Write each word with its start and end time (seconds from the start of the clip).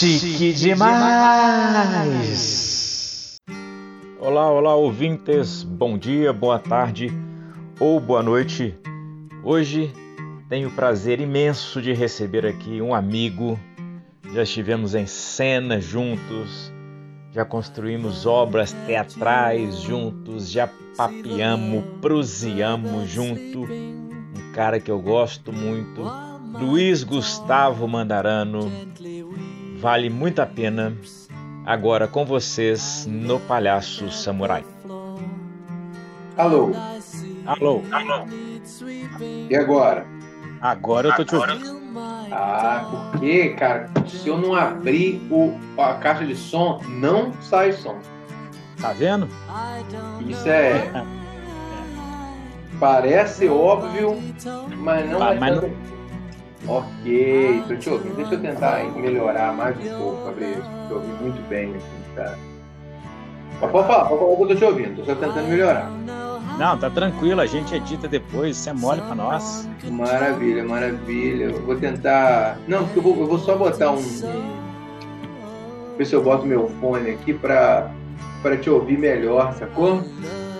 Chique 0.00 0.54
demais! 0.54 0.96
Olá, 4.18 4.50
olá, 4.50 4.74
ouvintes. 4.74 5.62
Bom 5.62 5.98
dia, 5.98 6.32
boa 6.32 6.58
tarde 6.58 7.12
ou 7.78 8.00
boa 8.00 8.22
noite. 8.22 8.74
Hoje 9.44 9.92
tenho 10.48 10.70
o 10.70 10.72
prazer 10.72 11.20
imenso 11.20 11.82
de 11.82 11.92
receber 11.92 12.46
aqui 12.46 12.80
um 12.80 12.94
amigo. 12.94 13.60
Já 14.32 14.42
estivemos 14.42 14.94
em 14.94 15.04
cena 15.04 15.78
juntos, 15.78 16.72
já 17.30 17.44
construímos 17.44 18.24
obras 18.24 18.72
teatrais 18.86 19.82
juntos, 19.82 20.50
já 20.50 20.66
papeamos, 20.96 21.84
proseamos 22.00 23.06
junto. 23.06 23.64
Um 23.64 24.52
cara 24.54 24.80
que 24.80 24.90
eu 24.90 24.98
gosto 24.98 25.52
muito, 25.52 26.10
Luiz 26.58 27.04
Gustavo 27.04 27.86
Mandarano. 27.86 28.72
Vale 29.80 30.10
muito 30.10 30.40
a 30.40 30.46
pena. 30.46 30.94
Agora 31.64 32.06
com 32.06 32.24
vocês 32.24 33.06
no 33.08 33.40
Palhaço 33.40 34.10
Samurai. 34.10 34.64
Alô. 36.36 36.72
Alô. 37.46 37.82
Alô. 37.90 38.26
E 39.48 39.56
agora? 39.56 40.06
Agora 40.60 41.08
eu 41.08 41.16
tô 41.16 41.24
te 41.24 41.34
ouvindo. 41.34 41.80
Ah, 42.32 43.08
porque, 43.12 43.50
cara, 43.50 43.90
se 44.06 44.28
eu 44.28 44.38
não 44.38 44.54
abrir 44.54 45.20
o, 45.30 45.58
a 45.80 45.94
caixa 45.94 46.24
de 46.24 46.36
som, 46.36 46.80
não 46.86 47.32
sai 47.40 47.72
som. 47.72 47.98
Tá 48.80 48.92
vendo? 48.92 49.28
Isso 50.28 50.48
é. 50.48 51.04
Parece 52.78 53.48
óbvio, 53.48 54.16
mas 54.78 55.10
não 55.10 55.22
Ah, 55.22 55.34
é 55.34 55.38
mas 55.38 55.60
tanto. 55.60 55.74
Ok, 56.66 57.64
tô 57.68 57.76
te 57.76 57.90
ouvindo. 57.90 58.16
Deixa 58.16 58.34
eu 58.34 58.40
tentar 58.40 58.84
melhorar 58.96 59.52
mais 59.54 59.76
um 59.78 59.98
pouco, 59.98 60.24
Fabrício. 60.26 60.62
Te 60.88 60.92
ouvi 60.94 61.08
muito 61.22 61.48
bem 61.48 61.70
aqui, 61.74 62.14
cara. 62.14 62.38
Mas 63.60 63.70
pode 63.70 63.86
falar, 63.88 64.04
pode 64.06 64.20
falar 64.20 64.36
que 64.36 64.42
eu 64.42 64.48
tô 64.48 64.54
te 64.54 64.64
ouvindo, 64.64 64.96
tô 64.96 65.04
só 65.04 65.14
tentando 65.14 65.48
melhorar. 65.48 65.90
Não, 66.58 66.76
tá 66.78 66.90
tranquilo, 66.90 67.40
a 67.40 67.46
gente 67.46 67.74
edita 67.74 68.06
depois, 68.06 68.56
isso 68.58 68.68
é 68.68 68.72
mole 68.74 69.00
pra 69.00 69.14
nós. 69.14 69.66
Maravilha, 69.84 70.62
maravilha. 70.62 71.44
Eu 71.46 71.62
vou 71.62 71.76
tentar. 71.76 72.58
Não, 72.68 72.84
porque 72.84 72.98
eu 72.98 73.02
vou, 73.02 73.18
eu 73.20 73.26
vou 73.26 73.38
só 73.38 73.56
botar 73.56 73.90
um. 73.92 73.98
um- 73.98 74.60
Ver 75.96 76.04
se 76.06 76.14
eu 76.14 76.22
boto 76.22 76.46
meu 76.46 76.68
fone 76.80 77.10
aqui 77.10 77.32
pra, 77.34 77.90
pra 78.42 78.56
te 78.56 78.68
ouvir 78.70 78.98
melhor, 78.98 79.52
sacou? 79.54 80.02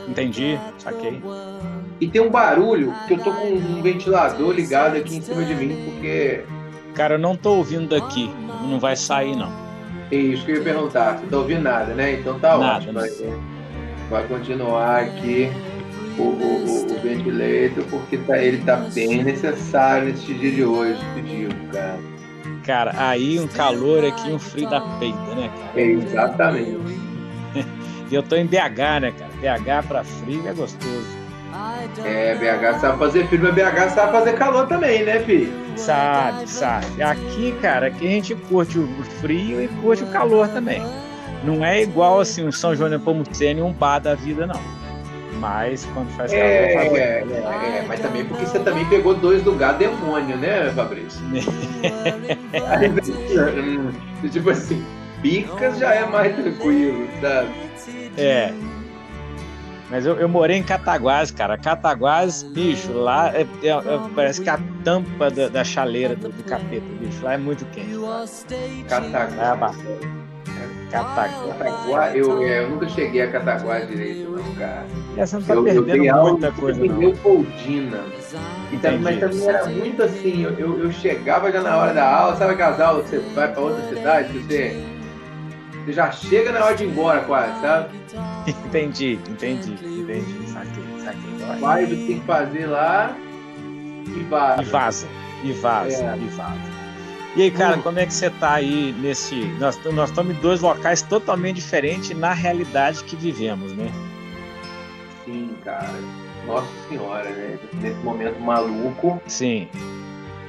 Entendi, 0.09 0.59
saquei. 0.79 1.23
E 2.01 2.09
tem 2.09 2.20
um 2.20 2.31
barulho 2.31 2.95
que 3.06 3.15
eu 3.15 3.19
tô 3.19 3.31
com 3.33 3.47
um 3.48 3.83
ventilador 3.83 4.53
ligado 4.53 4.97
aqui 4.97 5.17
em 5.17 5.20
cima 5.20 5.45
de 5.45 5.55
mim, 5.55 5.77
porque 5.84 6.41
Cara, 6.95 7.15
eu 7.15 7.19
não 7.19 7.37
tô 7.37 7.57
ouvindo 7.57 7.89
daqui, 7.89 8.31
não 8.62 8.79
vai 8.81 8.97
sair 8.97 9.37
não. 9.37 9.53
é 10.11 10.17
isso 10.17 10.45
que 10.45 10.53
eu 10.53 10.57
ia 10.57 10.62
perguntar. 10.62 11.19
Você 11.19 11.27
tá 11.27 11.37
ouvindo 11.37 11.62
nada, 11.62 11.92
né? 11.95 12.15
Então 12.15 12.39
tá 12.41 12.57
Nada, 12.57 12.77
ótimo. 12.77 12.92
Vai, 12.95 13.11
vai 14.11 14.25
continuar 14.29 15.01
aqui 15.03 15.51
o, 16.19 16.23
o, 16.23 16.67
o, 16.67 16.97
o 16.97 17.01
ventilator, 17.01 17.84
porque 17.91 18.17
tá, 18.19 18.39
ele 18.39 18.59
tá 18.64 18.77
bem 18.95 19.23
necessário 19.23 20.09
nesse 20.09 20.33
dia 20.35 20.51
de 20.53 20.64
hoje, 20.64 20.98
te 21.14 21.23
digo, 21.23 21.55
cara. 21.73 21.98
Cara, 22.64 22.95
aí 22.97 23.39
um 23.39 23.47
calor 23.48 24.05
aqui, 24.05 24.31
um 24.31 24.39
frio 24.39 24.69
da 24.69 24.81
peita, 24.98 25.35
né, 25.35 25.48
cara? 25.48 25.70
É 25.77 25.85
exatamente. 25.85 27.01
E 28.11 28.14
eu 28.17 28.25
tô 28.25 28.35
em 28.35 28.45
BH, 28.45 29.01
né, 29.01 29.12
cara? 29.12 29.31
BH 29.41 29.87
pra 29.87 30.03
frio 30.03 30.42
é 30.48 30.53
gostoso. 30.53 31.20
É, 32.05 32.34
BH 32.34 32.80
sabe 32.80 32.98
fazer 32.98 33.27
frio, 33.27 33.41
mas 33.42 33.55
BH 33.55 33.94
sabe 33.94 34.12
fazer 34.12 34.33
calor 34.34 34.66
também, 34.66 35.05
né, 35.05 35.20
filho? 35.20 35.53
Sabe, 35.77 36.48
sabe. 36.48 37.02
Aqui, 37.02 37.52
cara, 37.61 37.86
aqui 37.86 38.06
a 38.06 38.11
gente 38.11 38.34
curte 38.34 38.78
o 38.78 38.86
frio 39.20 39.62
e 39.62 39.69
curte 39.69 40.02
o 40.05 40.06
calor 40.08 40.48
também. 40.48 40.83
Não 41.42 41.64
é 41.64 41.83
igual 41.83 42.20
assim 42.20 42.47
um 42.47 42.52
São 42.52 42.75
João 42.75 42.91
de 42.91 42.98
Nepomuceno 42.98 43.61
e 43.61 43.62
um 43.62 43.72
bar 43.72 43.98
da 43.98 44.14
vida, 44.14 44.46
não. 44.46 44.61
Mas 45.39 45.86
quando 45.95 46.11
faz 46.17 46.30
calor, 46.33 46.45
É, 46.45 46.74
faz 46.74 46.92
é, 46.92 47.20
é, 47.20 47.85
mas 47.89 48.01
também 48.01 48.24
porque 48.27 48.45
você 48.45 48.58
também 48.58 48.85
pegou 48.86 49.14
dois 49.14 49.42
lugares 49.42 49.79
demônio, 49.79 50.36
né, 50.36 50.70
Fabrício? 50.74 51.20
Tipo 54.30 54.51
assim, 54.51 54.85
Bicas 55.23 55.79
já 55.79 55.95
é 55.95 56.06
mais 56.06 56.35
tranquilo, 56.35 57.08
sabe? 57.20 57.48
É. 58.18 58.52
Mas 59.90 60.06
eu, 60.06 60.14
eu 60.20 60.28
morei 60.28 60.56
em 60.56 60.62
Cataguás, 60.62 61.30
cara. 61.33 61.58
Cataguás, 61.58 62.45
bicho, 62.45 62.92
lá 62.92 63.28
é- 63.34 63.46
é- 63.62 63.68
é- 63.68 63.83
parece 64.14 64.40
que 64.40 64.48
a 64.48 64.58
tampa 64.84 65.28
da, 65.30 65.48
da 65.48 65.64
chaleira 65.64 66.14
do, 66.14 66.28
do 66.28 66.45
capeta, 66.45 66.86
bicho. 67.01 67.24
Lá 67.24 67.34
é 67.34 67.36
muito 67.36 67.64
quente. 67.67 67.90
É, 67.90 68.89
Cataguá. 68.89 69.73
Cataguás. 70.90 71.33
Cataguá, 71.58 72.17
eu, 72.17 72.42
é, 72.42 72.64
eu 72.64 72.70
nunca 72.70 72.89
cheguei 72.89 73.23
a 73.23 73.30
Cataguá 73.33 73.80
direito, 73.80 74.30
não, 74.30 74.55
cara. 74.55 74.86
E 75.17 75.27
você 75.27 75.36
não 75.36 75.42
tá 75.42 75.55
Eu, 75.55 75.67
eu 75.67 75.84
perdendo 75.84 76.17
aula 76.17 76.30
muita 76.33 76.52
coisa, 76.52 76.84
em 76.84 76.89
não. 76.89 76.98
Leopoldina. 76.98 78.00
E 78.73 78.77
também, 78.77 78.98
mas 79.00 79.18
também 79.18 79.48
era 79.48 79.67
muito 79.67 80.02
assim, 80.05 80.42
eu, 80.45 80.50
eu, 80.52 80.79
eu 80.84 80.92
chegava 80.92 81.50
já 81.50 81.61
na 81.61 81.77
hora 81.77 81.92
da 81.92 82.08
aula, 82.08 82.36
sabe 82.36 82.52
aquelas 82.52 82.80
aulas 82.80 83.11
que 83.11 83.17
você 83.17 83.34
vai 83.34 83.52
pra 83.52 83.61
outra 83.61 83.89
cidade, 83.89 84.33
que 84.33 84.39
você, 84.45 84.84
você 85.85 85.92
já 85.92 86.11
chega 86.13 86.52
na 86.52 86.64
hora 86.64 86.74
de 86.74 86.85
ir 86.85 86.89
embora 86.89 87.20
quase, 87.23 87.61
sabe? 87.61 87.98
Entendi, 88.46 89.18
entendi, 89.29 89.73
entendi. 89.73 90.48
Saquei, 90.48 90.85
saquei. 91.05 91.36
Vai. 91.46 91.58
Vai, 91.58 91.86
você 91.86 91.96
tem 92.07 92.20
que 92.20 92.27
fazer 92.27 92.67
lá 92.67 93.17
e 94.07 94.23
vai. 94.29 94.61
E 94.61 94.64
vaza, 94.64 95.07
e 95.45 95.52
vaza, 95.52 96.05
É. 96.05 96.17
e 96.17 96.29
vaza. 96.29 96.80
E 97.36 97.42
aí, 97.42 97.51
cara, 97.52 97.77
Hum. 97.77 97.83
como 97.83 97.98
é 98.01 98.07
que 98.07 98.13
você 98.13 98.29
tá 98.30 98.55
aí 98.55 98.92
nesse. 98.98 99.36
Nós, 99.61 99.79
nós 99.92 100.11
estamos 100.11 100.36
em 100.36 100.41
dois 100.41 100.61
locais 100.61 101.02
totalmente 101.02 101.57
diferentes 101.57 102.11
na 102.17 102.33
realidade 102.33 103.05
que 103.05 103.14
vivemos, 103.14 103.73
né? 103.73 103.89
Sim, 105.24 105.51
cara. 105.64 105.89
Nossa 106.47 106.67
senhora, 106.89 107.29
né? 107.30 107.58
Nesse 107.74 107.98
momento 108.01 108.41
maluco, 108.41 109.20
Sim. 109.27 109.68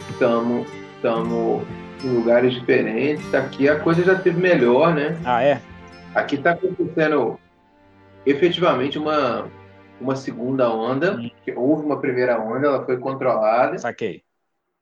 estamos 0.10 0.68
estamos 0.96 1.64
em 2.04 2.10
lugares 2.10 2.54
diferentes. 2.54 3.34
Aqui 3.34 3.70
a 3.70 3.80
coisa 3.80 4.04
já 4.04 4.16
teve 4.16 4.40
melhor, 4.40 4.94
né? 4.94 5.18
Ah, 5.26 5.44
é? 5.44 5.62
Aqui 6.14 6.36
está 6.36 6.52
acontecendo 6.52 7.40
efetivamente 8.26 8.98
uma, 8.98 9.50
uma 10.00 10.16
segunda 10.16 10.70
onda. 10.74 11.16
Hum. 11.16 11.30
Houve 11.56 11.86
uma 11.86 12.00
primeira 12.00 12.40
onda, 12.40 12.68
ela 12.68 12.86
foi 12.86 12.98
controlada, 12.98 13.78
Saquei. 13.78 14.24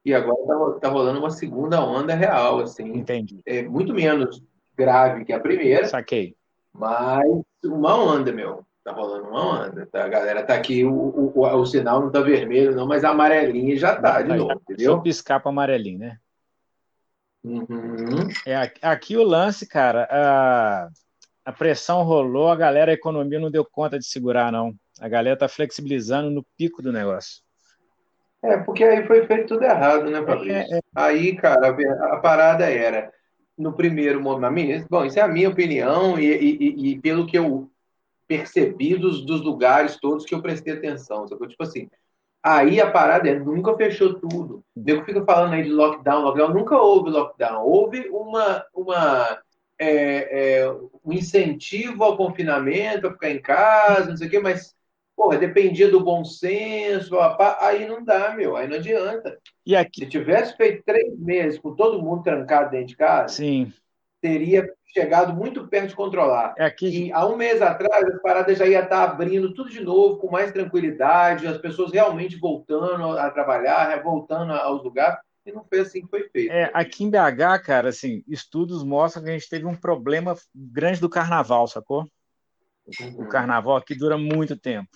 e 0.03 0.13
agora 0.13 0.75
está 0.75 0.88
rolando 0.90 1.19
uma 1.19 1.30
segunda 1.30 1.84
onda 1.84 2.16
real, 2.16 2.59
assim. 2.59 2.97
Entendi. 2.97 3.40
É 3.46 3.62
muito 3.63 3.94
menos 3.94 4.44
grave 4.78 5.25
que 5.25 5.34
a 5.34 5.40
primeira, 5.40 5.86
Saquei. 5.86 6.36
mas 6.74 7.28
uma 7.63 7.96
onda, 7.96 8.31
meu. 8.31 8.66
Tá 8.84 8.94
rolando 8.94 9.28
uma 9.28 9.66
onda. 9.66 9.86
Tá? 9.91 10.06
A 10.06 10.07
galera 10.07 10.41
tá 10.44 10.56
aqui, 10.56 10.86
o, 10.86 10.91
o, 10.91 11.31
o, 11.36 11.46
o 11.46 11.66
sinal 11.66 12.01
não 12.01 12.09
tá 12.09 12.22
vermelho, 12.22 12.75
não, 12.75 12.88
mas 12.88 13.03
a 13.03 13.09
amarelinha 13.09 13.75
já 13.78 13.96
tá 13.96 14.22
de 14.22 14.30
novo, 14.30 14.53
entendeu? 14.53 15.01
piscar 15.01 15.40
para 15.40 15.50
amarelinho, 15.50 16.00
né? 16.00 16.18
Uhum. 17.44 18.28
É, 18.46 18.56
aqui- 18.82 19.16
o 19.16 19.24
lance, 19.24 19.68
cara, 19.68 20.08
a, 20.12 20.90
a 21.46 21.52
pressão 21.54 22.04
rolou, 22.04 22.50
a 22.50 22.56
galera, 22.56 22.92
a 22.92 22.94
economia 22.94 23.40
não 23.40 23.50
deu 23.52 23.66
conta 23.66 23.98
de 23.98 24.06
segurar, 24.06 24.52
não. 24.52 24.74
A 25.00 25.08
galera 25.08 25.38
tá 25.38 25.48
flexibilizando 25.48 26.30
no 26.30 26.46
pico 26.58 26.82
do 26.82 26.92
negócio. 26.92 27.42
É, 28.44 28.58
porque 28.58 28.84
aí 28.84 29.06
foi 29.06 29.26
feito 29.26 29.48
tudo 29.48 29.64
errado, 29.64 30.10
né, 30.10 30.24
Fabrício? 30.24 30.74
É, 30.74 30.78
é. 30.78 30.82
Aí, 30.96 31.36
cara, 31.36 31.76
a 32.14 32.18
parada 32.18 32.70
era, 32.70 33.12
no 33.58 33.74
primeiro 33.74 34.22
momento, 34.22 34.88
bom, 34.90 35.06
isso 35.06 35.20
é 35.20 35.22
a 35.22 35.28
minha 35.28 35.50
opinião 35.50 36.18
e, 36.18 36.26
e- 36.26 36.92
e- 36.92 37.00
pelo 37.02 37.26
que 37.28 37.38
eu 37.38 37.70
percebi 38.28 38.96
dos, 38.96 39.26
dos 39.26 39.42
lugares 39.42 39.98
todos 40.00 40.26
que 40.26 40.34
eu 40.34 40.42
prestei 40.42 40.74
atenção? 40.74 41.26
Tipo 41.26 41.64
assim, 41.64 41.90
aí 42.44 42.80
a 42.80 42.90
parada 42.90 43.30
é, 43.30 43.38
nunca 43.38 43.76
fechou 43.76 44.16
tudo. 44.16 44.64
Nego 44.76 45.06
fica 45.06 45.24
falando 45.26 45.54
aí 45.54 45.64
de 45.64 45.70
lockdown, 45.70 46.24
lockdown, 46.24 46.54
nunca 46.54 46.78
houve 46.78 47.10
lockdown. 47.10 47.63
Houve 47.63 48.10
uma, 48.10 48.66
uma, 48.74 49.40
é, 49.78 50.62
é, 50.62 50.72
um 51.06 51.13
incentivo 51.13 52.04
ao 52.04 52.18
confinamento, 52.18 53.08
a 53.08 53.12
ficar 53.12 53.31
em 53.31 53.42
casa, 53.42 54.10
não 54.10 54.18
sei 54.18 54.28
o 54.28 54.30
quê, 54.30 54.40
mas, 54.40 54.75
porra, 55.16 55.38
dependia 55.38 55.90
do 55.90 56.04
bom 56.04 56.24
senso, 56.24 57.12
papá, 57.12 57.58
aí 57.62 57.88
não 57.88 58.04
dá, 58.04 58.34
meu, 58.36 58.56
aí 58.56 58.68
não 58.68 58.78
adianta. 58.78 59.38
E 59.66 59.75
aqui, 59.75 60.02
Se 60.02 60.10
tivesse 60.10 60.56
feito 60.56 60.84
três 60.86 61.18
meses 61.18 61.60
com 61.60 61.75
todo 61.75 62.02
mundo 62.02 62.24
trancado 62.24 62.72
dentro 62.72 62.88
de 62.88 62.98
casa, 62.98 63.36
sim, 63.36 63.72
teria 64.22 64.69
chegado 64.91 65.33
muito 65.33 65.68
perto 65.68 65.89
de 65.89 65.95
controlar. 65.95 66.53
é 66.57 66.65
aqui, 66.65 67.07
E 67.07 67.12
há 67.12 67.25
um 67.25 67.38
mês 67.38 67.62
atrás, 67.62 68.06
as 68.06 68.21
paradas 68.21 68.57
já 68.57 68.65
ia 68.65 68.83
estar 68.83 69.03
abrindo 69.03 69.53
tudo 69.53 69.69
de 69.69 69.81
novo, 69.81 70.18
com 70.18 70.31
mais 70.31 70.51
tranquilidade, 70.51 71.47
as 71.47 71.57
pessoas 71.57 71.91
realmente 71.91 72.38
voltando 72.38 73.18
a 73.18 73.30
trabalhar, 73.30 74.01
voltando 74.01 74.51
aos 74.53 74.83
lugares. 74.83 75.19
E 75.45 75.51
não 75.51 75.63
foi 75.63 75.80
assim 75.80 76.01
que 76.01 76.09
foi 76.09 76.30
feito. 76.30 76.51
é, 76.51 76.69
aqui 76.74 77.03
em 77.03 77.09
BH, 77.09 77.63
cara, 77.63 77.89
assim, 77.89 78.24
estudos 78.27 78.83
mostram 78.83 79.24
que 79.24 79.30
a 79.30 79.33
gente 79.33 79.50
teve 79.50 79.65
um 79.65 79.75
problema 79.75 80.36
grande 80.53 81.00
do 81.00 81.09
carnaval, 81.09 81.68
sacou? 81.68 82.06
O 83.18 83.27
carnaval 83.27 83.77
aqui 83.77 83.95
dura 83.95 84.18
muito 84.18 84.57
tempo. 84.57 84.89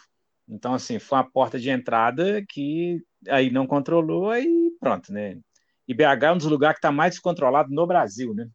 Então, 0.48 0.74
assim, 0.74 1.00
foi 1.00 1.18
uma 1.18 1.30
porta 1.30 1.60
de 1.60 1.70
entrada 1.70 2.44
que 2.48 3.02
aí 3.30 3.50
não 3.50 3.66
controlou, 3.66 4.30
aí 4.30 4.72
pronto, 4.80 5.14
né? 5.14 5.38
E 5.88 5.94
BH 5.94 6.24
é 6.24 6.32
um 6.32 6.38
dos 6.38 6.48
lugares 6.48 6.76
que 6.76 6.80
está 6.80 6.92
mais 6.92 7.12
descontrolado 7.12 7.70
no 7.72 7.88
Brasil, 7.88 8.34
né? 8.34 8.48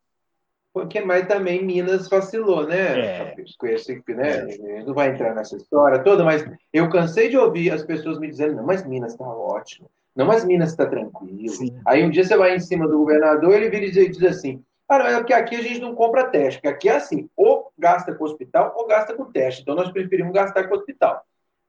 Porque, 0.79 1.01
mas 1.01 1.27
também 1.27 1.65
Minas 1.65 2.09
vacilou, 2.09 2.67
né? 2.67 3.01
É. 3.01 3.35
Esse, 3.65 4.01
né? 4.09 4.47
Não 4.87 4.95
vai 4.95 5.11
entrar 5.11 5.35
nessa 5.35 5.57
história 5.57 5.99
toda, 5.99 6.25
mas 6.25 6.49
eu 6.73 6.89
cansei 6.89 7.29
de 7.29 7.37
ouvir 7.37 7.73
as 7.73 7.83
pessoas 7.83 8.19
me 8.19 8.29
dizendo, 8.29 8.55
não, 8.55 8.65
mas 8.65 8.87
Minas 8.87 9.13
está 9.13 9.25
ótimo. 9.25 9.91
Não, 10.15 10.27
mas 10.27 10.45
Minas 10.45 10.71
está 10.71 10.87
tranquilo. 10.87 11.49
Sim. 11.49 11.77
Aí 11.85 12.05
um 12.05 12.11
dia 12.11 12.23
você 12.23 12.37
vai 12.37 12.55
em 12.55 12.61
cima 12.61 12.87
do 12.87 12.99
governador, 12.99 13.55
ele 13.55 13.69
vira 13.69 13.87
e 13.87 14.09
diz 14.09 14.23
assim, 14.23 14.63
ah, 14.89 14.99
não, 14.99 15.07
é 15.07 15.17
porque 15.19 15.33
aqui 15.33 15.57
a 15.57 15.63
gente 15.63 15.81
não 15.81 15.95
compra 15.95 16.31
teste, 16.31 16.61
porque 16.61 16.75
aqui 16.75 16.89
é 16.89 16.97
assim, 16.97 17.29
ou 17.37 17.73
gasta 17.77 18.15
com 18.15 18.25
o 18.25 18.27
hospital 18.27 18.73
ou 18.77 18.87
gasta 18.87 19.15
com 19.15 19.33
teste. 19.33 19.63
Então 19.63 19.75
nós 19.75 19.91
preferimos 19.91 20.33
gastar 20.33 20.69
com 20.69 20.75
o 20.75 20.79
hospital. 20.79 21.25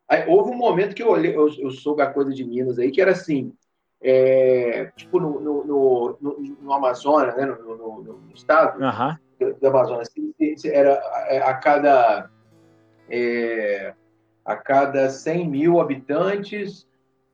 Aí, 0.07 0.25
houve 0.27 0.51
um 0.51 0.57
momento 0.57 0.95
que 0.95 1.03
eu 1.03 1.09
olhei, 1.09 1.35
eu, 1.35 1.47
eu 1.59 1.71
soube 1.71 2.01
a 2.01 2.11
coisa 2.11 2.31
de 2.31 2.43
Minas 2.43 2.79
aí, 2.79 2.91
que 2.91 3.01
era 3.01 3.11
assim, 3.11 3.53
é, 4.01 4.91
tipo 4.95 5.19
no, 5.19 5.39
no, 5.39 5.63
no, 6.21 6.57
no, 6.61 6.73
Amazonas, 6.73 7.35
né, 7.35 7.45
no, 7.45 8.01
no 8.01 8.33
estado 8.33 8.81
uhum. 8.81 9.15
do, 9.39 9.59
do 9.59 9.67
Amazonas, 9.67 10.09
era 10.65 11.01
é, 11.27 11.39
a 11.39 11.53
cada, 11.55 12.29
é, 13.09 13.93
a 14.45 14.55
cada 14.55 15.09
100 15.09 15.49
mil 15.49 15.81
habitantes, 15.81 16.87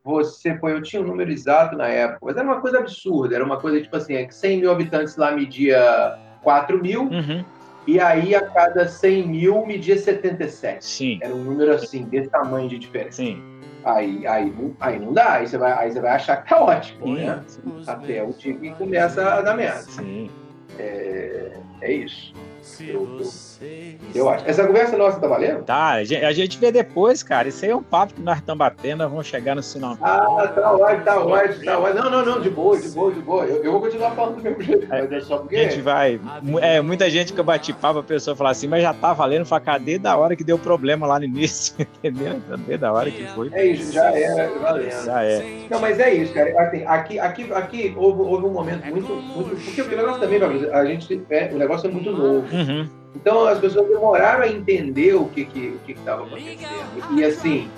você 0.03 0.57
foi, 0.57 0.73
eu 0.73 0.81
tinha 0.81 1.01
um 1.01 1.05
número 1.05 1.31
exato 1.31 1.75
na 1.75 1.87
época, 1.87 2.19
mas 2.23 2.37
era 2.37 2.45
uma 2.45 2.61
coisa 2.61 2.79
absurda, 2.79 3.35
era 3.35 3.43
uma 3.43 3.59
coisa 3.59 3.81
tipo 3.81 3.95
assim, 3.95 4.29
100 4.29 4.59
mil 4.59 4.71
habitantes 4.71 5.15
lá 5.17 5.31
media 5.31 6.17
4 6.43 6.81
mil, 6.81 7.03
uhum. 7.03 7.45
e 7.85 7.99
aí 7.99 8.33
a 8.33 8.49
cada 8.49 8.87
100 8.87 9.27
mil 9.27 9.65
media 9.65 9.97
77. 9.97 10.83
Sim. 10.83 11.19
Era 11.21 11.33
um 11.33 11.43
número 11.43 11.73
assim, 11.73 12.05
desse 12.05 12.29
tamanho 12.29 12.69
de 12.69 12.79
diferença. 12.79 13.17
Sim. 13.17 13.55
Aí, 13.85 14.25
aí, 14.25 14.51
aí 14.79 14.99
não 14.99 15.13
dá, 15.13 15.33
aí 15.33 15.47
você 15.47 15.59
vai, 15.59 15.71
aí 15.73 15.91
você 15.91 16.01
vai 16.01 16.11
achar 16.11 16.37
que 16.37 16.49
tá 16.49 16.59
ótimo, 16.59 17.05
sim, 17.05 17.23
né? 17.23 17.43
Sim, 17.47 17.83
Até 17.85 18.23
o 18.23 18.33
que 18.33 18.71
começa 18.71 19.35
a 19.35 19.41
dar 19.43 19.55
merda. 19.55 19.83
Sim. 19.83 20.31
É, 20.79 21.51
é 21.81 21.91
isso. 21.93 22.33
Eu, 22.79 23.19
eu, 23.19 23.97
eu, 24.13 24.29
acho. 24.29 24.45
Essa 24.47 24.65
conversa 24.65 24.97
nossa 24.97 25.19
tá 25.19 25.27
valendo? 25.27 25.63
Tá, 25.63 25.91
a 25.91 26.03
gente, 26.03 26.25
a 26.25 26.33
gente 26.33 26.57
vê 26.57 26.71
depois, 26.71 27.23
cara. 27.23 27.47
Isso 27.47 27.63
aí 27.63 27.71
é 27.71 27.75
um 27.75 27.83
papo 27.83 28.13
que 28.15 28.21
nós 28.21 28.39
estamos 28.39 28.59
batendo, 28.59 28.99
nós 28.99 29.09
vamos 29.09 29.27
chegar 29.27 29.55
no 29.55 29.63
sinal. 29.63 29.97
Ah, 30.01 30.47
tá 30.47 30.71
ótimo, 30.73 31.03
tá 31.05 31.19
ótimo, 31.19 31.65
tá 31.65 31.79
ótimo. 31.79 32.03
Não, 32.03 32.09
não, 32.09 32.25
não, 32.25 32.41
de 32.41 32.49
boa, 32.49 32.77
de 32.77 32.89
boa, 32.89 33.11
de 33.11 33.21
boa. 33.21 33.45
Eu, 33.45 33.63
eu 33.63 33.71
vou 33.71 33.81
continuar 33.81 34.11
falando 34.11 34.37
do 34.37 34.41
mesmo 34.41 34.61
jeito, 34.61 34.87
mas 34.89 35.11
é 35.11 35.21
só 35.21 35.37
porque. 35.37 35.55
A 35.55 35.63
gente 35.63 35.81
vai. 35.81 36.19
É, 36.61 36.81
muita 36.81 37.09
gente 37.09 37.33
que 37.33 37.39
eu 37.39 37.43
bati 37.43 37.71
papo, 37.71 37.99
a 37.99 38.03
pessoa 38.03 38.35
fala 38.35 38.49
assim, 38.51 38.67
mas 38.67 38.81
já 38.81 38.93
tá 38.93 39.13
valendo, 39.13 39.45
fala, 39.45 39.61
cadê 39.61 39.97
da 39.99 40.17
hora 40.17 40.35
que 40.35 40.43
deu 40.43 40.57
problema 40.57 41.05
lá 41.07 41.19
no 41.19 41.25
início? 41.25 41.75
Entendeu? 42.03 42.41
Cadê 42.49 42.77
da 42.77 42.91
hora 42.91 43.11
que 43.11 43.25
foi? 43.27 43.49
É 43.53 43.65
isso, 43.67 43.93
já 43.93 44.11
é, 44.11 44.49
valendo. 44.59 45.05
Já 45.05 45.23
é. 45.23 45.45
Não, 45.69 45.79
mas 45.79 45.99
é 45.99 46.13
isso, 46.13 46.33
cara. 46.33 46.61
Assim, 46.61 46.83
aqui, 46.85 47.19
aqui, 47.19 47.53
aqui 47.53 47.93
houve, 47.95 48.21
houve 48.21 48.45
um 48.45 48.51
momento 48.51 48.85
muito, 48.87 49.13
muito. 49.13 49.55
Porque 49.63 49.81
o 49.81 49.87
negócio 49.87 50.19
também, 50.19 50.41
a 50.43 50.85
gente. 50.85 51.25
É, 51.29 51.49
o 51.53 51.57
negócio 51.57 51.87
é 51.87 51.91
muito 51.91 52.11
novo. 52.11 52.54
Uhum. 52.55 52.89
Então 53.15 53.45
as 53.45 53.59
pessoas 53.59 53.87
demoraram 53.87 54.43
a 54.43 54.47
entender 54.47 55.13
o 55.15 55.25
que 55.25 55.45
que 55.45 55.79
que 55.85 55.91
estava 55.93 56.25
acontecendo. 56.25 57.17
E 57.17 57.23
assim, 57.23 57.69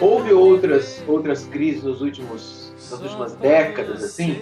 houve 0.00 0.32
outras 0.32 1.02
outras 1.06 1.44
crises 1.46 1.82
nos 1.82 2.00
últimos 2.00 2.72
nas 2.90 3.00
últimas 3.00 3.34
décadas 3.34 4.02
assim, 4.02 4.40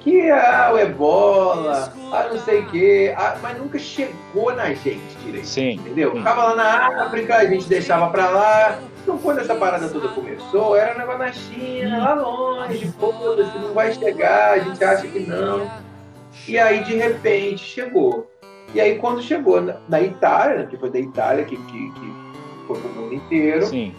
que 0.00 0.30
ah, 0.30 0.70
o 0.72 0.78
ebola, 0.78 1.92
ah, 2.12 2.28
não 2.30 2.38
sei 2.40 2.60
o 2.60 2.66
quê, 2.70 3.14
ah, 3.16 3.36
mas 3.42 3.58
nunca 3.58 3.78
chegou 3.78 4.54
na 4.54 4.72
gente 4.72 5.16
direito. 5.24 5.46
Sim. 5.46 5.72
Entendeu? 5.72 6.14
Ficava 6.16 6.44
lá 6.44 6.56
na 6.56 7.04
África, 7.04 7.36
a 7.36 7.44
gente 7.46 7.68
deixava 7.68 8.08
para 8.10 8.28
lá. 8.28 8.78
Então, 9.02 9.18
quando 9.18 9.40
essa 9.40 9.54
parada 9.54 9.88
toda 9.88 10.08
começou, 10.08 10.76
era 10.76 10.94
um 10.94 10.98
negócio 10.98 11.18
na 11.18 11.32
China, 11.32 11.98
lá 11.98 12.14
longe, 12.14 12.86
foda-se, 12.98 13.58
não 13.58 13.72
vai 13.72 13.92
chegar, 13.92 14.52
a 14.52 14.58
gente 14.58 14.82
acha 14.82 15.06
que 15.06 15.20
não. 15.20 15.70
E 16.46 16.58
aí, 16.58 16.84
de 16.84 16.96
repente, 16.96 17.64
chegou. 17.64 18.29
E 18.74 18.80
aí, 18.80 18.98
quando 18.98 19.22
chegou 19.22 19.60
na, 19.60 19.76
na 19.88 20.00
Itália, 20.00 20.66
que 20.66 20.76
foi 20.76 20.90
da 20.90 20.98
Itália 20.98 21.44
que, 21.44 21.56
que, 21.56 21.90
que 21.92 22.12
foi 22.66 22.80
para 22.80 22.90
o 22.90 22.94
mundo 22.94 23.14
inteiro, 23.14 23.66
Sim. 23.66 23.92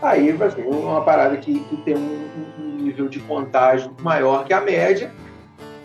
aí 0.00 0.30
assim, 0.30 0.62
uma 0.62 1.02
parada 1.02 1.36
que, 1.36 1.58
que 1.58 1.76
tem 1.78 1.96
um, 1.96 2.28
um, 2.60 2.76
nível 2.82 3.08
de 3.08 3.18
contágio 3.20 3.94
maior 4.00 4.44
que 4.44 4.52
a 4.52 4.60
média 4.60 5.12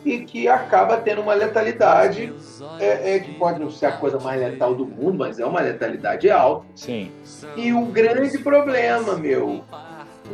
e 0.05 0.19
que 0.19 0.47
acaba 0.47 0.97
tendo 0.97 1.21
uma 1.21 1.33
letalidade 1.33 2.33
é, 2.79 3.15
é, 3.15 3.19
que 3.19 3.33
pode 3.33 3.59
não 3.59 3.69
ser 3.69 3.87
a 3.87 3.91
coisa 3.91 4.19
mais 4.19 4.39
letal 4.39 4.73
do 4.73 4.85
mundo, 4.85 5.17
mas 5.17 5.39
é 5.39 5.45
uma 5.45 5.59
letalidade 5.59 6.29
alta. 6.29 6.65
Sim. 6.75 7.11
E 7.55 7.73
o 7.73 7.85
grande 7.85 8.37
problema, 8.37 9.15
meu, 9.15 9.63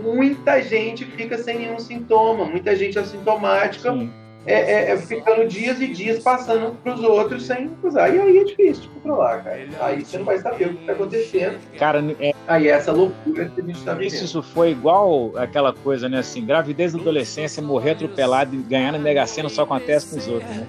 muita 0.02 0.62
gente 0.62 1.06
fica 1.06 1.38
sem 1.38 1.60
nenhum 1.60 1.80
sintoma, 1.80 2.46
muita 2.46 2.76
gente 2.76 3.00
assintomática. 3.00 3.92
Sim 3.94 4.12
é, 4.46 4.54
é, 4.54 4.92
é, 4.92 4.98
ficando 4.98 5.48
dias 5.48 5.80
e 5.80 5.88
dias 5.88 6.20
passando 6.20 6.76
para 6.84 6.94
os 6.94 7.02
outros 7.02 7.46
sem 7.46 7.72
usar. 7.82 8.10
E 8.10 8.20
aí 8.20 8.38
é 8.38 8.44
difícil 8.44 8.84
de 8.84 8.90
controlar, 8.90 9.44
cara. 9.44 9.68
Aí 9.80 10.04
você 10.04 10.18
não 10.18 10.26
vai 10.26 10.38
saber 10.38 10.66
o 10.66 10.74
que 10.74 10.82
está 10.82 10.92
acontecendo. 10.94 11.60
Cara, 11.78 12.04
é... 12.20 12.34
aí 12.48 12.68
é 12.68 12.72
essa 12.72 12.92
loucura 12.92 13.46
que 13.46 13.62
a 13.62 13.64
gente 13.64 13.78
está 13.78 13.94
vivendo. 13.94 14.24
Isso 14.24 14.44
foi 14.44 14.72
igual 14.72 15.32
aquela 15.38 15.72
coisa, 15.72 16.10
né? 16.10 16.20
Assim, 16.20 16.46
gravidez 16.46 16.92
da 16.92 17.00
adolescência, 17.00 17.64
morrer 17.64 17.92
atropelado 17.92 18.54
e 18.56 18.58
ganhar 18.60 18.92
na 18.92 19.00
Mega 19.00 19.26
Sena 19.26 19.48
só 19.48 19.64
acontece 19.64 20.10
com 20.10 20.18
os 20.18 20.28
outros, 20.28 20.56
né? 20.56 20.68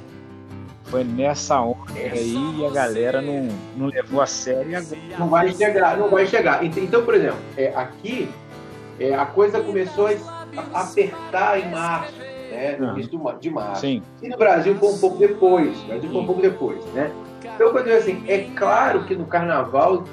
Foi 0.84 1.02
nessa 1.02 1.60
onda 1.60 1.92
aí 1.96 2.36
e 2.60 2.66
a 2.66 2.70
galera 2.70 3.20
não, 3.20 3.48
não 3.76 3.86
levou 3.86 4.20
a 4.20 4.26
sério. 4.26 4.76
Agora... 4.78 4.98
Não 5.18 5.28
vai 5.28 5.52
chegar, 5.52 5.96
não 5.96 6.08
vai 6.08 6.26
chegar. 6.26 6.64
Então, 6.64 7.04
por 7.04 7.14
exemplo, 7.14 7.38
é, 7.56 7.72
aqui 7.74 8.28
é, 9.00 9.14
a 9.14 9.26
coisa 9.26 9.60
começou 9.60 10.06
a 10.06 10.82
apertar 10.82 11.58
em 11.58 11.68
março 11.70 12.33
né? 12.54 12.76
No 12.78 12.92
início 12.92 13.18
de 13.40 13.50
março. 13.50 13.80
Sim. 13.80 14.02
E 14.22 14.28
no 14.28 14.36
Brasil 14.36 14.74
foi 14.76 14.88
um 14.88 14.98
pouco 14.98 15.18
depois. 15.18 15.78
No 15.82 15.86
Brasil 15.86 16.10
foi 16.10 16.20
um 16.20 16.26
pouco 16.26 16.42
depois, 16.42 16.84
né? 16.92 17.10
Então, 17.54 17.70
quando 17.70 17.88
eu 17.88 17.98
assim, 17.98 18.24
é 18.26 18.48
claro 18.56 19.04
que 19.04 19.14
no 19.14 19.26
carnaval 19.26 20.04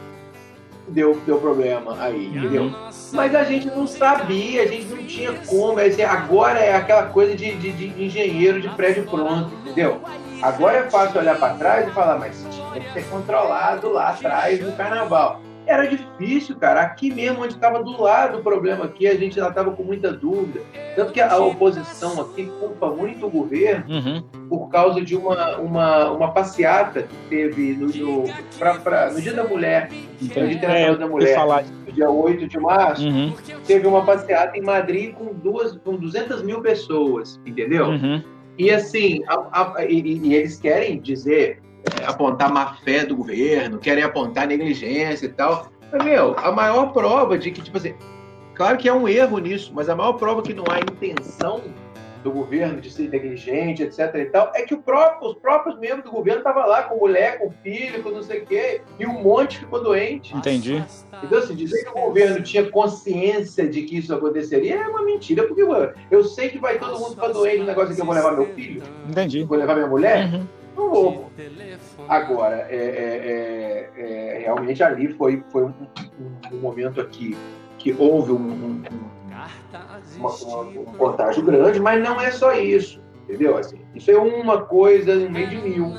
deu, 0.88 1.20
deu 1.26 1.40
problema 1.40 1.96
aí, 2.00 2.28
uhum. 2.28 2.38
entendeu? 2.38 2.72
Mas 3.14 3.34
a 3.34 3.44
gente 3.44 3.68
não 3.68 3.88
sabia, 3.88 4.64
a 4.64 4.68
gente 4.68 4.86
não 4.86 4.98
tinha 5.06 5.34
como. 5.46 5.80
Assim, 5.80 6.04
agora 6.04 6.60
é 6.60 6.76
aquela 6.76 7.04
coisa 7.04 7.36
de, 7.36 7.56
de, 7.56 7.72
de 7.72 8.04
engenheiro 8.04 8.62
de 8.62 8.70
prédio 8.70 9.06
pronto, 9.06 9.52
entendeu? 9.62 10.02
Agora 10.42 10.78
é 10.78 10.90
fácil 10.90 11.20
olhar 11.20 11.38
para 11.38 11.54
trás 11.56 11.88
e 11.88 11.92
falar, 11.92 12.18
mas 12.18 12.46
tinha 12.50 12.84
que 12.84 12.94
ter 12.94 13.04
controlado 13.10 13.92
lá 13.92 14.10
atrás 14.10 14.60
no 14.60 14.72
carnaval 14.74 15.40
era 15.66 15.88
difícil, 15.88 16.56
cara. 16.56 16.81
Aqui 16.81 17.13
mesmo, 17.13 17.44
onde 17.44 17.54
estava 17.54 17.84
do 17.84 18.02
lado 18.02 18.40
o 18.40 18.44
problema 18.44 18.86
aqui, 18.86 19.08
a 19.08 19.16
gente 19.16 19.36
já 19.36 19.50
estava 19.50 19.72
com 19.72 19.84
muita 19.84 20.12
dúvida. 20.12 20.62
Tanto 20.96 21.12
que 21.12 21.22
a 21.22 21.38
oposição 21.38 22.19
aqui 22.22 22.52
culpa 22.60 22.90
muito 22.90 23.25
o 23.25 23.30
governo 23.30 23.86
uhum. 23.90 24.22
por 24.50 24.69
causa 24.69 25.02
de 25.02 25.16
uma, 25.16 25.58
uma, 25.58 26.12
uma 26.12 26.31
passeata 26.31 27.04
que 27.04 27.16
teve 27.30 27.74
no, 27.74 27.88
no, 27.88 28.24
pra, 28.57 28.76
pra, 28.76 29.12
no 29.12 29.21
Dia 29.21 29.33
da 29.33 29.44
Mulher, 29.44 29.90
Entendi. 30.21 30.56
no 30.56 30.59
Dia 30.59 30.69
é, 30.69 30.95
da 30.95 31.07
Mulher, 31.07 31.35
falar. 31.35 31.64
no 31.64 31.92
dia 31.92 32.09
8 32.09 32.47
de 32.47 32.59
março, 32.59 33.07
uhum. 33.07 33.33
teve 33.66 33.88
uma 33.88 34.04
passeata 34.06 34.57
em 34.57 34.62
Madrid 34.62 35.14
com, 35.14 35.33
duas, 35.33 35.78
com 35.78 35.95
200 35.95 36.44
mil 36.44 36.62
pessoas, 36.62 37.40
entendeu? 37.45 37.88
Uhum. 37.88 38.21
E 38.57 38.69
assim, 38.69 39.24
a, 39.28 39.78
a, 39.78 39.85
e, 39.85 40.18
e 40.18 40.35
eles 40.35 40.59
querem 40.59 41.00
dizer 41.00 41.62
é, 42.00 42.06
apontar 42.06 42.52
má 42.52 42.76
fé 42.83 43.06
do 43.06 43.16
governo, 43.16 43.80
querem 43.80 44.04
apontar 44.04 44.47
negligência 44.47 45.26
e 45.26 45.30
tal. 45.30 45.68
Mas, 45.92 46.04
meu, 46.04 46.35
a 46.38 46.52
maior 46.52 46.94
prova 46.94 47.38
de 47.38 47.52
que, 47.52 47.61
tipo 47.61 47.78
assim, 47.78 47.94
claro 48.56 48.78
que 48.78 48.88
é 48.88 48.94
um 48.94 49.07
erro 49.07 49.40
nisso, 49.40 49.71
mas 49.73 49.90
a 49.90 49.95
maior 49.95 50.14
prova 50.14 50.42
que 50.42 50.54
não 50.54 50.64
há 50.69 50.80
intenção 50.80 51.61
do 52.23 52.31
governo 52.31 52.80
de 52.80 52.92
ser 52.92 53.09
negligente, 53.09 53.81
etc 53.81 54.14
e 54.16 54.26
tal, 54.26 54.52
é 54.54 54.61
que 54.61 54.76
próprio, 54.78 55.30
os 55.30 55.35
próprios 55.38 55.80
membros 55.80 56.04
do 56.04 56.11
governo 56.11 56.40
estavam 56.40 56.68
lá 56.68 56.83
com 56.83 56.97
mulher, 56.97 57.40
com 57.40 57.52
filho, 57.64 58.04
com 58.04 58.11
não 58.11 58.21
sei 58.21 58.42
o 58.42 58.45
quê, 58.45 58.81
e 59.00 59.06
um 59.07 59.23
monte 59.23 59.57
ficou 59.57 59.83
doente. 59.83 60.35
Entendi. 60.35 60.83
Então, 61.23 61.40
assim, 61.40 61.56
dizer 61.56 61.83
que 61.83 61.90
o 61.90 61.94
governo 61.94 62.42
tinha 62.44 62.69
consciência 62.69 63.68
de 63.68 63.81
que 63.81 63.97
isso 63.97 64.14
aconteceria 64.14 64.76
é 64.76 64.88
uma 64.88 65.04
mentira, 65.04 65.47
porque 65.47 65.64
mano, 65.64 65.92
eu 66.09 66.23
sei 66.23 66.50
que 66.50 66.59
vai 66.59 66.78
todo 66.78 67.00
mundo 67.00 67.16
ficar 67.16 67.30
doente 67.30 67.59
no 67.59 67.66
negócio 67.66 67.95
que 67.95 68.02
eu 68.02 68.06
vou 68.06 68.14
levar 68.14 68.33
meu 68.33 68.45
filho. 68.54 68.83
Entendi. 69.09 69.44
Vou 69.44 69.57
levar 69.57 69.73
minha 69.76 69.88
mulher. 69.88 70.31
Uhum 70.31 70.60
não 70.75 70.90
vou. 70.90 71.31
Agora, 72.07 72.68
é, 72.69 72.75
é, 72.75 73.90
é, 73.95 74.35
é, 74.35 74.40
realmente 74.40 74.83
ali 74.83 75.13
foi, 75.13 75.44
foi 75.51 75.63
um, 75.66 75.73
um, 76.19 76.56
um, 76.56 76.59
momento 76.59 77.01
aqui 77.01 77.37
que 77.78 77.95
houve 77.97 78.31
um, 78.31 78.83
uma, 80.18 80.30
uma, 80.30 80.61
um 80.61 80.85
contágio 80.97 81.44
grande, 81.44 81.80
mas 81.80 82.04
não 82.04 82.19
é 82.19 82.31
só 82.31 82.54
isso, 82.54 83.01
entendeu? 83.23 83.57
Assim, 83.57 83.80
isso 83.95 84.11
é 84.11 84.18
uma 84.18 84.61
coisa 84.61 85.16
no 85.16 85.30
meio 85.30 85.49
de 85.49 85.57
mil. 85.57 85.94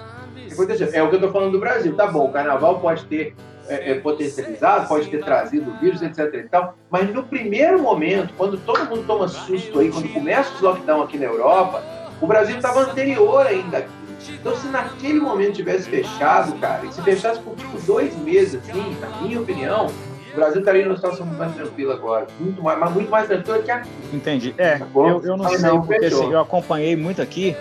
É 0.92 1.02
o 1.02 1.08
que 1.08 1.14
eu 1.14 1.18
estou 1.18 1.32
falando 1.32 1.52
do 1.52 1.60
Brasil. 1.60 1.96
Tá 1.96 2.06
bom, 2.06 2.26
o 2.26 2.32
carnaval 2.32 2.78
pode 2.78 3.06
ter 3.06 3.34
é, 3.68 3.92
é, 3.92 3.94
potencializado, 4.00 4.86
pode 4.86 5.08
ter 5.08 5.24
trazido 5.24 5.72
vírus, 5.80 6.02
etc. 6.02 6.34
E 6.34 6.42
tal, 6.48 6.76
mas 6.90 7.12
no 7.12 7.22
primeiro 7.22 7.80
momento, 7.80 8.34
quando 8.36 8.58
todo 8.58 8.84
mundo 8.86 9.04
toma 9.06 9.28
susto 9.28 9.80
aí, 9.80 9.90
quando 9.90 10.12
começa 10.12 10.54
os 10.54 10.60
lockdown 10.60 11.02
aqui 11.02 11.16
na 11.16 11.26
Europa, 11.26 11.82
o 12.20 12.26
Brasil 12.26 12.56
estava 12.56 12.80
anterior 12.80 13.46
ainda. 13.46 13.86
Então, 14.30 14.56
se 14.56 14.68
naquele 14.68 15.20
momento 15.20 15.54
tivesse 15.54 15.88
fechado, 15.88 16.54
cara, 16.58 16.84
e 16.86 16.92
se 16.92 17.02
fechasse 17.02 17.40
por 17.40 17.54
tipo 17.56 17.80
dois 17.82 18.16
meses, 18.18 18.60
assim, 18.62 18.96
na 19.00 19.08
minha 19.22 19.40
opinião, 19.40 19.86
o 20.32 20.36
Brasil 20.36 20.60
estaria 20.60 20.84
numa 20.84 20.96
situação 20.96 21.26
muito 21.26 21.38
mais 21.38 21.54
tranquila 21.54 21.94
agora. 21.94 22.26
Muito 22.40 22.62
mais, 22.62 22.78
mas 22.78 22.92
muito 22.92 23.10
mais 23.10 23.26
tranquila 23.26 23.58
que 23.60 23.70
aqui. 23.70 23.90
Entendi. 24.12 24.54
É, 24.56 24.80
eu, 24.94 25.22
eu 25.22 25.36
não 25.36 25.48
sei, 25.48 25.58
não, 25.58 25.82
porque 25.82 26.06
assim, 26.06 26.30
eu 26.32 26.40
acompanhei 26.40 26.96
muito 26.96 27.20
aqui 27.20 27.54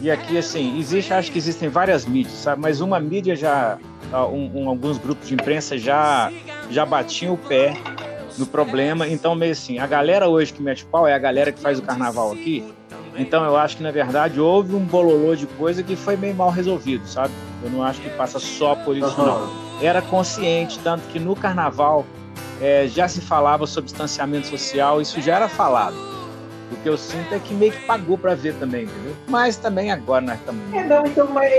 E 0.00 0.10
aqui, 0.10 0.38
assim, 0.38 0.78
existe, 0.78 1.12
acho 1.12 1.30
que 1.30 1.36
existem 1.36 1.68
várias 1.68 2.06
mídias, 2.06 2.34
sabe? 2.34 2.62
Mas 2.62 2.80
uma 2.80 2.98
mídia 2.98 3.36
já, 3.36 3.76
um, 4.32 4.62
um, 4.62 4.68
alguns 4.68 4.96
grupos 4.96 5.28
de 5.28 5.34
imprensa 5.34 5.76
já, 5.76 6.32
já 6.70 6.86
batiam 6.86 7.34
o 7.34 7.36
pé 7.36 7.74
no 8.38 8.46
problema. 8.46 9.06
Então, 9.06 9.34
meio 9.34 9.52
assim, 9.52 9.78
a 9.78 9.86
galera 9.86 10.26
hoje 10.26 10.54
que 10.54 10.62
mete 10.62 10.86
pau 10.86 11.06
é 11.06 11.12
a 11.12 11.18
galera 11.18 11.52
que 11.52 11.60
faz 11.60 11.78
o 11.78 11.82
carnaval 11.82 12.32
aqui. 12.32 12.64
Então, 13.16 13.44
eu 13.44 13.56
acho 13.56 13.76
que, 13.76 13.82
na 13.82 13.90
verdade, 13.90 14.40
houve 14.40 14.74
um 14.74 14.84
bololô 14.84 15.34
de 15.34 15.46
coisa 15.46 15.82
que 15.82 15.96
foi 15.96 16.16
meio 16.16 16.34
mal 16.34 16.50
resolvido, 16.50 17.06
sabe? 17.06 17.32
Eu 17.62 17.70
não 17.70 17.82
acho 17.82 18.00
que 18.00 18.08
passa 18.10 18.38
só 18.38 18.74
por 18.74 18.96
isso, 18.96 19.20
uhum. 19.20 19.26
não. 19.26 19.50
Era 19.82 20.00
consciente, 20.00 20.78
tanto 20.80 21.02
que 21.08 21.18
no 21.18 21.34
carnaval 21.34 22.06
é, 22.60 22.86
já 22.86 23.08
se 23.08 23.20
falava 23.20 23.66
sobre 23.66 23.90
distanciamento 23.90 24.46
social, 24.46 25.00
isso 25.00 25.20
já 25.20 25.36
era 25.36 25.48
falado. 25.48 25.96
O 26.70 26.76
que 26.76 26.88
eu 26.88 26.96
sinto 26.96 27.34
é 27.34 27.38
que 27.38 27.52
meio 27.52 27.72
que 27.72 27.84
pagou 27.84 28.16
para 28.16 28.34
ver 28.34 28.54
também, 28.54 28.84
entendeu? 28.84 29.16
Mas 29.26 29.56
também 29.56 29.90
agora 29.90 30.24
nós 30.24 30.38
estamos. 30.38 30.62
É, 30.72 30.84
não, 30.84 31.04
então, 31.04 31.28
mas, 31.28 31.50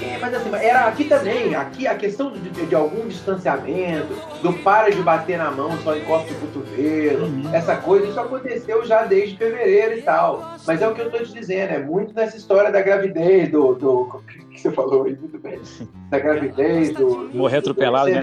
é, 0.00 0.14
é, 0.14 0.18
mas 0.18 0.34
assim, 0.34 0.50
era 0.54 0.86
aqui 0.86 1.04
também, 1.04 1.54
aqui 1.54 1.86
a 1.86 1.94
questão 1.94 2.32
de, 2.32 2.40
de, 2.50 2.66
de, 2.66 2.74
algum 2.74 3.06
distanciamento, 3.06 4.14
do 4.42 4.52
para 4.52 4.90
de 4.90 5.02
bater 5.02 5.38
na 5.38 5.50
mão, 5.50 5.76
só 5.78 5.96
encosta 5.96 6.32
o 6.32 6.36
cotovelo, 6.36 7.26
uhum. 7.26 7.54
essa 7.54 7.76
coisa, 7.76 8.06
isso 8.06 8.18
aconteceu 8.18 8.84
já 8.84 9.04
desde 9.04 9.36
fevereiro 9.36 9.98
e 9.98 10.02
tal. 10.02 10.54
Mas 10.66 10.82
é 10.82 10.88
o 10.88 10.94
que 10.94 11.00
eu 11.00 11.10
tô 11.10 11.18
te 11.18 11.32
dizendo, 11.32 11.72
é 11.72 11.78
muito 11.78 12.14
nessa 12.14 12.36
história 12.36 12.70
da 12.70 12.80
gravidez, 12.80 13.50
do. 13.50 13.74
do 13.74 14.22
que 14.50 14.60
você 14.60 14.70
falou 14.70 15.04
aí, 15.04 15.16
muito 15.16 15.38
bem. 15.38 15.60
Da 16.10 16.18
gravidez, 16.18 16.92
do. 16.92 17.28
do 17.28 17.36
Morrer 17.36 17.58
atropelado, 17.58 18.06
do, 18.06 18.14
né? 18.14 18.20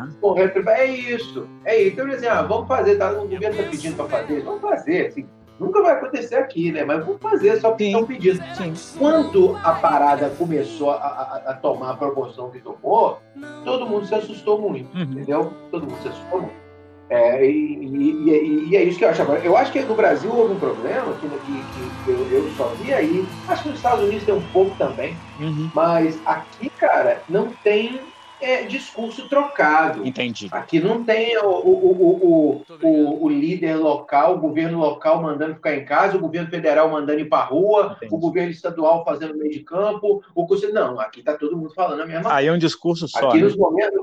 Uhum. 0.00 0.14
Morrer 0.22 0.44
atropelado. 0.44 0.82
É 0.82 0.86
isso. 0.86 1.48
É 1.64 1.82
isso. 1.82 1.92
Então, 1.92 2.10
assim, 2.10 2.26
ah, 2.26 2.42
vamos 2.42 2.68
fazer, 2.68 2.96
tá? 2.96 3.10
O 3.12 3.28
governo 3.28 3.56
tá 3.56 3.62
pedindo 3.70 3.96
para 3.96 4.06
fazer, 4.06 4.42
vamos 4.42 4.60
fazer, 4.60 5.06
assim. 5.06 5.26
Nunca 5.62 5.80
vai 5.80 5.92
acontecer 5.92 6.34
aqui, 6.34 6.72
né? 6.72 6.84
Mas 6.84 7.04
vamos 7.04 7.22
fazer 7.22 7.60
só 7.60 7.70
porque 7.70 7.84
estão 7.84 8.04
pedindo. 8.04 8.42
Sim. 8.56 8.74
Quando 8.98 9.56
a 9.62 9.72
parada 9.74 10.28
começou 10.30 10.90
a, 10.90 10.96
a, 10.96 11.50
a, 11.52 11.54
tomar 11.54 11.90
a 11.90 11.96
proporção 11.96 12.50
que 12.50 12.58
tomou, 12.58 13.20
todo 13.64 13.86
mundo 13.86 14.04
se 14.06 14.14
assustou 14.14 14.60
muito, 14.60 14.92
uhum. 14.96 15.04
entendeu? 15.04 15.52
Todo 15.70 15.86
mundo 15.86 16.02
se 16.02 16.08
assustou 16.08 16.40
muito. 16.40 16.62
É, 17.08 17.44
e, 17.44 17.74
e, 17.84 18.68
e, 18.70 18.76
é 18.76 18.82
isso 18.82 18.98
que 18.98 19.04
eu 19.04 19.10
acho. 19.10 19.22
Agora, 19.22 19.38
eu 19.40 19.56
acho 19.56 19.70
que 19.70 19.80
no 19.82 19.94
Brasil 19.94 20.34
houve 20.34 20.54
um 20.54 20.58
problema 20.58 21.12
que, 21.20 21.28
que, 21.28 21.64
que 22.04 22.10
eu, 22.10 22.26
eu, 22.32 22.50
só 22.56 22.68
vi 22.80 22.92
aí. 22.92 23.28
Acho 23.48 23.62
que 23.62 23.68
nos 23.68 23.78
Estados 23.78 24.04
Unidos 24.04 24.24
tem 24.24 24.34
um 24.34 24.42
pouco 24.52 24.74
também. 24.76 25.16
Uhum. 25.38 25.70
Mas 25.74 26.18
aqui, 26.24 26.70
cara, 26.70 27.22
não 27.28 27.50
tem 27.62 28.00
é, 28.42 28.64
discurso 28.64 29.28
trocado. 29.28 30.06
Entendi. 30.06 30.48
Aqui 30.50 30.80
não 30.80 31.04
tem 31.04 31.38
o, 31.38 31.46
o, 31.46 32.62
o, 32.62 32.64
o, 32.82 33.24
o 33.24 33.28
líder 33.28 33.76
local, 33.76 34.34
o 34.34 34.40
governo 34.40 34.78
local 34.78 35.22
mandando 35.22 35.54
ficar 35.54 35.74
em 35.76 35.84
casa, 35.84 36.16
o 36.16 36.20
governo 36.20 36.50
federal 36.50 36.90
mandando 36.90 37.20
ir 37.20 37.28
para 37.28 37.44
rua, 37.44 37.94
Entendi. 37.96 38.14
o 38.14 38.18
governo 38.18 38.50
estadual 38.50 39.04
fazendo 39.04 39.36
meio 39.36 39.50
de 39.50 39.60
campo. 39.60 40.22
O, 40.34 40.46
não, 40.72 41.00
aqui 41.00 41.20
está 41.20 41.34
todo 41.34 41.56
mundo 41.56 41.72
falando 41.74 42.00
a 42.00 42.06
mesma 42.06 42.22
coisa. 42.22 42.36
Aí 42.36 42.46
é 42.46 42.52
um 42.52 42.58
discurso 42.58 43.08
só. 43.08 43.28
Aqui 43.28 43.38
né? 43.38 43.44
nos 43.44 43.56
momentos, 43.56 44.00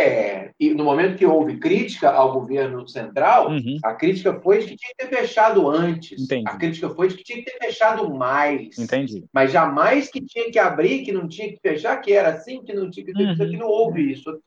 é, 0.00 0.52
e 0.58 0.74
no 0.74 0.84
momento 0.84 1.16
que 1.16 1.26
houve 1.26 1.58
crítica 1.58 2.10
ao 2.10 2.32
governo 2.32 2.86
central, 2.88 3.50
uhum. 3.50 3.78
a 3.84 3.94
crítica 3.94 4.40
foi 4.40 4.60
de 4.60 4.66
que 4.68 4.76
tinha 4.76 4.92
que 4.96 5.06
ter 5.06 5.16
fechado 5.16 5.68
antes. 5.68 6.22
Entendi. 6.22 6.48
A 6.48 6.56
crítica 6.56 6.90
foi 6.90 7.08
de 7.08 7.16
que 7.16 7.24
tinha 7.24 7.38
que 7.38 7.50
ter 7.50 7.58
fechado 7.58 8.12
mais. 8.12 8.78
Entendi. 8.78 9.24
Mas 9.32 9.52
jamais 9.52 10.10
que 10.10 10.20
tinha 10.20 10.50
que 10.50 10.58
abrir, 10.58 11.02
que 11.02 11.12
não 11.12 11.28
tinha 11.28 11.48
que 11.48 11.58
fechar, 11.60 11.96
que 11.98 12.12
era 12.12 12.30
assim, 12.30 12.62
que 12.62 12.72
não 12.72 12.90
tinha 12.90 13.06
que 13.06 13.12
ter. 13.12 13.26
Uhum. 13.26 13.36
Que 13.36 13.56
não 13.56 13.68
houve 13.68 14.12
isso. 14.12 14.40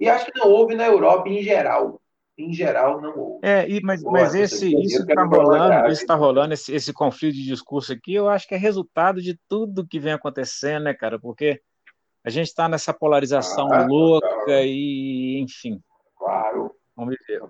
E 0.00 0.08
acho 0.08 0.26
que 0.26 0.38
não 0.38 0.48
houve 0.48 0.74
na 0.74 0.86
Europa 0.86 1.28
em 1.28 1.42
geral. 1.42 2.00
Em 2.36 2.52
geral, 2.52 3.00
não 3.00 3.16
houve. 3.16 3.46
É, 3.46 3.68
e, 3.68 3.80
mas, 3.80 4.02
mas 4.02 4.34
esse, 4.34 4.74
isso 4.82 5.02
está 5.02 5.24
rolando, 5.24 5.92
isso 5.92 6.02
está 6.02 6.14
rolando, 6.14 6.52
esse, 6.52 6.74
esse 6.74 6.92
conflito 6.92 7.34
de 7.34 7.44
discurso 7.44 7.92
aqui, 7.92 8.12
eu 8.12 8.28
acho 8.28 8.48
que 8.48 8.54
é 8.54 8.58
resultado 8.58 9.22
de 9.22 9.38
tudo 9.48 9.86
que 9.86 10.00
vem 10.00 10.12
acontecendo, 10.12 10.84
né, 10.84 10.94
cara? 10.94 11.18
Porque 11.18 11.60
a 12.24 12.30
gente 12.30 12.46
está 12.46 12.68
nessa 12.68 12.92
polarização 12.94 13.70
ah, 13.70 13.86
louca 13.86 14.26
total. 14.26 14.64
e, 14.64 15.40
enfim. 15.40 15.80
Claro. 16.16 16.74
Vamos 16.96 17.16
ver. 17.28 17.40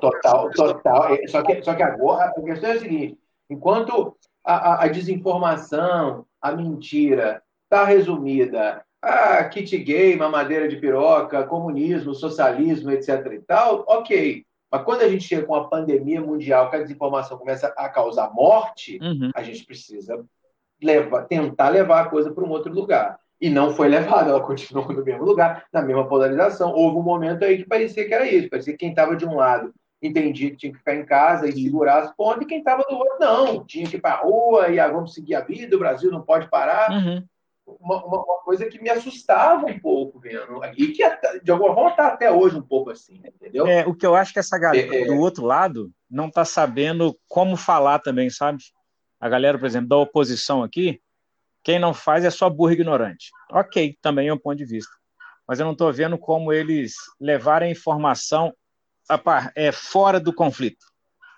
Total, 0.00 0.50
total. 0.50 1.14
É, 1.14 1.26
só 1.28 1.42
que, 1.42 1.62
só 1.62 1.74
que 1.74 1.82
agora 1.82 2.32
a 2.36 2.42
questão 2.42 2.70
é 2.70 2.72
a 2.72 2.80
seguinte: 2.80 3.18
enquanto 3.48 4.16
a, 4.44 4.54
a, 4.54 4.84
a 4.84 4.88
desinformação, 4.88 6.26
a 6.40 6.52
mentira 6.52 7.42
está 7.64 7.84
resumida 7.84 8.84
a 9.02 9.44
kit 9.44 9.78
gay, 9.78 10.16
mamadeira 10.16 10.68
de 10.68 10.76
piroca, 10.76 11.46
comunismo, 11.46 12.14
socialismo, 12.14 12.90
etc. 12.90 13.26
e 13.32 13.40
tal, 13.40 13.84
ok. 13.86 14.44
Mas 14.70 14.82
quando 14.82 15.02
a 15.02 15.08
gente 15.08 15.24
chega 15.24 15.46
com 15.46 15.54
a 15.54 15.68
pandemia 15.68 16.20
mundial, 16.20 16.68
que 16.68 16.76
a 16.76 16.82
desinformação 16.82 17.38
começa 17.38 17.68
a 17.76 17.88
causar 17.88 18.32
morte, 18.32 18.98
uhum. 19.00 19.30
a 19.34 19.42
gente 19.42 19.64
precisa 19.64 20.24
levar, 20.82 21.24
tentar 21.24 21.70
levar 21.70 22.02
a 22.02 22.08
coisa 22.08 22.30
para 22.32 22.44
um 22.44 22.50
outro 22.50 22.72
lugar 22.72 23.18
e 23.40 23.48
não 23.48 23.74
foi 23.74 23.88
levada, 23.88 24.30
ela 24.30 24.40
continuou 24.40 24.92
no 24.92 25.04
mesmo 25.04 25.24
lugar, 25.24 25.64
na 25.72 25.80
mesma 25.80 26.06
polarização. 26.06 26.72
Houve 26.72 26.98
um 26.98 27.02
momento 27.02 27.44
aí 27.44 27.58
que 27.58 27.68
parecia 27.68 28.06
que 28.06 28.12
era 28.12 28.30
isso, 28.30 28.50
parecia 28.50 28.74
que 28.74 28.78
quem 28.78 28.90
estava 28.90 29.16
de 29.16 29.24
um 29.24 29.36
lado 29.36 29.72
entendia 30.02 30.50
que 30.50 30.56
tinha 30.56 30.72
que 30.72 30.78
ficar 30.78 30.94
em 30.94 31.04
casa 31.04 31.48
e 31.48 31.52
segurar 31.52 32.02
as 32.02 32.14
pontas, 32.14 32.42
e 32.42 32.46
quem 32.46 32.58
estava 32.58 32.82
do 32.88 32.96
outro 32.96 33.18
não, 33.20 33.64
tinha 33.64 33.86
que 33.86 33.96
ir 33.96 34.00
para 34.00 34.14
a 34.14 34.22
rua 34.22 34.68
e 34.68 34.80
ah, 34.80 34.88
vamos 34.88 35.12
seguir 35.12 35.34
a 35.34 35.42
vida, 35.42 35.76
o 35.76 35.78
Brasil 35.78 36.10
não 36.10 36.22
pode 36.22 36.48
parar. 36.48 36.90
Uhum. 36.90 37.24
Uma, 37.66 38.04
uma, 38.04 38.24
uma, 38.24 38.40
coisa 38.42 38.66
que 38.66 38.82
me 38.82 38.90
assustava 38.90 39.64
um 39.66 39.78
pouco 39.78 40.18
vendo, 40.18 40.60
e 40.76 40.88
que 40.88 41.04
de 41.42 41.50
alguma 41.52 41.72
forma 41.72 41.90
está 41.90 42.08
até 42.08 42.30
hoje 42.30 42.56
um 42.56 42.62
pouco 42.62 42.90
assim, 42.90 43.20
entendeu? 43.24 43.64
É, 43.66 43.86
o 43.86 43.94
que 43.94 44.04
eu 44.04 44.16
acho 44.16 44.32
que 44.32 44.40
essa 44.40 44.58
galera 44.58 44.92
é, 44.92 45.02
é. 45.02 45.04
do 45.04 45.18
outro 45.18 45.44
lado 45.44 45.90
não 46.10 46.26
está 46.26 46.44
sabendo 46.44 47.16
como 47.28 47.56
falar 47.56 48.00
também, 48.00 48.28
sabe? 48.28 48.58
A 49.20 49.28
galera, 49.28 49.56
por 49.56 49.66
exemplo, 49.66 49.88
da 49.88 49.98
oposição 49.98 50.64
aqui, 50.64 51.00
quem 51.62 51.78
não 51.78 51.92
faz 51.92 52.24
é 52.24 52.30
só 52.30 52.48
burro 52.48 52.72
ignorante. 52.72 53.30
Ok, 53.50 53.96
também 54.00 54.28
é 54.28 54.32
um 54.32 54.38
ponto 54.38 54.56
de 54.56 54.64
vista. 54.64 54.92
Mas 55.46 55.58
eu 55.58 55.66
não 55.66 55.72
estou 55.72 55.92
vendo 55.92 56.16
como 56.16 56.52
eles 56.52 56.94
levarem 57.20 57.68
a 57.68 57.72
informação 57.72 58.54
a, 59.08 59.52
é, 59.54 59.72
fora 59.72 60.20
do 60.20 60.32
conflito. 60.32 60.86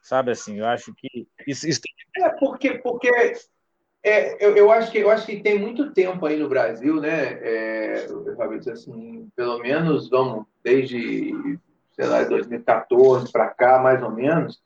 Sabe 0.02 0.32
assim, 0.32 0.58
eu 0.58 0.66
acho 0.66 0.92
que 0.94 1.26
isso, 1.46 1.66
isso... 1.68 1.80
É 2.18 2.28
porque, 2.30 2.78
porque 2.78 3.08
é, 4.02 4.44
eu, 4.44 4.56
eu, 4.56 4.70
acho 4.70 4.90
que, 4.90 4.98
eu 4.98 5.10
acho 5.10 5.24
que 5.24 5.40
tem 5.40 5.58
muito 5.58 5.92
tempo 5.92 6.26
aí 6.26 6.36
no 6.36 6.48
Brasil, 6.48 7.00
né? 7.00 7.38
É, 7.40 8.06
assim, 8.72 9.30
pelo 9.36 9.60
menos, 9.60 10.10
vamos, 10.10 10.44
desde, 10.62 11.32
sei 11.92 12.06
lá, 12.06 12.24
2014 12.24 13.30
para 13.30 13.48
cá, 13.48 13.78
mais 13.78 14.02
ou 14.02 14.10
menos, 14.10 14.60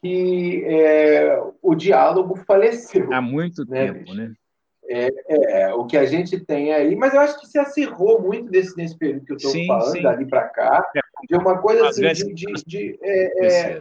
que 0.00 0.64
é, 0.64 1.38
o 1.60 1.74
diálogo 1.74 2.34
faleceu. 2.46 3.12
Há 3.12 3.20
muito 3.20 3.64
né, 3.68 3.92
tempo, 3.92 4.14
né? 4.14 4.32
É, 4.88 5.08
é, 5.28 5.74
o 5.74 5.86
que 5.86 5.96
a 5.96 6.04
gente 6.04 6.40
tem 6.40 6.72
aí, 6.72 6.96
mas 6.96 7.14
eu 7.14 7.20
acho 7.20 7.40
que 7.40 7.46
se 7.46 7.58
acirrou 7.58 8.20
muito 8.20 8.50
nesse, 8.50 8.76
nesse 8.76 8.96
período 8.96 9.24
que 9.24 9.32
eu 9.32 9.36
estou 9.36 9.66
falando, 9.66 9.92
sim. 9.92 10.02
dali 10.02 10.26
para 10.26 10.48
cá, 10.48 10.84
é. 10.96 11.00
de 11.28 11.36
uma 11.36 11.58
coisa 11.58 11.88
assim, 11.88 12.12
de, 12.12 12.34
de, 12.34 12.64
de 12.66 12.98
é, 13.00 13.46
é, 13.46 13.80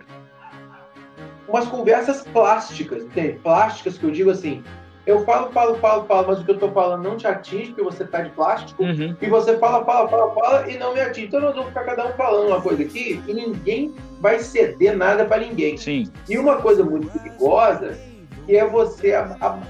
umas 1.48 1.68
conversas 1.68 2.22
plásticas, 2.22 3.04
entende? 3.04 3.40
Plásticas 3.40 3.98
que 3.98 4.04
eu 4.04 4.12
digo 4.12 4.30
assim, 4.30 4.64
eu 5.06 5.26
falo, 5.26 5.52
falo, 5.52 5.76
falo, 5.78 6.06
falo, 6.06 6.28
mas 6.28 6.40
o 6.40 6.46
que 6.46 6.52
eu 6.52 6.56
estou 6.56 6.72
falando 6.72 7.04
não 7.04 7.18
te 7.18 7.26
atinge, 7.26 7.68
porque 7.68 7.82
você 7.82 8.04
está 8.04 8.22
de 8.22 8.30
plástico, 8.30 8.84
uhum. 8.84 9.16
e 9.20 9.28
você 9.28 9.58
fala, 9.58 9.84
fala, 9.84 10.08
fala, 10.08 10.34
fala, 10.34 10.70
e 10.70 10.78
não 10.78 10.94
me 10.94 11.02
atinge. 11.02 11.28
Então 11.28 11.42
nós 11.42 11.56
vamos 11.56 11.70
ficar 11.70 11.84
cada 11.84 12.08
um 12.08 12.12
falando 12.14 12.48
uma 12.48 12.62
coisa 12.62 12.84
aqui, 12.84 13.22
e 13.28 13.34
ninguém 13.34 13.94
vai 14.20 14.40
ceder 14.40 14.96
nada 14.96 15.26
para 15.26 15.42
ninguém. 15.42 15.76
Sim. 15.78 16.08
E 16.30 16.38
uma 16.38 16.62
coisa 16.62 16.84
muito 16.84 17.10
perigosa 17.10 17.98
que 18.46 18.58
é 18.58 18.66
você 18.66 19.14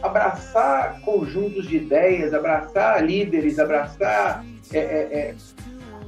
abraçar 0.02 1.00
conjuntos 1.02 1.68
de 1.68 1.78
ideias, 1.78 2.34
abraçar 2.34 3.04
líderes, 3.06 3.60
abraçar 3.60 4.46
é, 4.74 4.78
é, 4.78 4.82
é, 4.82 5.36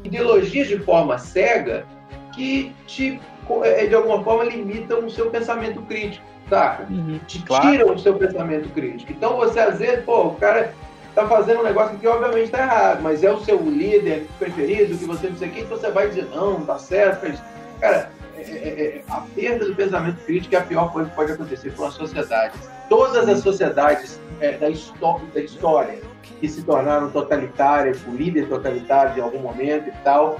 ideologias 0.03 0.67
de 0.67 0.79
forma 0.79 1.17
cega 1.17 1.86
que 2.34 2.74
te, 2.88 3.20
é, 3.63 3.86
de 3.86 3.96
alguma 3.96 4.24
forma, 4.24 4.43
limitam 4.43 5.05
o 5.05 5.10
seu 5.10 5.29
pensamento 5.29 5.82
crítico, 5.84 6.25
saca? 6.50 6.88
Uhum, 6.91 7.20
te 7.27 7.41
claro. 7.43 7.70
tiram 7.70 7.93
o 7.93 8.00
seu 8.00 8.15
pensamento 8.15 8.70
crítico. 8.70 9.12
Então 9.12 9.38
você, 9.38 9.60
às 9.60 9.79
vezes, 9.79 10.03
pô, 10.03 10.27
o 10.27 10.36
cara 10.36 10.74
tá 11.13 11.27
fazendo 11.27 11.60
um 11.60 11.63
negócio 11.63 11.98
que 11.98 12.08
obviamente 12.08 12.46
está 12.46 12.60
errado, 12.60 13.01
mas 13.03 13.24
é 13.24 13.32
o 13.32 13.39
seu 13.39 13.58
líder 13.62 14.27
preferido, 14.39 14.98
que 14.98 15.05
você 15.05 15.27
não 15.29 15.38
sei 15.38 15.50
o 15.50 15.51
que, 15.51 15.62
então 15.62 15.77
você 15.77 15.91
vai 15.91 16.08
dizer, 16.10 16.25
não, 16.34 16.60
não 16.60 16.65
tá 16.65 16.79
certo. 16.79 17.32
Cara, 17.79 18.10
é, 18.51 18.55
é, 18.55 18.97
é, 18.97 19.03
a 19.09 19.21
perda 19.35 19.65
do 19.65 19.75
pensamento 19.75 20.17
crítico 20.25 20.55
é 20.55 20.57
a 20.57 20.62
pior 20.62 20.91
coisa 20.91 21.09
que 21.09 21.15
pode 21.15 21.31
acontecer 21.31 21.71
para 21.71 21.85
uma 21.85 21.91
sociedade. 21.91 22.53
Todas 22.89 23.27
as 23.27 23.39
sociedades 23.39 24.19
é, 24.39 24.53
da, 24.53 24.67
da, 24.67 25.41
história 25.41 26.00
que 26.39 26.47
se 26.47 26.63
tornaram 26.63 27.09
totalitárias, 27.09 28.01
com 28.01 28.12
líderes 28.12 28.50
totalitários 28.50 29.17
em 29.17 29.21
algum 29.21 29.39
momento 29.39 29.89
e 29.89 29.93
tal, 30.03 30.39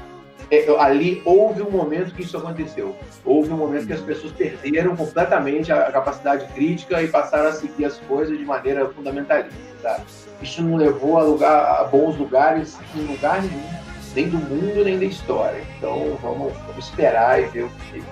é, 0.52 0.68
ali 0.80 1.22
houve 1.26 1.62
um 1.62 1.72
momento 1.72 2.14
que 2.14 2.24
isso 2.24 2.38
aconteceu. 2.38 2.96
Houve 3.26 3.52
um 3.52 3.58
momento 3.58 3.88
que 3.88 3.94
as 3.94 4.02
pessoas 4.02 4.34
perderam 4.34 4.96
completamente 4.96 5.72
a 5.72 5.92
capacidade 5.92 6.46
crítica 6.54 7.02
e 7.02 7.08
passaram 7.08 7.50
a 7.50 7.54
seguir 7.54 7.86
as 7.86 7.98
coisas 8.00 8.38
de 8.38 8.46
maneira 8.46 8.88
fundamentalista. 8.90 9.54
Sabe? 9.82 10.04
Isso 10.42 10.62
não 10.62 10.76
levou 10.76 11.18
a, 11.18 11.24
lugar, 11.24 11.82
a 11.82 11.84
bons 11.86 12.18
lugares 12.18 12.78
em 12.96 13.02
lugar 13.02 13.42
nenhum 13.42 13.83
nem 14.16 14.30
do 14.30 14.38
mundo 14.38 14.84
nem 14.84 15.00
da 15.00 15.06
história. 15.06 15.62
Então 15.78 16.18
vamos, 16.22 16.54
vamos 16.68 16.86
esperar 16.86 17.42
e 17.42 17.46
ver 17.46 17.64
o 17.64 17.70
que, 17.92 18.04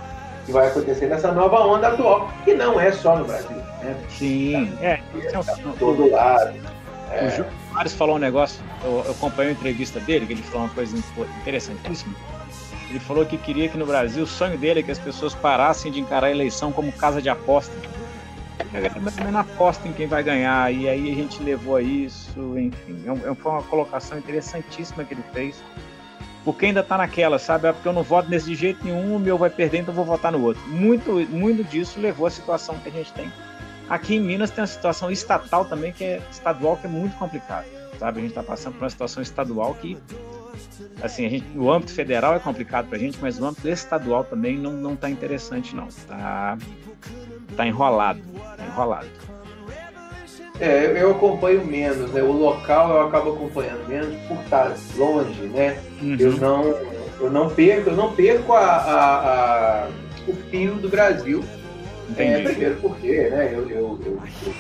que 0.46 0.52
vai 0.52 0.68
acontecer 0.68 1.08
nessa 1.08 1.32
nova 1.32 1.60
onda 1.62 1.90
atual, 1.90 2.30
que 2.44 2.54
não 2.54 2.80
é 2.80 2.92
só 2.92 3.16
no 3.16 3.26
Brasil. 3.26 3.58
Né? 3.82 3.96
Sim, 4.10 4.78
é. 4.82 5.00
Tá, 5.32 5.44
tá 5.44 5.58
todo 5.78 6.10
lado. 6.10 6.54
É. 7.12 7.28
O 7.28 7.30
Júlio 7.30 7.52
Soares 7.72 7.94
falou 7.94 8.16
um 8.16 8.20
negócio, 8.20 8.64
eu, 8.84 9.04
eu 9.06 9.12
acompanhei 9.12 9.52
a 9.52 9.54
entrevista 9.54 10.00
dele, 10.00 10.26
que 10.26 10.34
ele 10.34 10.44
falou 10.44 10.68
uma 10.68 10.74
coisa 10.74 10.98
interessantíssima. 11.42 12.16
Ele 12.90 13.00
falou 13.00 13.26
que 13.26 13.38
queria 13.38 13.70
que 13.70 13.78
no 13.78 13.86
Brasil 13.86 14.24
o 14.24 14.28
sonho 14.28 14.58
dele 14.58 14.82
é 14.82 14.84
que 14.84 14.92
as 14.92 15.00
pessoas 15.00 15.34
parassem 15.34 15.92
de 15.92 16.00
encarar 16.00 16.28
a 16.28 16.32
eleição 16.32 16.72
como 16.72 16.92
casa 16.92 17.22
de 17.22 17.30
aposta. 17.30 17.74
A 18.60 18.80
galera 18.80 19.32
não 19.32 19.40
aposta 19.40 19.88
em 19.88 19.94
quem 19.94 20.08
vai 20.08 20.24
ganhar, 20.24 20.74
e 20.74 20.88
aí 20.88 21.12
a 21.12 21.16
gente 21.16 21.42
levou 21.42 21.78
a 21.78 21.82
isso, 21.82 22.58
enfim. 22.58 23.02
É, 23.06 23.32
é 23.32 23.36
foi 23.36 23.52
uma 23.52 23.64
colocação 23.64 24.18
interessantíssima 24.18 25.04
que 25.04 25.14
ele 25.14 25.24
fez. 25.34 25.64
Porque 26.44 26.66
ainda 26.66 26.80
está 26.80 26.98
naquela, 26.98 27.38
sabe? 27.38 27.68
É 27.68 27.74
porque 27.74 27.88
eu 27.88 27.94
não 27.94 28.04
voto 28.04 28.30
nesse 28.30 28.56
jeito 28.56 28.84
nenhum, 28.84 29.16
o 29.16 29.20
meu 29.20 29.38
vai 29.38 29.50
perder, 29.50 29.80
então 29.80 29.92
eu 29.92 29.96
vou 29.96 30.06
votar 30.06 30.32
no 30.32 30.44
outro. 30.44 30.62
Muito, 30.68 31.12
muito 31.30 31.64
disso 31.64 32.00
levou 32.00 32.26
à 32.26 32.30
situação 32.30 32.76
que 32.80 32.90
a 32.90 32.92
gente 32.92 33.14
tem. 33.14 33.32
Aqui 33.90 34.16
em 34.16 34.20
Minas 34.20 34.50
tem 34.50 34.62
uma 34.62 34.68
situação 34.68 35.12
estatal 35.12 35.66
também, 35.66 35.92
que 35.92 36.04
é 36.04 36.22
estadual, 36.32 36.78
que 36.78 36.88
é 36.88 36.90
muito 36.90 37.16
complicada. 37.18 37.68
Sabe? 38.00 38.20
A 38.20 38.22
gente 38.22 38.32
está 38.32 38.42
passando 38.42 38.74
por 38.74 38.84
uma 38.84 38.90
situação 38.90 39.22
estadual 39.22 39.76
que 39.76 39.98
assim, 41.02 41.26
a 41.26 41.30
gente, 41.30 41.46
o 41.58 41.72
âmbito 41.72 41.94
federal 41.94 42.36
é 42.36 42.40
complicado 42.40 42.88
para 42.88 42.98
a 42.98 43.00
gente, 43.00 43.18
mas 43.22 43.40
o 43.40 43.46
âmbito 43.46 43.68
estadual 43.68 44.24
também 44.24 44.58
não, 44.58 44.74
não 44.74 44.96
tá 44.96 45.10
interessante, 45.10 45.76
não. 45.76 45.88
Tá, 46.08 46.58
tá 47.56 47.68
enrolado, 47.68 48.22
tá 48.58 48.66
enrolado. 48.66 49.10
É, 50.62 51.02
eu 51.02 51.10
acompanho 51.10 51.66
menos, 51.66 52.12
né? 52.12 52.22
O 52.22 52.32
local 52.32 52.92
eu 52.92 53.08
acabo 53.08 53.34
acompanhando 53.34 53.88
menos 53.88 54.16
por 54.28 54.38
estar 54.44 54.72
longe, 54.96 55.42
né? 55.48 55.80
Uhum. 56.00 56.18
Eu 56.20 56.32
não, 56.34 56.64
eu 57.20 57.32
não 57.32 57.50
perco, 57.50 57.90
eu 57.90 57.96
não 57.96 58.14
perco 58.14 58.54
a, 58.54 58.60
a, 58.60 59.86
a 59.86 59.88
o 60.28 60.36
fio 60.52 60.76
do 60.76 60.88
Brasil. 60.88 61.44
É, 62.16 62.44
primeiro 62.44 62.76
porque, 62.76 63.30
né? 63.30 63.50
Eu, 63.52 63.68
eu, 63.70 64.00
eu, 64.06 64.20
eu 64.46 64.54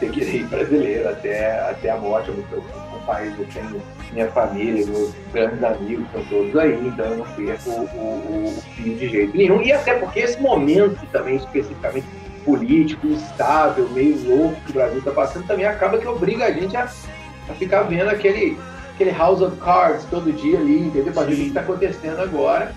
seguirei 0.00 0.42
brasileiro 0.48 1.06
até, 1.10 1.60
até 1.68 1.90
a 1.90 1.96
morte. 1.98 2.30
Eu, 2.30 2.42
eu, 2.52 2.64
um 2.96 3.04
país, 3.04 3.38
eu 3.38 3.46
tenho 3.52 3.82
minha 4.12 4.28
família, 4.28 4.86
meus 4.86 5.12
grandes 5.34 5.62
amigos 5.62 6.06
estão 6.06 6.24
todos 6.24 6.56
aí, 6.56 6.74
então 6.86 7.04
eu 7.04 7.16
não 7.18 7.26
perco 7.26 7.70
o, 7.70 7.82
o, 7.82 8.54
o 8.56 8.62
fio 8.74 8.94
de 8.94 9.08
jeito 9.08 9.36
nenhum. 9.36 9.60
E 9.60 9.70
até 9.70 9.92
porque 9.94 10.20
esse 10.20 10.40
momento 10.40 10.98
também, 11.12 11.36
especificamente 11.36 12.06
político, 12.46 13.08
instável, 13.08 13.88
meio 13.90 14.16
louco 14.24 14.60
que 14.62 14.70
o 14.70 14.74
Brasil 14.74 14.98
está 15.00 15.10
passando, 15.10 15.46
também 15.46 15.66
acaba 15.66 15.98
que 15.98 16.06
obriga 16.06 16.44
a 16.44 16.52
gente 16.52 16.76
a, 16.76 16.84
a 16.84 17.54
ficar 17.54 17.82
vendo 17.82 18.08
aquele, 18.08 18.56
aquele 18.94 19.10
House 19.10 19.42
of 19.42 19.56
Cards 19.56 20.04
todo 20.08 20.32
dia 20.32 20.58
ali, 20.58 20.86
entendeu? 20.86 21.12
Para 21.12 21.24
ver 21.24 21.34
o 21.34 21.36
que 21.36 21.42
está 21.48 21.60
acontecendo 21.60 22.20
agora. 22.20 22.72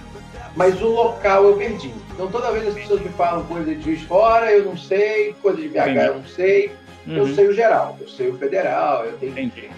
Mas 0.55 0.81
o 0.81 0.87
local 0.87 1.45
eu 1.45 1.55
perdi. 1.55 1.93
Então 2.11 2.27
toda 2.27 2.51
vez 2.51 2.67
as 2.67 2.73
pessoas 2.73 3.01
me 3.01 3.09
falam 3.09 3.45
coisa 3.45 3.73
de 3.73 3.81
juiz 3.81 4.01
fora, 4.01 4.51
eu 4.51 4.65
não 4.65 4.75
sei, 4.75 5.35
coisa 5.41 5.61
de 5.61 5.69
BH 5.69 5.77
Entendi. 5.77 5.99
eu 5.99 6.15
não 6.15 6.25
sei. 6.25 6.71
Uhum. 7.07 7.17
Eu 7.17 7.27
sei 7.35 7.47
o 7.47 7.53
geral, 7.53 7.95
eu 8.01 8.09
sei 8.09 8.29
o 8.29 8.37
federal, 8.37 9.05
eu 9.05 9.13
tenho 9.13 9.31
Entendi. 9.31 9.69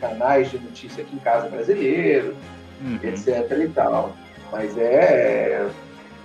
canais 0.00 0.50
de 0.50 0.58
notícia 0.58 1.02
aqui 1.02 1.14
em 1.14 1.18
casa 1.18 1.48
brasileiro, 1.48 2.34
uhum. 2.80 2.98
etc 3.02 3.50
e 3.62 3.68
tal. 3.68 4.16
Mas 4.50 4.76
é, 4.78 5.66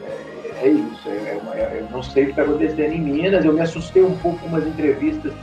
é, 0.05 0.65
é 0.65 0.69
isso. 0.69 1.09
É, 1.09 1.11
é, 1.11 1.41
é, 1.55 1.77
eu 1.81 1.87
não 1.91 2.03
sei 2.03 2.23
o 2.23 2.25
que 2.27 2.31
está 2.31 2.43
acontecendo 2.43 2.93
em 2.93 3.01
Minas. 3.01 3.43
Eu 3.43 3.53
me 3.53 3.61
assustei 3.61 4.03
um 4.03 4.15
pouco 4.17 4.39
com 4.39 4.47
umas 4.47 4.65
entrevistas 4.65 5.33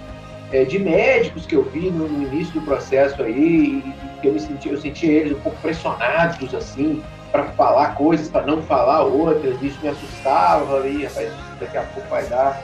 é, 0.52 0.64
de 0.64 0.78
médicos 0.78 1.46
que 1.46 1.54
eu 1.54 1.62
vi 1.64 1.90
no, 1.90 2.08
no 2.08 2.22
início 2.22 2.54
do 2.54 2.62
processo 2.62 3.22
aí, 3.22 3.82
e, 4.22 4.26
eu 4.26 4.32
me 4.32 4.40
senti, 4.40 4.68
eu 4.68 4.78
senti 4.78 5.06
eles 5.06 5.36
um 5.36 5.40
pouco 5.40 5.58
pressionados 5.60 6.54
assim 6.54 7.02
para 7.30 7.44
falar 7.44 7.94
coisas, 7.94 8.28
para 8.28 8.46
não 8.46 8.62
falar 8.62 9.04
outras. 9.04 9.60
Isso 9.62 9.78
me 9.82 9.88
assustava 9.88 10.76
ali, 10.76 11.04
rapaz, 11.04 11.32
daqui 11.60 11.76
a 11.76 11.82
pouco 11.82 12.08
vai 12.08 12.24
dar 12.26 12.62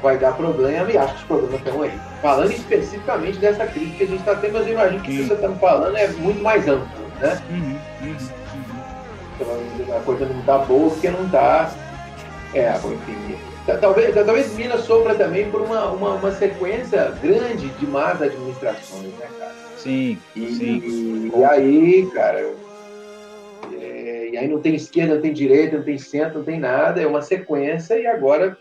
vai 0.00 0.18
dar 0.18 0.32
problema 0.32 0.90
e 0.90 0.98
acho 0.98 1.14
que 1.14 1.20
os 1.20 1.26
problemas 1.26 1.60
estão 1.60 1.82
aí. 1.82 1.92
Falando 2.20 2.50
especificamente 2.50 3.38
dessa 3.38 3.64
crise 3.66 3.92
que 3.92 4.02
a 4.02 4.06
gente 4.08 4.18
está 4.18 4.34
tendo, 4.34 4.54
mas 4.54 4.66
eu 4.66 4.72
imagino 4.72 5.00
que 5.00 5.12
o 5.12 5.16
que 5.16 5.28
você 5.28 5.34
está 5.34 5.48
falando 5.50 5.96
é 5.96 6.08
muito 6.08 6.42
mais 6.42 6.66
amplo, 6.66 7.06
né? 7.20 7.40
Uhum, 7.48 7.78
uhum 8.02 8.31
a 9.42 10.00
coisa 10.00 10.26
não 10.26 10.40
está 10.40 10.58
boa 10.58 10.90
porque 10.90 11.10
não 11.10 11.26
está. 11.26 11.72
É, 12.54 12.70
enfim. 12.76 13.38
Talvez, 13.80 14.12
talvez 14.12 14.52
Minas 14.54 14.80
sofra 14.80 15.14
também 15.14 15.48
por 15.50 15.62
uma, 15.62 15.90
uma, 15.92 16.14
uma, 16.14 16.32
sequência 16.32 17.12
grande 17.22 17.68
de 17.68 17.86
más 17.86 18.20
administrações, 18.20 19.12
né, 19.14 19.28
cara? 19.38 19.54
Sim, 19.76 20.18
e, 20.34 20.46
sim. 20.54 20.82
E, 20.84 21.32
e 21.38 21.44
aí, 21.44 22.10
cara, 22.12 22.54
é, 23.80 24.30
e 24.32 24.36
aí 24.36 24.48
não 24.48 24.60
tem 24.60 24.74
esquerda, 24.74 25.14
não 25.14 25.22
tem 25.22 25.32
direita, 25.32 25.76
não 25.76 25.84
tem 25.84 25.96
centro, 25.96 26.38
não 26.38 26.44
tem 26.44 26.58
nada, 26.58 27.00
é 27.00 27.06
uma 27.06 27.22
sequência 27.22 27.94
e 27.94 28.06
agora, 28.06 28.58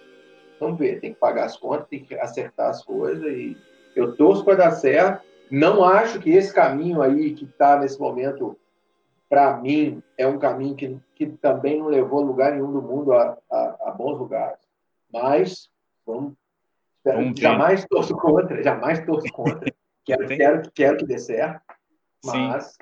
vamos 0.60 0.78
ver, 0.78 1.00
tem 1.00 1.14
que 1.14 1.20
pagar 1.20 1.46
as 1.46 1.58
contas, 1.58 1.88
tem 1.90 2.04
que 2.04 2.14
acertar 2.16 2.70
as 2.70 2.84
coisas 2.84 3.26
e 3.26 3.58
eu 3.96 4.16
torço 4.16 4.46
para 4.46 4.56
dar 4.56 4.72
certo. 4.72 5.22
Não 5.50 5.84
acho 5.84 6.20
que 6.20 6.30
esse 6.30 6.54
caminho 6.54 7.02
aí 7.02 7.34
que 7.34 7.46
está 7.46 7.78
nesse 7.78 8.00
momento 8.00 8.56
para 9.32 9.56
mim, 9.56 10.04
é 10.18 10.28
um 10.28 10.38
caminho 10.38 10.76
que, 10.76 11.00
que 11.16 11.26
também 11.26 11.80
não 11.80 11.88
levou 11.88 12.20
lugar 12.20 12.52
nenhum 12.52 12.70
do 12.70 12.82
mundo 12.82 13.14
a, 13.14 13.38
a, 13.50 13.78
a 13.86 13.92
bons 13.92 14.20
lugares. 14.20 14.60
Mas, 15.10 15.70
vamos, 16.06 16.34
jamais 17.38 17.86
torço 17.86 18.14
contra, 18.14 18.62
jamais 18.62 19.06
torço 19.06 19.26
contra. 19.32 19.74
quero, 20.04 20.28
quero, 20.28 20.72
quero 20.74 20.98
que 20.98 21.06
dê 21.06 21.18
certo, 21.18 21.62
mas... 22.26 22.78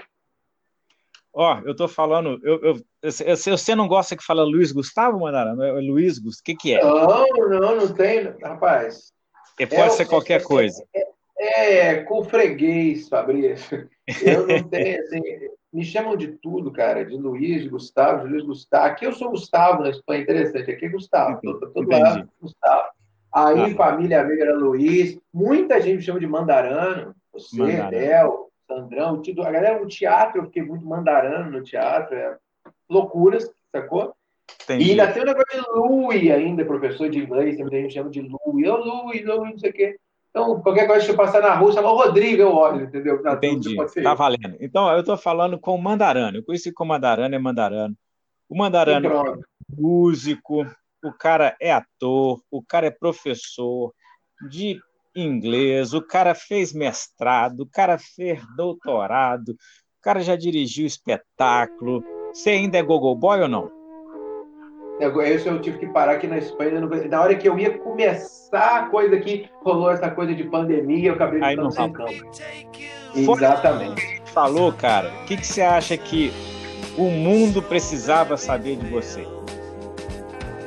Ó, 1.31 1.53
oh, 1.53 1.67
eu 1.67 1.75
tô 1.75 1.87
falando, 1.87 2.39
eu, 2.41 2.59
eu, 2.63 2.81
eu, 3.03 3.11
você 3.11 3.75
não 3.75 3.87
gosta 3.87 4.17
que 4.17 4.25
fala 4.25 4.43
Luiz 4.43 4.71
Gustavo, 4.71 5.19
Mandarano? 5.19 5.61
É 5.61 5.71
Luiz 5.73 6.17
Gustavo, 6.17 6.41
o 6.41 6.43
que 6.45 6.55
que 6.55 6.73
é? 6.73 6.83
Não, 6.83 7.27
não, 7.47 7.75
não 7.75 7.93
tem, 7.93 8.23
rapaz. 8.41 9.13
Pode 9.55 9.75
é, 9.75 9.89
ser 9.89 10.07
qualquer 10.07 10.41
é, 10.41 10.43
coisa. 10.43 10.83
É, 11.37 11.77
é, 11.77 12.03
com 12.03 12.23
freguês, 12.23 13.07
Fabrício. 13.07 13.87
Eu 14.23 14.47
não 14.47 14.63
tenho, 14.67 14.99
assim, 14.99 15.21
me 15.71 15.83
chamam 15.83 16.15
de 16.17 16.29
tudo, 16.29 16.71
cara, 16.71 17.05
de 17.05 17.15
Luiz, 17.15 17.63
de 17.63 17.69
Gustavo, 17.69 18.25
de 18.25 18.31
Luiz 18.31 18.43
Gustavo. 18.43 18.85
Aqui 18.85 19.05
eu 19.05 19.13
sou 19.13 19.29
Gustavo 19.29 19.83
na 19.83 19.89
Espanha, 19.89 20.21
interessante. 20.21 20.71
Aqui 20.71 20.85
é 20.85 20.89
Gustavo, 20.89 21.39
todo, 21.41 21.71
todo 21.71 21.89
lado 21.89 22.29
Gustavo. 22.41 22.89
Aí, 23.31 23.71
ah. 23.71 23.75
família 23.75 24.21
amiga 24.21 24.43
era 24.43 24.55
Luiz. 24.55 25.19
Muita 25.31 25.79
gente 25.79 25.97
me 25.97 26.01
chama 26.01 26.19
de 26.19 26.27
Mandarano. 26.27 27.15
Você, 27.31 27.57
Mandarano. 27.57 27.91
Del, 27.91 28.49
Sandrão. 28.67 29.21
A 29.45 29.51
galera 29.51 29.79
no 29.79 29.87
teatro, 29.87 30.41
eu 30.41 30.45
fiquei 30.45 30.63
muito 30.63 30.85
Mandarano 30.85 31.51
no 31.51 31.63
teatro. 31.63 32.15
É 32.15 32.35
loucuras, 32.89 33.49
sacou? 33.71 34.13
Entendi. 34.63 34.85
E 34.85 34.91
ainda 34.91 35.11
tem 35.11 35.21
o 35.21 35.25
negócio 35.25 35.61
de 35.61 35.69
Louis 35.69 36.31
ainda, 36.31 36.65
professor 36.65 37.09
de 37.09 37.19
inglês, 37.19 37.55
tem 37.55 37.63
muita 37.63 37.81
gente 37.81 37.93
chama 37.93 38.09
de 38.09 38.21
Louis. 38.21 38.67
Ô, 38.67 38.77
Louis, 38.77 39.25
Louis, 39.25 39.51
não 39.51 39.59
sei 39.59 39.69
o 39.69 39.73
quê. 39.73 39.99
Então, 40.29 40.61
qualquer 40.61 40.85
coisa 40.85 41.05
que 41.05 41.11
eu 41.11 41.17
passar 41.17 41.41
na 41.41 41.55
rua, 41.55 41.71
chama 41.71 41.91
o 41.91 41.97
Rodrigo, 41.97 42.41
eu 42.41 42.53
olho, 42.53 42.83
entendeu? 42.83 43.21
Na 43.23 43.33
Entendi. 43.33 43.75
Tá 44.03 44.13
valendo. 44.13 44.57
Então, 44.59 44.91
eu 44.91 44.99
estou 44.99 45.17
falando 45.17 45.59
com 45.59 45.73
o 45.73 45.81
Mandarano. 45.81 46.37
Eu 46.37 46.43
conheci 46.43 46.71
com 46.71 46.83
o 46.83 46.87
Mandarano, 46.87 47.33
é 47.33 47.39
Mandarano. 47.39 47.95
O 48.47 48.57
Mandarano 48.57 49.07
é 49.07 49.37
músico, 49.75 50.65
o 51.03 51.11
cara 51.13 51.55
é 51.59 51.71
ator, 51.71 52.41
o 52.51 52.63
cara 52.63 52.87
é 52.87 52.91
professor 52.91 53.93
de 54.49 54.79
inglês, 55.15 55.93
o 55.93 56.01
cara 56.01 56.35
fez 56.35 56.73
mestrado, 56.73 57.61
o 57.61 57.69
cara 57.69 57.97
fez 57.97 58.41
doutorado, 58.55 59.49
o 59.49 60.01
cara 60.01 60.21
já 60.21 60.35
dirigiu 60.35 60.85
espetáculo. 60.85 62.03
Você 62.33 62.51
ainda 62.51 62.77
é 62.77 62.83
gogo 62.83 63.13
boy 63.15 63.41
ou 63.41 63.47
não? 63.47 63.78
Isso 64.99 65.47
eu 65.47 65.61
tive 65.61 65.77
que 65.77 65.87
parar 65.87 66.13
aqui 66.13 66.27
na 66.27 66.37
Espanha. 66.37 66.81
Na 66.81 67.21
hora 67.21 67.35
que 67.35 67.47
eu 67.47 67.57
ia 67.57 67.77
começar 67.77 68.79
a 68.79 68.85
coisa 68.87 69.15
aqui, 69.15 69.49
rolou 69.63 69.91
essa 69.91 70.09
coisa 70.11 70.35
de 70.35 70.43
pandemia, 70.43 71.09
eu 71.09 71.13
acabei 71.13 71.41
ficando 71.41 71.71
sem 71.71 71.91
campo. 71.93 72.13
Exatamente. 73.15 74.21
Falou, 74.25 74.73
cara. 74.73 75.11
O 75.21 75.25
que, 75.25 75.37
que 75.37 75.47
você 75.47 75.61
acha 75.61 75.95
que 75.95 76.33
o 76.97 77.09
mundo 77.09 77.61
precisava 77.61 78.35
saber 78.35 78.75
de 78.75 78.87
você? 78.87 79.25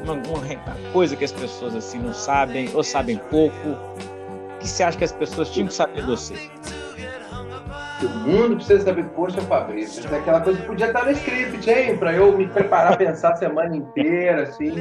Uma, 0.03 0.15
uma, 0.15 0.93
coisa 0.93 1.15
que 1.15 1.25
as 1.25 1.33
pessoas 1.33 1.77
assim 1.77 1.99
não 1.99 2.15
sabem 2.15 2.71
ou 2.75 2.83
sabem 2.83 3.19
pouco. 3.31 3.69
O 3.69 4.59
que 4.59 4.69
você 4.69 4.83
acha 4.83 4.99
que 4.99 5.05
as 5.05 5.13
pessoas 5.13 5.51
tinham 5.51 5.69
que 5.69 5.75
saber 5.75 6.01
de 6.01 6.07
você? 6.07 6.35
O 8.07 8.11
mundo 8.11 8.57
precisa 8.57 8.85
saber, 8.85 9.05
poxa, 9.15 9.41
Fabrício, 9.43 10.03
é 10.13 10.19
aquela 10.19 10.41
coisa 10.41 10.61
que 10.61 10.67
podia 10.67 10.87
estar 10.87 11.05
no 11.05 11.13
script, 11.13 11.71
hein? 11.71 11.97
Para 11.97 12.15
eu 12.15 12.37
me 12.37 12.47
preparar, 12.47 12.97
pensar 12.97 13.33
a 13.33 13.37
semana 13.37 13.77
inteira, 13.77 14.43
assim. 14.43 14.73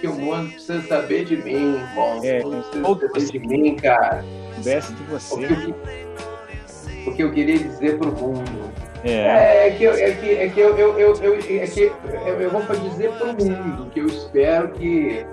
que 0.00 0.06
o 0.06 0.14
mundo 0.14 0.50
precisa 0.52 0.82
saber 0.82 1.24
de 1.24 1.36
mim, 1.36 1.80
bom. 1.94 2.20
É, 2.22 2.40
o 2.42 2.50
mundo 2.78 3.08
precisa 3.10 3.32
saber 3.32 3.40
de 3.40 3.48
mim, 3.48 3.76
cara. 3.76 4.24
Desce 4.62 4.92
de 4.92 5.02
você. 5.04 5.34
O 5.34 5.38
que, 5.38 7.10
o 7.10 7.14
que 7.14 7.22
eu 7.22 7.32
queria 7.32 7.58
dizer 7.58 7.98
para 7.98 8.08
o 8.08 8.12
mundo. 8.12 8.70
É. 9.04 9.68
é. 9.68 9.70
que, 9.70 9.84
eu, 9.84 9.92
é 9.92 10.10
que, 10.12 10.30
é 10.30 10.48
que 10.48 10.60
eu, 10.60 10.76
eu, 10.76 10.98
eu, 10.98 11.14
eu, 11.22 11.34
é 11.34 11.66
que 11.66 11.92
eu, 12.26 12.40
eu 12.40 12.50
vou 12.50 12.62
dizer 12.90 13.12
para 13.12 13.28
o 13.28 13.34
mundo 13.34 13.90
que 13.90 14.00
eu 14.00 14.06
espero 14.06 14.70
que 14.70 15.24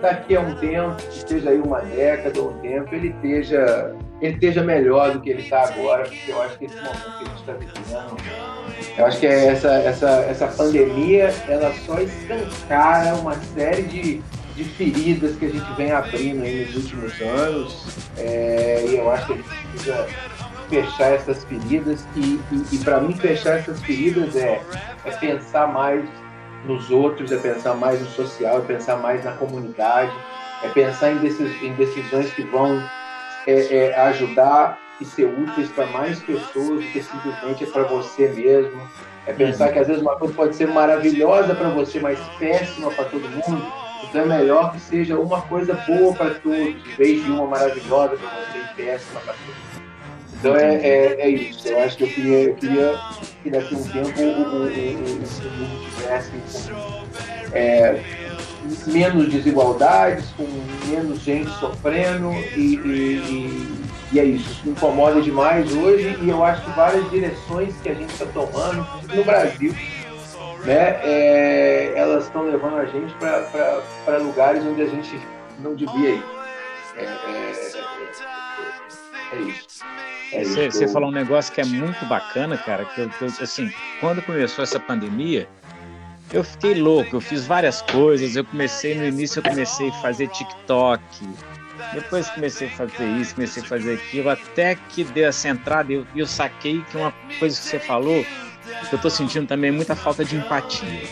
daqui 0.00 0.36
a 0.36 0.40
um 0.40 0.54
tempo, 0.56 0.96
seja 1.10 1.50
aí 1.50 1.58
uma 1.58 1.80
década 1.80 2.40
ou 2.40 2.50
um 2.50 2.58
tempo, 2.60 2.94
ele 2.94 3.08
esteja, 3.08 3.94
ele 4.20 4.34
esteja 4.34 4.62
melhor 4.62 5.12
do 5.12 5.20
que 5.20 5.30
ele 5.30 5.42
está 5.42 5.62
agora, 5.68 6.04
porque 6.04 6.30
eu 6.30 6.42
acho 6.42 6.58
que 6.58 6.64
esse 6.64 6.76
momento 6.76 7.18
que 7.18 7.24
a 7.24 7.28
gente 7.28 7.40
está 7.40 7.52
vivendo, 7.52 8.16
eu 8.96 9.06
acho 9.06 9.20
que 9.20 9.26
é 9.26 9.46
essa, 9.46 9.72
essa, 9.74 10.08
essa 10.28 10.46
pandemia, 10.48 11.32
ela 11.48 11.72
só 11.86 12.00
escancara 12.00 13.14
uma 13.14 13.34
série 13.34 13.82
de, 13.82 14.22
de 14.56 14.64
feridas 14.64 15.36
que 15.36 15.46
a 15.46 15.50
gente 15.50 15.72
vem 15.76 15.92
abrindo 15.92 16.42
aí 16.42 16.64
nos 16.64 16.76
últimos 16.76 17.20
anos, 17.20 17.86
é, 18.16 18.84
e 18.88 18.96
eu 18.96 19.10
acho 19.10 19.26
que 19.26 19.32
a 19.32 19.36
gente 19.36 19.48
precisa 19.70 20.08
fechar 20.68 21.12
essas 21.12 21.44
feridas, 21.44 22.04
e, 22.16 22.40
e, 22.50 22.64
e 22.72 22.78
para 22.78 23.00
mim 23.00 23.14
fechar 23.14 23.58
essas 23.58 23.80
feridas 23.82 24.34
é, 24.34 24.60
é 25.04 25.10
pensar 25.12 25.68
mais 25.68 26.04
nos 26.64 26.90
outros, 26.90 27.30
é 27.30 27.36
pensar 27.36 27.74
mais 27.74 28.00
no 28.00 28.06
social, 28.08 28.58
é 28.58 28.60
pensar 28.62 28.96
mais 28.96 29.24
na 29.24 29.32
comunidade, 29.32 30.12
é 30.64 30.68
pensar 30.68 31.12
em, 31.12 31.18
decis, 31.18 31.62
em 31.62 31.72
decisões 31.74 32.32
que 32.32 32.42
vão 32.42 32.82
é, 33.48 33.74
é, 33.74 34.00
ajudar 34.00 34.78
e 35.00 35.04
ser 35.04 35.24
úteis 35.24 35.70
para 35.70 35.86
mais 35.86 36.20
pessoas 36.20 36.84
do 36.84 36.92
que 36.92 37.02
simplesmente 37.02 37.64
é 37.64 37.66
para 37.66 37.84
você 37.84 38.28
mesmo. 38.28 38.80
É 39.26 39.32
pensar 39.32 39.66
uhum. 39.66 39.72
que 39.72 39.78
às 39.78 39.86
vezes 39.86 40.02
uma 40.02 40.16
coisa 40.16 40.34
pode 40.34 40.56
ser 40.56 40.68
maravilhosa 40.68 41.54
para 41.54 41.68
você, 41.70 41.98
mas 41.98 42.18
péssima 42.38 42.90
para 42.90 43.04
todo 43.06 43.28
mundo. 43.28 43.72
Então 44.04 44.22
é 44.22 44.26
melhor 44.26 44.72
que 44.72 44.80
seja 44.80 45.18
uma 45.18 45.42
coisa 45.42 45.74
boa 45.86 46.14
para 46.14 46.34
todos, 46.34 46.58
em 46.58 46.82
vez 46.96 47.24
de 47.24 47.30
uma 47.30 47.46
maravilhosa 47.46 48.16
para 48.16 48.28
você 48.28 48.58
e 48.58 48.74
péssima 48.76 49.20
para 49.20 49.34
todos. 49.34 49.78
Então 50.38 50.56
é, 50.56 50.76
é, 50.76 51.20
é, 51.20 51.28
isso. 51.30 51.68
Eu 51.68 51.80
acho 51.80 51.96
que 51.96 52.04
eu 52.04 52.08
queria, 52.08 52.42
eu 52.44 52.54
queria 52.54 52.98
que 53.42 53.50
daqui 53.50 53.74
a 53.74 53.78
um 53.78 53.82
tempo 53.82 54.22
o, 54.22 54.26
mundo 54.26 54.70
tivesse 55.96 56.32
é, 57.52 58.00
menos 58.86 59.28
desigualdades, 59.28 60.26
com 60.36 60.46
menos 60.88 61.20
gente 61.20 61.50
sofrendo 61.58 62.32
e, 62.56 62.76
e, 62.76 63.78
e, 64.12 64.18
é 64.18 64.24
isso. 64.24 64.50
Isso 64.50 64.60
me 64.64 64.72
incomoda 64.72 65.20
demais 65.20 65.72
hoje 65.74 66.18
e 66.22 66.28
eu 66.28 66.44
acho 66.44 66.64
que 66.64 66.70
várias 66.72 67.10
direções 67.10 67.74
que 67.82 67.88
a 67.88 67.94
gente 67.94 68.10
está 68.10 68.26
tomando 68.26 68.86
no 69.14 69.24
Brasil, 69.24 69.74
né, 70.64 71.00
é, 71.02 71.92
elas 71.96 72.24
estão 72.24 72.42
levando 72.42 72.76
a 72.76 72.86
gente 72.86 73.14
para 73.14 74.18
lugares 74.18 74.64
onde 74.64 74.82
a 74.82 74.86
gente 74.86 75.18
não 75.60 75.74
devia 75.74 76.10
ir. 76.10 76.24
É, 76.96 77.04
é, 77.04 77.06
é, 79.32 79.36
é 79.36 79.40
isso. 79.42 79.84
É 80.32 80.44
você, 80.44 80.70
você 80.70 80.88
falou 80.88 81.08
um 81.08 81.12
negócio 81.12 81.52
que 81.52 81.60
é 81.60 81.64
muito 81.64 82.04
bacana, 82.06 82.58
cara, 82.58 82.84
que 82.84 83.00
eu, 83.00 83.10
assim, 83.40 83.72
quando 83.98 84.20
começou 84.22 84.62
essa 84.62 84.78
pandemia, 84.78 85.48
eu 86.32 86.44
fiquei 86.44 86.74
louco, 86.74 87.16
eu 87.16 87.20
fiz 87.20 87.46
várias 87.46 87.82
coisas, 87.82 88.36
eu 88.36 88.44
comecei, 88.44 88.94
no 88.94 89.06
início 89.06 89.38
eu 89.40 89.42
comecei 89.42 89.88
a 89.88 89.92
fazer 89.94 90.28
TikTok, 90.28 91.02
depois 91.94 92.28
comecei 92.30 92.68
a 92.68 92.70
fazer 92.70 93.06
isso, 93.18 93.34
comecei 93.34 93.62
a 93.62 93.66
fazer 93.66 93.94
aquilo, 93.94 94.28
até 94.28 94.74
que 94.74 95.04
deu 95.04 95.26
essa 95.26 95.48
entrada 95.48 95.92
e 95.92 95.96
eu, 95.96 96.06
eu 96.14 96.26
saquei 96.26 96.82
que 96.90 96.96
uma 96.96 97.12
coisa 97.38 97.58
que 97.58 97.64
você 97.64 97.78
falou, 97.78 98.24
que 98.88 98.94
eu 98.94 98.98
tô 98.98 99.08
sentindo 99.08 99.46
também 99.46 99.70
muita 99.70 99.96
falta 99.96 100.24
de 100.24 100.36
empatia, 100.36 101.02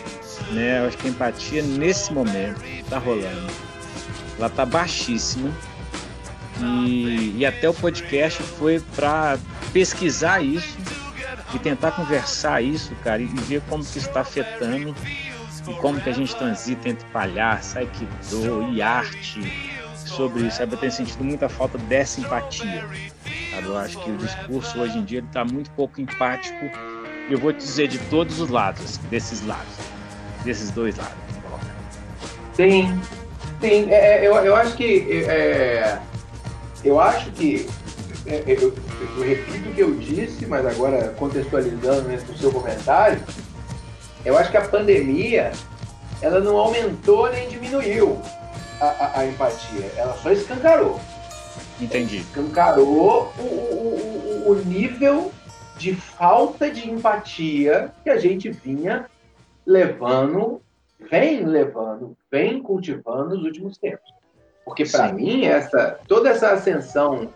né? 0.51 0.81
Eu 0.81 0.87
acho 0.87 0.97
que 0.97 1.07
a 1.07 1.09
empatia 1.09 1.63
nesse 1.63 2.13
momento 2.13 2.61
tá 2.89 2.99
rolando, 2.99 3.51
ela 4.37 4.49
tá 4.49 4.65
baixíssima, 4.65 5.51
e, 6.59 7.35
e 7.37 7.45
até 7.45 7.69
o 7.69 7.73
podcast 7.73 8.41
foi 8.41 8.79
para 8.95 9.37
pesquisar 9.73 10.43
isso 10.43 10.77
e 11.53 11.59
tentar 11.59 11.91
conversar 11.91 12.61
isso, 12.61 12.93
cara, 13.03 13.21
e 13.21 13.25
ver 13.25 13.61
como 13.69 13.83
que 13.83 13.97
está 13.97 14.21
afetando 14.21 14.93
e 15.67 15.73
como 15.75 15.99
que 15.99 16.09
a 16.09 16.13
gente 16.13 16.35
transita 16.35 16.89
entre 16.89 17.05
palhaço, 17.09 17.77
aikido 17.79 18.69
e 18.71 18.81
arte 18.81 19.41
sobre 19.95 20.43
isso. 20.43 20.61
Eu 20.61 20.67
tenho 20.77 20.91
sentido 20.91 21.23
muita 21.23 21.49
falta 21.49 21.77
dessa 21.77 22.19
empatia. 22.19 22.85
Sabe? 23.51 23.67
Eu 23.67 23.77
acho 23.77 23.99
que 23.99 24.11
o 24.11 24.17
discurso 24.17 24.79
hoje 24.79 24.97
em 24.97 25.03
dia 25.03 25.19
está 25.19 25.43
muito 25.43 25.69
pouco 25.71 25.99
empático. 25.99 26.65
Eu 27.29 27.37
vou 27.37 27.51
te 27.51 27.59
dizer 27.59 27.87
de 27.87 27.99
todos 28.09 28.39
os 28.39 28.49
lados, 28.49 28.97
desses 29.09 29.45
lados, 29.45 29.73
desses 30.43 30.71
dois 30.71 30.95
lados. 30.95 31.15
Sim, 32.53 32.99
sim. 33.59 33.91
É, 33.91 34.25
é 34.25 34.27
eu, 34.27 34.35
eu 34.35 34.55
acho 34.55 34.75
que 34.75 35.25
é, 35.27 35.99
eu 36.83 36.99
acho 36.99 37.29
que, 37.31 37.67
é, 38.27 38.43
é, 38.45 38.57
eu, 38.57 38.73
eu, 39.17 39.23
repito 39.23 39.69
o 39.69 39.73
que 39.73 39.81
eu 39.81 39.95
disse, 39.95 40.45
mas 40.45 40.65
agora 40.65 41.09
contextualizando 41.17 42.09
no 42.09 42.37
seu 42.37 42.51
comentário, 42.51 43.21
eu 44.25 44.37
acho 44.37 44.51
que 44.51 44.57
a 44.57 44.67
pandemia 44.67 45.51
ela 46.21 46.39
não 46.39 46.57
aumentou 46.57 47.31
nem 47.31 47.47
diminuiu 47.47 48.19
a, 48.81 48.85
a, 48.85 49.19
a 49.19 49.25
empatia, 49.25 49.91
ela 49.95 50.13
só 50.17 50.31
escancarou. 50.31 50.99
Entendi. 51.79 52.17
Escancarou 52.17 53.31
o, 53.37 53.41
o, 53.41 54.45
o, 54.47 54.51
o 54.51 54.55
nível 54.65 55.31
de 55.77 55.95
falta 55.95 56.69
de 56.69 56.89
empatia 56.89 57.91
que 58.03 58.09
a 58.09 58.17
gente 58.17 58.49
vinha 58.49 59.05
levando, 59.65 60.61
vem 61.09 61.45
levando, 61.45 62.17
vem 62.31 62.61
cultivando 62.61 63.35
nos 63.35 63.45
últimos 63.45 63.77
tempos. 63.77 64.11
Porque 64.65 64.85
para 64.85 65.13
mim 65.13 65.45
essa 65.45 65.99
toda 66.07 66.29
essa 66.29 66.51
ascensão 66.51 67.29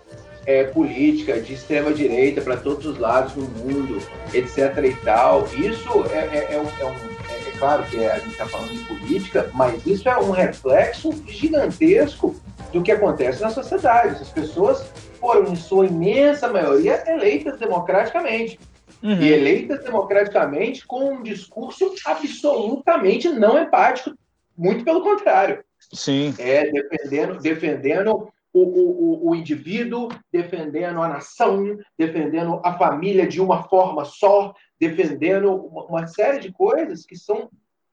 é, 0.45 0.63
política 0.63 1.39
de 1.39 1.53
extrema 1.53 1.93
direita 1.93 2.41
para 2.41 2.57
todos 2.57 2.85
os 2.85 2.97
lados 2.97 3.33
do 3.33 3.41
mundo, 3.41 4.01
etc. 4.33 4.77
e 4.83 4.95
tal, 5.03 5.47
isso 5.53 6.05
é, 6.11 6.17
é, 6.17 6.55
é, 6.55 6.59
um, 6.59 6.67
é 6.67 7.21
é, 7.29 7.49
é 7.49 7.51
claro 7.57 7.83
que 7.83 8.03
a 8.03 8.17
gente 8.19 8.31
está 8.31 8.45
falando 8.45 8.71
de 8.71 8.83
política, 8.85 9.49
mas 9.53 9.85
isso 9.85 10.09
é 10.09 10.17
um 10.17 10.31
reflexo 10.31 11.11
gigantesco 11.27 12.35
do 12.71 12.81
que 12.81 12.91
acontece 12.91 13.41
na 13.41 13.49
sociedade. 13.49 14.21
As 14.21 14.29
pessoas 14.29 14.85
foram, 15.19 15.51
em 15.51 15.55
sua 15.55 15.85
imensa 15.85 16.47
maioria, 16.47 17.03
eleitas 17.07 17.59
democraticamente. 17.59 18.59
Uhum. 19.03 19.19
E 19.19 19.31
eleitas 19.31 19.83
democraticamente 19.83 20.85
com 20.85 21.13
um 21.13 21.23
discurso 21.23 21.93
absolutamente 22.05 23.29
não 23.29 23.61
empático, 23.61 24.15
muito 24.55 24.83
pelo 24.83 25.01
contrário. 25.01 25.63
Sim. 25.91 26.33
É, 26.37 26.69
defendendo, 26.69 27.39
defendendo 27.39 28.31
o, 28.53 28.61
o, 28.61 29.29
o 29.29 29.35
indivíduo, 29.35 30.09
defendendo 30.31 31.01
a 31.01 31.07
nação, 31.07 31.77
defendendo 31.97 32.59
a 32.63 32.77
família 32.77 33.27
de 33.27 33.39
uma 33.39 33.63
forma 33.63 34.03
só, 34.05 34.53
defendendo 34.79 35.55
uma, 35.55 35.85
uma 35.85 36.07
série 36.07 36.39
de 36.39 36.51
coisas 36.51 37.05
que 37.05 37.15
são 37.15 37.49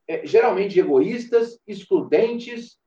é, 0.08 0.26
geralmente 0.26 0.78
egoístas, 0.78 1.58
excludentes, 1.66 2.78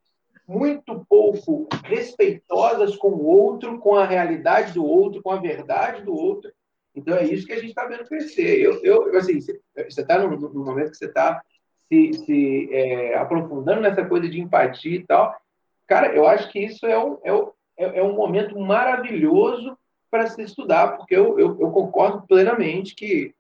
muito 0.48 1.06
pouco 1.08 1.68
respeitosas 1.86 2.96
com 2.98 3.10
o 3.10 3.26
outro, 3.26 3.80
com 3.80 3.96
a 3.96 4.06
realidade 4.06 4.74
do 4.74 4.86
outro, 4.86 5.22
com 5.22 5.32
a 5.32 5.40
verdade 5.40 6.04
do 6.04 6.14
outro. 6.14 6.52
Então 6.94 7.16
é 7.16 7.24
isso 7.24 7.48
que 7.48 7.54
a 7.54 7.60
gente 7.60 7.70
está 7.70 7.86
vendo 7.86 8.06
crescer. 8.06 8.60
Eu, 8.60 8.84
eu 8.84 9.18
assim, 9.18 9.40
você 9.40 10.02
está 10.02 10.20
no, 10.20 10.36
no, 10.36 10.66
momento 10.66 10.92
que 10.92 10.98
você 10.98 11.06
está 11.06 11.42
se, 11.88 12.14
se 12.26 12.70
é, 12.72 13.16
aprofundando 13.16 13.82
nessa 13.82 14.06
coisa 14.06 14.28
de 14.28 14.42
empatia 14.42 14.96
e 14.96 15.06
tal, 15.06 15.34
cara, 15.88 16.14
eu 16.14 16.28
acho 16.28 16.52
que 16.52 16.60
isso 16.60 16.86
é 16.86 16.94
é, 16.94 17.32
é, 17.78 18.00
é 18.00 18.04
um 18.04 18.16
momento 18.16 18.60
maravilhoso 18.60 19.78
para 20.10 20.28
se 20.28 20.42
estudar, 20.42 20.98
porque 20.98 21.16
eu, 21.16 21.40
eu, 21.40 21.58
eu 21.60 21.72
concordo 21.72 22.26
plenamente 22.28 22.94
que 22.96 23.34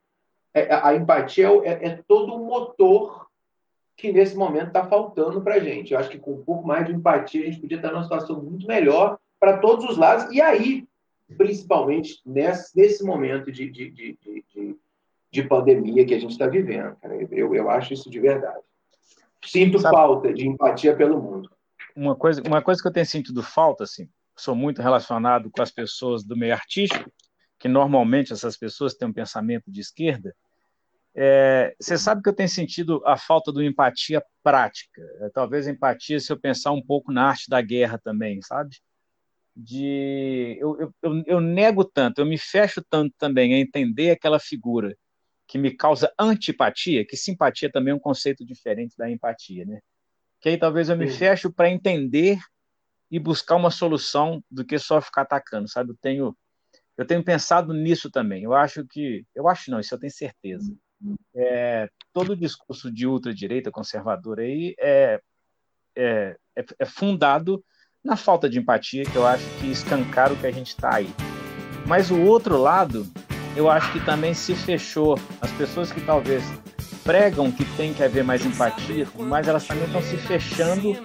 é, 0.53 0.73
a 0.73 0.95
empatia 0.95 1.47
é, 1.63 1.87
é 1.87 2.03
todo 2.07 2.35
o 2.35 2.45
motor 2.45 3.27
que 3.95 4.11
nesse 4.11 4.35
momento 4.35 4.67
está 4.67 4.85
faltando 4.85 5.41
para 5.41 5.55
a 5.55 5.59
gente. 5.59 5.93
Eu 5.93 5.99
acho 5.99 6.09
que 6.09 6.17
com 6.17 6.33
um 6.33 6.43
pouco 6.43 6.65
mais 6.65 6.85
de 6.85 6.93
empatia 6.93 7.41
a 7.41 7.45
gente 7.45 7.59
podia 7.59 7.77
estar 7.77 7.91
numa 7.91 8.03
situação 8.03 8.41
muito 8.41 8.65
melhor 8.65 9.17
para 9.39 9.57
todos 9.57 9.85
os 9.85 9.97
lados. 9.97 10.33
E 10.33 10.41
aí, 10.41 10.87
principalmente 11.37 12.21
nesse, 12.25 12.75
nesse 12.75 13.03
momento 13.03 13.51
de, 13.51 13.69
de, 13.69 13.89
de, 13.89 14.17
de 14.53 14.77
de 15.31 15.43
pandemia 15.43 16.05
que 16.05 16.13
a 16.13 16.19
gente 16.19 16.31
está 16.31 16.45
vivendo. 16.45 16.95
Cara. 16.97 17.15
Eu, 17.31 17.55
eu 17.55 17.69
acho 17.69 17.93
isso 17.93 18.09
de 18.09 18.19
verdade. 18.19 18.61
Sinto 19.43 19.79
Sabe, 19.79 19.95
falta 19.95 20.33
de 20.33 20.47
empatia 20.47 20.95
pelo 20.95 21.19
mundo. 21.19 21.49
Uma 21.95 22.15
coisa, 22.15 22.43
uma 22.45 22.61
coisa 22.61 22.81
que 22.81 22.87
eu 22.87 22.93
tenho 22.93 23.05
sentido 23.05 23.41
falta, 23.41 23.85
assim, 23.85 24.07
sou 24.41 24.55
muito 24.55 24.81
relacionado 24.81 25.51
com 25.51 25.61
as 25.61 25.71
pessoas 25.71 26.23
do 26.23 26.35
meio 26.35 26.53
artístico, 26.53 27.11
que 27.59 27.67
normalmente 27.67 28.33
essas 28.33 28.57
pessoas 28.57 28.95
têm 28.95 29.07
um 29.07 29.13
pensamento 29.13 29.71
de 29.71 29.79
esquerda. 29.79 30.35
É, 31.13 31.75
você 31.79 31.95
sabe 31.97 32.23
que 32.23 32.29
eu 32.29 32.33
tenho 32.33 32.49
sentido 32.49 33.03
a 33.05 33.15
falta 33.17 33.51
de 33.51 33.63
empatia 33.63 34.23
prática. 34.41 35.01
É, 35.19 35.29
talvez 35.29 35.67
empatia 35.67 36.19
se 36.19 36.31
eu 36.31 36.39
pensar 36.39 36.71
um 36.71 36.81
pouco 36.81 37.11
na 37.11 37.27
arte 37.27 37.49
da 37.49 37.61
guerra 37.61 37.99
também, 37.99 38.41
sabe? 38.41 38.77
De 39.55 40.57
eu, 40.59 40.91
eu, 41.03 41.23
eu 41.27 41.39
nego 41.41 41.83
tanto, 41.83 42.19
eu 42.19 42.25
me 42.25 42.37
fecho 42.37 42.83
tanto 42.89 43.13
também 43.19 43.53
a 43.53 43.59
entender 43.59 44.09
aquela 44.09 44.39
figura 44.39 44.97
que 45.45 45.57
me 45.57 45.69
causa 45.69 46.11
antipatia, 46.17 47.05
que 47.05 47.17
simpatia 47.17 47.69
também 47.69 47.91
é 47.91 47.95
um 47.95 47.99
conceito 47.99 48.43
diferente 48.43 48.95
da 48.97 49.11
empatia, 49.11 49.65
né? 49.65 49.79
Que 50.39 50.49
aí 50.49 50.57
talvez 50.57 50.89
eu 50.89 50.97
me 50.97 51.07
Sim. 51.07 51.17
fecho 51.17 51.51
para 51.51 51.69
entender 51.69 52.39
e 53.11 53.19
buscar 53.19 53.57
uma 53.57 53.69
solução 53.69 54.41
do 54.49 54.63
que 54.63 54.79
só 54.79 55.01
ficar 55.01 55.23
atacando, 55.23 55.67
sabe? 55.69 55.91
Eu 55.91 55.97
tenho 56.01 56.37
eu 56.97 57.05
tenho 57.05 57.23
pensado 57.23 57.73
nisso 57.73 58.11
também. 58.11 58.43
Eu 58.43 58.53
acho 58.53 58.85
que 58.87 59.25
eu 59.35 59.47
acho 59.47 59.69
não, 59.69 59.79
isso 59.79 59.93
eu 59.93 59.99
tenho 59.99 60.13
certeza. 60.13 60.73
É, 61.35 61.89
todo 62.13 62.33
o 62.33 62.37
discurso 62.37 62.91
de 62.91 63.07
ultradireita 63.07 63.71
conservadora 63.71 64.43
aí 64.43 64.75
é, 64.79 65.19
é 65.97 66.37
é, 66.55 66.65
é 66.79 66.85
fundado 66.85 67.63
na 68.03 68.15
falta 68.15 68.49
de 68.49 68.59
empatia, 68.59 69.03
que 69.03 69.15
eu 69.15 69.25
acho 69.25 69.45
que 69.59 69.71
escancara 69.71 70.33
o 70.33 70.37
que 70.37 70.47
a 70.47 70.51
gente 70.51 70.69
está 70.69 70.95
aí. 70.95 71.09
Mas 71.87 72.09
o 72.09 72.19
outro 72.21 72.57
lado, 72.57 73.07
eu 73.55 73.69
acho 73.69 73.91
que 73.91 74.03
também 74.03 74.33
se 74.33 74.55
fechou. 74.55 75.17
As 75.39 75.51
pessoas 75.51 75.91
que 75.91 76.01
talvez 76.01 76.43
pregam 77.03 77.51
que 77.51 77.65
tem 77.75 77.93
que 77.93 78.03
haver 78.03 78.23
mais 78.23 78.45
empatia, 78.45 79.07
mas 79.17 79.47
elas 79.47 79.65
também 79.65 79.85
estão 79.85 80.01
se 80.01 80.17
fechando 80.17 80.95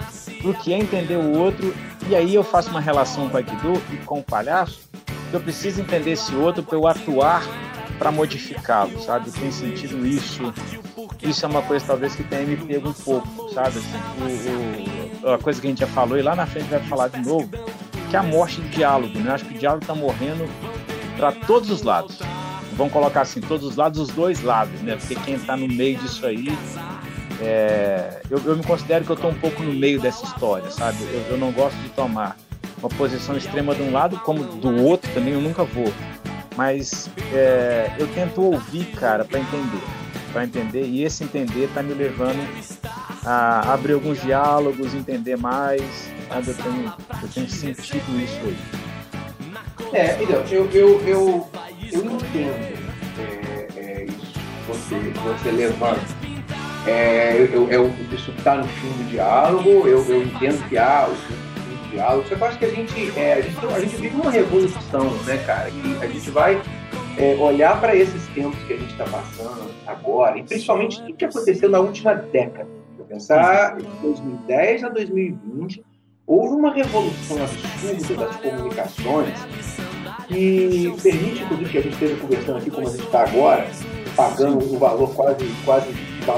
para 0.41 0.51
o 0.51 0.55
que 0.55 0.73
é 0.73 0.79
entender 0.79 1.17
o 1.17 1.37
outro. 1.37 1.75
E 2.09 2.15
aí 2.15 2.35
eu 2.35 2.45
faço 2.45 2.71
uma 2.71 2.81
relação 2.81 3.29
com 3.29 3.35
o 3.35 3.37
Aikido 3.39 3.83
e 3.93 3.97
com 3.99 4.21
o 4.21 4.23
palhaço, 4.23 4.81
que 5.31 5.35
eu 5.35 5.41
preciso 5.41 5.81
entender 5.81 6.13
esse 6.13 6.35
outro 6.35 6.63
para 6.63 6.77
eu 6.77 6.87
atuar 6.87 7.43
para 7.99 8.11
modificá-lo, 8.11 9.01
sabe? 9.01 9.31
Tem 9.31 9.51
sentido 9.51 10.07
isso. 10.07 10.53
Isso 11.23 11.45
é 11.45 11.49
uma 11.49 11.63
coisa 11.63 11.85
talvez 11.87 12.15
que 12.15 12.23
tenha 12.25 12.47
me 12.47 12.57
pego 12.57 12.91
um 12.91 12.93
pouco, 12.93 13.53
sabe? 13.53 13.79
Assim, 13.79 15.25
o, 15.25 15.27
o, 15.27 15.33
a 15.33 15.39
coisa 15.39 15.61
que 15.61 15.67
a 15.67 15.71
gente 15.71 15.81
já 15.81 15.87
falou 15.87 16.19
e 16.19 16.23
lá 16.23 16.37
na 16.37 16.47
frente 16.47 16.69
vai 16.69 16.81
falar 16.81 17.09
de 17.09 17.21
novo, 17.21 17.49
que 18.11 18.17
é 18.17 18.19
a 18.19 18.23
morte 18.23 18.61
do 18.61 18.69
diálogo, 18.69 19.19
né? 19.19 19.33
Acho 19.33 19.47
que 19.47 19.55
o 19.55 19.59
diálogo 19.59 19.83
está 19.83 19.95
morrendo 19.95 20.47
para 21.17 21.33
todos 21.33 21.71
os 21.71 21.83
lados. 21.83 22.19
Vamos 22.77 22.93
colocar 22.93 23.23
assim, 23.23 23.41
todos 23.41 23.67
os 23.67 23.77
lados, 23.77 23.99
os 23.99 24.09
dois 24.09 24.43
lados, 24.43 24.81
né? 24.83 24.97
Porque 24.97 25.15
quem 25.15 25.35
está 25.35 25.57
no 25.57 25.67
meio 25.67 25.97
disso 25.99 26.27
aí, 26.27 26.49
é... 27.41 28.21
eu, 28.31 28.39
eu, 28.45 28.57
me 28.57 28.63
considero 28.63 29.05
que 29.05 29.11
eu 29.11 29.17
estou 29.17 29.31
um 29.31 29.39
pouco 29.39 29.63
no 29.63 29.73
meio 29.73 30.01
dessa 30.01 30.25
história, 30.25 30.71
sabe? 30.71 30.99
Eu, 31.05 31.21
eu 31.31 31.39
não 31.39 31.53
gosto 31.53 31.77
de 31.77 31.89
tomar 31.91 32.37
uma 32.79 32.91
posição 32.91 33.37
extrema 33.37 33.75
de 33.75 33.83
um 33.83 33.93
lado 33.93 34.19
como 34.21 34.45
do 34.45 34.83
outro 34.83 35.11
também, 35.13 35.33
eu 35.33 35.41
nunca 35.41 35.65
vou. 35.65 35.91
Mas 36.57 37.11
é, 37.33 37.91
eu 37.99 38.07
tento 38.09 38.43
ouvir, 38.43 38.87
cara, 38.93 39.25
para 39.25 39.41
entender. 39.41 39.83
Para 40.33 40.45
entender, 40.45 40.85
e 40.85 41.03
esse 41.03 41.25
entender 41.25 41.65
está 41.65 41.83
me 41.83 41.95
levando 41.95 42.47
a 43.25 43.73
abrir 43.73 43.95
alguns 43.95 44.21
diálogos, 44.21 44.95
entender 44.95 45.37
mais. 45.37 45.83
Sabe? 46.29 46.49
Eu, 46.49 46.55
tenho, 46.55 46.95
eu 47.23 47.29
tenho 47.29 47.49
sentido 47.49 48.21
isso 48.21 48.39
hoje. 48.45 48.87
É, 49.93 50.23
então, 50.23 50.43
eu, 50.51 50.71
eu, 50.71 51.01
eu, 51.07 51.49
eu 51.93 52.05
entendo 52.05 52.87
é, 53.19 53.69
é, 53.77 54.05
isso 54.05 54.37
você, 54.67 54.97
você 54.99 55.51
levanta. 55.51 56.01
É, 56.87 57.37
eu, 57.53 57.69
eu, 57.69 57.93
isso 58.13 58.31
está 58.33 58.57
no 58.57 58.65
fim 58.65 58.89
do 58.89 59.11
diálogo, 59.11 59.69
eu, 59.69 60.05
eu 60.05 60.23
entendo 60.23 60.69
que 60.69 60.79
há 60.79 61.09
o 61.09 61.91
diálogo. 61.91 62.29
Só 62.29 62.35
que 62.35 62.41
eu 62.41 62.47
acho 62.47 62.59
que 62.59 62.65
a 62.65 62.71
gente, 62.71 63.19
é, 63.19 63.33
a 63.35 63.41
gente, 63.41 63.67
a 63.67 63.81
gente 63.81 63.97
vive 63.97 64.15
uma 64.15 64.31
revolução, 64.31 65.11
né, 65.25 65.43
cara? 65.47 65.71
Que 65.71 66.05
a 66.05 66.07
gente 66.07 66.31
vai 66.31 66.61
é, 67.19 67.35
olhar 67.37 67.81
para 67.81 67.97
esses 67.97 68.27
tempos 68.29 68.59
que 68.65 68.75
a 68.75 68.77
gente 68.77 68.91
está 68.91 69.05
passando 69.05 69.71
agora, 69.87 70.39
e 70.39 70.45
principalmente 70.45 71.01
tudo 71.01 71.15
que 71.15 71.25
aconteceu 71.25 71.69
na 71.69 71.81
última 71.81 72.15
década. 72.15 72.69
Pensar 73.09 73.77
de 73.77 73.85
2010 74.03 74.83
a 74.83 74.89
2020, 74.89 75.85
houve 76.27 76.55
uma 76.57 76.73
revolução 76.73 77.39
absurda 77.41 78.27
das 78.27 78.37
comunicações 78.37 79.39
que 80.29 80.95
permite, 81.03 81.43
inclusive, 81.43 81.71
que 81.71 81.79
a 81.79 81.81
gente 81.83 81.93
esteja 81.95 82.17
conversando 82.17 82.59
aqui 82.59 82.71
como 82.71 82.87
a 82.87 82.91
gente 82.91 83.05
está 83.05 83.23
agora, 83.23 83.67
pagando 84.17 84.75
um 84.75 84.79
valor 84.79 85.15
quase, 85.15 85.45
quase 85.65 85.89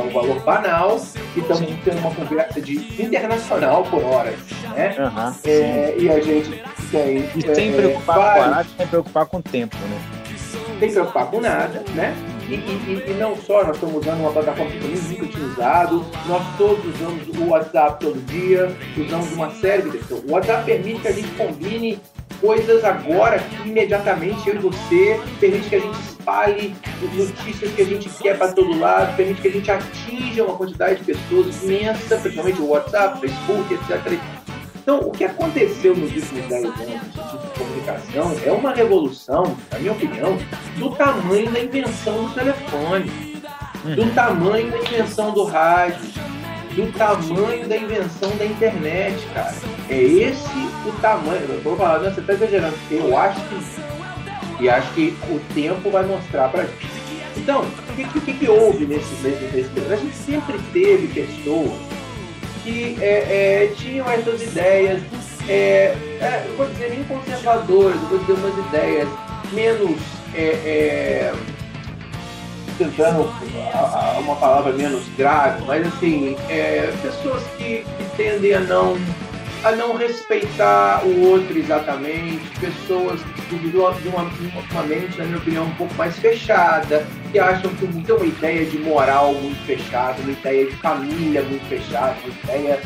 um 0.03 0.11
valor 0.11 0.41
banal 0.41 1.01
e 1.37 1.41
estamos 1.41 1.71
tendo 1.85 1.99
uma 1.99 2.15
conversa 2.15 2.61
de 2.61 3.03
internacional 3.03 3.85
por 3.85 4.03
horas, 4.05 4.35
né? 4.75 4.95
Uhum, 4.99 5.35
é, 5.45 5.95
e 5.99 6.11
a 6.11 6.21
gente 6.21 6.63
tem... 6.91 7.19
E 7.35 7.55
sem 7.55 7.73
é, 7.73 7.77
preocupar 7.77 8.19
vários, 8.19 8.45
com 8.45 8.53
a 8.53 8.57
arte, 8.57 8.71
sem 8.77 8.87
preocupar 8.87 9.27
com 9.27 9.37
o 9.39 9.43
tempo, 9.43 9.77
né? 9.77 10.01
Sem 10.79 10.91
preocupar 10.93 11.27
com 11.31 11.41
nada, 11.41 11.83
né? 11.95 12.15
E, 12.49 12.55
e, 12.55 13.11
e, 13.11 13.15
não 13.15 13.37
só 13.37 13.63
nós 13.63 13.77
estamos 13.77 13.97
usando 13.97 14.21
uma 14.21 14.33
plataforma 14.33 14.71
que 14.71 14.79
também 14.79 14.97
nunca 14.97 15.25
utilizado, 15.25 16.07
nós 16.27 16.43
todos 16.57 16.83
usamos 16.95 17.29
o 17.39 17.49
WhatsApp 17.51 18.01
todo 18.01 18.27
dia, 18.27 18.75
usamos 18.97 19.33
uma 19.33 19.51
série 19.51 19.83
de 19.83 19.99
questões. 19.99 20.25
O 20.25 20.33
WhatsApp 20.33 20.65
permite 20.65 21.01
que 21.01 21.09
a 21.09 21.13
gente 21.13 21.29
combine 21.33 22.01
coisas 22.41 22.85
agora, 22.85 23.43
imediatamente, 23.65 24.49
eu 24.49 24.57
e 24.57 24.59
você, 24.59 25.21
permite 25.41 25.69
que 25.69 25.77
a 25.77 25.81
gente 25.81 25.99
espalhe 26.01 26.75
notícias 27.15 27.73
que 27.73 27.83
a 27.83 27.85
gente 27.85 28.09
quer 28.11 28.37
para 28.37 28.53
todo 28.53 28.79
lado, 28.79 29.17
permite 29.17 29.41
que 29.41 29.49
a 29.49 29.53
gente 29.53 29.71
atinja 29.71 30.45
uma 30.45 30.57
quantidade 30.57 31.01
de 31.01 31.13
pessoas 31.13 31.63
imensa, 31.63 32.17
principalmente 32.17 32.61
o 32.61 32.69
WhatsApp, 32.69 33.21
Facebook, 33.21 33.75
etc. 33.75 34.19
Então, 34.89 35.01
o 35.01 35.11
que 35.11 35.25
aconteceu 35.25 35.95
nos 35.95 36.11
últimos 36.15 36.47
10 36.47 36.65
anos 36.65 36.77
de 36.79 37.59
comunicação 37.59 38.37
é 38.45 38.51
uma 38.51 38.73
revolução, 38.73 39.57
na 39.71 39.79
minha 39.79 39.93
opinião, 39.93 40.39
do 40.77 40.91
tamanho 40.91 41.51
da 41.51 41.61
invenção 41.61 42.25
do 42.25 42.35
telefone, 42.35 43.11
do 43.85 44.03
uhum. 44.03 44.15
tamanho 44.15 44.71
da 44.71 44.79
invenção 44.79 45.33
do 45.33 45.45
rádio, 45.45 46.09
do 46.75 46.93
tamanho 46.93 47.69
da 47.69 47.77
invenção 47.77 48.31
da 48.37 48.47
internet, 48.47 49.27
cara. 49.35 49.55
É 49.91 50.01
esse 50.01 50.78
tamanho. 51.01 51.47
Eu 51.49 51.61
vou 51.61 51.77
falar, 51.77 52.01
não, 52.01 52.13
você 52.13 52.21
está 52.21 52.33
exagerando. 52.33 52.77
Eu 52.91 53.17
acho 53.17 53.41
que. 53.41 53.89
E 54.61 54.69
acho 54.69 54.93
que 54.93 55.17
o 55.31 55.41
tempo 55.55 55.91
vai 55.91 56.05
mostrar 56.05 56.49
para 56.49 56.65
gente. 56.65 56.99
Então, 57.37 57.63
o 57.63 57.95
que, 57.95 58.21
que, 58.21 58.33
que, 58.33 58.49
houve 58.49 58.85
nesse, 58.85 59.15
nesse, 59.23 59.45
nesse? 59.55 59.93
A 59.93 59.97
gente 59.97 60.17
sempre 60.17 60.59
teve 60.73 61.07
pessoas 61.09 61.79
que 62.65 62.99
é, 63.01 63.65
é, 63.65 63.73
tinham 63.77 64.11
essas 64.11 64.43
ideias, 64.43 65.01
é, 65.49 65.95
é, 66.21 66.45
eu 66.49 66.57
vou 66.57 66.67
dizer 66.67 66.91
nem 66.91 67.05
conservadoras, 67.05 67.95
eu 67.95 68.09
vou 68.09 68.19
dizer 68.19 68.33
umas 68.33 68.67
ideias 68.67 69.09
menos. 69.53 70.01
É, 70.35 70.43
é, 70.43 71.35
tentando 72.77 73.29
uma 74.21 74.37
palavra 74.37 74.73
menos 74.73 75.03
grave, 75.17 75.65
mas 75.67 75.85
assim, 75.87 76.37
é, 76.49 76.93
pessoas 77.03 77.43
que, 77.57 77.85
que 77.85 78.17
tendem 78.17 78.55
a 78.55 78.61
não 78.61 78.97
a 79.65 79.73
não 79.73 79.97
respeitar 79.97 81.05
o 81.05 81.31
outro 81.31 81.59
exatamente, 81.59 82.49
pessoas 82.61 83.21
de 83.51 83.77
uma, 83.77 83.91
uma, 84.73 84.83
mente, 84.85 85.19
na 85.19 85.25
minha 85.25 85.39
opinião, 85.39 85.65
um 85.65 85.75
pouco 85.75 85.95
mais 85.95 86.17
fechada, 86.19 87.07
que 87.33 87.39
acham 87.39 87.71
que 87.75 87.87
tem 87.87 88.15
uma 88.15 88.27
ideia 88.27 88.65
de 88.67 88.79
moral 88.79 89.35
muito 89.35 89.61
fechada, 89.67 90.21
uma 90.23 90.33
ideia 90.33 90.67
de 90.67 90.77
família 90.77 91.43
muito 91.43 91.67
fechada, 91.69 92.17
uma 92.25 92.35
ideia, 92.45 92.81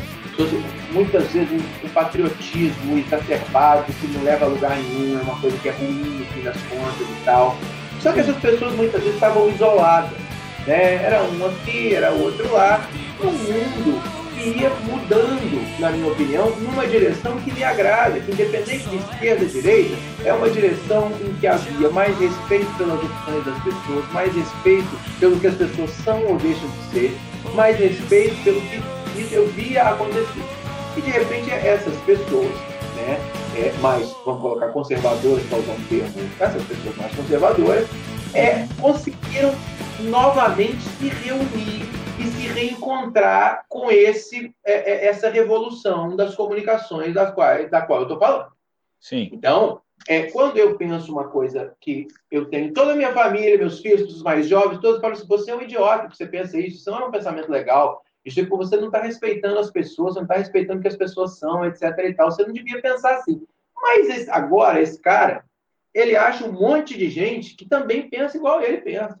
muitas 0.91 1.27
vezes, 1.27 1.51
um, 1.51 1.85
um 1.85 1.89
patriotismo 1.89 2.97
exacerbado 2.97 3.91
que 3.93 4.07
não 4.07 4.23
leva 4.23 4.45
a 4.45 4.47
lugar 4.47 4.75
nenhum, 4.75 5.19
é 5.19 5.21
uma 5.21 5.39
coisa 5.39 5.57
que 5.57 5.69
é 5.69 5.71
ruim 5.73 6.19
no 6.19 6.25
fim 6.25 6.41
das 6.41 6.57
contas 6.63 7.07
e 7.07 7.25
tal. 7.25 7.57
Só 8.01 8.11
que 8.11 8.19
essas 8.19 8.37
pessoas 8.37 8.73
muitas 8.75 8.99
vezes 8.99 9.15
estavam 9.15 9.49
isoladas, 9.49 10.17
né? 10.65 10.95
Era 10.95 11.23
um 11.23 11.45
aqui, 11.45 11.93
era 11.93 12.11
outro 12.11 12.51
lá. 12.51 12.85
O 13.21 13.27
mundo 13.27 14.22
ia 14.49 14.69
mudando, 14.69 15.79
na 15.79 15.91
minha 15.91 16.11
opinião, 16.11 16.49
numa 16.57 16.85
direção 16.85 17.37
que 17.37 17.51
me 17.51 17.63
agrada, 17.63 18.19
que 18.19 18.31
independente 18.31 18.89
de 18.89 18.97
esquerda 18.97 19.43
e 19.43 19.47
direita, 19.47 19.95
é 20.25 20.33
uma 20.33 20.49
direção 20.49 21.11
em 21.21 21.33
que 21.35 21.47
havia 21.47 21.89
mais 21.89 22.17
respeito 22.19 22.71
pelas 22.77 23.01
opções 23.03 23.45
das 23.45 23.63
pessoas, 23.63 24.11
mais 24.11 24.35
respeito 24.35 24.99
pelo 25.19 25.39
que 25.39 25.47
as 25.47 25.55
pessoas 25.55 25.89
são 26.03 26.25
ou 26.25 26.37
deixam 26.37 26.67
de 26.69 26.91
ser, 26.91 27.17
mais 27.53 27.77
respeito 27.77 28.35
pelo 28.43 28.61
que 28.61 29.33
eu 29.33 29.47
via 29.49 29.83
acontecer. 29.83 30.43
E 30.97 31.01
de 31.01 31.09
repente 31.09 31.49
essas 31.51 31.95
pessoas, 32.01 32.51
né, 32.95 33.19
é, 33.55 33.73
mais, 33.81 34.15
vamos 34.25 34.41
colocar 34.41 34.67
conservadoras, 34.67 35.43
para 35.43 35.59
usar 35.59 35.71
um 35.71 35.83
termo, 35.89 36.29
essas 36.39 36.63
pessoas 36.63 36.95
mais 36.97 37.15
conservadoras, 37.15 37.87
é, 38.33 38.67
conseguiram 38.79 39.53
novamente 40.01 40.81
se 40.99 41.07
reunir 41.23 42.02
e 42.19 42.23
se 42.23 42.47
reencontrar 42.47 43.65
com 43.67 43.91
esse, 43.91 44.53
é, 44.63 44.91
é, 44.91 45.05
essa 45.07 45.29
revolução 45.29 46.15
das 46.15 46.35
comunicações 46.35 47.13
das 47.13 47.33
quais, 47.33 47.69
da 47.69 47.81
qual 47.81 47.99
eu 47.99 48.03
estou 48.03 48.19
falando. 48.19 48.51
Sim. 48.99 49.29
Então, 49.33 49.81
é, 50.07 50.23
quando 50.31 50.57
eu 50.57 50.77
penso 50.77 51.11
uma 51.11 51.27
coisa 51.29 51.73
que 51.79 52.07
eu 52.29 52.45
tenho 52.45 52.73
toda 52.73 52.93
a 52.93 52.95
minha 52.95 53.13
família, 53.13 53.57
meus 53.57 53.79
filhos, 53.79 54.13
os 54.13 54.21
mais 54.21 54.47
jovens, 54.47 54.79
todos 54.79 54.99
falam 54.99 55.15
assim, 55.15 55.27
você 55.27 55.51
é 55.51 55.55
um 55.55 55.61
idiota 55.61 56.07
que 56.07 56.17
você 56.17 56.25
pensa 56.25 56.57
isso, 56.59 56.77
isso 56.77 56.91
não 56.91 56.99
é 56.99 57.05
um 57.05 57.11
pensamento 57.11 57.49
legal, 57.49 58.03
isso 58.25 58.39
é 58.39 58.43
porque 58.45 58.65
você 58.65 58.77
não 58.77 58.87
está 58.87 59.01
respeitando 59.01 59.59
as 59.59 59.71
pessoas, 59.71 60.15
não 60.15 60.23
está 60.23 60.35
respeitando 60.35 60.79
o 60.79 60.81
que 60.81 60.87
as 60.87 60.97
pessoas 60.97 61.37
são, 61.37 61.65
etc 61.65 61.83
e 61.99 62.13
tal, 62.13 62.31
você 62.31 62.45
não 62.45 62.53
devia 62.53 62.81
pensar 62.81 63.15
assim. 63.15 63.45
Mas 63.75 64.09
esse, 64.09 64.29
agora, 64.29 64.81
esse 64.81 64.99
cara, 65.01 65.43
ele 65.93 66.15
acha 66.15 66.45
um 66.45 66.51
monte 66.51 66.97
de 66.97 67.09
gente 67.09 67.55
que 67.55 67.65
também 67.65 68.09
pensa 68.09 68.37
igual 68.37 68.61
ele 68.61 68.77
pensa. 68.77 69.19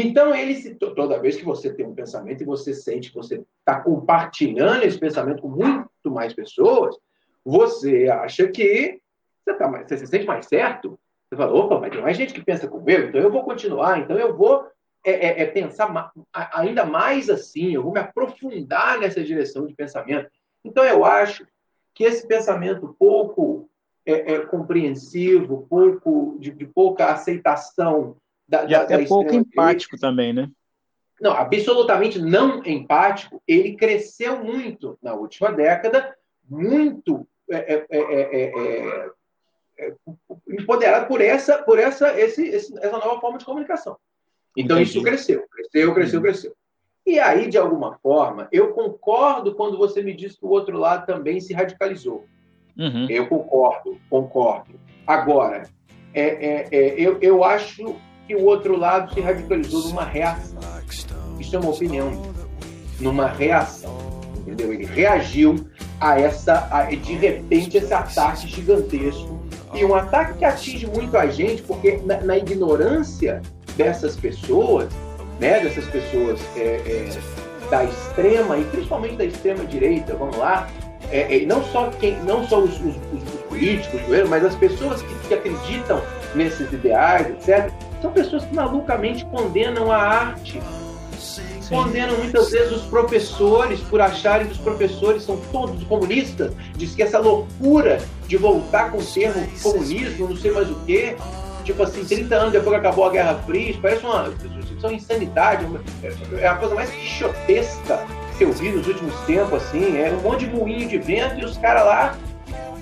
Então, 0.00 0.32
ele 0.32 0.76
toda 0.76 1.18
vez 1.18 1.36
que 1.36 1.44
você 1.44 1.74
tem 1.74 1.84
um 1.84 1.92
pensamento 1.92 2.40
e 2.40 2.46
você 2.46 2.72
sente 2.72 3.10
que 3.10 3.16
você 3.16 3.44
está 3.58 3.80
compartilhando 3.80 4.84
esse 4.84 4.96
pensamento 4.96 5.42
com 5.42 5.48
muito 5.48 6.08
mais 6.08 6.32
pessoas, 6.32 6.96
você 7.44 8.08
acha 8.08 8.46
que 8.46 9.00
você, 9.44 9.54
tá 9.54 9.66
mais, 9.66 9.88
você 9.88 9.98
se 9.98 10.06
sente 10.06 10.24
mais 10.24 10.46
certo. 10.46 10.96
Você 11.28 11.34
fala, 11.34 11.52
opa, 11.52 11.80
mas 11.80 11.90
tem 11.90 12.00
mais 12.00 12.16
gente 12.16 12.32
que 12.32 12.44
pensa 12.44 12.68
como 12.68 12.88
eu, 12.88 13.08
então 13.08 13.20
eu 13.20 13.32
vou 13.32 13.42
continuar, 13.42 13.98
então 13.98 14.16
eu 14.16 14.36
vou 14.36 14.68
é, 15.04 15.10
é, 15.10 15.42
é 15.42 15.46
pensar 15.46 16.12
ainda 16.32 16.84
mais 16.84 17.28
assim, 17.28 17.74
eu 17.74 17.82
vou 17.82 17.92
me 17.92 17.98
aprofundar 17.98 19.00
nessa 19.00 19.20
direção 19.20 19.66
de 19.66 19.74
pensamento. 19.74 20.30
Então, 20.64 20.84
eu 20.84 21.04
acho 21.04 21.44
que 21.92 22.04
esse 22.04 22.24
pensamento 22.24 22.94
pouco 22.96 23.68
é, 24.06 24.34
é 24.34 24.46
compreensivo, 24.46 25.66
pouco 25.68 26.36
de, 26.38 26.52
de 26.52 26.66
pouca 26.66 27.06
aceitação 27.06 28.16
da, 28.48 28.64
e 28.64 28.68
da, 28.68 28.82
até 28.82 28.98
da 28.98 29.06
pouco 29.06 29.34
empático 29.34 29.98
também, 29.98 30.32
né? 30.32 30.50
Não, 31.20 31.32
absolutamente 31.32 32.20
não 32.20 32.64
empático. 32.64 33.42
Ele 33.46 33.76
cresceu 33.76 34.42
muito 34.42 34.96
na 35.02 35.14
última 35.14 35.52
década 35.52 36.16
muito 36.48 37.28
é, 37.50 37.86
é, 37.90 39.10
empoderado 40.48 41.06
por 41.06 41.20
essa, 41.20 41.62
por 41.62 41.78
essa, 41.78 42.18
esse, 42.18 42.54
essa 42.54 42.90
nova 42.90 43.20
forma 43.20 43.38
de 43.38 43.44
comunicação. 43.44 43.96
Então 44.56 44.76
Entendi. 44.76 44.90
isso 44.90 45.02
cresceu, 45.02 45.46
cresceu, 45.48 45.94
cresceu, 45.94 46.20
cresceu. 46.20 46.56
E 47.06 47.18
aí, 47.18 47.48
de 47.48 47.56
alguma 47.56 47.96
forma, 47.98 48.48
eu 48.52 48.72
concordo 48.72 49.54
quando 49.54 49.78
você 49.78 50.02
me 50.02 50.12
diz 50.12 50.36
que 50.36 50.44
o 50.44 50.50
outro 50.50 50.76
lado 50.76 51.06
também 51.06 51.40
se 51.40 51.54
radicalizou. 51.54 52.26
Uhum. 52.76 53.06
Eu 53.08 53.26
concordo, 53.28 53.98
concordo. 54.10 54.78
Agora, 55.06 55.62
é, 56.12 56.22
é, 56.22 56.68
é, 56.70 57.00
eu, 57.00 57.18
eu 57.20 57.42
acho 57.42 57.96
que 58.28 58.36
o 58.36 58.44
outro 58.44 58.76
lado 58.76 59.12
se 59.14 59.20
radicalizou 59.22 59.88
numa 59.88 60.04
reação. 60.04 60.60
Isso 61.40 61.56
é 61.56 61.58
uma 61.58 61.70
opinião. 61.70 62.12
Numa 63.00 63.26
reação. 63.26 63.96
Entendeu? 64.36 64.72
Ele 64.74 64.84
reagiu 64.84 65.66
a 65.98 66.20
essa, 66.20 66.68
a, 66.70 66.84
de 66.84 67.14
repente, 67.14 67.78
esse 67.78 67.92
ataque 67.92 68.46
gigantesco. 68.46 69.40
E 69.74 69.84
um 69.84 69.94
ataque 69.94 70.38
que 70.38 70.44
atinge 70.44 70.86
muito 70.86 71.16
a 71.16 71.26
gente, 71.26 71.62
porque 71.62 72.00
na, 72.04 72.20
na 72.20 72.36
ignorância 72.36 73.40
dessas 73.76 74.14
pessoas, 74.14 74.88
né, 75.40 75.60
dessas 75.60 75.86
pessoas 75.86 76.38
é, 76.56 76.80
é, 76.86 77.08
da 77.70 77.84
extrema 77.84 78.58
e 78.58 78.64
principalmente 78.64 79.16
da 79.16 79.24
extrema 79.24 79.64
direita, 79.64 80.14
vamos 80.14 80.36
lá, 80.36 80.68
é, 81.10 81.36
é 81.36 81.46
não 81.46 81.62
só 81.64 81.90
quem, 81.98 82.16
não 82.24 82.46
só 82.46 82.60
os, 82.60 82.74
os, 82.80 82.96
os 83.12 83.40
políticos, 83.48 84.00
mas 84.28 84.44
as 84.44 84.54
pessoas 84.56 85.00
que, 85.02 85.14
que, 85.28 85.34
acreditam 85.34 86.02
nesses 86.34 86.70
ideais, 86.72 87.26
etc., 87.28 87.72
são 88.00 88.12
pessoas 88.12 88.44
que 88.44 88.54
malucamente 88.54 89.24
condenam 89.26 89.90
a 89.90 89.96
arte. 89.96 90.60
Sim. 91.18 91.42
Condenam 91.68 92.16
muitas 92.16 92.50
vezes 92.50 92.72
os 92.72 92.82
professores 92.82 93.80
por 93.80 94.00
acharem 94.00 94.46
que 94.46 94.52
os 94.52 94.58
professores 94.58 95.22
são 95.22 95.36
todos 95.52 95.82
comunistas, 95.84 96.52
diz 96.76 96.94
que 96.94 97.02
essa 97.02 97.18
loucura 97.18 98.00
de 98.26 98.36
voltar 98.36 98.90
com 98.90 98.98
o 98.98 99.04
termo 99.04 99.46
comunismo, 99.62 100.28
não 100.28 100.36
sei 100.36 100.50
mais 100.50 100.70
o 100.70 100.76
quê, 100.86 101.16
tipo 101.64 101.82
assim, 101.82 102.04
30 102.04 102.34
anos 102.34 102.52
depois 102.52 102.70
que 102.70 102.86
acabou 102.86 103.04
a 103.04 103.10
Guerra 103.10 103.34
Fria, 103.44 103.76
parece 103.82 104.04
uma, 104.04 104.32
uma 104.82 104.92
insanidade, 104.92 105.66
é 106.38 106.46
a 106.46 106.54
coisa 106.54 106.74
mais 106.74 106.90
quixotesca 106.90 108.06
que 108.38 108.44
eu 108.44 108.52
vi 108.52 108.70
nos 108.70 108.86
últimos 108.86 109.14
tempos, 109.26 109.62
assim, 109.62 109.98
é 109.98 110.10
um 110.10 110.22
monte 110.22 110.46
de 110.46 110.54
moinho 110.54 110.88
de 110.88 110.96
vento 110.96 111.40
e 111.40 111.44
os 111.44 111.58
caras 111.58 111.84
lá, 111.84 112.16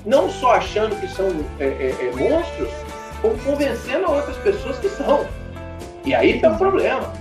não 0.05 0.31
só 0.31 0.52
achando 0.52 0.94
que 1.00 1.09
são 1.09 1.26
é, 1.59 1.64
é, 1.64 1.96
é, 2.00 2.12
monstros, 2.12 2.68
convencendo 3.44 4.10
outras 4.10 4.36
pessoas 4.38 4.78
que 4.78 4.88
são. 4.88 5.26
E 6.04 6.14
aí 6.14 6.40
tem 6.40 6.50
um 6.50 6.56
problema. 6.56 7.12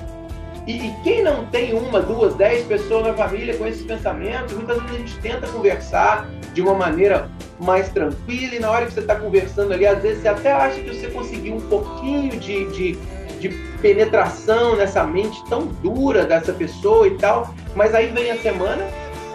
E, 0.67 0.87
e, 0.87 0.95
quem 1.03 1.23
não 1.23 1.45
tem 1.47 1.73
uma, 1.73 2.01
duas, 2.01 2.33
dez 2.35 2.65
pessoas 2.65 3.05
na 3.05 3.13
família 3.13 3.55
com 3.55 3.67
esses 3.67 3.83
pensamentos, 3.83 4.53
muitas 4.53 4.77
vezes 4.77 4.95
a 4.95 4.97
gente 4.97 5.19
tenta 5.19 5.47
conversar 5.47 6.27
de 6.53 6.61
uma 6.61 6.73
maneira 6.73 7.29
mais 7.59 7.89
tranquila 7.89 8.55
e 8.55 8.59
na 8.59 8.71
hora 8.71 8.85
que 8.85 8.93
você 8.93 9.01
está 9.01 9.15
conversando 9.15 9.73
ali, 9.73 9.85
às 9.85 10.01
vezes 10.01 10.23
você 10.23 10.27
até 10.27 10.51
acha 10.51 10.79
que 10.81 10.89
você 10.89 11.07
conseguiu 11.07 11.55
um 11.55 11.61
pouquinho 11.61 12.31
de, 12.39 12.65
de, 12.71 12.91
de 13.39 13.49
penetração 13.79 14.75
nessa 14.75 15.03
mente 15.03 15.37
tão 15.47 15.67
dura 15.67 16.25
dessa 16.25 16.51
pessoa 16.51 17.07
e 17.07 17.11
tal, 17.17 17.53
mas 17.75 17.93
aí 17.93 18.07
vem 18.07 18.31
a 18.31 18.37
semana 18.37 18.87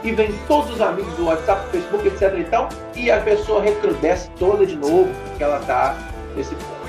e 0.02 0.10
vem 0.12 0.32
todos 0.48 0.74
os 0.74 0.80
amigos 0.80 1.12
do 1.14 1.26
WhatsApp, 1.26 1.66
do 1.66 1.70
Facebook, 1.70 2.08
etc 2.08 2.38
e 2.38 2.44
tal, 2.44 2.68
e 2.96 3.10
a 3.10 3.20
pessoa 3.20 3.62
recrudesce 3.62 4.30
toda 4.38 4.66
de 4.66 4.76
novo, 4.76 5.08
porque 5.28 5.44
ela 5.44 5.60
está 5.60 5.96
nesse 6.36 6.54
ponto. 6.54 6.80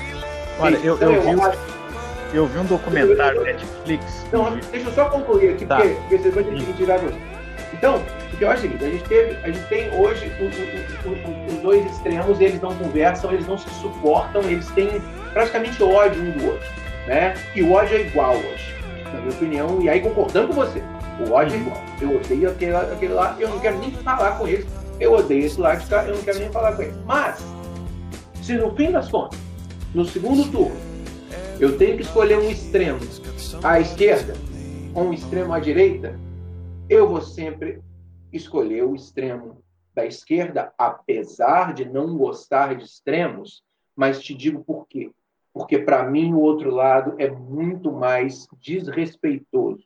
Olha, 0.58 0.76
eu, 0.76 0.94
então, 0.94 1.12
eu, 1.12 1.22
eu, 1.22 1.36
vi, 1.36 1.58
eu 2.34 2.46
vi 2.46 2.58
um 2.58 2.64
documentário 2.64 3.40
da 3.40 3.44
Netflix. 3.44 4.24
Não, 4.32 4.56
deixa 4.56 4.88
eu 4.88 4.92
só 4.92 5.06
concluir 5.06 5.54
aqui, 5.54 5.66
tá. 5.66 5.76
porque, 5.76 5.94
porque 5.94 6.18
você 6.18 6.30
vai 6.30 6.44
ter 6.44 6.64
que 6.64 6.72
tirar 6.74 6.98
você. 6.98 7.16
Então, 7.72 8.02
o 8.32 8.36
que 8.36 8.44
eu 8.44 8.50
acho 8.50 8.64
é 8.64 8.68
o 8.68 8.70
seguinte, 8.70 8.84
a 8.84 8.90
gente, 8.90 9.04
teve, 9.08 9.36
a 9.42 9.50
gente 9.50 9.68
tem 9.68 9.90
hoje 9.98 10.30
os, 10.40 11.10
os, 11.10 11.54
os 11.54 11.62
dois 11.62 11.84
extremos, 11.86 12.40
eles 12.40 12.60
não 12.60 12.74
conversam, 12.76 13.32
eles 13.32 13.46
não 13.46 13.58
se 13.58 13.68
suportam, 13.70 14.42
eles 14.42 14.68
têm 14.70 15.02
praticamente 15.32 15.82
ódio 15.82 16.22
um 16.22 16.30
do 16.30 16.46
outro. 16.46 16.68
Né? 17.06 17.34
E 17.54 17.62
o 17.62 17.72
ódio 17.72 17.96
é 17.96 18.00
igual 18.02 18.36
hoje, 18.36 18.74
na 19.12 19.20
minha 19.20 19.32
opinião, 19.32 19.82
e 19.82 19.88
aí 19.88 20.00
concordando 20.00 20.48
com 20.48 20.54
você, 20.54 20.82
o 21.26 21.32
ódio 21.32 21.56
é 21.56 21.58
igual. 21.58 21.82
Eu 22.00 22.16
odeio 22.16 22.50
aquele, 22.50 22.76
aquele 22.76 23.12
lá, 23.12 23.36
eu 23.38 23.48
não 23.48 23.58
quero 23.58 23.78
nem 23.78 23.90
falar 23.90 24.38
com 24.38 24.46
eles, 24.46 24.66
eu 25.00 25.12
odeio 25.12 25.46
esse 25.46 25.60
lá, 25.60 25.74
eu 26.06 26.14
não 26.14 26.22
quero 26.22 26.38
nem 26.38 26.50
falar 26.50 26.72
com 26.72 26.82
eles. 26.82 26.94
Mas, 27.04 27.44
se 28.42 28.56
no 28.56 28.74
fim 28.74 28.90
das 28.90 29.08
contas, 29.08 29.38
no 29.94 30.04
segundo 30.04 30.50
turno, 30.50 30.76
eu 31.60 31.78
tenho 31.78 31.96
que 31.96 32.02
escolher 32.02 32.38
um 32.38 32.50
extremo 32.50 32.98
à 33.62 33.78
esquerda 33.78 34.34
ou 34.92 35.04
um 35.04 35.12
extremo 35.12 35.52
à 35.52 35.60
direita, 35.60 36.18
eu 36.90 37.08
vou 37.08 37.22
sempre 37.22 37.80
escolher 38.32 38.82
o 38.82 38.96
extremo 38.96 39.62
da 39.94 40.04
esquerda, 40.04 40.72
apesar 40.76 41.72
de 41.72 41.84
não 41.84 42.16
gostar 42.16 42.74
de 42.74 42.84
extremos, 42.84 43.62
mas 43.94 44.20
te 44.20 44.34
digo 44.34 44.64
por 44.64 44.88
quê. 44.88 45.12
Porque 45.54 45.78
para 45.78 46.10
mim 46.10 46.32
o 46.32 46.40
outro 46.40 46.70
lado 46.70 47.14
é 47.18 47.30
muito 47.30 47.92
mais 47.92 48.48
desrespeitoso, 48.60 49.84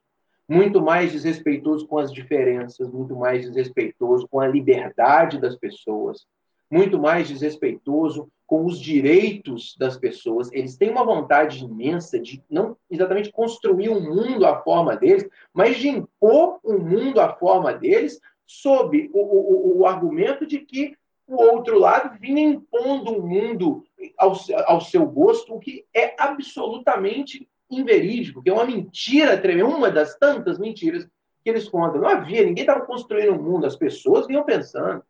muito 0.48 0.80
mais 0.80 1.12
desrespeitoso 1.12 1.86
com 1.86 1.98
as 1.98 2.10
diferenças, 2.10 2.88
muito 2.90 3.14
mais 3.16 3.42
desrespeitoso 3.42 4.26
com 4.28 4.40
a 4.40 4.46
liberdade 4.46 5.38
das 5.38 5.56
pessoas, 5.56 6.24
muito 6.70 6.98
mais 6.98 7.28
desrespeitoso 7.28 8.30
com 8.46 8.64
os 8.64 8.80
direitos 8.80 9.76
das 9.76 9.96
pessoas. 9.96 10.50
Eles 10.52 10.76
têm 10.76 10.90
uma 10.90 11.04
vontade 11.04 11.64
imensa 11.64 12.18
de 12.18 12.42
não 12.48 12.76
exatamente 12.90 13.32
construir 13.32 13.88
um 13.88 14.00
mundo 14.00 14.46
à 14.46 14.62
forma 14.62 14.96
deles, 14.96 15.28
mas 15.52 15.76
de 15.76 15.88
impor 15.88 16.60
um 16.64 16.78
mundo 16.78 17.20
à 17.20 17.34
forma 17.34 17.72
deles, 17.72 18.20
sob 18.46 19.10
o, 19.12 19.20
o, 19.20 19.78
o 19.78 19.86
argumento 19.86 20.46
de 20.46 20.60
que 20.60 20.96
o 21.26 21.42
outro 21.42 21.78
lado 21.78 22.16
vinha 22.20 22.40
impondo 22.40 23.12
um 23.12 23.26
mundo 23.26 23.84
ao, 24.16 24.36
ao 24.66 24.80
seu 24.80 25.04
gosto, 25.06 25.54
o 25.54 25.58
que 25.58 25.84
é 25.92 26.14
absolutamente 26.16 27.48
inverídico, 27.68 28.40
que 28.40 28.48
é 28.48 28.52
uma 28.52 28.64
mentira 28.64 29.36
tremenda, 29.36 29.76
uma 29.76 29.90
das 29.90 30.16
tantas 30.16 30.56
mentiras 30.56 31.04
que 31.42 31.50
eles 31.50 31.68
contam. 31.68 32.00
Não 32.00 32.08
havia, 32.08 32.44
ninguém 32.44 32.62
estava 32.62 32.86
construindo 32.86 33.32
um 33.32 33.42
mundo, 33.42 33.66
as 33.66 33.74
pessoas 33.74 34.26
vinham 34.28 34.44
pensando. 34.44 35.02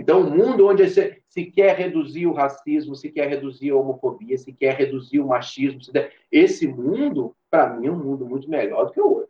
Então, 0.00 0.22
um 0.22 0.30
mundo 0.30 0.66
onde 0.66 0.88
se, 0.88 1.22
se, 1.28 1.44
quer 1.44 1.76
reduzir 1.76 2.26
o 2.26 2.32
racismo, 2.32 2.96
se 2.96 3.10
quer 3.10 3.28
reduzir 3.28 3.68
a 3.68 3.76
homofobia, 3.76 4.38
se 4.38 4.50
quer 4.50 4.74
reduzir 4.74 5.20
o 5.20 5.26
machismo, 5.26 5.78
esse 6.32 6.66
mundo, 6.66 7.36
para 7.50 7.68
mim, 7.74 7.86
é 7.86 7.90
um 7.90 8.02
mundo 8.02 8.24
muito 8.24 8.48
melhor 8.48 8.86
do 8.86 8.92
que 8.92 9.00
o 9.00 9.10
outro. 9.10 9.28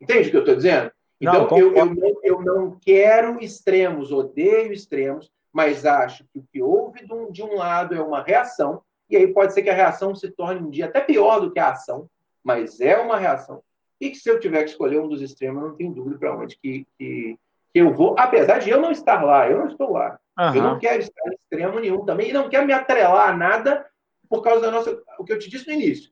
Entende 0.00 0.26
o 0.26 0.30
que 0.32 0.36
eu 0.36 0.40
estou 0.40 0.56
dizendo? 0.56 0.90
Então, 1.20 1.46
não, 1.46 1.58
eu, 1.58 1.76
eu, 1.76 1.86
não, 1.86 2.20
eu 2.24 2.40
não 2.42 2.78
quero 2.80 3.40
extremos, 3.40 4.10
odeio 4.10 4.72
extremos, 4.72 5.30
mas 5.52 5.86
acho 5.86 6.24
que 6.32 6.40
o 6.40 6.44
que 6.52 6.60
houve 6.60 7.06
de 7.06 7.12
um, 7.12 7.30
de 7.30 7.44
um 7.44 7.54
lado 7.54 7.94
é 7.94 8.02
uma 8.02 8.20
reação, 8.20 8.82
e 9.08 9.16
aí 9.16 9.28
pode 9.28 9.54
ser 9.54 9.62
que 9.62 9.70
a 9.70 9.74
reação 9.74 10.12
se 10.12 10.28
torne 10.28 10.60
um 10.60 10.70
dia 10.70 10.86
até 10.86 11.00
pior 11.00 11.38
do 11.38 11.52
que 11.52 11.60
a 11.60 11.70
ação, 11.70 12.10
mas 12.42 12.80
é 12.80 12.98
uma 12.98 13.16
reação. 13.16 13.62
E 14.00 14.10
que 14.10 14.16
se 14.16 14.28
eu 14.28 14.40
tiver 14.40 14.64
que 14.64 14.70
escolher 14.70 14.98
um 14.98 15.08
dos 15.08 15.22
extremos, 15.22 15.62
eu 15.62 15.68
não 15.68 15.76
tenho 15.76 15.94
dúvida 15.94 16.18
para 16.18 16.36
onde 16.36 16.58
que, 16.58 16.84
que, 16.98 17.38
que, 17.72 17.80
eu 17.80 17.92
vou, 17.92 18.14
apesar 18.18 18.58
de 18.58 18.70
eu 18.70 18.80
não 18.80 18.90
estar 18.90 19.22
lá, 19.22 19.48
eu 19.48 19.58
não 19.58 19.68
estou 19.68 19.92
lá. 19.92 20.18
Uhum. 20.38 20.54
Eu 20.54 20.62
não 20.62 20.78
quero 20.78 21.00
estar 21.00 21.28
em 21.28 21.34
extremo 21.34 21.80
nenhum 21.80 22.04
também, 22.04 22.30
e 22.30 22.32
não 22.32 22.48
quero 22.48 22.66
me 22.66 22.72
atrelar 22.72 23.30
a 23.30 23.36
nada 23.36 23.86
por 24.28 24.42
causa 24.42 24.60
da 24.60 24.70
nossa. 24.70 24.98
O 25.18 25.24
que 25.24 25.32
eu 25.32 25.38
te 25.38 25.50
disse 25.50 25.66
no 25.66 25.72
início. 25.72 26.10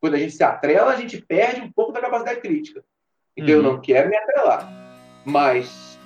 Quando 0.00 0.14
a 0.14 0.18
gente 0.18 0.34
se 0.34 0.44
atrela, 0.44 0.92
a 0.92 0.96
gente 0.96 1.20
perde 1.20 1.60
um 1.60 1.70
pouco 1.70 1.92
da 1.92 2.00
capacidade 2.00 2.40
crítica. 2.40 2.84
Então 3.36 3.50
uhum. 3.50 3.56
eu 3.56 3.62
não 3.62 3.80
quero 3.80 4.08
me 4.08 4.16
atrelar. 4.16 4.68
Mas, 5.24 5.98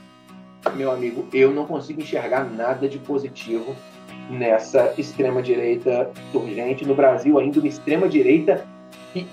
meu 0.75 0.91
amigo, 0.91 1.29
eu 1.33 1.51
não 1.51 1.67
consigo 1.67 2.01
enxergar 2.01 2.45
nada 2.45 2.89
de 2.89 2.99
positivo 2.99 3.77
nessa 4.31 4.95
extrema-direita 4.97 6.11
urgente. 6.33 6.87
No 6.87 6.95
Brasil, 6.95 7.39
ainda 7.39 7.59
uma 7.59 7.69
extrema-direita 7.69 8.67
que, 9.13 9.27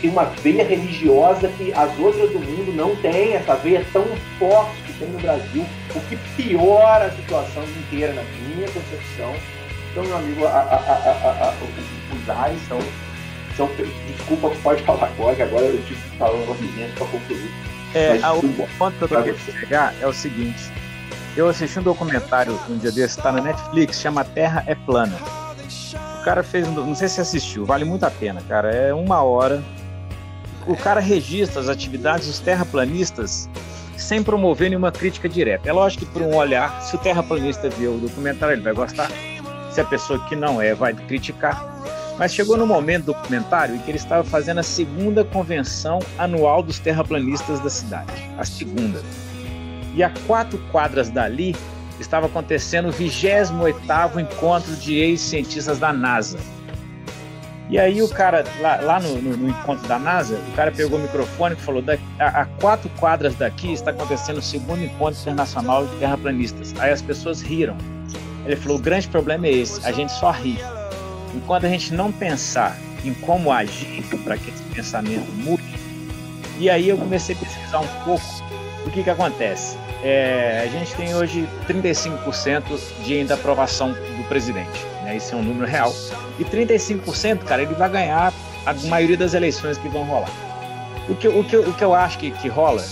tem 0.00 0.10
uma 0.10 0.24
veia 0.24 0.64
religiosa 0.64 1.48
que 1.56 1.72
as 1.72 1.98
outras 1.98 2.30
do 2.30 2.38
mundo 2.38 2.72
não 2.74 2.94
têm, 2.96 3.34
essa 3.34 3.54
veia 3.56 3.84
tão 3.92 4.04
forte 4.38 4.82
que 4.86 4.92
tem 4.94 5.08
no 5.08 5.18
Brasil, 5.18 5.64
o 5.94 6.00
que 6.00 6.16
piora 6.36 7.06
a 7.06 7.10
situação 7.10 7.62
inteira, 7.64 8.12
na 8.12 8.22
minha 8.22 8.68
concepção. 8.68 9.34
Então, 9.90 10.04
meu 10.04 10.16
amigo, 10.16 10.46
a, 10.46 10.50
a, 10.50 11.48
a, 11.48 11.54
os 12.14 12.28
ares 12.28 12.60
são 12.68 12.78
são, 13.56 13.68
desculpa, 14.06 14.50
pode 14.62 14.82
falar 14.82 15.06
agora, 15.06 15.34
que 15.34 15.42
agora 15.42 15.64
eu 15.64 15.82
tive 15.84 16.00
que 16.00 16.18
falar 16.18 16.34
um 16.34 16.46
movimento 16.46 16.94
para 16.94 17.06
concluir. 17.06 17.50
É, 17.94 18.18
a, 18.22 18.34
o 18.34 18.42
ponto 18.78 18.98
que 18.98 19.04
eu 19.04 19.08
tô 19.08 19.22
querendo 19.22 19.38
chegar 19.38 19.94
é 20.00 20.06
o 20.06 20.12
seguinte. 20.12 20.70
Eu 21.34 21.48
assisti 21.48 21.78
um 21.78 21.82
documentário 21.82 22.58
um 22.68 22.76
dia 22.76 22.92
desse, 22.92 23.18
está 23.18 23.32
na 23.32 23.40
Netflix, 23.40 24.00
chama 24.00 24.24
Terra 24.24 24.62
é 24.66 24.74
Plana. 24.74 25.16
O 26.20 26.24
cara 26.24 26.42
fez, 26.42 26.66
não 26.68 26.94
sei 26.94 27.08
se 27.08 27.20
assistiu, 27.20 27.64
vale 27.64 27.84
muito 27.84 28.04
a 28.04 28.10
pena, 28.10 28.42
cara. 28.46 28.70
É 28.70 28.92
uma 28.92 29.22
hora. 29.22 29.62
O 30.66 30.76
cara 30.76 31.00
registra 31.00 31.60
as 31.60 31.68
atividades 31.68 32.26
dos 32.26 32.40
terraplanistas 32.40 33.48
sem 33.96 34.22
promover 34.22 34.68
nenhuma 34.68 34.90
crítica 34.90 35.28
direta. 35.28 35.68
É 35.68 35.72
lógico 35.72 36.04
que 36.04 36.12
por 36.12 36.22
um 36.22 36.34
olhar, 36.34 36.82
se 36.82 36.94
o 36.96 36.98
terraplanista 36.98 37.68
vê 37.70 37.86
o 37.86 37.98
documentário, 37.98 38.54
ele 38.54 38.62
vai 38.62 38.72
gostar. 38.72 39.10
Se 39.70 39.80
a 39.80 39.84
pessoa 39.84 40.18
que 40.26 40.34
não 40.34 40.60
é 40.60 40.74
vai 40.74 40.92
criticar. 40.92 41.74
Mas 42.18 42.32
chegou 42.32 42.56
no 42.56 42.66
momento 42.66 43.04
do 43.04 43.12
documentário 43.12 43.76
em 43.76 43.78
que 43.78 43.90
ele 43.90 43.98
estava 43.98 44.24
fazendo 44.24 44.58
a 44.58 44.62
segunda 44.62 45.24
convenção 45.24 46.00
anual 46.18 46.62
dos 46.62 46.78
terraplanistas 46.78 47.60
da 47.60 47.70
cidade. 47.70 48.28
A 48.38 48.44
segunda. 48.44 49.02
E 49.94 50.02
a 50.02 50.10
quatro 50.26 50.58
quadras 50.72 51.10
dali 51.10 51.54
estava 52.00 52.26
acontecendo 52.26 52.88
o 52.88 52.92
28º 52.92 54.18
encontro 54.20 54.74
de 54.76 54.96
ex-cientistas 54.96 55.78
da 55.78 55.92
NASA. 55.92 56.38
E 57.68 57.78
aí 57.78 58.00
o 58.00 58.08
cara, 58.08 58.44
lá, 58.60 58.76
lá 58.76 59.00
no, 59.00 59.20
no, 59.20 59.36
no, 59.36 59.48
encontro 59.48 59.88
da 59.88 59.98
NASA, 59.98 60.36
o 60.36 60.52
cara 60.52 60.70
pegou 60.70 60.98
o 60.98 61.02
microfone 61.02 61.56
e 61.56 61.58
falou, 61.58 61.82
a, 62.18 62.42
a, 62.42 62.46
quatro 62.60 62.88
quadras 62.90 63.34
daqui 63.34 63.72
está 63.72 63.90
acontecendo 63.90 64.38
o 64.38 64.42
segundo 64.42 64.84
encontro 64.84 65.20
internacional 65.20 65.84
de 65.84 65.96
terraplanistas. 65.96 66.72
Aí 66.78 66.92
as 66.92 67.02
pessoas 67.02 67.42
riram. 67.42 67.76
Ele 68.44 68.54
falou, 68.54 68.78
o 68.78 68.80
grande 68.80 69.08
problema 69.08 69.48
é 69.48 69.52
esse, 69.52 69.84
a 69.84 69.90
gente 69.90 70.12
só 70.12 70.30
ri. 70.30 70.56
Enquanto 71.34 71.66
a 71.66 71.68
gente 71.68 71.92
não 71.92 72.12
pensar 72.12 72.78
em 73.04 73.12
como 73.14 73.50
agir 73.50 74.04
para 74.22 74.38
que 74.38 74.50
esse 74.50 74.62
pensamento 74.72 75.30
mude, 75.32 75.74
e 76.58 76.70
aí 76.70 76.88
eu 76.88 76.96
comecei 76.96 77.34
a 77.34 77.38
pesquisar 77.38 77.80
um 77.80 78.04
pouco 78.04 78.24
o 78.86 78.90
que 78.90 79.02
que 79.02 79.10
acontece. 79.10 79.76
É, 80.02 80.62
a 80.64 80.66
gente 80.66 80.94
tem 80.94 81.14
hoje 81.14 81.48
35% 81.68 82.62
de 83.04 83.14
ainda 83.14 83.34
aprovação 83.34 83.92
do 83.92 84.28
presidente. 84.28 84.84
Né? 85.02 85.16
Isso 85.16 85.34
é 85.34 85.38
um 85.38 85.42
número 85.42 85.66
real. 85.66 85.92
E 86.38 86.44
35%, 86.44 87.44
cara, 87.44 87.62
ele 87.62 87.74
vai 87.74 87.88
ganhar 87.88 88.32
a 88.64 88.74
maioria 88.88 89.16
das 89.16 89.34
eleições 89.34 89.78
que 89.78 89.88
vão 89.88 90.04
rolar. 90.04 90.30
O 91.08 91.14
que, 91.14 91.28
o 91.28 91.44
que, 91.44 91.56
o 91.56 91.72
que 91.72 91.84
eu 91.84 91.94
acho 91.94 92.18
que, 92.18 92.30
que 92.32 92.48
rola, 92.48 92.84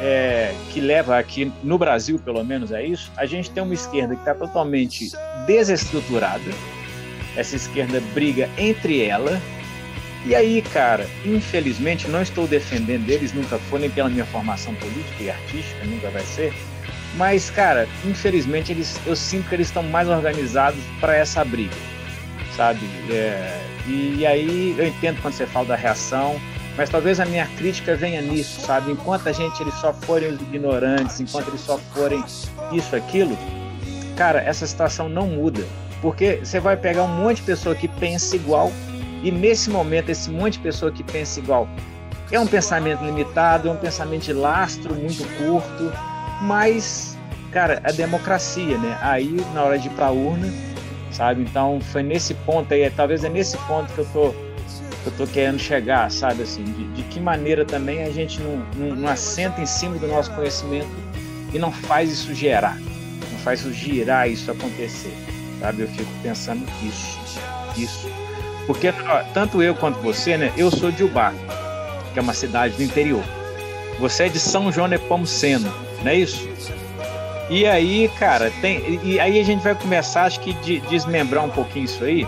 é, 0.00 0.52
que 0.70 0.80
leva 0.80 1.16
aqui 1.16 1.52
no 1.62 1.78
Brasil, 1.78 2.18
pelo 2.18 2.44
menos, 2.44 2.72
é 2.72 2.84
isso. 2.84 3.10
A 3.16 3.24
gente 3.24 3.50
tem 3.50 3.62
uma 3.62 3.74
esquerda 3.74 4.14
que 4.14 4.20
está 4.20 4.34
totalmente 4.34 5.12
desestruturada. 5.46 6.50
Essa 7.36 7.56
esquerda 7.56 8.02
briga 8.12 8.50
entre 8.58 9.04
ela. 9.04 9.40
E 10.24 10.34
aí, 10.34 10.62
cara, 10.62 11.08
infelizmente, 11.24 12.08
não 12.08 12.22
estou 12.22 12.46
defendendo 12.46 13.08
eles, 13.10 13.32
nunca 13.32 13.58
foi, 13.58 13.80
nem 13.80 13.90
pela 13.90 14.08
minha 14.08 14.24
formação 14.24 14.74
política 14.76 15.22
e 15.22 15.30
artística, 15.30 15.84
nunca 15.84 16.10
vai 16.10 16.22
ser. 16.22 16.52
Mas, 17.16 17.50
cara, 17.50 17.88
infelizmente, 18.04 18.72
eles, 18.72 19.00
eu 19.04 19.16
sinto 19.16 19.48
que 19.48 19.54
eles 19.54 19.66
estão 19.66 19.82
mais 19.82 20.08
organizados 20.08 20.80
para 21.00 21.16
essa 21.16 21.44
briga 21.44 21.74
sabe? 22.56 22.80
É, 23.10 23.60
e, 23.86 24.16
e, 24.18 24.26
aí 24.26 24.74
eu 24.78 24.86
entendo 24.86 25.20
quando 25.20 25.34
você 25.34 25.46
fala 25.46 25.66
da 25.66 25.76
reação, 25.76 26.40
mas 26.76 26.88
talvez 26.88 27.20
a 27.20 27.24
minha 27.24 27.46
crítica 27.46 27.96
venha 27.96 28.20
nisso, 28.20 28.60
sabe? 28.60 28.92
Enquanto 28.92 29.28
a 29.28 29.32
gente 29.32 29.60
eles 29.62 29.74
só 29.74 29.92
forem 29.92 30.30
ignorantes, 30.34 31.20
enquanto 31.20 31.48
eles 31.48 31.60
só 31.60 31.78
forem 31.78 32.22
isso, 32.72 32.94
aquilo, 32.94 33.36
cara, 34.16 34.40
essa 34.40 34.66
situação 34.66 35.08
não 35.08 35.26
muda. 35.26 35.64
Porque 36.00 36.40
você 36.42 36.58
vai 36.58 36.76
pegar 36.76 37.04
um 37.04 37.08
monte 37.08 37.36
de 37.36 37.42
pessoa 37.42 37.74
que 37.74 37.86
pensa 37.86 38.34
igual, 38.34 38.72
e 39.22 39.30
nesse 39.30 39.70
momento, 39.70 40.10
esse 40.10 40.30
monte 40.30 40.54
de 40.54 40.60
pessoa 40.60 40.90
que 40.90 41.02
pensa 41.02 41.38
igual 41.38 41.68
é 42.30 42.40
um 42.40 42.46
pensamento 42.46 43.04
limitado, 43.04 43.68
é 43.68 43.70
um 43.70 43.76
pensamento 43.76 44.22
de 44.22 44.32
lastro 44.32 44.94
muito 44.94 45.22
curto, 45.36 45.92
mas, 46.42 47.16
cara, 47.50 47.80
a 47.84 47.92
democracia, 47.92 48.78
né? 48.78 48.98
Aí, 49.02 49.44
na 49.54 49.62
hora 49.62 49.78
de 49.78 49.88
ir 49.88 49.90
para 49.90 50.06
a 50.06 50.10
urna, 50.10 50.50
sabe? 51.12 51.42
Então 51.42 51.78
foi 51.80 52.02
nesse 52.02 52.34
ponto 52.34 52.72
aí, 52.72 52.90
talvez 52.90 53.22
é 53.22 53.28
nesse 53.28 53.56
ponto 53.58 53.92
que 53.92 53.98
eu 53.98 54.06
tô, 54.12 54.30
que 54.30 55.06
eu 55.06 55.12
tô 55.18 55.26
querendo 55.26 55.58
chegar, 55.58 56.10
sabe? 56.10 56.42
Assim, 56.42 56.64
de, 56.64 56.84
de 56.94 57.02
que 57.04 57.20
maneira 57.20 57.64
também 57.64 58.02
a 58.02 58.10
gente 58.10 58.40
não, 58.40 58.64
não, 58.76 58.96
não, 58.96 59.08
assenta 59.08 59.60
em 59.60 59.66
cima 59.66 59.98
do 59.98 60.08
nosso 60.08 60.32
conhecimento 60.34 60.90
e 61.52 61.58
não 61.58 61.70
faz 61.70 62.10
isso 62.10 62.34
gerar, 62.34 62.78
não 62.78 63.38
faz 63.40 63.60
isso 63.60 63.72
girar, 63.72 64.28
isso 64.28 64.50
acontecer, 64.50 65.14
sabe? 65.60 65.82
Eu 65.82 65.88
fico 65.88 66.10
pensando 66.22 66.64
isso, 66.82 67.18
isso. 67.76 68.21
Porque 68.66 68.92
tanto 69.34 69.62
eu 69.62 69.74
quanto 69.74 69.98
você, 70.00 70.36
né? 70.36 70.52
Eu 70.56 70.70
sou 70.70 70.90
de 70.90 71.02
Ubá, 71.02 71.32
que 72.12 72.18
é 72.18 72.22
uma 72.22 72.34
cidade 72.34 72.76
do 72.76 72.82
interior. 72.82 73.22
Você 73.98 74.24
é 74.24 74.28
de 74.28 74.38
São 74.38 74.70
João 74.70 74.88
Nepomuceno, 74.88 75.72
não 76.02 76.10
é 76.10 76.16
isso? 76.16 76.48
E 77.50 77.66
aí, 77.66 78.10
cara, 78.18 78.50
tem. 78.60 79.00
E 79.02 79.20
aí 79.20 79.38
a 79.38 79.44
gente 79.44 79.62
vai 79.62 79.74
começar, 79.74 80.24
acho 80.24 80.40
que, 80.40 80.54
de 80.54 80.80
desmembrar 80.80 81.44
um 81.44 81.50
pouquinho 81.50 81.84
isso 81.84 82.02
aí. 82.04 82.26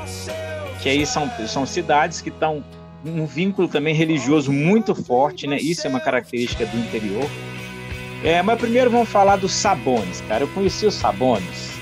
Que 0.82 0.88
aí 0.88 1.06
são, 1.06 1.30
são 1.46 1.64
cidades 1.64 2.20
que 2.20 2.28
estão 2.28 2.62
um 3.04 3.26
vínculo 3.26 3.68
também 3.68 3.94
religioso 3.94 4.52
muito 4.52 4.94
forte, 4.94 5.46
né? 5.46 5.56
Isso 5.56 5.86
é 5.86 5.90
uma 5.90 6.00
característica 6.00 6.64
do 6.66 6.76
interior. 6.78 7.28
É, 8.22 8.42
mas 8.42 8.58
primeiro 8.58 8.90
vamos 8.90 9.08
falar 9.08 9.36
dos 9.36 9.52
Sabones, 9.52 10.22
cara. 10.22 10.44
Eu 10.44 10.48
conheci 10.48 10.86
os 10.86 10.94
Sabones. 10.94 11.73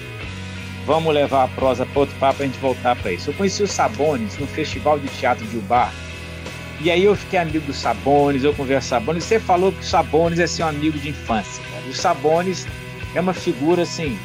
Vamos 0.84 1.14
levar 1.14 1.44
a 1.44 1.48
prosa 1.48 1.86
para 1.86 2.00
outro 2.00 2.14
papo 2.16 2.38
para 2.38 2.44
a 2.44 2.48
gente 2.48 2.58
voltar 2.58 2.96
para 2.96 3.12
isso. 3.12 3.30
Eu 3.30 3.34
conheci 3.34 3.62
os 3.62 3.70
Sabones 3.70 4.36
no 4.38 4.46
Festival 4.46 4.98
de 4.98 5.08
Teatro 5.08 5.46
de 5.46 5.56
Ubar. 5.56 5.92
E 6.80 6.90
aí 6.90 7.04
eu 7.04 7.14
fiquei 7.14 7.38
amigo 7.38 7.60
dos 7.60 7.76
Sabones, 7.76 8.42
eu 8.42 8.52
converso 8.52 8.88
com 8.88 8.96
Sabones. 8.96 9.24
Você 9.24 9.38
falou 9.38 9.70
que 9.70 9.80
o 9.80 9.84
Sabones 9.84 10.40
é 10.40 10.46
seu 10.46 10.66
amigo 10.66 10.98
de 10.98 11.10
infância. 11.10 11.62
Cara. 11.70 11.84
Os 11.88 11.96
Sabones 11.96 12.66
é 13.14 13.20
uma 13.20 13.32
figura 13.32 13.82
assim, 13.82 14.18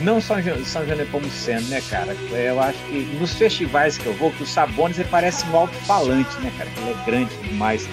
não 0.00 0.18
São, 0.18 0.36
São 0.64 0.82
Nepomuceno, 0.84 1.66
né, 1.68 1.82
cara? 1.90 2.16
Eu 2.30 2.60
acho 2.60 2.78
que 2.84 3.00
nos 3.20 3.34
festivais 3.34 3.98
que 3.98 4.06
eu 4.06 4.14
vou, 4.14 4.30
que 4.30 4.42
o 4.42 4.46
Sabones 4.46 4.96
parece 5.10 5.46
um 5.48 5.56
alto-falante, 5.56 6.34
né, 6.40 6.50
cara? 6.56 6.70
Ele 6.78 6.90
é 6.90 7.04
grande 7.04 7.36
demais. 7.42 7.86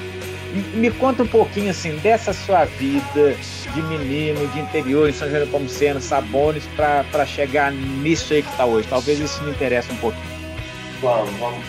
Me 0.73 0.89
conta 0.89 1.23
um 1.23 1.27
pouquinho, 1.27 1.69
assim, 1.69 1.95
dessa 1.97 2.33
sua 2.33 2.65
vida 2.65 3.35
de 3.73 3.81
menino, 3.83 4.47
de 4.47 4.59
interior, 4.59 5.07
em 5.07 5.13
São 5.13 5.29
João 5.29 5.41
Nepomuceno, 5.41 6.01
Sabones, 6.01 6.63
para 6.75 7.25
chegar 7.25 7.71
nisso 7.71 8.33
aí 8.33 8.41
que 8.41 8.49
está 8.49 8.65
hoje. 8.65 8.87
Talvez 8.87 9.19
isso 9.19 9.43
me 9.43 9.51
interesse 9.51 9.91
um 9.91 9.97
pouquinho. 9.97 10.23
Vamos, 11.01 11.31
vamos. 11.39 11.59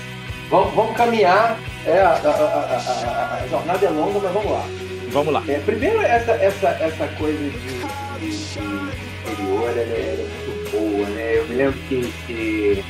Vamos, 0.49 0.75
vamos 0.75 0.97
caminhar. 0.97 1.59
É, 1.87 2.01
a, 2.01 2.11
a, 2.11 2.31
a, 2.31 3.43
a, 3.43 3.47
jornada 3.49 3.87
é 3.87 3.91
longa, 3.91 4.19
mas 4.21 4.33
vamos 4.33 4.51
lá. 4.51 4.65
Vamos 5.11 5.33
lá. 5.33 5.45
É, 5.49 5.59
primeiro, 5.61 6.01
essa, 6.01 6.33
essa, 6.33 6.69
essa 6.69 7.07
coisa 7.19 7.39
de 7.39 8.29
interior 8.29 9.71
ela, 9.71 9.81
é, 9.81 10.15
ela 10.15 10.23
é 10.23 10.29
muito 10.47 10.71
boa, 10.71 11.09
né? 11.11 11.39
Eu 11.39 11.49
me 11.49 11.55
lembro 11.55 11.79
que, 11.89 12.13
que 12.27 12.85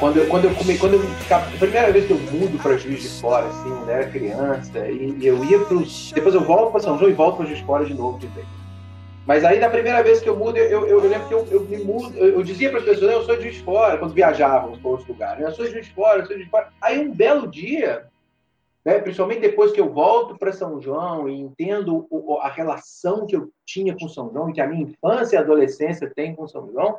quando 0.00 0.16
eu, 0.16 0.26
quando 0.28 0.46
eu 0.46 0.54
comi, 0.54 0.78
quando 0.78 0.94
eu, 0.94 1.02
a 1.30 1.58
primeira 1.58 1.92
vez 1.92 2.06
que 2.06 2.12
eu 2.12 2.18
mudo 2.18 2.58
para 2.62 2.78
Juiz 2.78 3.02
de 3.02 3.20
Fora, 3.20 3.46
assim, 3.46 3.68
quando 3.68 3.88
eu 3.90 3.94
era 3.94 4.10
criança, 4.10 4.88
e, 4.88 5.14
e 5.18 5.26
eu 5.26 5.44
ia 5.44 5.60
para 5.60 5.76
depois 6.14 6.34
eu 6.34 6.40
volto 6.40 6.72
para 6.72 6.80
São 6.80 6.98
João 6.98 7.10
e 7.10 7.14
volto 7.14 7.36
para 7.36 7.46
Juiz 7.46 7.58
de 7.58 7.64
Fora 7.66 7.84
de 7.84 7.92
novo 7.92 8.18
de 8.18 8.26
vez. 8.28 8.46
Mas 9.26 9.44
aí, 9.44 9.60
na 9.60 9.68
primeira 9.68 10.02
vez 10.02 10.20
que 10.20 10.28
eu 10.28 10.36
mudo, 10.36 10.56
eu, 10.56 10.86
eu, 10.86 11.02
eu 11.02 11.08
lembro 11.08 11.28
que 11.28 11.34
eu, 11.34 11.46
eu 11.50 11.60
me 11.60 11.76
mudo, 11.84 12.16
eu, 12.16 12.30
eu 12.30 12.42
dizia 12.42 12.70
para 12.70 12.78
as 12.78 12.84
pessoas, 12.86 13.12
eu 13.12 13.22
sou 13.24 13.36
de 13.36 13.42
Juiz 13.42 13.56
de 13.56 13.62
Fora, 13.62 13.98
quando 13.98 14.14
viajávamos 14.14 14.78
para 14.78 14.90
outros 14.90 15.08
lugares, 15.08 15.44
eu 15.44 15.52
sou 15.52 15.66
de 15.66 15.72
Juiz 15.72 15.86
de 15.86 15.92
Fora, 15.92 16.20
eu 16.20 16.26
sou 16.26 16.34
de 16.34 16.42
Juiz 16.42 16.46
de 16.46 16.50
Fora. 16.50 16.72
Aí, 16.80 16.98
um 16.98 17.12
belo 17.12 17.46
dia, 17.46 18.06
né? 18.82 18.98
principalmente 19.00 19.40
depois 19.40 19.70
que 19.70 19.80
eu 19.80 19.92
volto 19.92 20.38
para 20.38 20.50
São 20.50 20.80
João 20.80 21.28
e 21.28 21.38
entendo 21.38 22.06
o, 22.10 22.38
a 22.38 22.48
relação 22.48 23.26
que 23.26 23.36
eu 23.36 23.50
tinha 23.66 23.94
com 23.94 24.08
São 24.08 24.32
João 24.32 24.48
e 24.48 24.54
que 24.54 24.62
a 24.62 24.66
minha 24.66 24.82
infância 24.82 25.36
e 25.36 25.38
adolescência 25.38 26.10
tem 26.12 26.34
com 26.34 26.48
São 26.48 26.72
João, 26.72 26.98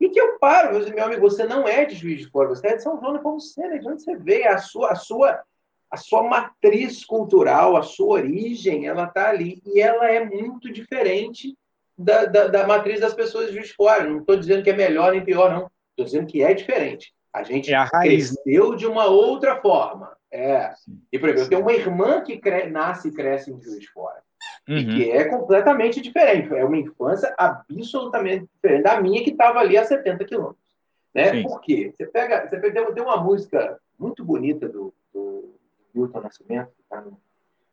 e 0.00 0.08
que 0.10 0.20
eu 0.20 0.38
paro, 0.38 0.78
meu 0.90 1.04
amigo, 1.04 1.20
você 1.22 1.44
não 1.44 1.66
é 1.66 1.84
de 1.84 1.94
Juiz 1.94 2.20
de 2.20 2.30
Fora, 2.30 2.48
você 2.48 2.68
é 2.68 2.76
de 2.76 2.82
São 2.82 3.00
João, 3.00 3.16
é 3.16 3.18
como 3.18 3.40
você, 3.40 3.66
né? 3.66 3.78
de 3.78 3.88
onde 3.88 4.02
você 4.02 4.16
veio, 4.16 4.48
a 4.48 4.58
sua, 4.58 4.92
a 4.92 4.94
sua, 4.94 5.42
a 5.90 5.96
sua 5.96 6.22
matriz 6.22 7.04
cultural, 7.04 7.76
a 7.76 7.82
sua 7.82 8.20
origem, 8.20 8.86
ela 8.86 9.04
está 9.04 9.30
ali, 9.30 9.62
e 9.64 9.80
ela 9.80 10.10
é 10.10 10.24
muito 10.24 10.70
diferente 10.70 11.56
da, 11.96 12.26
da, 12.26 12.48
da, 12.48 12.66
matriz 12.66 13.00
das 13.00 13.14
pessoas 13.14 13.46
de 13.46 13.54
Juiz 13.54 13.68
de 13.68 13.74
Fora. 13.74 14.04
Não 14.04 14.20
estou 14.20 14.36
dizendo 14.36 14.62
que 14.62 14.70
é 14.70 14.76
melhor 14.76 15.12
nem 15.12 15.24
pior, 15.24 15.50
não. 15.50 15.70
Estou 15.90 16.04
dizendo 16.04 16.26
que 16.26 16.42
é 16.42 16.52
diferente. 16.52 17.14
A 17.32 17.42
gente 17.42 17.72
é 17.72 17.76
a 17.76 17.88
cresceu 17.88 18.74
de 18.74 18.86
uma 18.86 19.06
outra 19.06 19.60
forma. 19.60 20.14
É. 20.30 20.72
E, 21.10 21.18
por 21.18 21.30
exemplo, 21.30 21.44
eu 21.44 21.48
tenho 21.48 21.62
uma 21.62 21.72
irmã 21.72 22.22
que 22.22 22.38
cre... 22.38 22.68
nasce 22.68 23.08
e 23.08 23.12
cresce 23.12 23.50
em 23.50 23.60
Juiz 23.60 23.80
de 23.80 23.90
Fora. 23.90 24.22
Uhum. 24.68 24.78
E 24.78 24.84
que 24.84 25.10
é 25.10 25.24
completamente 25.24 26.00
diferente. 26.00 26.52
É 26.54 26.64
uma 26.64 26.76
infância 26.76 27.32
absolutamente 27.38 28.46
diferente 28.54 28.82
da 28.82 29.00
minha, 29.00 29.22
que 29.22 29.30
estava 29.30 29.60
ali 29.60 29.76
a 29.76 29.84
70 29.84 30.24
quilômetros. 30.24 30.66
Né? 31.14 31.42
Por 31.42 31.60
quê? 31.60 31.92
Você 31.94 32.06
pega, 32.06 32.46
você 32.46 32.58
pega, 32.58 32.92
tem 32.92 33.02
uma 33.02 33.16
música 33.16 33.80
muito 33.98 34.24
bonita 34.24 34.68
do, 34.68 34.92
do 35.14 35.54
Milton 35.94 36.20
Nascimento, 36.20 36.70
que 36.76 36.82
está 36.82 37.00
no, 37.00 37.18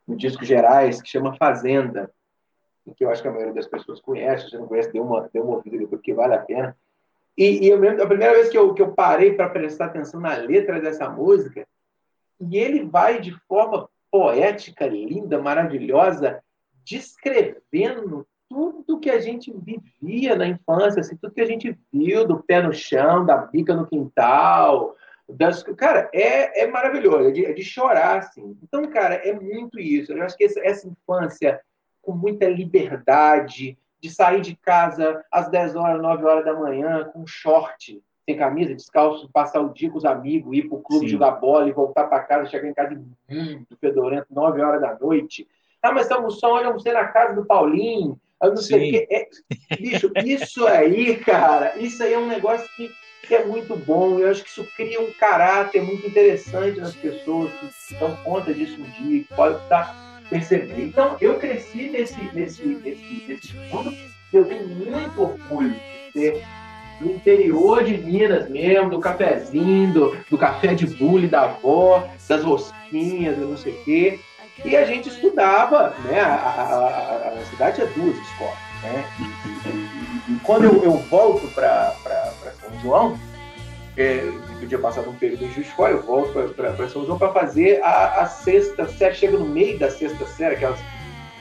no, 0.08 0.16
disco 0.16 0.46
Gerais, 0.46 1.02
que 1.02 1.10
chama 1.10 1.36
Fazenda, 1.36 2.10
que 2.96 3.04
eu 3.04 3.10
acho 3.10 3.22
que 3.22 3.28
a 3.28 3.32
maioria 3.32 3.54
das 3.54 3.68
pessoas 3.68 4.00
conhece. 4.00 4.50
Se 4.50 4.58
não 4.58 4.68
conhece, 4.68 4.92
dê 4.94 5.00
uma, 5.00 5.30
dê 5.34 5.40
uma 5.40 5.56
ouvida 5.56 5.88
porque 5.88 6.14
vale 6.14 6.36
a 6.36 6.40
pena. 6.40 6.78
E, 7.36 7.66
e 7.66 7.70
eu 7.70 7.80
lembro, 7.80 8.04
a 8.04 8.08
primeira 8.08 8.34
vez 8.34 8.50
que 8.50 8.58
eu, 8.58 8.74
que 8.74 8.82
eu 8.82 8.94
parei 8.94 9.34
para 9.34 9.50
prestar 9.50 9.86
atenção 9.86 10.20
na 10.20 10.36
letra 10.36 10.80
dessa 10.80 11.10
música, 11.10 11.68
e 12.40 12.58
ele 12.58 12.86
vai 12.86 13.20
de 13.20 13.32
forma 13.48 13.90
poética, 14.12 14.86
linda, 14.86 15.42
maravilhosa, 15.42 16.44
descrevendo 16.84 18.28
tudo 18.50 19.00
que 19.00 19.10
a 19.10 19.20
gente 19.20 19.52
vivia 19.52 20.36
na 20.36 20.48
infância, 20.48 21.00
assim, 21.00 21.16
tudo 21.18 21.34
que 21.34 21.42
a 21.42 21.46
gente 21.46 21.78
viu 21.92 22.28
do 22.28 22.44
pé 22.44 22.62
no 22.62 22.74
chão, 22.74 23.26
da 23.26 23.38
bica 23.38 23.76
no 23.76 23.88
quintal. 23.88 24.96
Das... 25.28 25.64
Cara, 25.64 26.10
é, 26.14 26.64
é 26.64 26.68
maravilhoso, 26.68 27.30
é 27.30 27.32
de, 27.32 27.46
é 27.46 27.54
de 27.54 27.64
chorar, 27.64 28.20
assim. 28.20 28.58
Então, 28.62 28.86
cara, 28.88 29.16
é 29.16 29.34
muito 29.34 29.80
isso. 29.80 30.14
Eu 30.14 30.24
acho 30.24 30.38
que 30.38 30.44
essa, 30.44 30.60
essa 30.60 30.88
infância 30.88 31.62
com 32.02 32.12
muita 32.12 32.48
liberdade, 32.48 33.78
de 34.04 34.10
sair 34.10 34.42
de 34.42 34.56
casa 34.58 35.24
às 35.32 35.50
10 35.50 35.78
horas, 35.78 36.02
9 36.02 36.26
horas 36.26 36.46
da 36.46 36.54
manhã, 36.54 37.06
com 37.06 37.26
short, 37.26 38.04
sem 38.26 38.38
camisa, 38.38 38.76
descalço, 38.76 39.30
passar 39.32 39.62
o 39.62 39.74
dia 39.74 39.90
com 39.90 39.98
os 39.98 40.04
amigos, 40.04 40.56
ir 40.56 40.68
para 40.68 40.78
o 40.78 40.82
clube 40.82 41.06
Sim. 41.06 41.12
jogar 41.12 41.32
bola 41.32 41.70
e 41.70 41.72
voltar 41.72 42.06
para 42.08 42.24
casa, 42.24 42.50
chegar 42.50 42.68
em 42.68 42.74
casa 42.74 43.02
muito 43.30 43.78
fedorento, 43.78 44.28
9 44.30 44.62
horas 44.62 44.82
da 44.82 45.00
noite. 45.00 45.48
Ah, 45.84 45.92
mas 45.92 46.04
estamos 46.04 46.40
só, 46.40 46.54
olha, 46.54 46.72
você 46.72 46.94
na 46.94 47.06
casa 47.10 47.36
do 47.36 47.46
Paulinho, 47.46 48.18
Eu 48.42 48.50
não 48.52 48.58
sei 48.58 48.88
o 48.88 48.92
que. 48.92 49.08
É, 49.14 49.28
bicho, 49.76 50.10
isso 50.26 50.66
aí, 50.66 51.18
cara, 51.18 51.78
isso 51.78 52.02
aí 52.02 52.14
é 52.14 52.18
um 52.18 52.28
negócio 52.28 52.66
que, 52.78 52.90
que 53.28 53.36
é 53.36 53.44
muito 53.46 53.76
bom. 53.76 54.18
Eu 54.18 54.32
acho 54.32 54.44
que 54.44 54.50
isso 54.50 54.66
cria 54.78 55.02
um 55.02 55.12
caráter 55.12 55.84
muito 55.84 56.08
interessante 56.08 56.80
nas 56.80 56.96
pessoas 56.96 57.52
que 57.86 57.96
dão 57.96 58.16
conta 58.24 58.54
disso 58.54 58.80
um 58.80 58.90
dia, 58.92 59.24
que 59.24 59.34
podem 59.36 59.58
estar 59.58 60.22
percebendo. 60.30 60.82
Então, 60.82 61.18
eu 61.20 61.38
cresci 61.38 61.90
nesse, 61.90 62.22
nesse, 62.34 62.66
nesse, 62.66 63.26
nesse 63.28 63.54
mundo. 63.54 63.94
Eu 64.32 64.46
tenho 64.46 64.66
muito 64.68 65.22
orgulho 65.22 65.74
de 65.74 66.12
ser 66.14 66.44
do 67.02 67.12
interior 67.12 67.84
de 67.84 67.98
Minas 67.98 68.50
mesmo, 68.50 68.90
do 68.90 69.00
cafezinho, 69.00 69.94
do, 69.94 70.18
do 70.30 70.38
café 70.38 70.74
de 70.74 70.88
bule 70.88 71.28
da 71.28 71.44
avó, 71.44 72.08
das 72.28 72.42
rosquinhas, 72.42 73.38
do 73.38 73.50
não 73.50 73.58
sei 73.58 73.74
o 73.74 73.84
quê. 73.84 74.20
E 74.64 74.78
a 74.78 74.86
gente 74.86 75.10
estudava, 75.10 75.94
né? 76.06 76.22
A, 76.22 76.36
a, 76.36 77.40
a 77.40 77.46
cidade 77.50 77.76
tinha 77.76 77.88
duas 77.88 78.18
escolas, 78.18 78.58
né? 78.84 79.06
E, 79.20 79.70
e, 79.70 80.34
e 80.34 80.40
quando 80.44 80.66
eu, 80.66 80.84
eu 80.84 80.98
volto 80.98 81.48
para 81.54 81.94
São 82.62 82.80
João, 82.82 83.20
é, 83.98 84.24
eu 84.62 84.68
tinha 84.68 84.80
passado 84.80 85.10
um 85.10 85.16
período 85.16 85.46
em 85.46 85.52
Juiz 85.52 85.68
de 85.68 85.74
Fora, 85.74 85.94
eu 85.94 86.02
volto 86.02 86.54
para 86.54 86.90
São 86.90 87.06
João 87.06 87.18
para 87.18 87.32
fazer 87.32 87.82
a, 87.84 88.22
a, 88.22 88.26
sexta 88.26 88.88
série, 88.88 89.16
chega 89.16 89.38
no 89.38 89.46
meio 89.46 89.78
da 89.78 89.90
sexta 89.90 90.26
série, 90.26 90.56
aquelas 90.56 90.80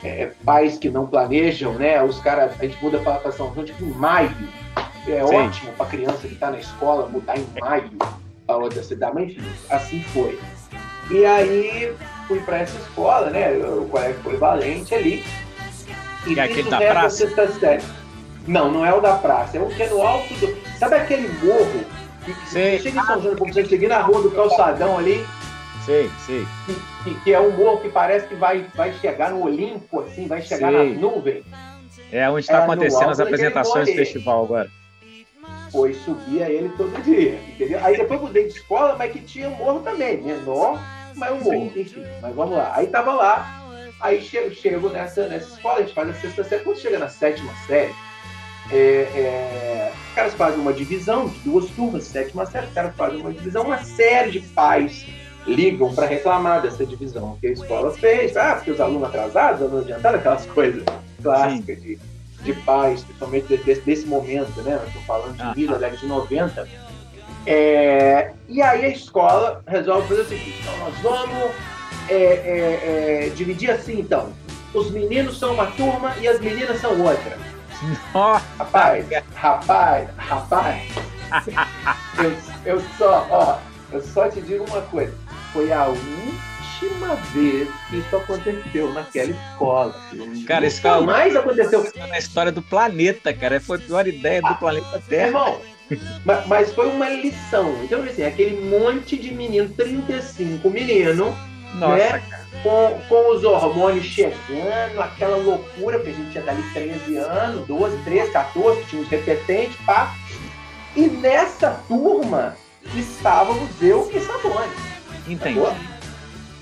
é, 0.03 0.31
pais 0.43 0.77
que 0.77 0.89
não 0.89 1.07
planejam, 1.07 1.73
né? 1.73 2.01
Os 2.03 2.19
caras, 2.19 2.59
a 2.59 2.65
gente 2.65 2.83
muda 2.83 2.99
para 2.99 3.31
São 3.31 3.53
João 3.53 3.65
tipo 3.65 3.83
em 3.83 3.91
maio, 3.91 4.31
é 5.07 5.25
Sim. 5.25 5.35
ótimo 5.35 5.71
para 5.73 5.85
criança 5.85 6.27
que 6.27 6.33
está 6.33 6.51
na 6.51 6.59
escola 6.59 7.07
mudar 7.09 7.37
em 7.37 7.45
maio 7.59 7.91
para 8.45 8.57
outra 8.57 8.83
cidade, 8.83 9.13
mas 9.15 9.31
enfim, 9.31 9.41
assim 9.69 10.03
foi. 10.13 10.39
E 11.11 11.25
aí 11.25 11.95
fui 12.27 12.39
para 12.41 12.59
essa 12.59 12.77
escola, 12.77 13.29
né? 13.29 13.51
O 13.57 13.87
colégio 13.87 14.21
polivalente 14.21 14.93
ali. 14.93 15.23
E 16.25 16.39
é 16.39 16.43
aquele 16.43 16.69
da 16.69 16.77
praça? 16.77 17.29
Não, 18.47 18.71
não 18.71 18.85
é 18.85 18.93
o 18.93 18.99
da 18.99 19.15
praça, 19.15 19.57
é 19.57 19.61
o 19.61 19.67
que 19.67 19.83
é 19.83 19.89
no 19.89 20.01
alto 20.01 20.33
do. 20.35 20.57
Sabe 20.77 20.95
aquele 20.95 21.27
morro? 21.43 21.85
Que, 22.25 22.33
que 22.33 22.49
você 22.49 22.79
chega 22.79 22.99
em 22.99 23.05
São 23.05 23.21
João, 23.21 23.35
como 23.35 23.53
você 23.53 23.65
chega 23.65 23.87
na 23.87 24.01
rua 24.01 24.21
do 24.21 24.31
calçadão 24.31 24.97
ali. 24.97 25.25
Sei, 25.85 26.09
sei. 26.25 26.45
Que, 27.03 27.13
que, 27.15 27.33
é 27.33 27.39
um 27.39 27.51
morro 27.51 27.81
que 27.81 27.89
parece 27.89 28.27
que 28.27 28.35
vai, 28.35 28.65
vai 28.73 28.93
chegar 28.93 29.31
no 29.31 29.43
Olimpo, 29.43 29.99
assim, 29.99 30.27
vai 30.27 30.41
chegar 30.41 30.71
sei. 30.71 30.89
nas 30.89 31.01
nuvens. 31.01 31.43
É 32.11 32.29
onde 32.29 32.41
está 32.41 32.59
é, 32.59 32.63
acontecendo 32.63 33.09
as 33.09 33.19
apresentações 33.19 33.87
do 33.87 33.95
festival 33.95 34.45
agora 34.45 34.69
foi 35.73 35.95
subia 35.95 36.47
ele 36.47 36.69
todo 36.77 37.01
dia, 37.01 37.39
entendeu? 37.49 37.83
Aí 37.83 37.97
depois 37.97 38.21
mudei 38.21 38.43
de 38.43 38.53
escola, 38.53 38.95
mas 38.95 39.11
que 39.11 39.19
tinha 39.19 39.49
um 39.49 39.55
morro 39.55 39.79
também, 39.79 40.21
menor, 40.21 40.79
mas 41.15 41.31
um 41.31 41.43
morro, 41.43 41.71
Sim. 41.73 41.81
enfim. 41.81 42.03
Mas 42.21 42.35
vamos 42.35 42.55
lá. 42.55 42.73
Aí 42.75 42.87
tava 42.87 43.13
lá, 43.13 43.63
aí 43.99 44.21
chego, 44.21 44.53
chego 44.53 44.89
nessa, 44.89 45.27
nessa 45.27 45.53
escola, 45.53 45.79
a 45.79 45.81
gente 45.81 45.93
faz 45.93 46.09
a 46.09 46.13
sexta 46.13 46.43
série. 46.43 46.63
Quando 46.63 46.77
chega 46.77 46.99
na 46.99 47.09
sétima 47.09 47.51
série, 47.67 47.93
é, 48.71 48.75
é, 48.75 49.91
os 50.09 50.15
caras 50.15 50.33
fazem 50.33 50.59
uma 50.59 50.73
divisão 50.73 51.27
de 51.27 51.39
duas 51.39 51.69
turmas, 51.71 52.03
sétima 52.03 52.45
série, 52.45 52.67
os 52.67 52.73
caras 52.73 52.95
fazem 52.95 53.19
uma 53.19 53.33
divisão, 53.33 53.63
uma 53.63 53.83
série 53.83 54.31
de 54.31 54.39
pais 54.39 55.05
ligam 55.45 55.93
para 55.93 56.05
reclamar 56.05 56.61
dessa 56.61 56.85
divisão 56.85 57.37
que 57.41 57.47
a 57.47 57.51
escola 57.51 57.91
fez. 57.91 58.37
Ah, 58.37 58.55
porque 58.55 58.71
os 58.71 58.79
alunos 58.79 59.09
atrasados, 59.09 59.61
alunos 59.61 59.83
adiantados, 59.83 60.19
aquelas 60.19 60.45
coisas 60.45 60.83
clássicas 61.21 61.79
Sim. 61.79 61.81
de 61.81 61.99
de 62.43 62.53
pais, 62.53 63.03
principalmente 63.03 63.57
desse, 63.57 63.81
desse 63.81 64.05
momento, 64.05 64.61
né? 64.61 64.79
Estou 64.87 65.01
falando 65.03 65.35
de 65.35 65.41
ah, 65.41 65.53
vida, 65.53 65.79
década 65.79 65.97
de 65.97 66.07
90. 66.07 66.67
É, 67.45 68.31
e 68.47 68.61
aí 68.61 68.85
a 68.85 68.89
escola 68.89 69.61
resolve 69.67 70.07
fazer 70.07 70.21
o 70.21 70.25
seguinte: 70.25 70.59
então 70.61 70.77
nós 70.77 70.97
vamos 70.99 71.51
é, 72.09 72.15
é, 72.15 73.27
é, 73.27 73.29
dividir 73.35 73.71
assim, 73.71 73.99
então. 73.99 74.33
Os 74.73 74.89
meninos 74.89 75.37
são 75.37 75.53
uma 75.53 75.67
turma 75.67 76.15
e 76.19 76.27
as 76.27 76.39
meninas 76.39 76.81
são 76.81 76.99
outra. 76.99 77.37
Nossa. 78.13 78.43
Rapaz, 78.57 79.05
rapaz, 79.35 80.09
rapaz. 80.17 80.81
eu, 82.17 82.73
eu 82.73 82.81
só, 82.97 83.27
ó, 83.29 83.57
eu 83.91 84.01
só 84.01 84.29
te 84.29 84.41
digo 84.41 84.65
uma 84.65 84.81
coisa. 84.81 85.13
Foi 85.51 85.71
a 85.71 85.85
última 85.85 87.15
vez 87.33 87.69
que 87.89 87.97
isso 87.97 88.15
aconteceu 88.15 88.91
naquela 88.93 89.29
escola. 89.29 89.95
Cara, 90.47 90.65
isso 90.65 90.87
Nunca 90.87 91.01
mais 91.01 91.35
aconteceu. 91.35 91.85
Na 91.95 92.17
história 92.17 92.51
do 92.51 92.61
planeta, 92.61 93.31
cara. 93.33 93.59
Foi 93.59 93.77
a 93.77 93.81
pior 93.81 94.07
ideia 94.07 94.41
do 94.41 94.47
ah, 94.47 94.55
planeta 94.55 95.03
Terra. 95.07 95.27
Irmão, 95.27 95.61
mas, 96.47 96.73
foi 96.73 96.87
uma 96.87 97.09
lição. 97.09 97.75
Então, 97.83 98.03
assim, 98.03 98.23
aquele 98.23 98.59
monte 98.69 99.17
de 99.17 99.33
menino, 99.33 99.69
35 99.69 100.69
menino, 100.69 101.35
Nossa, 101.75 101.95
né? 101.95 102.23
Com, 102.61 102.99
com 103.09 103.35
os 103.35 103.43
hormônios 103.43 104.05
chegando, 104.05 104.99
aquela 104.99 105.37
loucura, 105.37 105.97
porque 105.97 106.11
a 106.11 106.13
gente 106.13 106.31
tinha 106.31 106.43
dali 106.43 106.63
13 106.73 107.17
anos, 107.17 107.67
12, 107.67 107.97
13, 108.03 108.31
14, 108.31 108.83
tinha 108.85 109.01
uns 109.01 109.09
repetentes, 109.09 109.75
pá. 109.85 110.13
E 110.95 111.07
nessa 111.07 111.71
turma 111.87 112.55
estávamos 112.95 113.69
eu 113.81 114.09
e 114.13 114.19
Sabone. 114.19 114.71
Entendi. 115.27 115.59
Sacou? 115.59 115.75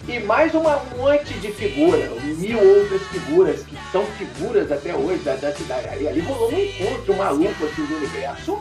E 0.07 0.19
mais 0.19 0.53
uma 0.55 0.77
monte 0.97 1.33
de 1.35 1.51
figuras, 1.51 2.09
mil 2.37 2.59
outras 2.59 3.01
figuras, 3.03 3.63
que 3.63 3.77
são 3.91 4.03
figuras 4.17 4.71
até 4.71 4.95
hoje 4.95 5.23
da, 5.23 5.35
da 5.35 5.53
cidade. 5.53 5.87
Ali, 5.89 6.07
ali 6.07 6.19
rolou 6.21 6.51
um 6.51 6.59
encontro 6.59 7.15
maluco 7.15 7.65
assim, 7.65 7.85
do 7.85 7.97
universo. 7.97 8.59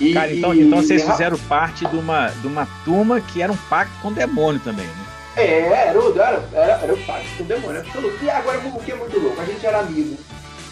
E, 0.00 0.14
Cara, 0.14 0.32
então, 0.32 0.54
e, 0.54 0.62
então 0.62 0.80
vocês 0.80 1.02
fizeram 1.02 1.38
parte 1.40 1.86
de 1.86 1.96
uma, 1.96 2.28
de 2.28 2.46
uma 2.46 2.66
turma 2.84 3.20
que 3.20 3.42
era 3.42 3.52
um 3.52 3.56
pacto 3.56 3.92
com 4.00 4.08
o 4.08 4.14
demônio 4.14 4.60
também, 4.60 4.86
né? 4.86 5.06
É, 5.36 5.60
era, 5.60 5.98
era, 5.98 6.48
era, 6.52 6.72
era 6.82 6.94
um 6.94 7.02
pacto 7.02 7.28
com 7.36 7.42
o 7.42 7.46
demônio, 7.46 7.80
absoluto. 7.80 8.24
E 8.24 8.30
agora 8.30 8.58
o 8.58 8.80
que 8.80 8.92
é 8.92 8.94
muito 8.94 9.18
louco? 9.18 9.40
A 9.40 9.44
gente 9.44 9.64
era 9.64 9.80
amigo, 9.80 10.16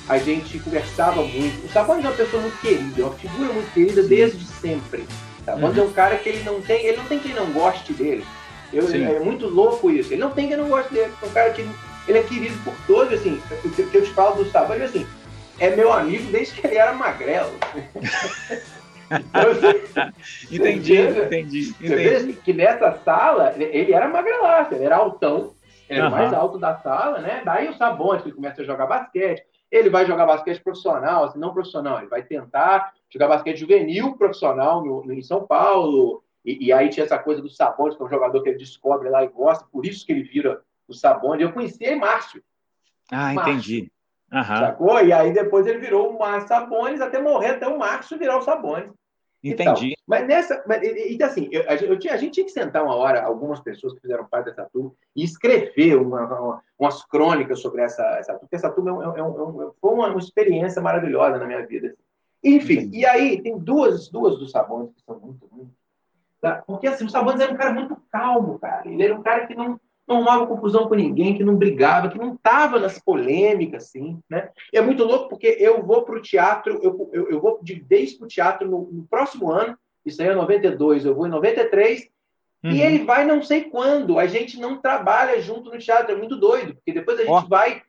a 0.09 0.19
gente 0.19 0.59
conversava 0.59 1.23
muito. 1.23 1.67
O 1.67 1.69
Sabanes 1.71 2.05
é 2.05 2.09
uma 2.09 2.17
pessoa 2.17 2.41
muito 2.43 2.59
querida, 2.61 3.03
é 3.03 3.05
uma 3.05 3.15
figura 3.15 3.53
muito 3.53 3.73
querida 3.73 4.03
desde 4.03 4.45
sempre. 4.45 5.07
Sabanes 5.45 5.77
uhum. 5.77 5.85
é 5.85 5.87
um 5.87 5.93
cara 5.93 6.17
que 6.17 6.29
ele 6.29 6.43
não 6.45 6.61
tem, 6.63 6.87
ele 6.87 6.97
não 6.97 7.05
tem 7.05 7.19
quem 7.19 7.35
não 7.35 7.47
goste 7.53 7.93
dele. 7.93 8.25
Eu, 8.73 8.87
é 8.89 9.21
muito 9.21 9.47
louco 9.47 9.91
isso. 9.91 10.13
Ele 10.13 10.21
não 10.21 10.31
tem 10.31 10.49
quem 10.49 10.57
não 10.57 10.69
goste 10.69 10.93
dele. 10.93 11.13
É 11.23 11.27
um 11.27 11.31
cara 11.31 11.51
que 11.51 11.67
ele 12.07 12.19
é 12.19 12.23
querido 12.23 12.57
por 12.65 12.75
todos, 12.87 13.19
assim. 13.19 13.41
O 13.65 13.71
que 13.71 13.95
eu 13.95 14.03
te 14.03 14.13
falo 14.13 14.43
do 14.43 14.51
Saban, 14.51 14.83
assim, 14.83 15.07
é 15.59 15.75
meu 15.75 15.93
amigo 15.93 16.31
desde 16.31 16.55
que 16.55 16.67
ele 16.67 16.77
era 16.77 16.93
magrelo. 16.93 17.53
entendi, 20.51 20.99
entendi, 20.99 21.63
Você 21.65 21.97
vê 21.97 22.33
que 22.33 22.53
nessa 22.53 22.93
sala, 23.05 23.55
ele 23.57 23.93
era 23.93 24.09
magrelaço, 24.09 24.75
ele 24.75 24.85
era 24.85 24.97
altão, 24.97 25.55
era 25.89 26.05
uhum. 26.05 26.11
mais 26.11 26.33
alto 26.33 26.59
da 26.59 26.77
sala, 26.79 27.21
né? 27.21 27.43
Daí 27.45 27.69
o 27.69 27.75
Sabões, 27.75 28.23
que 28.23 28.33
começa 28.33 28.63
a 28.63 28.65
jogar 28.65 28.87
basquete, 28.87 29.45
ele 29.71 29.91
vai 29.91 30.07
jogar 30.07 30.27
basquete 30.27 30.63
profissional, 30.63 31.25
assim, 31.25 31.39
não 31.39 31.53
profissional, 31.53 31.99
ele 31.99 32.09
vai 32.09 32.23
tentar 32.23 32.93
jogar 33.11 33.29
basquete 33.29 33.59
juvenil 33.59 34.17
profissional 34.17 34.85
no, 34.85 35.05
no 35.05 35.13
em 35.13 35.23
São 35.23 35.47
Paulo, 35.47 36.23
e, 36.45 36.67
e, 36.67 36.73
aí 36.73 36.89
tinha 36.89 37.05
essa 37.05 37.19
coisa 37.19 37.43
do 37.43 37.51
Sabones, 37.51 37.97
que 37.97 38.03
é 38.03 38.07
um 38.07 38.11
jogador 38.11 38.43
que 38.43 38.49
ele 38.49 38.59
descobre 38.59 39.09
lá 39.11 39.23
e 39.23 39.29
gosta, 39.29 39.67
por 39.71 39.85
isso 39.85 40.07
que 40.07 40.13
ele 40.13 40.23
vira 40.23 40.63
o 40.87 40.95
Sabones. 40.95 41.43
Eu 41.43 41.53
conheci 41.53 41.95
Márcio. 41.95 42.43
Ah, 43.11 43.35
Márcio, 43.35 43.53
entendi. 43.53 43.93
Uhum. 44.33 44.45
Sacou? 44.45 45.05
E 45.05 45.13
aí 45.13 45.33
depois 45.33 45.67
ele 45.67 45.79
virou 45.79 46.11
o 46.11 46.19
Márcio 46.19 46.49
Sabones, 46.49 47.01
até 47.01 47.21
morrer, 47.21 47.51
até 47.51 47.69
o 47.69 47.79
Márcio 47.79 48.19
virar 48.19 48.39
o 48.39 48.43
Sabones. 48.43 48.91
Entendi. 49.43 49.87
Então, 49.87 50.05
mas 50.07 50.27
nessa. 50.27 50.65
Mas, 50.67 50.83
então, 50.83 51.27
assim, 51.27 51.49
eu, 51.53 51.63
eu 51.63 51.99
tinha, 51.99 52.13
a 52.13 52.17
gente 52.17 52.35
tinha 52.35 52.47
que 52.47 52.53
sentar 52.53 52.83
uma 52.83 52.97
hora, 52.97 53.23
algumas 53.23 53.61
pessoas 53.61 53.95
que 53.95 54.01
fizeram 54.01 54.27
parte 54.27 54.47
dessa 54.47 54.65
turma, 54.65 54.93
e 55.15 55.23
escrever 55.23 55.97
uma, 55.97 56.25
uma, 56.25 56.63
umas 56.79 57.05
crônicas 57.05 57.61
sobre 57.61 57.83
essa, 57.83 58.03
essa 58.19 58.33
turma, 58.33 58.41
porque 58.41 58.57
essa 58.57 58.71
turma 58.71 58.91
é, 58.91 59.21
é, 59.21 59.23
um, 59.23 59.63
é 59.63 59.71
foi 59.81 59.95
uma, 59.95 60.09
uma, 60.09 60.19
experiência 60.19 60.83
maravilhosa 60.83 61.39
na 61.39 61.47
minha 61.47 61.65
vida. 61.65 61.95
Enfim, 62.43 62.79
Entendi. 62.81 62.99
e 62.99 63.07
aí 63.07 63.43
tem 63.43 63.59
duas, 63.59 64.09
duas 64.09 64.39
dos 64.39 64.51
sabões 64.51 64.91
que 64.93 65.03
são 65.03 65.19
muito, 65.19 65.49
muito 65.53 65.79
Tá? 66.41 66.63
Porque 66.67 66.87
assim, 66.87 67.05
o 67.05 67.11
Sabanes 67.11 67.41
era 67.41 67.53
um 67.53 67.57
cara 67.57 67.73
muito 67.73 67.97
calmo, 68.11 68.59
cara. 68.59 68.89
Ele 68.89 69.03
era 69.03 69.15
um 69.15 69.23
cara 69.23 69.47
que 69.47 69.55
não, 69.55 69.79
não 70.09 70.17
arrumava 70.17 70.47
confusão 70.47 70.89
com 70.89 70.95
ninguém, 70.95 71.37
que 71.37 71.45
não 71.45 71.57
brigava, 71.57 72.09
que 72.09 72.19
não 72.19 72.35
estava 72.35 72.81
nas 72.81 72.99
polêmicas, 72.99 73.85
assim, 73.85 74.19
né? 74.29 74.51
E 74.73 74.79
é 74.79 74.81
muito 74.81 75.05
louco 75.05 75.29
porque 75.29 75.57
eu 75.61 75.83
vou 75.83 76.03
para 76.03 76.17
o 76.17 76.23
teatro, 76.23 76.81
eu, 76.83 77.11
eu, 77.13 77.31
eu, 77.31 77.41
vou 77.41 77.61
de 77.63 77.75
vez 77.75 78.15
para 78.15 78.25
o 78.25 78.29
teatro 78.29 78.69
no, 78.69 78.89
no, 78.91 79.07
próximo 79.07 79.51
ano, 79.51 79.77
isso 80.05 80.23
aí 80.23 80.29
é 80.29 80.35
92, 80.35 81.05
eu 81.05 81.15
vou 81.15 81.27
em 81.27 81.31
93, 81.31 82.09
uhum. 82.65 82.71
e 82.71 82.83
ele 82.83 83.05
vai 83.05 83.25
não 83.27 83.43
sei 83.43 83.65
quando. 83.65 84.19
A 84.19 84.27
gente 84.27 84.59
não 84.59 84.81
trabalha 84.81 85.41
junto 85.41 85.71
no 85.71 85.79
teatro, 85.79 86.13
é 86.13 86.17
muito 86.17 86.37
doido, 86.37 86.75
porque 86.75 86.93
depois 86.93 87.19
a 87.21 87.25
gente 87.25 87.45
oh. 87.45 87.49
vai 87.49 87.83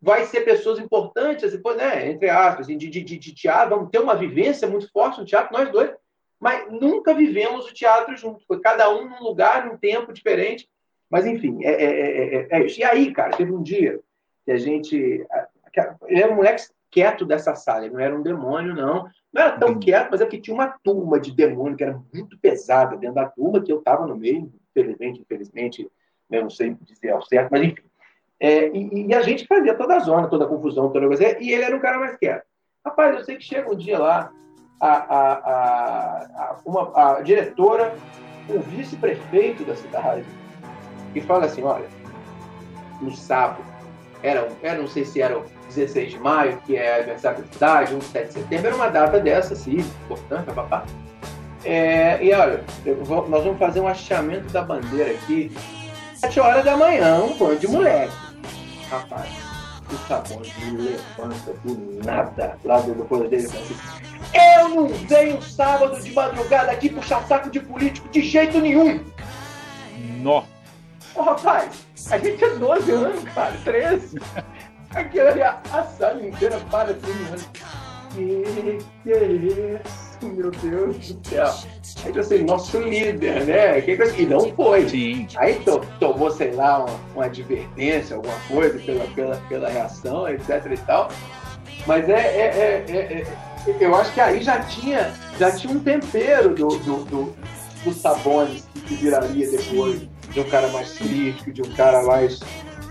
vai 0.00 0.26
ser 0.26 0.42
pessoas 0.42 0.78
importantes, 0.78 1.50
depois, 1.52 1.76
né, 1.76 2.08
entre 2.08 2.28
aspas, 2.28 2.66
assim, 2.66 2.76
de, 2.76 2.88
de, 2.88 3.02
de 3.02 3.34
teatro, 3.34 3.74
vamos 3.74 3.90
ter 3.90 3.98
uma 3.98 4.14
vivência 4.14 4.68
muito 4.68 4.90
forte 4.92 5.18
no 5.18 5.26
teatro, 5.26 5.56
nós 5.56 5.72
dois, 5.72 5.90
mas 6.38 6.70
nunca 6.70 7.14
vivemos 7.14 7.66
o 7.66 7.74
teatro 7.74 8.16
junto. 8.16 8.44
Foi 8.46 8.60
cada 8.60 8.90
um 8.90 9.08
num 9.08 9.22
lugar, 9.22 9.66
num 9.66 9.76
tempo 9.76 10.12
diferente. 10.12 10.68
Mas, 11.10 11.26
enfim, 11.26 11.64
é, 11.64 11.70
é, 11.70 12.36
é, 12.36 12.48
é 12.50 12.66
isso. 12.66 12.80
E 12.80 12.84
aí, 12.84 13.12
cara, 13.12 13.36
teve 13.36 13.52
um 13.52 13.62
dia 13.62 14.00
que 14.44 14.52
a 14.52 14.58
gente. 14.58 14.96
Ele 16.06 16.20
era 16.20 16.32
um 16.32 16.36
moleque 16.36 16.64
quieto 16.90 17.26
dessa 17.26 17.54
sala, 17.54 17.84
ele 17.84 17.94
não 17.94 18.00
era 18.00 18.16
um 18.16 18.22
demônio, 18.22 18.74
não. 18.74 19.08
Não 19.32 19.42
era 19.42 19.58
tão 19.58 19.70
uhum. 19.70 19.78
quieto, 19.78 20.08
mas 20.10 20.20
é 20.20 20.26
que 20.26 20.40
tinha 20.40 20.54
uma 20.54 20.68
turma 20.82 21.20
de 21.20 21.30
demônio 21.34 21.76
que 21.76 21.84
era 21.84 22.00
muito 22.14 22.38
pesada 22.38 22.96
dentro 22.96 23.16
da 23.16 23.26
turma, 23.26 23.62
que 23.62 23.70
eu 23.70 23.80
estava 23.80 24.06
no 24.06 24.16
meio, 24.16 24.50
infelizmente, 24.70 25.20
infelizmente, 25.20 25.90
eu 26.30 26.42
não 26.42 26.50
sei 26.50 26.74
dizer 26.80 27.10
ao 27.10 27.22
certo, 27.22 27.50
mas 27.50 27.62
enfim. 27.62 27.82
É, 28.40 28.68
e, 28.68 29.06
e, 29.08 29.14
a 29.14 29.22
gente 29.22 29.46
fazia 29.46 29.74
toda 29.74 29.96
a 29.96 29.98
zona, 29.98 30.28
toda 30.28 30.44
a 30.44 30.48
confusão, 30.48 30.90
toda 30.90 31.04
a 31.04 31.08
coisa. 31.08 31.42
E 31.42 31.50
ele 31.50 31.64
era 31.64 31.76
o 31.76 31.80
cara 31.80 31.98
mais 31.98 32.16
quieto. 32.16 32.44
Rapaz, 32.84 33.16
eu 33.16 33.24
sei 33.24 33.36
que 33.36 33.44
chega 33.44 33.70
um 33.70 33.76
dia 33.76 33.98
lá, 33.98 34.32
a, 34.80 34.92
a, 34.92 36.22
a, 36.24 36.60
uma, 36.64 37.16
a 37.16 37.20
diretora, 37.20 37.94
o 38.48 38.60
vice-prefeito 38.60 39.64
da 39.64 39.74
cidade, 39.74 40.24
e 41.16 41.20
fala 41.20 41.46
assim: 41.46 41.62
olha, 41.62 41.86
no 43.00 43.14
sábado, 43.14 43.64
era, 44.22 44.48
era, 44.62 44.78
não 44.78 44.88
sei 44.88 45.04
se 45.04 45.20
era 45.20 45.38
o 45.38 45.44
16 45.68 46.12
de 46.12 46.18
maio, 46.18 46.58
que 46.66 46.76
é 46.76 46.96
aniversário 46.96 47.42
da 47.42 47.52
cidade, 47.52 47.94
1 47.94 47.98
de 47.98 48.04
7 48.04 48.26
de 48.26 48.32
setembro, 48.34 48.66
era 48.66 48.76
uma 48.76 48.88
data 48.88 49.20
dessa, 49.20 49.56
sim, 49.56 49.78
importante, 50.04 50.52
papá. 50.52 50.84
É, 51.64 52.22
e 52.22 52.32
olha, 52.32 52.62
vou, 53.02 53.28
nós 53.28 53.42
vamos 53.42 53.58
fazer 53.58 53.80
um 53.80 53.88
hasteamento 53.88 54.52
da 54.52 54.62
bandeira 54.62 55.10
aqui, 55.10 55.50
7 56.14 56.38
horas 56.38 56.64
da 56.64 56.76
manhã, 56.76 57.22
um 57.24 57.36
bando 57.36 57.58
de 57.58 57.68
moleque. 57.68 58.12
Rapaz, 58.90 59.28
o 59.88 60.70
me 60.70 60.78
levanta 60.78 61.52
do 61.64 62.04
nada 62.04 62.58
lá 62.64 62.80
do 62.80 62.94
depois 62.94 63.28
dele 63.30 63.46
assim, 63.46 63.76
eu 64.34 64.68
não 64.68 64.88
venho 64.88 65.40
sábado 65.42 66.00
de 66.00 66.12
madrugada 66.12 66.72
aqui 66.72 66.88
puxar 66.88 67.24
saco 67.26 67.50
de 67.50 67.60
político 67.60 68.08
de 68.08 68.22
jeito 68.22 68.60
nenhum. 68.60 69.04
Nó. 70.20 70.44
Ô, 71.16 71.22
rapaz, 71.22 71.86
a 72.10 72.18
gente 72.18 72.44
é 72.44 72.50
12 72.50 72.92
anos, 72.92 73.24
cara, 73.34 73.54
13. 73.64 74.18
Aquilo 74.94 75.28
ali, 75.28 75.42
a, 75.42 75.60
a 75.72 75.82
sala 75.84 76.26
inteira 76.26 76.58
para 76.70 76.90
assim, 76.90 77.24
mano. 77.24 77.44
Que 78.14 78.78
que 79.02 79.12
é 79.12 79.26
isso, 79.26 80.26
meu 80.34 80.50
Deus 80.50 81.12
do 81.12 81.28
céu. 81.28 81.54
Aí 82.04 82.12
eu 82.14 82.20
assim, 82.20 82.44
nosso 82.44 82.78
líder, 82.80 83.44
né? 83.44 83.78
E 84.18 84.26
não 84.26 84.54
foi. 84.54 84.88
Sim. 84.88 85.26
Aí 85.36 85.54
to, 85.56 85.80
tomou, 85.98 86.30
sei 86.30 86.52
lá, 86.52 86.84
uma, 86.84 87.00
uma, 87.14 87.24
advertência, 87.24 88.16
alguma 88.16 88.38
coisa 88.48 88.78
pela, 88.78 89.04
pela, 89.08 89.36
pela 89.48 89.68
reação, 89.68 90.28
etc 90.28 90.66
e 90.70 90.76
tal. 90.78 91.08
Mas 91.86 92.08
é, 92.08 92.12
é, 92.12 92.84
é, 92.88 93.22
é, 93.22 93.76
eu 93.80 93.94
acho 93.94 94.12
que 94.12 94.20
aí 94.20 94.42
já 94.42 94.60
tinha, 94.60 95.12
já 95.38 95.50
tinha 95.50 95.72
um 95.72 95.80
tempero 95.80 96.54
do, 96.54 96.68
do, 96.68 97.04
do, 97.04 97.36
do 97.84 97.92
Sabones 97.92 98.66
que 98.86 98.94
viraria 98.94 99.50
depois 99.50 100.08
de 100.36 100.40
um 100.40 100.50
cara 100.50 100.68
mais 100.68 100.92
crítico, 100.92 101.50
de 101.50 101.62
um 101.62 101.72
cara 101.74 102.02
mais 102.02 102.40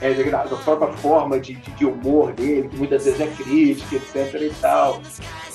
é, 0.02 0.14
da 0.16 0.40
própria 0.40 0.92
forma 0.94 1.40
de, 1.40 1.54
de, 1.54 1.86
humor 1.86 2.34
dele, 2.34 2.68
que 2.68 2.76
muitas 2.76 3.06
vezes 3.06 3.22
é 3.22 3.28
crítica, 3.28 3.98
etc 3.98 4.42
e 4.42 4.54
tal. 4.60 5.00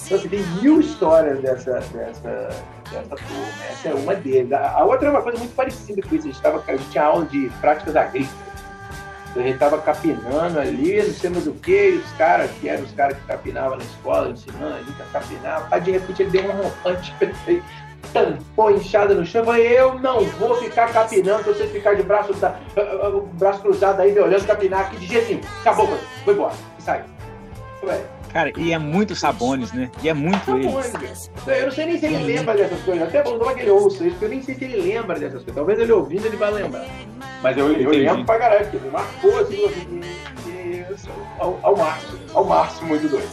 Então, 0.07 0.17
assim, 0.17 0.29
tem 0.29 0.41
mil 0.63 0.79
histórias 0.79 1.41
dessa, 1.41 1.81
dessa, 1.93 2.49
dessa 2.93 3.17
turma. 3.17 3.65
Essa 3.69 3.89
é 3.89 3.95
uma 3.95 4.15
deles. 4.15 4.53
A, 4.53 4.71
a 4.71 4.85
outra 4.85 5.09
é 5.09 5.11
uma 5.11 5.21
coisa 5.21 5.37
muito 5.39 5.55
parecida 5.57 6.01
com 6.01 6.15
isso. 6.15 6.29
A 6.29 6.31
gente, 6.31 6.41
tava, 6.41 6.63
a 6.65 6.77
gente 6.77 6.91
tinha 6.91 7.03
aula 7.03 7.25
de 7.25 7.51
práticas 7.61 7.97
agrícolas. 7.97 8.51
Então, 9.31 9.43
a 9.43 9.47
gente 9.47 9.55
estava 9.55 9.79
capinando 9.79 10.61
ali, 10.61 11.03
não 11.03 11.15
sei 11.15 11.31
mais 11.31 11.47
o 11.49 11.53
que, 11.55 12.03
os 12.05 12.13
caras, 12.13 12.51
que 12.61 12.69
eram 12.69 12.85
os 12.85 12.93
caras 12.93 13.17
que 13.17 13.27
capinavam 13.27 13.77
na 13.77 13.85
escola, 13.85 14.31
ensinando 14.31 14.75
a 14.75 14.79
gente 14.79 15.03
a 15.03 15.05
capinar, 15.07 15.81
de 15.81 15.91
repente 15.91 16.23
ele 16.23 16.31
deu 16.31 16.45
um 16.47 16.53
rompante 16.53 17.15
tampou 18.13 18.71
inchada 18.71 19.15
no 19.15 19.25
chão. 19.25 19.45
Eu 19.57 19.99
não 19.99 20.25
vou 20.25 20.57
ficar 20.57 20.93
capinando 20.93 21.45
pra 21.45 21.53
você 21.53 21.67
ficar 21.67 21.95
de 21.95 22.03
braço, 22.03 22.33
da, 22.35 22.57
braço 23.35 23.61
cruzado 23.61 24.01
aí, 24.01 24.13
me 24.13 24.21
olhando 24.21 24.47
capinar 24.47 24.81
aqui 24.81 24.97
de 24.97 25.07
jeito 25.07 25.29
nenhum. 25.29 25.41
Acabou, 25.61 25.87
mano. 25.87 26.01
Foi 26.25 26.35
embora. 26.35 26.55
Sai. 26.79 27.05
Cara, 28.33 28.53
e 28.57 28.73
é 28.73 28.79
muito 28.79 29.17
Sabones, 29.17 29.73
né? 29.73 29.91
E 30.03 30.09
é 30.09 30.15
muito 30.15 30.45
Sabones, 30.45 30.95
ele. 31.47 31.59
Eu 31.59 31.67
não 31.67 31.73
sei 31.73 31.87
nem 31.87 31.99
se 31.99 32.07
ele 32.07 32.17
é 32.17 32.37
lembra 32.37 32.55
dessas 32.55 32.81
coisas. 32.83 33.09
Até 33.09 33.23
bom 33.23 33.39
que 33.55 33.61
ele 33.61 33.71
ouça 33.71 34.05
isso, 34.05 34.11
porque 34.11 34.25
eu 34.25 34.29
nem 34.29 34.43
sei 34.43 34.55
se 34.55 34.65
ele 34.65 34.81
lembra 34.81 35.19
dessas 35.19 35.43
coisas. 35.43 35.55
Talvez 35.55 35.79
ele 35.81 35.93
ouvindo 35.93 36.27
ele 36.27 36.37
vai 36.37 36.53
lembrar. 36.53 36.87
Mas 37.43 37.57
eu, 37.57 37.73
eu 37.73 37.91
lembro 37.91 38.25
pra 38.25 38.39
caralho, 38.39 38.63
porque 38.63 38.77
ele 38.77 38.91
marcou 38.91 39.39
assim, 39.39 39.65
assim 39.65 40.11
ao, 41.39 41.59
ao 41.63 41.77
máximo. 41.77 42.19
Ao 42.35 42.45
máximo, 42.45 42.89
muito 42.89 43.09
doido. 43.09 43.29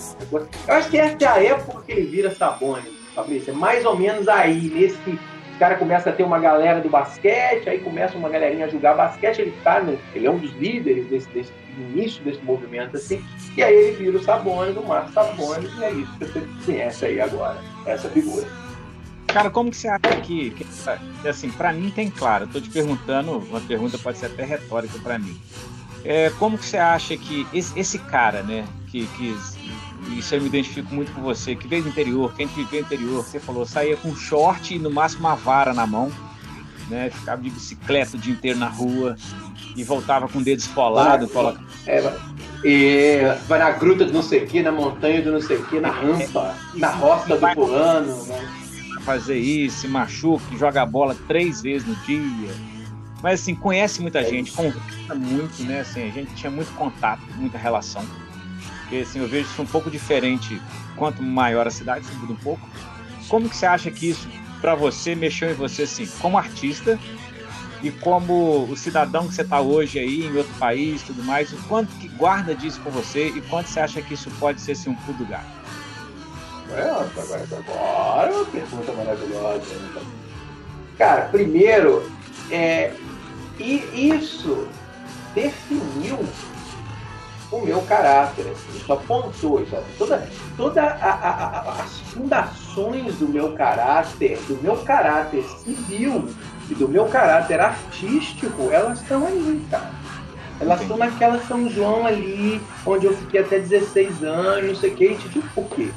Eu 0.67 0.73
acho 0.73 0.89
que 0.89 0.97
essa 0.97 1.17
é 1.23 1.27
a 1.27 1.43
época 1.43 1.83
que 1.85 1.91
ele 1.91 2.07
vira 2.07 2.33
Sabones 2.33 2.96
Fabrício? 3.17 3.51
É 3.51 3.53
mais 3.55 3.83
ou 3.83 3.97
menos 3.97 4.27
aí, 4.27 4.69
nesse 4.69 4.95
que 4.99 5.11
o 5.11 5.59
cara 5.59 5.75
começa 5.75 6.11
a 6.11 6.13
ter 6.13 6.21
uma 6.21 6.37
galera 6.37 6.79
do 6.79 6.87
basquete, 6.87 7.67
aí 7.67 7.79
começa 7.79 8.15
uma 8.15 8.29
galerinha 8.29 8.67
a 8.67 8.69
jogar 8.69 8.93
basquete, 8.93 9.39
ele 9.39 9.53
tá, 9.63 9.79
né? 9.81 9.97
ele 10.13 10.27
é 10.27 10.31
um 10.31 10.37
dos 10.37 10.53
líderes 10.53 11.07
desse, 11.07 11.27
desse 11.29 11.51
início 11.79 12.23
desse 12.23 12.41
movimento, 12.43 12.95
assim, 12.95 13.23
e 13.55 13.63
aí 13.63 13.73
ele 13.73 13.97
vira 13.97 14.17
o 14.17 14.23
Sabones, 14.23 14.77
o 14.77 14.83
Marcos 14.83 15.13
Sabones, 15.13 15.71
e 15.79 15.83
é 15.83 15.91
isso 15.91 16.11
que 16.19 16.25
você 16.25 16.47
conhece 16.63 17.05
aí 17.05 17.19
agora, 17.19 17.59
essa 17.87 18.07
figura. 18.09 18.47
Cara, 19.25 19.49
como 19.49 19.71
que 19.71 19.77
você 19.77 19.87
acha 19.87 20.21
que, 20.21 20.51
que 20.51 20.65
assim, 21.27 21.49
para 21.49 21.73
mim 21.73 21.89
tem 21.89 22.09
claro, 22.09 22.45
eu 22.45 22.49
tô 22.49 22.61
te 22.61 22.69
perguntando, 22.69 23.39
uma 23.39 23.59
pergunta 23.59 23.97
pode 23.97 24.19
ser 24.19 24.27
até 24.27 24.43
retórica 24.43 24.99
para 24.99 25.17
mim. 25.17 25.35
É, 26.05 26.29
como 26.37 26.57
que 26.57 26.65
você 26.65 26.77
acha 26.77 27.17
que 27.17 27.47
esse, 27.51 27.77
esse 27.77 27.97
cara, 27.97 28.43
né, 28.43 28.65
que, 28.91 29.07
que 29.07 29.35
isso 30.09 30.35
eu 30.35 30.41
me 30.41 30.47
identifico 30.47 30.93
muito 30.93 31.11
com 31.11 31.21
você, 31.21 31.55
que 31.55 31.67
veio 31.67 31.83
do 31.83 31.89
interior, 31.89 32.33
quem 32.35 32.47
viveu 32.47 32.81
interior, 32.81 33.23
você 33.23 33.39
falou, 33.39 33.65
saía 33.65 33.97
com 33.97 34.15
short 34.15 34.75
e 34.75 34.79
no 34.79 34.89
máximo 34.89 35.27
uma 35.27 35.35
vara 35.35 35.73
na 35.73 35.85
mão, 35.85 36.11
né? 36.89 37.09
Ficava 37.09 37.41
de 37.41 37.49
bicicleta 37.49 38.15
o 38.15 38.19
dia 38.19 38.33
inteiro 38.33 38.57
na 38.57 38.67
rua 38.67 39.15
e 39.75 39.83
voltava 39.83 40.27
com 40.27 40.39
o 40.39 40.43
dedo 40.43 40.59
esfolado. 40.59 41.27
Coloca... 41.27 41.61
É, 41.85 42.01
e 42.63 43.19
vai 43.47 43.59
na 43.59 43.71
gruta 43.71 44.05
do 44.05 44.13
não 44.13 44.23
sei 44.23 44.43
o 44.43 44.47
que, 44.47 44.61
na 44.61 44.71
montanha 44.71 45.21
do 45.21 45.31
não 45.31 45.41
sei 45.41 45.57
o 45.57 45.65
que, 45.65 45.79
na 45.79 45.91
rampa, 45.91 46.55
é, 46.75 46.79
na 46.79 46.89
roça 46.89 47.35
do 47.35 47.53
fulano, 47.53 48.25
né? 48.25 48.49
Fazer 49.01 49.37
isso, 49.37 49.81
se 49.81 49.87
machuca, 49.87 50.43
joga 50.57 50.85
bola 50.85 51.15
três 51.27 51.61
vezes 51.61 51.87
no 51.87 51.95
dia. 51.97 52.53
Mas 53.21 53.41
assim, 53.41 53.55
conhece 53.55 54.01
muita 54.01 54.19
é 54.19 54.25
gente, 54.25 54.51
conversa 54.51 55.15
muito, 55.15 55.63
né? 55.63 55.81
Assim, 55.81 56.07
a 56.07 56.11
gente 56.11 56.33
tinha 56.35 56.51
muito 56.51 56.71
contato, 56.75 57.21
muita 57.37 57.57
relação. 57.57 58.05
Porque 58.87 59.01
assim, 59.01 59.19
eu 59.19 59.27
vejo 59.27 59.49
isso 59.49 59.61
um 59.61 59.65
pouco 59.65 59.91
diferente. 59.91 60.61
Quanto 60.95 61.21
maior 61.21 61.67
a 61.67 61.69
cidade, 61.69 62.05
se 62.05 62.13
muda 62.15 62.31
um 62.31 62.37
pouco. 62.37 62.67
Como 63.27 63.49
que 63.49 63.55
você 63.55 63.65
acha 63.65 63.91
que 63.91 64.09
isso, 64.09 64.27
para 64.61 64.75
você, 64.75 65.13
mexeu 65.13 65.51
em 65.51 65.53
você, 65.53 65.83
assim, 65.83 66.07
como 66.21 66.37
artista 66.37 66.97
e 67.83 67.91
como 67.91 68.63
o 68.63 68.77
cidadão 68.77 69.27
que 69.27 69.35
você 69.35 69.41
está 69.41 69.59
hoje 69.59 69.99
aí 69.99 70.25
em 70.25 70.35
outro 70.35 70.53
país 70.55 71.03
tudo 71.03 71.23
mais, 71.23 71.51
o 71.51 71.57
quanto 71.67 71.93
que 71.97 72.07
guarda 72.07 72.55
disso 72.55 72.79
com 72.81 72.89
você 72.89 73.27
e 73.27 73.41
quanto 73.41 73.67
você 73.67 73.79
acha 73.81 74.01
que 74.01 74.13
isso 74.13 74.31
pode 74.39 74.61
ser 74.61 74.71
assim, 74.71 74.89
um 74.89 74.95
pulo 74.95 75.17
do 75.17 75.25
gato? 75.25 75.45
É, 76.71 76.89
agora, 76.89 77.47
agora 77.51 78.33
uma 78.33 78.45
pergunta 78.45 78.91
maravilhosa. 78.93 79.75
Né? 79.75 80.01
Cara, 80.97 81.25
primeiro, 81.25 82.09
é, 82.49 82.93
isso 83.59 84.67
definiu 85.35 86.19
o 87.51 87.61
meu 87.61 87.81
caráter. 87.81 88.45
Assim, 88.51 88.77
isso 88.77 88.93
apontou, 88.93 89.61
isso, 89.61 89.75
toda, 89.97 90.27
toda 90.55 90.81
a, 90.81 91.09
a, 91.09 91.59
a, 91.59 91.81
as 91.81 91.99
fundações 92.11 93.15
do 93.15 93.27
meu 93.27 93.53
caráter, 93.53 94.37
do 94.47 94.61
meu 94.61 94.77
caráter 94.77 95.43
civil 95.43 96.29
e 96.69 96.75
do 96.75 96.87
meu 96.87 97.05
caráter 97.05 97.59
artístico, 97.59 98.69
elas 98.71 99.01
estão 99.01 99.25
ali, 99.25 99.65
cara. 99.69 99.91
Elas 100.59 100.81
estão 100.81 100.97
naquela 100.97 101.39
São 101.45 101.69
João 101.69 102.05
ali, 102.05 102.61
onde 102.85 103.05
eu 103.05 103.15
fiquei 103.15 103.41
até 103.41 103.59
16 103.59 104.23
anos, 104.23 104.67
não 104.69 104.75
sei 104.75 104.91
o 104.91 104.95
que, 104.95 105.15
te 105.15 105.29
digo 105.29 105.47
por 105.53 105.65
quê. 105.65 105.89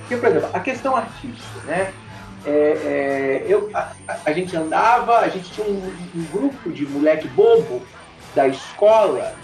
Porque, 0.00 0.16
por 0.16 0.28
exemplo, 0.28 0.50
a 0.52 0.60
questão 0.60 0.96
artística, 0.96 1.60
né? 1.66 1.92
É, 2.46 2.50
é, 2.50 3.46
eu, 3.48 3.70
a, 3.72 3.90
a, 4.26 4.32
gente 4.32 4.54
andava, 4.54 5.18
a 5.18 5.28
gente 5.28 5.50
tinha 5.50 5.66
um, 5.66 5.92
um 6.14 6.24
grupo 6.30 6.70
de 6.70 6.86
moleque 6.86 7.26
bobo 7.28 7.82
da 8.34 8.46
escola 8.46 9.34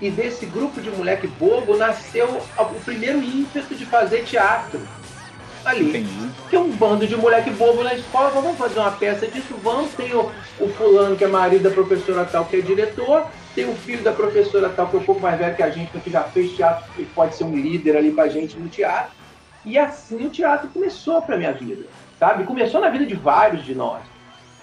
e 0.00 0.10
desse 0.10 0.46
grupo 0.46 0.80
de 0.80 0.90
moleque 0.90 1.26
bobo 1.26 1.76
nasceu 1.76 2.40
o 2.58 2.80
primeiro 2.84 3.22
ímpeto 3.22 3.74
de 3.74 3.84
fazer 3.84 4.24
teatro. 4.24 4.80
Ali. 5.64 5.88
Entendi. 5.88 6.30
Que 6.48 6.56
é 6.56 6.58
um 6.58 6.70
bando 6.70 7.06
de 7.06 7.16
moleque 7.16 7.50
bobo 7.50 7.82
na 7.82 7.94
escola, 7.94 8.30
vamos 8.30 8.56
fazer 8.56 8.78
uma 8.78 8.92
peça 8.92 9.26
disso, 9.26 9.54
vamos. 9.62 9.92
Tem 9.92 10.14
o, 10.14 10.30
o 10.60 10.68
fulano 10.68 11.16
que 11.16 11.24
é 11.24 11.28
marido 11.28 11.64
da 11.64 11.70
professora 11.70 12.24
tal, 12.24 12.44
que 12.44 12.56
é 12.56 12.60
diretor, 12.60 13.26
tem 13.54 13.68
o 13.68 13.74
filho 13.74 14.02
da 14.02 14.12
professora 14.12 14.68
tal, 14.68 14.86
que 14.88 14.96
é 14.96 15.00
um 15.00 15.04
pouco 15.04 15.20
mais 15.20 15.36
velho 15.36 15.56
que 15.56 15.62
a 15.62 15.70
gente, 15.70 15.90
que 15.98 16.10
já 16.10 16.22
fez 16.22 16.52
teatro 16.52 16.84
e 16.96 17.04
pode 17.04 17.34
ser 17.34 17.44
um 17.44 17.56
líder 17.56 17.96
ali 17.96 18.12
pra 18.12 18.28
gente 18.28 18.56
no 18.56 18.68
teatro. 18.68 19.10
E 19.64 19.76
assim 19.76 20.24
o 20.26 20.30
teatro 20.30 20.68
começou 20.68 21.20
pra 21.20 21.36
minha 21.36 21.52
vida, 21.52 21.84
sabe? 22.18 22.44
Começou 22.44 22.80
na 22.80 22.88
vida 22.88 23.04
de 23.04 23.14
vários 23.14 23.64
de 23.64 23.74
nós. 23.74 24.00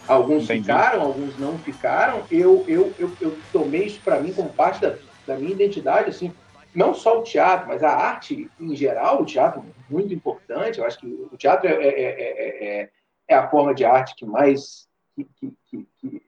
Alguns 0.08 0.44
Entendi. 0.44 0.62
ficaram, 0.62 1.02
alguns 1.02 1.38
não 1.38 1.58
ficaram. 1.60 2.22
Eu, 2.32 2.64
eu, 2.68 2.94
eu, 2.98 3.12
eu 3.20 3.38
tomei 3.52 3.86
isso 3.86 4.00
para 4.04 4.20
mim 4.20 4.32
como 4.32 4.50
parte 4.50 4.82
da 4.82 4.94
da 5.26 5.38
minha 5.38 5.52
identidade, 5.52 6.10
assim, 6.10 6.34
não 6.74 6.94
só 6.94 7.20
o 7.20 7.24
teatro, 7.24 7.68
mas 7.68 7.82
a 7.84 7.90
arte 7.90 8.50
em 8.60 8.76
geral, 8.76 9.22
o 9.22 9.26
teatro 9.26 9.62
é 9.62 9.94
muito 9.94 10.14
importante. 10.14 10.80
Eu 10.80 10.86
acho 10.86 11.00
que 11.00 11.08
o 11.08 11.38
teatro 11.38 11.68
é, 11.68 11.74
é, 11.74 12.82
é, 12.82 12.90
é 13.28 13.36
a 13.36 13.50
forma 13.50 13.74
de 13.74 13.86
arte 13.86 14.16
que 14.16 14.26
mais 14.26 14.88
que, 15.16 15.24
que, 15.24 15.54
que, 15.70 15.88
que 15.98 16.22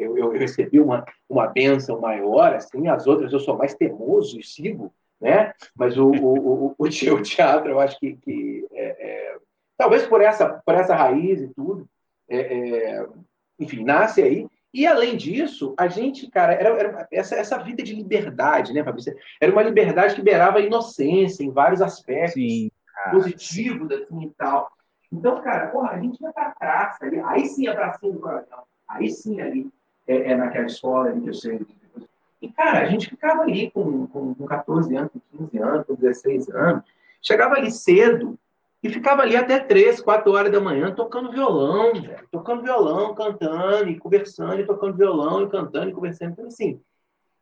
eu, 0.00 0.16
eu, 0.16 0.30
recebi 0.30 0.78
uma, 0.78 1.04
uma 1.28 1.48
benção 1.48 2.00
maior, 2.00 2.54
assim, 2.54 2.86
as 2.86 3.04
outras 3.08 3.32
eu 3.32 3.40
sou 3.40 3.56
mais 3.56 3.74
temoso 3.74 4.38
e 4.38 4.44
sigo, 4.44 4.94
né? 5.20 5.52
Mas 5.74 5.98
o, 5.98 6.06
o, 6.08 6.66
o, 6.68 6.74
o 6.78 7.22
teatro, 7.22 7.68
eu 7.68 7.80
acho 7.80 7.98
que, 7.98 8.14
que 8.18 8.64
talvez 9.76 10.06
por 10.06 10.20
essa, 10.20 10.62
por 10.64 10.74
essa 10.74 10.94
raiz 10.94 11.40
e 11.40 11.48
tudo, 11.48 11.88
enfim, 13.58 13.82
nasce 13.82 14.22
aí. 14.22 14.46
E 14.72 14.86
além 14.86 15.16
disso, 15.16 15.74
a 15.78 15.88
gente, 15.88 16.30
cara, 16.30 16.52
era, 16.52 16.68
era 16.70 17.08
essa, 17.10 17.34
essa 17.36 17.58
vida 17.58 17.82
de 17.82 17.94
liberdade, 17.94 18.72
né, 18.72 18.84
Fabrício? 18.84 19.16
Era 19.40 19.50
uma 19.50 19.62
liberdade 19.62 20.14
que 20.14 20.22
beirava 20.22 20.58
a 20.58 20.62
inocência 20.62 21.42
em 21.42 21.50
vários 21.50 21.80
aspectos 21.80 22.34
sim, 22.34 22.70
positivos 23.10 23.90
assim, 23.90 24.24
e 24.24 24.30
tal. 24.30 24.70
Então, 25.10 25.40
cara, 25.40 25.68
porra, 25.68 25.92
a 25.92 25.98
gente 25.98 26.22
ia 26.22 26.32
pra 26.32 26.50
praça 26.50 27.06
ali, 27.06 27.18
aí 27.20 27.46
sim 27.46 27.66
a 27.66 27.74
pracinha 27.74 28.12
do 28.12 28.20
coração, 28.20 28.62
aí 28.86 29.10
sim 29.10 29.40
ali, 29.40 29.70
é, 30.06 30.32
é 30.32 30.36
naquela 30.36 30.66
escola 30.66 31.08
ali 31.08 31.22
que 31.22 31.30
eu 31.30 31.34
sei. 31.34 31.66
E, 32.40 32.52
cara, 32.52 32.80
a 32.80 32.86
gente 32.86 33.08
ficava 33.08 33.42
ali 33.42 33.70
com, 33.70 34.06
com, 34.06 34.34
com 34.34 34.46
14 34.46 34.94
anos, 34.94 35.10
com 35.12 35.46
15 35.46 35.58
anos, 35.58 35.86
com 35.86 35.94
16 35.94 36.50
anos, 36.50 36.84
chegava 37.22 37.54
ali 37.54 37.70
cedo, 37.70 38.38
e 38.82 38.88
ficava 38.88 39.22
ali 39.22 39.36
até 39.36 39.58
três, 39.58 40.00
quatro 40.00 40.32
horas 40.32 40.52
da 40.52 40.60
manhã 40.60 40.94
tocando 40.94 41.32
violão, 41.32 41.92
velho. 42.00 42.28
Tocando 42.30 42.62
violão, 42.62 43.14
cantando 43.14 43.88
e 43.90 43.98
conversando, 43.98 44.60
e 44.60 44.66
tocando 44.66 44.96
violão 44.96 45.42
e 45.42 45.48
cantando 45.48 45.90
e 45.90 45.92
conversando. 45.92 46.32
Então, 46.32 46.46
assim, 46.46 46.80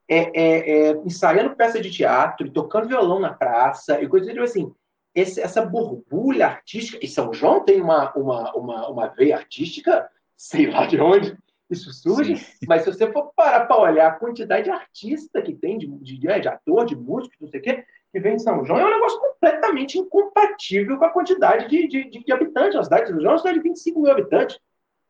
é, 0.09 0.18
é, 0.18 0.70
é, 0.70 0.91
ensaiando 1.05 1.55
peça 1.55 1.80
de 1.80 1.91
teatro, 1.91 2.47
e 2.47 2.51
tocando 2.51 2.89
violão 2.89 3.20
na 3.20 3.32
praça, 3.32 4.01
e 4.01 4.09
coisa 4.09 4.30
tipo 4.30 4.43
assim. 4.43 4.72
Esse, 5.14 5.41
essa 5.41 5.64
borbulha 5.64 6.47
artística. 6.47 6.99
E 7.03 7.09
São 7.09 7.32
João 7.32 7.64
tem 7.64 7.80
uma, 7.80 8.12
uma, 8.14 8.55
uma, 8.55 8.89
uma 8.89 9.07
veia 9.09 9.37
artística, 9.37 10.07
sei 10.37 10.70
lá 10.70 10.87
de 10.87 11.01
onde 11.01 11.37
isso 11.70 11.93
surge, 11.93 12.37
Sim. 12.37 12.66
mas 12.68 12.82
se 12.82 12.93
você 12.93 13.11
for 13.11 13.32
parar 13.34 13.66
para 13.66 13.80
olhar 13.80 14.07
a 14.07 14.14
quantidade 14.14 14.64
de 14.64 14.70
artista 14.70 15.43
que 15.43 15.55
tem, 15.55 15.78
de, 15.78 15.87
de, 15.87 16.18
de 16.18 16.49
ator, 16.49 16.84
de 16.84 16.95
músico, 16.95 17.34
não 17.41 17.49
sei 17.49 17.61
o 17.61 17.62
quê, 17.62 17.84
que 18.16 18.20
vem 18.20 18.36
de 18.36 18.42
São 18.42 18.64
João, 18.64 18.78
é 18.78 18.86
um 18.86 18.90
negócio 18.90 19.20
completamente 19.20 19.98
incompatível 19.98 20.96
com 20.96 21.04
a 21.04 21.10
quantidade 21.10 21.68
de, 21.68 21.86
de, 21.86 22.24
de 22.24 22.32
habitantes. 22.32 22.78
A 22.78 22.82
cidade 22.82 23.04
de 23.04 23.10
São 23.10 23.20
João 23.20 23.30
é 23.30 23.34
uma 23.34 23.38
cidade 23.38 23.58
de 23.58 23.62
25 23.62 24.00
mil 24.00 24.10
habitantes. 24.10 24.58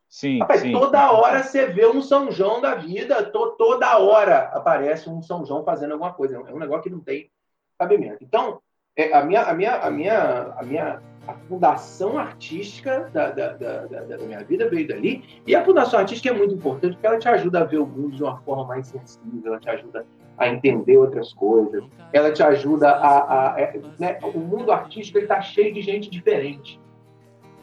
Sim, 0.09 0.41
Rapaz, 0.41 0.61
sim. 0.61 0.73
toda 0.73 1.13
hora 1.13 1.43
você 1.43 1.67
vê 1.67 1.87
um 1.87 2.03
São 2.03 2.33
João 2.33 2.61
da 2.61 2.75
vida, 2.75 3.23
to, 3.31 3.55
toda 3.57 3.97
hora 3.99 4.51
aparece 4.53 5.09
um 5.09 5.23
São 5.23 5.45
João 5.45 5.65
fazendo 5.65 5.93
alguma 5.93 6.13
coisa. 6.13 6.37
É 6.49 6.53
um 6.53 6.59
negócio 6.59 6.83
que 6.83 6.91
não 6.91 6.99
tem 6.99 7.31
cabimento. 7.79 8.19
Então, 8.25 8.61
é, 8.97 9.13
a, 9.17 9.25
minha, 9.25 9.43
a, 9.43 9.55
minha, 9.55 9.77
a, 9.77 9.91
minha, 9.91 10.43
a 10.57 10.63
minha 10.65 11.03
a 11.29 11.35
fundação 11.49 12.19
artística 12.19 13.09
da, 13.13 13.31
da, 13.31 13.53
da, 13.53 13.87
da, 13.87 14.19
minha 14.19 14.43
vida 14.43 14.69
veio 14.69 14.89
dali. 14.89 15.43
E 15.47 15.55
a 15.55 15.65
fundação 15.65 16.01
artística 16.01 16.29
é 16.29 16.37
muito 16.37 16.55
importante 16.55 16.95
porque 16.95 17.07
ela 17.07 17.19
te 17.19 17.29
ajuda 17.29 17.61
a 17.61 17.65
ver 17.65 17.79
o 17.79 17.87
mundo 17.87 18.17
de 18.17 18.23
uma 18.23 18.41
forma 18.41 18.65
mais 18.65 18.89
sensível, 18.89 19.43
ela 19.47 19.61
te 19.61 19.71
ajuda 19.71 20.05
a 20.39 20.49
entender 20.49 20.97
outras 20.97 21.33
coisas, 21.33 21.83
ela 22.13 22.33
te 22.33 22.43
ajuda 22.43 22.91
a. 22.91 23.19
a, 23.19 23.55
a 23.55 23.61
é, 23.61 23.81
né? 23.99 24.19
O 24.23 24.39
mundo 24.39 24.71
artístico 24.73 25.19
está 25.19 25.41
cheio 25.41 25.73
de 25.73 25.81
gente 25.81 26.11
diferente. 26.11 26.81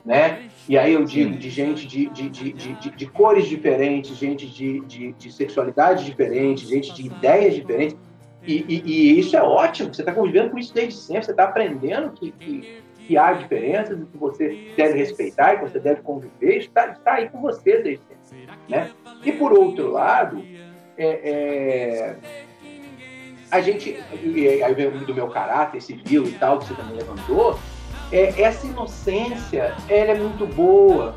Né? 0.06 0.50
E 0.68 0.78
aí 0.78 0.94
eu 0.94 1.06
digo 1.06 1.38
de 1.38 1.50
gente 1.50 1.88
de, 1.88 2.10
de, 2.10 2.30
de, 2.30 2.52
de, 2.52 2.90
de 2.92 3.06
cores 3.08 3.46
diferentes, 3.46 4.18
gente 4.18 4.46
de, 4.48 4.82
de, 4.82 5.14
de 5.14 5.32
sexualidade 5.32 6.04
diferente, 6.04 6.66
gente 6.66 6.94
de 6.94 7.06
ideias 7.06 7.56
diferentes. 7.56 7.98
E, 8.46 8.66
e, 8.68 8.82
e 8.86 9.20
isso 9.20 9.38
é 9.38 9.42
ótimo, 9.42 9.94
você 9.94 10.02
está 10.02 10.12
convivendo 10.12 10.50
com 10.50 10.58
isso 10.58 10.74
desde 10.74 11.00
sempre, 11.00 11.24
você 11.24 11.32
está 11.32 11.46
aprendendo 11.46 12.12
que, 12.12 12.32
que, 12.32 12.84
que, 13.08 13.18
há 13.18 13.32
diferenças, 13.32 13.98
que 13.98 14.18
você 14.18 14.74
deve 14.76 14.98
respeitar, 14.98 15.56
que 15.56 15.70
você 15.70 15.80
deve 15.80 16.02
conviver, 16.02 16.58
está, 16.58 16.88
está 16.88 17.14
aí 17.14 17.30
com 17.30 17.40
você 17.40 17.82
desde 17.82 18.04
sempre. 18.28 18.58
Né? 18.68 18.92
E 19.24 19.32
por 19.32 19.54
outro 19.54 19.90
lado, 19.90 20.44
é, 20.98 21.08
é 21.08 22.18
a 23.54 23.62
gente, 23.62 23.96
aí 24.66 24.74
vem 24.74 24.90
do 24.90 25.14
meu 25.14 25.28
caráter 25.28 25.80
civil 25.80 26.26
e 26.26 26.32
tal, 26.32 26.58
que 26.58 26.66
você 26.66 26.74
também 26.74 26.96
levantou, 26.96 27.60
é, 28.12 28.42
essa 28.42 28.66
inocência, 28.66 29.76
ela 29.88 30.12
é 30.12 30.16
muito 30.16 30.48
boa. 30.48 31.16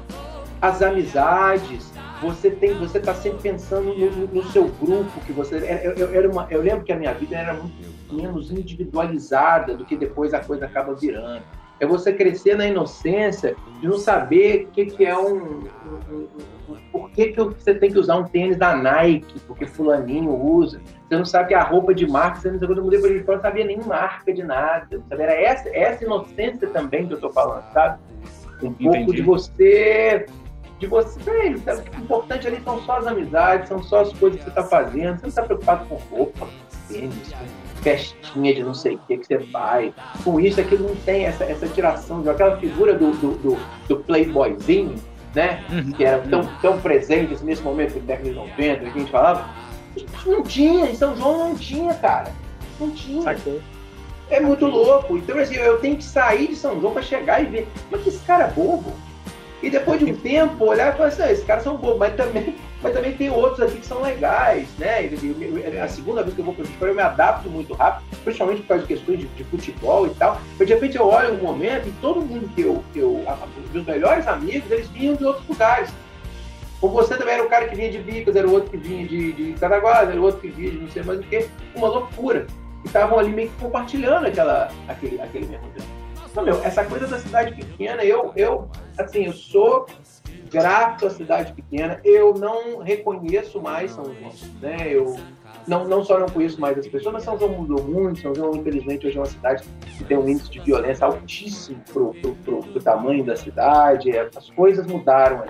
As 0.61 0.83
amizades, 0.83 1.91
você 2.21 2.51
tem, 2.51 2.75
você 2.75 2.99
está 2.99 3.15
sempre 3.15 3.39
pensando 3.41 3.95
no, 3.95 4.27
no, 4.27 4.43
seu 4.51 4.69
grupo, 4.69 5.19
que 5.25 5.33
você, 5.33 5.57
eu, 5.83 5.93
eu, 5.93 6.15
era 6.15 6.31
uma, 6.31 6.47
eu 6.51 6.61
lembro 6.61 6.85
que 6.85 6.93
a 6.93 6.97
minha 6.97 7.15
vida 7.15 7.37
era 7.37 7.55
muito 7.55 7.75
menos 8.13 8.51
individualizada 8.51 9.75
do 9.75 9.87
que 9.87 9.97
depois 9.97 10.35
a 10.35 10.41
coisa 10.41 10.67
acaba 10.67 10.95
virando. 10.95 11.43
É 11.79 11.87
você 11.87 12.13
crescer 12.13 12.57
na 12.57 12.67
inocência 12.67 13.55
de 13.81 13.87
não 13.87 13.99
saber 13.99 14.65
o 14.65 14.71
que, 14.71 14.87
que 14.87 15.05
é 15.05 15.17
um, 15.17 15.65
um, 16.11 16.29
um, 16.69 16.77
Por 16.91 17.11
que, 17.11 17.29
que 17.29 17.41
você 17.43 17.75
tem 17.75 17.91
que 17.91 17.99
usar 17.99 18.17
um 18.17 18.25
tênis 18.25 18.57
da 18.57 18.75
Nike, 18.75 19.39
porque 19.41 19.67
fulaninho 19.67 20.35
usa. 20.35 20.81
Você 21.07 21.17
não 21.17 21.25
sabe 21.25 21.49
que 21.49 21.55
a 21.55 21.63
roupa 21.63 21.95
de 21.95 22.07
marca, 22.07 22.41
você 22.41 22.51
não 22.51 22.59
sabe, 22.59 22.67
quando 22.67 22.79
eu 22.79 22.85
mudei 22.85 23.01
para 23.01 23.25
fora, 23.25 23.37
não 23.37 23.43
sabia 23.43 23.65
nem 23.65 23.81
marca 23.83 24.33
de 24.33 24.43
nada. 24.43 25.03
Sabe? 25.09 25.23
Era 25.23 25.35
essa, 25.35 25.69
essa 25.69 26.05
inocência 26.05 26.67
também 26.69 27.07
que 27.07 27.13
eu 27.13 27.17
estou 27.17 27.33
falando, 27.33 27.65
sabe? 27.73 27.99
Um 28.63 28.69
Entendi. 28.69 28.85
pouco 28.85 29.15
de 29.15 29.23
você 29.23 30.27
de 30.79 30.87
você, 30.87 31.19
velho, 31.21 31.59
o 31.59 32.03
importante 32.03 32.47
ali 32.47 32.61
são 32.63 32.83
só 32.83 32.99
as 32.99 33.07
amizades, 33.07 33.69
são 33.69 33.83
só 33.83 34.03
as 34.03 34.13
coisas 34.13 34.39
que 34.39 34.45
você 34.45 34.51
está 34.51 34.63
fazendo, 34.63 35.17
você 35.17 35.23
não 35.23 35.29
está 35.29 35.43
preocupado 35.43 35.87
com 35.87 35.95
roupa, 35.95 36.47
com 36.47 36.93
tênis, 36.93 37.33
com 37.33 37.66
festinha 37.77 38.55
de 38.55 38.63
não 38.63 38.75
sei 38.75 38.95
o 38.95 38.99
que 39.07 39.19
que 39.19 39.27
você 39.27 39.39
vai. 39.39 39.95
Com 40.25 40.41
isso, 40.41 40.61
aquilo 40.61 40.89
não 40.89 40.97
tem 40.97 41.25
essa, 41.25 41.45
essa 41.45 41.67
tiração 41.69 42.23
de 42.23 42.29
aquela 42.29 42.57
figura 42.57 42.95
do, 42.95 43.13
do, 43.13 43.31
do, 43.39 43.59
do 43.89 43.97
playboyzinho, 43.99 44.95
né? 45.35 45.65
Uhum. 45.71 45.93
Que 45.93 46.05
era 46.05 46.19
tão, 46.23 46.45
tão 46.61 46.81
presente 46.81 47.43
nesse 47.45 47.63
momento 47.63 47.95
da 47.95 48.15
década 48.15 48.29
de 48.29 48.35
90, 48.35 48.81
que 48.81 48.87
a 48.87 48.91
gente 48.91 49.11
falava. 49.11 49.49
Não 50.27 50.43
tinha, 50.43 50.87
em 50.87 50.95
São 50.95 51.17
João 51.17 51.51
não 51.51 51.55
tinha, 51.57 51.95
cara. 51.95 52.33
Não 52.81 52.91
tinha. 52.91 53.23
Saquei. 53.23 53.61
É 54.29 54.41
muito 54.41 54.67
louco. 54.67 55.17
Então, 55.17 55.39
assim, 55.39 55.55
eu 55.55 55.79
tenho 55.79 55.97
que 55.97 56.05
sair 56.05 56.49
de 56.49 56.57
São 56.57 56.81
João 56.81 56.93
para 56.93 57.03
chegar 57.03 57.43
e 57.43 57.47
ver. 57.47 57.69
Mas 57.91 58.03
que 58.03 58.09
esse 58.09 58.25
cara 58.25 58.45
é 58.45 58.51
bobo. 58.51 58.93
E 59.63 59.71
depois 59.71 59.99
de 59.99 60.07
um 60.07 60.15
tempo, 60.19 60.65
olhar 60.65 60.93
e 60.93 60.97
falar 60.97 61.09
assim, 61.09 61.23
esses 61.25 61.45
caras 61.45 61.65
são 61.65 61.77
bobos, 61.77 61.99
mas 61.99 62.15
também, 62.15 62.55
mas 62.83 62.93
também 62.93 63.15
tem 63.15 63.31
outros 63.31 63.61
aqui 63.61 63.79
que 63.79 63.87
são 63.87 64.03
legais, 64.03 64.69
né? 64.79 65.09
A 65.83 65.89
segunda 65.89 66.23
vez 66.23 66.35
que 66.35 66.41
eu 66.41 66.45
vou 66.45 66.55
para 66.55 66.63
o 66.63 66.67
futebol, 66.67 66.89
eu 66.89 66.95
me 66.95 67.03
adapto 67.03 67.49
muito 67.49 67.73
rápido, 67.75 68.05
principalmente 68.23 68.63
por 68.63 68.69
causa 68.69 68.83
de 68.83 68.89
questões 68.89 69.19
de, 69.21 69.27
de 69.27 69.45
futebol 69.45 70.07
e 70.07 70.11
tal. 70.11 70.41
Mas 70.59 70.69
de 70.69 70.75
repente 70.75 70.97
eu 70.97 71.07
olho 71.07 71.35
um 71.35 71.43
momento 71.43 71.89
e 71.89 71.93
todo 72.01 72.21
mundo 72.21 72.49
que 72.55 72.63
eu, 72.63 72.85
que 72.93 72.99
eu. 72.99 73.25
Meus 73.73 73.87
melhores 73.87 74.27
amigos, 74.27 74.71
eles 74.71 74.89
vinham 74.89 75.15
de 75.15 75.25
outros 75.25 75.47
lugares. 75.49 75.91
Como 76.81 76.93
você 76.93 77.17
também 77.17 77.35
era 77.35 77.43
o 77.43 77.49
cara 77.49 77.67
que 77.67 77.75
vinha 77.75 77.91
de 77.91 77.99
Bicas, 77.99 78.37
era 78.37 78.47
o 78.47 78.53
outro 78.53 78.71
que 78.71 78.77
vinha 78.77 79.07
de, 79.07 79.33
de 79.33 79.65
era 79.65 80.21
o 80.21 80.23
outro 80.23 80.41
que 80.41 80.49
vinha 80.49 80.71
de 80.73 80.79
não 80.79 80.91
sei 80.91 81.03
mais 81.03 81.19
o 81.19 81.23
que, 81.23 81.49
uma 81.75 81.89
loucura. 81.89 82.47
E 82.85 82.87
estavam 82.87 83.19
ali 83.19 83.31
meio 83.31 83.49
que 83.49 83.57
compartilhando 83.57 84.27
aquela, 84.27 84.69
aquele, 84.87 85.21
aquele 85.21 85.47
mesmo 85.47 85.67
tempo. 85.71 85.89
Então, 86.31 86.45
meu, 86.45 86.63
essa 86.63 86.85
coisa 86.85 87.07
da 87.07 87.19
cidade 87.19 87.55
pequena, 87.55 88.05
eu, 88.05 88.31
eu, 88.37 88.69
assim, 88.99 89.25
eu 89.25 89.33
sou 89.33 89.87
grato 90.51 91.07
à 91.07 91.11
cidade 91.11 91.53
pequena. 91.53 92.01
Eu 92.05 92.35
não 92.35 92.79
reconheço 92.79 93.61
mais 93.61 93.93
São 93.93 94.05
João, 94.05 94.33
né? 94.61 94.77
Eu 94.89 95.17
não, 95.67 95.87
não 95.87 96.05
só 96.05 96.19
não 96.19 96.29
conheço 96.29 96.61
mais 96.61 96.79
as 96.79 96.87
pessoas, 96.87 97.15
mas 97.15 97.25
São 97.25 97.39
João 97.39 97.53
mudou 97.53 97.83
muito. 97.83 98.21
São 98.21 98.35
João, 98.35 98.55
infelizmente, 98.55 99.07
hoje 99.07 99.17
é 99.17 99.21
uma 99.21 99.27
cidade 99.27 99.65
que 99.99 100.05
tem 100.05 100.17
um 100.17 100.29
índice 100.29 100.51
de 100.51 100.61
violência 100.61 101.07
altíssimo 101.07 101.81
pro, 101.93 102.15
pro, 102.15 102.35
pro, 102.37 102.63
pro 102.63 102.83
tamanho 102.83 103.25
da 103.25 103.37
cidade. 103.37 104.11
É, 104.11 104.29
as 104.35 104.51
coisas 104.51 104.87
mudaram. 104.87 105.45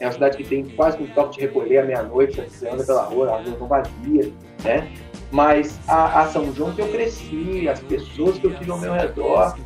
É 0.00 0.06
uma 0.06 0.12
cidade 0.12 0.36
que 0.36 0.44
tem 0.44 0.64
quase 0.70 1.00
um 1.02 1.06
toque 1.08 1.36
de 1.36 1.42
recolher 1.42 1.78
à 1.78 1.84
meia-noite, 1.84 2.40
você 2.40 2.68
anda 2.68 2.84
pela 2.84 3.04
rua, 3.04 3.36
as 3.36 3.42
ruas 3.42 3.48
estão 3.48 3.68
vazias, 3.68 4.32
né? 4.64 4.90
Mas 5.30 5.78
a, 5.88 6.22
a 6.22 6.26
São 6.26 6.52
João 6.52 6.74
que 6.74 6.82
eu 6.82 6.88
cresci, 6.88 7.68
as 7.68 7.80
pessoas 7.80 8.38
que 8.38 8.46
eu 8.46 8.54
tive 8.54 8.70
ao 8.70 8.78
meu 8.78 8.92
redor, 8.92 9.56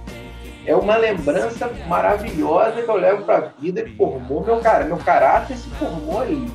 é 0.66 0.74
uma 0.74 0.96
lembrança 0.96 1.70
maravilhosa 1.88 2.82
que 2.82 2.88
eu 2.88 2.96
levo 2.96 3.24
para 3.24 3.36
a 3.38 3.60
vida 3.60 3.82
que 3.82 3.96
formou 3.96 4.44
meu 4.44 4.58
cara, 4.60 4.84
meu 4.84 4.98
caráter 4.98 5.56
se 5.56 5.68
formou 5.70 6.20
ali 6.20 6.50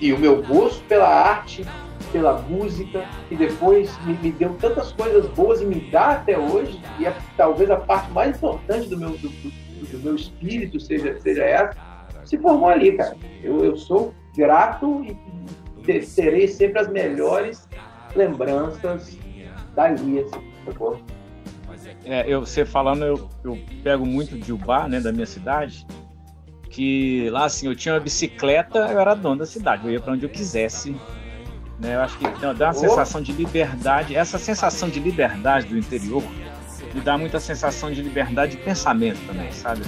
e 0.00 0.12
o 0.12 0.18
meu 0.18 0.42
gosto 0.42 0.84
pela 0.84 1.08
arte, 1.08 1.64
pela 2.12 2.40
música 2.42 3.04
que 3.28 3.36
depois 3.36 3.96
me, 4.04 4.14
me 4.14 4.30
deu 4.30 4.54
tantas 4.60 4.92
coisas 4.92 5.26
boas 5.28 5.60
e 5.60 5.64
me 5.64 5.80
dá 5.90 6.10
até 6.10 6.38
hoje 6.38 6.80
e 6.98 7.06
é, 7.06 7.16
talvez 7.36 7.70
a 7.70 7.76
parte 7.76 8.10
mais 8.12 8.36
importante 8.36 8.88
do 8.88 8.96
meu 8.96 9.10
do, 9.10 9.28
do, 9.28 9.50
do, 9.86 9.98
meu 9.98 10.14
espírito 10.14 10.78
seja 10.78 11.18
seja 11.20 11.44
essa 11.44 11.94
se 12.24 12.38
formou 12.38 12.68
ali, 12.68 12.96
cara. 12.96 13.16
Eu, 13.42 13.64
eu 13.64 13.76
sou 13.76 14.14
grato 14.36 15.04
e 15.04 16.00
terei 16.02 16.48
sempre 16.48 16.80
as 16.80 16.88
melhores 16.88 17.68
lembranças 18.16 19.18
dali, 19.74 20.20
assim, 20.20 20.52
tá 20.64 20.72
é, 22.04 22.24
eu, 22.26 22.40
você 22.40 22.64
falando, 22.64 23.04
eu, 23.04 23.30
eu 23.44 23.58
pego 23.82 24.04
muito 24.04 24.36
de 24.36 24.52
Ubá, 24.52 24.88
né, 24.88 25.00
da 25.00 25.12
minha 25.12 25.26
cidade, 25.26 25.86
que 26.70 27.28
lá 27.30 27.44
assim, 27.44 27.66
eu 27.66 27.74
tinha 27.74 27.94
uma 27.94 28.00
bicicleta, 28.00 28.78
eu 28.90 29.00
era 29.00 29.14
dono 29.14 29.38
da 29.38 29.46
cidade, 29.46 29.86
eu 29.86 29.92
ia 29.92 30.00
para 30.00 30.12
onde 30.12 30.24
eu 30.24 30.30
quisesse. 30.30 30.94
Né? 31.80 31.94
Eu 31.94 32.00
acho 32.00 32.18
que 32.18 32.24
dá 32.24 32.52
uma 32.52 32.70
oh. 32.70 32.72
sensação 32.74 33.22
de 33.22 33.32
liberdade, 33.32 34.14
essa 34.14 34.38
sensação 34.38 34.88
de 34.88 35.00
liberdade 35.00 35.66
do 35.66 35.78
interior 35.78 36.22
me 36.94 37.00
dá 37.00 37.18
muita 37.18 37.40
sensação 37.40 37.90
de 37.90 38.00
liberdade 38.00 38.56
de 38.56 38.62
pensamento 38.62 39.18
também, 39.26 39.50
sabe? 39.50 39.82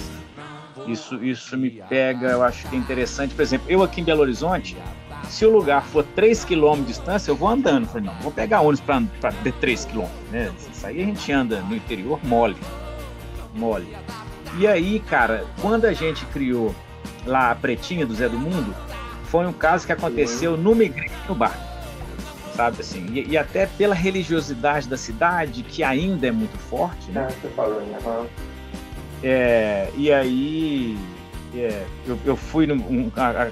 Isso, 0.85 1.23
isso 1.23 1.57
me 1.57 1.69
pega, 1.69 2.27
eu 2.27 2.43
acho 2.43 2.67
que 2.67 2.75
é 2.75 2.79
interessante. 2.79 3.33
Por 3.33 3.41
exemplo, 3.41 3.65
eu 3.69 3.81
aqui 3.81 4.01
em 4.01 4.03
Belo 4.03 4.21
Horizonte, 4.21 4.75
se 5.29 5.45
o 5.45 5.51
lugar 5.51 5.83
for 5.83 6.03
3 6.03 6.45
km 6.45 6.75
de 6.77 6.85
distância, 6.85 7.31
eu 7.31 7.35
vou 7.35 7.49
andando. 7.49 7.87
Falei, 7.87 8.07
não, 8.07 8.15
vou 8.21 8.31
pegar 8.31 8.61
ônibus 8.61 8.81
para 8.81 9.31
ter 9.43 9.53
3 9.53 9.85
km. 9.85 10.05
Né? 10.31 10.51
Isso 10.71 10.85
aí 10.85 11.01
a 11.01 11.05
gente 11.05 11.31
anda 11.31 11.61
no 11.61 11.75
interior 11.75 12.19
mole. 12.23 12.57
Mole. 13.53 13.95
E 14.57 14.67
aí, 14.67 14.99
cara, 14.99 15.45
quando 15.61 15.85
a 15.85 15.93
gente 15.93 16.25
criou 16.27 16.73
lá 17.25 17.51
a 17.51 17.55
Pretinha 17.55 18.05
do 18.05 18.15
Zé 18.15 18.29
do 18.29 18.39
Mundo, 18.39 18.73
foi 19.25 19.45
um 19.45 19.53
caso 19.53 19.85
que 19.85 19.91
aconteceu 19.91 20.55
numa 20.57 20.83
igreja 20.83 21.13
no 21.27 21.35
bar. 21.35 21.55
Sabe 22.55 22.81
assim? 22.81 23.05
E, 23.11 23.31
e, 23.31 23.37
até 23.37 23.67
pela 23.67 23.93
religiosidade 23.93 24.87
da 24.87 24.97
cidade, 24.97 25.61
que 25.61 25.83
ainda 25.83 26.27
é 26.27 26.31
muito 26.31 26.57
forte, 26.57 27.11
né? 27.11 27.27
É, 27.43 27.47
falou, 27.49 27.81
né? 27.81 28.27
É, 29.21 29.89
e 29.95 30.11
aí 30.11 30.97
é, 31.55 31.85
eu, 32.05 32.19
eu 32.25 32.35
fui 32.35 32.65
no. 32.67 32.75
Um, 32.75 33.11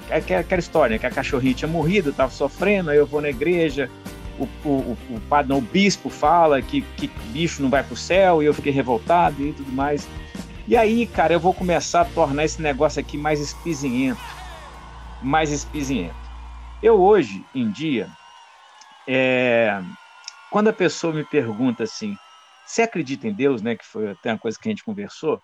aquela 0.10 0.60
história, 0.60 0.96
né, 0.96 1.00
que 1.00 1.06
a 1.06 1.12
cachorrinha 1.12 1.54
tinha 1.54 1.70
morrido, 1.70 2.10
estava 2.10 2.32
sofrendo, 2.32 2.90
aí 2.90 2.98
eu 2.98 3.06
vou 3.06 3.22
na 3.22 3.30
igreja, 3.30 3.90
o, 4.38 4.44
o, 4.68 4.98
o 5.10 5.22
padre, 5.30 5.50
não, 5.50 5.60
o 5.60 5.62
bispo 5.62 6.10
fala 6.10 6.62
que, 6.62 6.82
que 6.98 7.08
bicho 7.32 7.62
não 7.62 7.70
vai 7.70 7.84
para 7.84 7.94
o 7.94 7.98
céu, 7.98 8.44
e 8.44 8.46
eu 8.46 8.54
fiquei 8.54 8.72
revoltado 8.72 9.42
e 9.42 9.54
tudo 9.54 9.72
mais. 9.72 10.08
E 10.68 10.76
aí, 10.76 11.06
cara, 11.06 11.34
eu 11.34 11.40
vou 11.40 11.54
começar 11.54 12.02
a 12.02 12.06
tornar 12.06 12.44
esse 12.44 12.62
negócio 12.62 13.00
aqui 13.00 13.18
mais 13.18 13.40
espizinhento. 13.40 14.22
Mais 15.22 15.52
espizinhento. 15.52 16.16
Eu 16.82 17.02
hoje 17.02 17.46
em 17.54 17.72
dia, 17.72 18.10
é, 19.08 19.80
quando 20.52 20.70
a 20.70 20.74
pessoa 20.74 21.14
me 21.14 21.24
pergunta 21.24 21.84
assim, 21.84 22.16
você 22.66 22.82
acredita 22.82 23.28
em 23.28 23.34
Deus, 23.34 23.62
né? 23.62 23.76
Que 23.76 23.86
foi 23.86 24.10
até 24.10 24.32
uma 24.32 24.40
coisa 24.40 24.58
que 24.60 24.68
a 24.68 24.72
gente 24.72 24.84
conversou. 24.84 25.40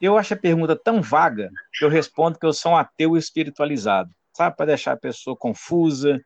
Eu 0.00 0.16
acho 0.16 0.34
a 0.34 0.36
pergunta 0.36 0.74
tão 0.74 1.02
vaga 1.02 1.50
que 1.72 1.84
eu 1.84 1.88
respondo 1.88 2.38
que 2.38 2.46
eu 2.46 2.52
sou 2.52 2.72
um 2.72 2.76
ateu 2.76 3.16
espiritualizado, 3.16 4.10
sabe? 4.34 4.56
Para 4.56 4.66
deixar 4.66 4.92
a 4.92 4.96
pessoa 4.96 5.36
confusa, 5.36 6.20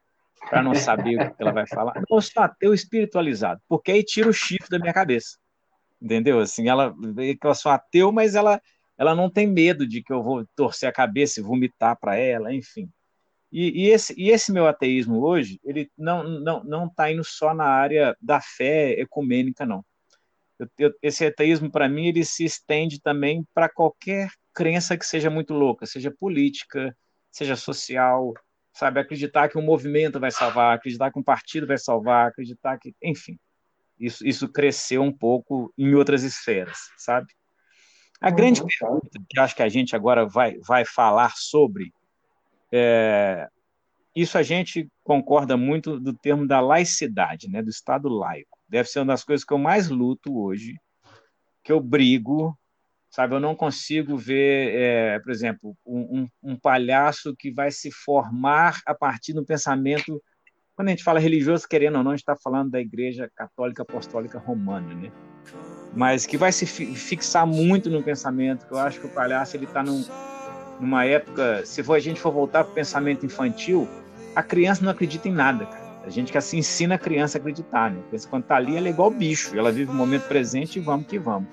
para 0.48 0.62
não 0.62 0.74
saber 0.74 1.20
o 1.20 1.34
que 1.34 1.42
ela 1.42 1.52
vai 1.52 1.66
falar. 1.66 1.94
Eu 2.08 2.20
sou 2.20 2.42
ateu 2.42 2.72
espiritualizado, 2.72 3.60
porque 3.68 3.90
aí 3.90 4.04
tira 4.04 4.28
o 4.28 4.32
chifre 4.32 4.68
da 4.70 4.78
minha 4.78 4.92
cabeça. 4.92 5.36
Entendeu? 6.00 6.38
Assim, 6.38 6.68
ela, 6.68 6.94
eu 7.42 7.54
sou 7.54 7.72
ateu, 7.72 8.12
mas 8.12 8.34
ela, 8.34 8.60
ela 8.96 9.14
não 9.14 9.30
tem 9.30 9.46
medo 9.46 9.86
de 9.86 10.02
que 10.02 10.12
eu 10.12 10.22
vou 10.22 10.46
torcer 10.54 10.88
a 10.88 10.92
cabeça 10.92 11.40
e 11.40 11.42
vomitar 11.42 11.98
para 11.98 12.16
ela, 12.16 12.54
enfim. 12.54 12.88
E, 13.50 13.84
e, 13.84 13.90
esse, 13.90 14.14
e 14.16 14.30
esse 14.30 14.52
meu 14.52 14.66
ateísmo 14.66 15.20
hoje, 15.20 15.60
ele 15.62 15.88
não 15.96 16.24
não 16.24 16.64
não 16.64 16.86
está 16.86 17.10
indo 17.12 17.22
só 17.22 17.54
na 17.54 17.66
área 17.66 18.16
da 18.20 18.40
fé 18.40 19.00
ecumênica, 19.00 19.64
não. 19.64 19.84
Eu, 20.58 20.68
eu, 20.78 20.94
esse 21.02 21.26
ateísmo, 21.26 21.70
para 21.70 21.88
mim, 21.88 22.06
ele 22.06 22.24
se 22.24 22.44
estende 22.44 23.00
também 23.00 23.44
para 23.54 23.68
qualquer 23.68 24.30
crença 24.54 24.96
que 24.96 25.04
seja 25.04 25.28
muito 25.30 25.52
louca, 25.52 25.86
seja 25.86 26.10
política, 26.10 26.96
seja 27.30 27.56
social, 27.56 28.32
sabe? 28.72 29.00
Acreditar 29.00 29.48
que 29.48 29.58
um 29.58 29.64
movimento 29.64 30.20
vai 30.20 30.30
salvar, 30.30 30.76
acreditar 30.76 31.10
que 31.10 31.18
um 31.18 31.24
partido 31.24 31.66
vai 31.66 31.78
salvar, 31.78 32.28
acreditar 32.28 32.78
que. 32.78 32.94
Enfim, 33.02 33.38
isso, 33.98 34.26
isso 34.26 34.48
cresceu 34.48 35.02
um 35.02 35.12
pouco 35.12 35.72
em 35.76 35.94
outras 35.94 36.22
esferas, 36.22 36.78
sabe? 36.96 37.26
A 38.20 38.30
grande 38.30 38.62
uhum. 38.62 38.68
pergunta 38.68 39.18
que 39.28 39.40
acho 39.40 39.56
que 39.56 39.62
a 39.62 39.68
gente 39.68 39.94
agora 39.94 40.24
vai, 40.24 40.56
vai 40.58 40.84
falar 40.84 41.32
sobre 41.36 41.92
é, 42.76 43.48
isso 44.14 44.36
a 44.36 44.42
gente 44.42 44.88
concorda 45.02 45.56
muito 45.56 45.98
do 45.98 46.12
termo 46.12 46.46
da 46.46 46.60
laicidade, 46.60 47.48
né, 47.48 47.62
do 47.62 47.70
Estado 47.70 48.08
laico. 48.08 48.53
Deve 48.68 48.88
ser 48.88 49.00
uma 49.00 49.12
das 49.12 49.24
coisas 49.24 49.44
que 49.44 49.52
eu 49.52 49.58
mais 49.58 49.88
luto 49.88 50.38
hoje, 50.38 50.78
que 51.62 51.72
eu 51.72 51.80
brigo, 51.80 52.56
sabe? 53.10 53.34
Eu 53.34 53.40
não 53.40 53.54
consigo 53.54 54.16
ver, 54.16 54.74
é, 54.74 55.18
por 55.20 55.30
exemplo, 55.30 55.76
um, 55.86 56.20
um, 56.20 56.28
um, 56.52 56.56
palhaço 56.56 57.34
que 57.38 57.52
vai 57.52 57.70
se 57.70 57.90
formar 57.90 58.80
a 58.84 58.94
partir 58.94 59.32
do 59.32 59.44
pensamento. 59.44 60.20
Quando 60.74 60.88
a 60.88 60.90
gente 60.90 61.04
fala 61.04 61.20
religioso, 61.20 61.68
querendo 61.68 61.96
ou 61.96 62.02
não, 62.02 62.10
a 62.10 62.14
gente 62.14 62.22
está 62.22 62.36
falando 62.36 62.70
da 62.70 62.80
Igreja 62.80 63.30
Católica 63.36 63.82
Apostólica 63.82 64.38
Romana, 64.38 64.92
né? 64.94 65.12
Mas 65.94 66.26
que 66.26 66.36
vai 66.36 66.50
se 66.50 66.66
fixar 66.66 67.46
muito 67.46 67.88
no 67.88 68.02
pensamento, 68.02 68.66
que 68.66 68.72
eu 68.72 68.78
acho 68.78 68.98
que 68.98 69.06
o 69.06 69.10
palhaço 69.10 69.56
ele 69.56 69.66
está 69.66 69.80
num, 69.80 70.04
numa 70.80 71.04
época, 71.04 71.64
se 71.64 71.84
for, 71.84 71.94
a 71.94 72.00
gente 72.00 72.20
for 72.20 72.32
voltar 72.32 72.64
para 72.64 72.72
o 72.72 72.74
pensamento 72.74 73.24
infantil, 73.24 73.88
a 74.34 74.42
criança 74.42 74.84
não 74.84 74.90
acredita 74.90 75.28
em 75.28 75.32
nada, 75.32 75.66
cara. 75.66 75.83
A 76.06 76.10
gente 76.10 76.30
que 76.30 76.38
assim 76.38 76.58
ensina 76.58 76.96
a 76.96 76.98
criança 76.98 77.38
a 77.38 77.40
acreditar, 77.40 77.90
né? 77.90 78.00
Quando 78.28 78.42
está 78.42 78.56
ali, 78.56 78.76
ela 78.76 78.88
é 78.88 78.90
igual 78.90 79.10
bicho, 79.10 79.56
ela 79.58 79.72
vive 79.72 79.90
o 79.90 79.94
momento 79.94 80.28
presente 80.28 80.78
e 80.78 80.82
vamos 80.82 81.06
que 81.06 81.18
vamos. 81.18 81.48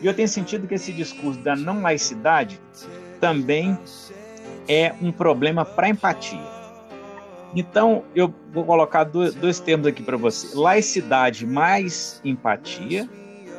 E 0.00 0.06
eu 0.06 0.14
tenho 0.14 0.28
sentido 0.28 0.66
que 0.66 0.74
esse 0.74 0.92
discurso 0.92 1.40
da 1.40 1.56
não 1.56 1.82
laicidade 1.82 2.60
também 3.20 3.76
é 4.68 4.94
um 5.00 5.10
problema 5.10 5.64
para 5.64 5.88
empatia. 5.88 6.56
Então, 7.54 8.04
eu 8.14 8.32
vou 8.52 8.64
colocar 8.64 9.04
dois, 9.04 9.34
dois 9.34 9.58
termos 9.58 9.86
aqui 9.86 10.02
para 10.02 10.16
você: 10.16 10.56
laicidade 10.56 11.46
mais 11.46 12.20
empatia, 12.24 13.08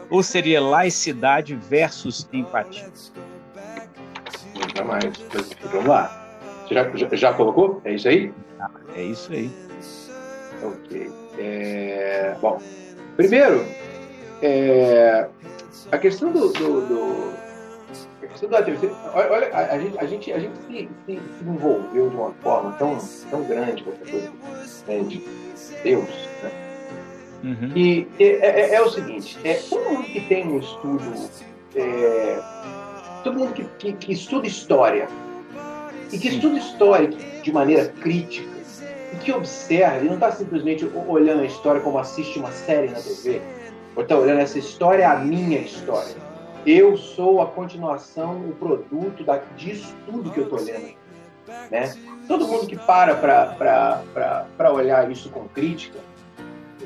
ou 0.10 0.22
seria 0.22 0.62
laicidade 0.62 1.56
versus 1.56 2.30
empatia? 2.32 2.92
mais. 4.86 5.04
Vamos 5.72 5.88
lá. 5.88 6.24
Já, 6.70 6.96
já, 6.96 7.16
já, 7.16 7.34
colocou? 7.34 7.82
É 7.84 7.94
isso 7.94 8.08
aí? 8.08 8.34
é 8.96 9.04
isso 9.04 9.32
aí. 9.32 9.52
Ok. 10.64 11.12
É, 11.38 12.36
bom, 12.42 12.60
primeiro, 13.16 13.66
é, 14.42 15.28
a 15.92 15.98
questão 15.98 16.32
do, 16.32 16.52
do, 16.54 16.82
do 16.88 17.34
a 18.24 18.28
questão 18.28 18.50
da 18.50 18.60
olha, 19.14 19.48
a, 19.54 19.76
a, 19.76 19.80
gente, 19.80 19.98
a 20.00 20.06
gente, 20.06 20.34
a 20.34 20.40
gente 20.40 20.58
se, 20.68 20.90
se, 21.06 21.16
se, 21.16 21.44
envolveu 21.46 22.10
de 22.10 22.16
uma 22.16 22.32
forma 22.42 22.74
tão, 22.74 22.98
tão 23.30 23.44
grande 23.44 23.84
com 23.84 23.92
essa 23.92 24.12
coisa 24.12 24.32
né, 24.88 25.00
de 25.04 25.24
Deus, 25.84 26.10
né? 26.44 26.52
Uhum. 27.44 27.72
E 27.76 28.08
é, 28.20 28.26
é, 28.26 28.74
é, 28.74 28.82
o 28.82 28.90
seguinte, 28.90 29.38
é, 29.44 29.54
todo 29.70 29.90
mundo 29.90 30.04
que 30.06 30.22
tem 30.22 30.48
um 30.48 30.60
estudo 30.60 31.30
é, 31.76 32.40
todo 33.24 33.38
mundo 33.38 33.54
que, 33.54 33.64
que, 33.78 33.94
que 33.94 34.14
estuda 34.14 34.48
história 34.48 35.08
e 36.12 36.18
que 36.18 36.30
estuda 36.30 36.58
história 36.58 37.10
de 37.10 37.52
maneira 37.52 37.90
crítica 38.02 38.57
e 39.14 39.18
que 39.18 39.32
observa, 39.32 40.04
e 40.04 40.06
não 40.06 40.16
está 40.16 40.32
simplesmente 40.32 40.86
olhando 41.08 41.42
a 41.42 41.46
história 41.46 41.82
como 41.82 41.98
assiste 41.98 42.40
uma 42.40 42.52
série 42.52 42.90
na 42.90 43.00
TV, 43.00 43.42
ou 43.96 44.04
está 44.04 44.18
olhando 44.18 44.40
essa 44.40 44.60
história, 44.60 45.04
é 45.04 45.06
a 45.06 45.18
minha 45.18 45.60
história. 45.60 46.16
Eu 46.66 46.98
sou 46.98 47.42
a 47.42 47.48
continuação, 47.48 48.42
o 48.50 48.54
produto 48.56 49.24
da, 49.24 49.38
disso 49.56 49.96
tudo 50.06 50.32
que 50.32 50.40
eu 50.40 50.44
estou 50.44 50.60
lendo. 50.60 50.96
Né? 51.72 51.96
Todo 52.28 52.48
mundo 52.48 52.68
que 52.68 52.76
para 52.76 53.16
para 53.16 54.74
olhar 54.74 55.10
isso 55.10 55.30
com 55.30 55.48
crítica 55.48 55.98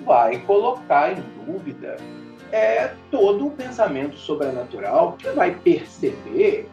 vai 0.05 0.37
colocar 0.41 1.13
em 1.13 1.23
dúvida 1.45 1.97
é 2.51 2.93
todo 3.09 3.47
o 3.47 3.51
pensamento 3.51 4.17
sobrenatural 4.17 5.13
que 5.13 5.29
vai 5.29 5.51
perceber 5.55 6.69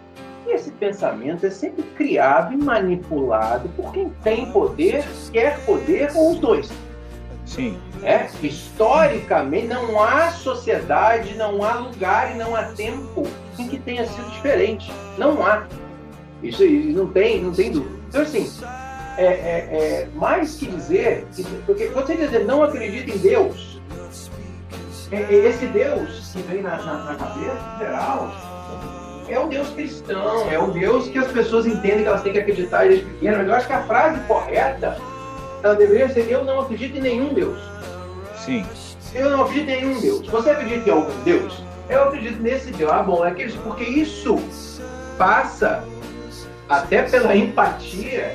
que 0.48 0.54
esse 0.54 0.70
pensamento 0.72 1.44
é 1.44 1.50
sempre 1.50 1.82
criado 1.94 2.54
e 2.54 2.56
manipulado 2.56 3.68
por 3.76 3.92
quem 3.92 4.08
tem 4.24 4.50
poder, 4.50 5.04
quer 5.30 5.60
poder 5.66 6.10
ou 6.14 6.32
os 6.32 6.38
dois. 6.38 6.70
Sim. 7.44 7.78
É? 8.02 8.26
Historicamente, 8.42 9.66
não 9.68 10.02
há 10.02 10.30
sociedade, 10.30 11.34
não 11.34 11.62
há 11.62 11.74
lugar 11.74 12.34
e 12.34 12.38
não 12.38 12.56
há 12.56 12.64
tempo 12.64 13.26
em 13.58 13.68
que 13.68 13.78
tenha 13.78 14.06
sido 14.06 14.30
diferente. 14.30 14.90
Não 15.18 15.44
há. 15.44 15.66
Isso 16.42 16.64
não 16.64 17.08
tem, 17.08 17.42
não 17.42 17.52
tem 17.52 17.72
dúvida. 17.72 17.98
Então, 18.08 18.22
assim, 18.22 18.50
é, 19.18 19.24
é, 19.24 19.68
é 20.04 20.08
mais 20.14 20.56
que 20.56 20.66
dizer, 20.66 21.26
porque 21.66 21.86
quando 21.88 22.06
você 22.06 22.16
dizer 22.16 22.44
não 22.44 22.62
acredita 22.62 23.10
em 23.10 23.18
Deus, 23.18 23.80
é, 25.10 25.16
é 25.16 25.34
esse 25.34 25.66
Deus 25.66 26.30
que 26.32 26.42
vem 26.42 26.62
na, 26.62 26.76
na, 26.76 27.04
na 27.04 27.14
cabeça 27.16 27.76
geral 27.78 28.47
é 29.28 29.38
o 29.38 29.46
Deus 29.46 29.68
cristão, 29.70 30.50
é 30.50 30.58
o 30.58 30.70
Deus 30.70 31.08
que 31.08 31.18
as 31.18 31.30
pessoas 31.30 31.66
entendem 31.66 32.02
que 32.02 32.08
elas 32.08 32.22
têm 32.22 32.32
que 32.32 32.38
acreditar 32.38 32.88
desde 32.88 33.04
pequenas. 33.04 33.38
Mas 33.38 33.48
eu 33.48 33.54
acho 33.54 33.66
que 33.66 33.72
a 33.72 33.82
frase 33.82 34.20
correta 34.26 34.96
ela 35.62 35.74
deveria 35.74 36.08
ser: 36.08 36.30
Eu 36.30 36.44
não 36.44 36.60
acredito 36.60 36.96
em 36.96 37.00
nenhum 37.00 37.34
Deus. 37.34 37.58
Sim. 38.36 38.64
Eu 39.14 39.30
não 39.30 39.42
acredito 39.42 39.70
em 39.70 39.80
nenhum 39.80 40.00
Deus. 40.00 40.26
Você 40.28 40.50
acredita 40.50 40.88
em 40.88 40.92
algum 40.92 41.22
Deus? 41.22 41.62
Eu 41.88 42.04
acredito 42.04 42.40
nesse 42.42 42.70
Deus. 42.72 42.90
Ah, 42.90 43.02
bom, 43.02 43.24
é 43.24 43.28
aquele, 43.28 43.52
porque 43.64 43.84
isso 43.84 44.38
passa 45.16 45.82
até 46.68 47.02
pela 47.02 47.34
empatia 47.34 48.30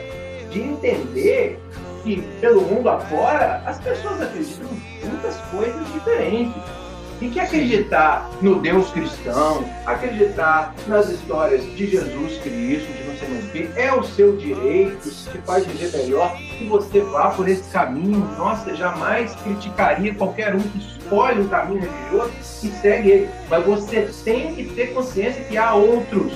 de 0.49 0.61
entender 0.61 1.59
que 2.03 2.21
pelo 2.41 2.61
mundo 2.61 2.89
afora 2.89 3.63
as 3.65 3.79
pessoas 3.79 4.21
acreditam 4.21 4.67
em 5.01 5.07
muitas 5.07 5.37
coisas 5.51 5.93
diferentes. 5.93 6.82
E 7.22 7.30
que 7.30 7.39
acreditar 7.39 8.30
no 8.41 8.59
Deus 8.59 8.89
cristão, 8.91 9.64
acreditar 9.86 10.74
nas 10.88 11.09
histórias 11.09 11.64
de 11.76 11.88
Jesus 11.88 12.38
Cristo, 12.39 12.91
de 12.91 13.03
você 13.03 13.26
não 13.28 13.41
ver, 13.51 13.72
é 13.78 13.93
o 13.93 14.03
seu 14.03 14.36
direito, 14.36 15.07
se 15.09 15.30
faz 15.39 15.66
viver 15.66 15.97
melhor, 15.97 16.36
que 16.36 16.68
você 16.68 17.01
vá 17.01 17.30
por 17.30 17.47
esse 17.47 17.70
caminho. 17.72 18.28
Nossa, 18.38 18.76
jamais 18.76 19.34
criticaria 19.36 20.14
qualquer 20.16 20.55
um 20.55 20.59
que 20.59 20.80
escolhe 20.80 21.41
um 21.41 21.47
caminho 21.47 21.82
religioso 21.82 22.32
e 22.64 22.68
segue 22.82 23.11
ele. 23.11 23.30
Mas 23.49 23.66
você 23.66 24.09
tem 24.24 24.53
que 24.55 24.66
ter 24.66 24.93
consciência 24.93 25.43
que 25.45 25.57
há 25.57 25.74
outros 25.74 26.34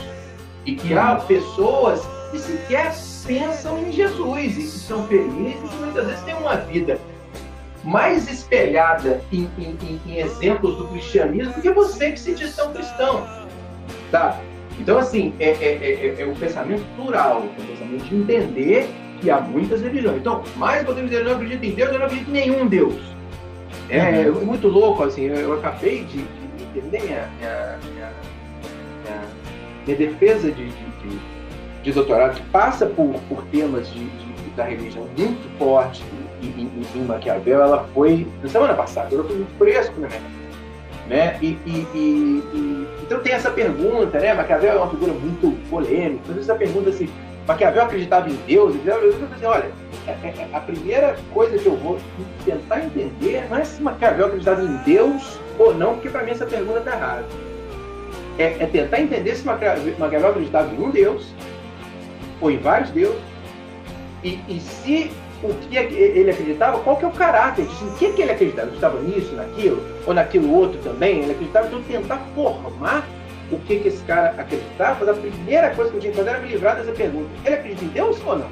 e 0.65 0.75
que 0.75 0.93
há 0.93 1.15
pessoas 1.15 2.01
que 2.31 2.39
sequer 2.39 2.93
pensam 3.25 3.77
em 3.79 3.91
Jesus 3.91 4.57
e 4.57 4.61
que 4.61 4.67
são 4.67 5.05
felizes 5.07 5.63
e 5.63 5.67
que 5.67 5.75
muitas 5.77 6.05
vezes 6.05 6.23
têm 6.23 6.35
uma 6.35 6.55
vida 6.55 6.99
mais 7.83 8.29
espelhada 8.29 9.21
em, 9.31 9.49
em, 9.57 9.99
em, 10.05 10.19
exemplos 10.19 10.77
do 10.77 10.87
cristianismo 10.87 11.53
do 11.53 11.61
que 11.61 11.71
você 11.71 12.11
que 12.11 12.19
se 12.19 12.33
diz 12.33 12.55
tão 12.55 12.73
cristão. 12.73 13.25
Tá? 14.11 14.39
Então, 14.79 14.97
assim, 14.97 15.33
é, 15.39 15.49
é, 15.49 16.15
é, 16.17 16.21
é 16.21 16.25
o 16.25 16.35
pensamento 16.35 16.83
plural, 16.95 17.43
é 17.57 17.61
o 17.61 17.65
pensamento 17.65 18.03
de 18.05 18.15
entender 18.15 18.89
que 19.19 19.29
há 19.29 19.39
muitas 19.39 19.81
religiões. 19.81 20.17
Então, 20.17 20.43
mais 20.55 20.83
podemos 20.83 21.09
dizer, 21.09 21.23
eu 21.23 21.29
não 21.29 21.35
acredito 21.35 21.63
em 21.63 21.71
Deus, 21.71 21.91
eu 21.91 21.99
não 21.99 22.05
acredito 22.05 22.29
em 22.29 22.33
nenhum 22.33 22.67
Deus. 22.67 23.17
É, 23.89 24.29
uhum. 24.29 24.45
muito 24.45 24.67
louco, 24.67 25.03
assim, 25.03 25.23
eu, 25.23 25.35
eu 25.35 25.53
acabei 25.53 26.03
de, 26.03 26.17
de 26.17 26.63
entender 26.63 27.03
minha, 27.03 27.29
minha, 27.37 27.79
minha, 27.93 28.11
minha 29.85 29.97
defesa 29.97 30.51
de, 30.51 30.65
de, 30.65 31.19
de, 31.83 31.91
doutorado, 31.91 32.35
que 32.35 32.49
passa 32.49 32.85
por, 32.85 33.15
por 33.29 33.43
temas 33.45 33.89
de, 33.91 34.09
da 34.55 34.65
religião 34.65 35.07
muito 35.17 35.57
forte 35.57 36.03
em, 36.41 36.47
em, 36.47 36.71
em, 36.95 37.03
Maquiavel, 37.03 37.61
ela 37.61 37.87
foi, 37.93 38.27
na 38.41 38.49
semana 38.49 38.73
passada, 38.73 39.13
eu 39.13 39.23
fui 39.23 39.35
muito 39.35 39.57
fresco 39.57 39.93
minha 39.97 40.09
né? 41.07 41.37
E, 41.41 41.57
e, 41.65 41.87
e, 41.93 42.87
então 43.01 43.19
tem 43.21 43.33
essa 43.33 43.49
pergunta, 43.49 44.19
né? 44.19 44.33
Maquiavel 44.33 44.73
é 44.73 44.77
uma 44.77 44.89
figura 44.89 45.13
muito 45.13 45.57
polêmica. 45.69 46.21
Então, 46.25 46.41
essa 46.41 46.55
pergunta 46.55 46.89
assim, 46.89 47.09
Maquiavel 47.47 47.83
acreditava 47.83 48.29
em 48.29 48.35
Deus? 48.45 48.75
Eu 48.85 49.13
falei 49.13 49.27
assim, 49.35 49.45
olha, 49.45 49.71
é, 50.05 50.11
é, 50.11 50.33
é, 50.37 50.49
a 50.53 50.59
primeira 50.59 51.15
coisa 51.33 51.57
que 51.57 51.65
eu 51.65 51.77
vou 51.77 51.97
tentar 52.43 52.83
entender 52.83 53.47
não 53.49 53.57
é 53.57 53.63
se 53.63 53.81
Maquiavel 53.81 54.27
acreditava 54.27 54.61
em 54.61 54.75
Deus 54.77 55.39
ou 55.57 55.73
não, 55.73 55.93
porque 55.93 56.09
para 56.09 56.23
mim 56.23 56.31
essa 56.31 56.45
pergunta 56.45 56.79
está 56.79 56.91
errada. 56.91 57.25
É, 58.37 58.43
é, 58.59 58.65
tentar 58.67 58.99
entender 58.99 59.35
se 59.35 59.45
Maquiavel 59.45 60.29
acreditava 60.29 60.73
em 60.73 60.79
um 60.79 60.91
Deus 60.91 61.33
ou 62.39 62.51
em 62.51 62.57
vários 62.57 62.91
deuses 62.91 63.19
e, 64.23 64.39
e 64.47 64.59
se 64.59 65.11
o 65.43 65.53
que 65.53 65.77
ele 65.77 66.31
acreditava, 66.31 66.79
qual 66.79 66.97
que 66.97 67.05
é 67.05 67.07
o 67.07 67.11
caráter 67.11 67.65
disso, 67.65 67.85
em 67.85 67.93
que, 67.95 68.13
que 68.13 68.21
ele 68.21 68.31
acreditava? 68.31 68.67
Ele 68.67 68.77
acreditava 68.77 69.01
nisso, 69.01 69.35
naquilo, 69.35 69.81
ou 70.05 70.13
naquilo 70.13 70.53
outro 70.53 70.79
também? 70.81 71.21
Ele 71.21 71.31
acreditava, 71.31 71.67
então 71.67 71.81
tentar 71.83 72.17
formar 72.33 73.07
o 73.51 73.59
que, 73.59 73.79
que 73.79 73.87
esse 73.87 74.03
cara 74.03 74.29
acreditava, 74.39 75.05
mas 75.05 75.09
a 75.09 75.13
primeira 75.13 75.73
coisa 75.75 75.91
que 75.91 75.97
eu 75.97 76.01
tinha 76.01 76.11
que 76.11 76.17
fazer 76.17 76.29
era 76.31 76.39
me 76.39 76.49
livrar 76.49 76.75
dessa 76.75 76.91
pergunta. 76.91 77.29
Ele 77.45 77.55
acredita 77.55 77.85
em 77.85 77.89
Deus 77.89 78.19
ou 78.25 78.37
não? 78.37 78.49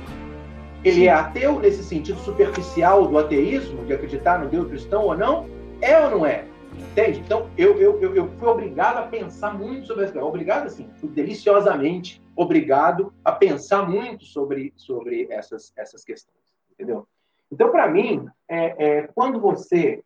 Ele 0.83 0.97
Sim. 0.97 1.07
é 1.07 1.11
ateu 1.11 1.59
nesse 1.59 1.83
sentido 1.83 2.19
superficial 2.19 3.07
do 3.07 3.17
ateísmo, 3.17 3.83
de 3.85 3.93
acreditar 3.93 4.39
no 4.39 4.47
Deus 4.47 4.67
cristão 4.67 5.03
ou 5.03 5.17
não? 5.17 5.47
É 5.81 5.99
ou 5.99 6.11
não 6.11 6.25
é? 6.25 6.45
Entende? 6.91 7.19
Então, 7.19 7.49
eu, 7.57 7.79
eu, 7.79 7.99
eu, 8.01 8.15
eu 8.15 8.29
fui 8.37 8.47
obrigado 8.47 8.97
a 8.97 9.03
pensar 9.03 9.53
muito 9.53 9.87
sobre 9.87 10.05
essa 10.05 10.23
Obrigado, 10.23 10.67
assim, 10.67 10.89
deliciosamente 11.03 12.21
obrigado 12.35 13.13
a 13.23 13.31
pensar 13.31 13.89
muito 13.89 14.25
sobre, 14.25 14.73
sobre 14.75 15.27
essas, 15.29 15.73
essas 15.77 16.03
questões 16.03 16.34
entendeu? 16.75 17.07
Então, 17.51 17.71
para 17.71 17.87
mim, 17.89 18.25
é, 18.47 18.85
é, 18.85 19.07
quando 19.07 19.39
você 19.39 20.03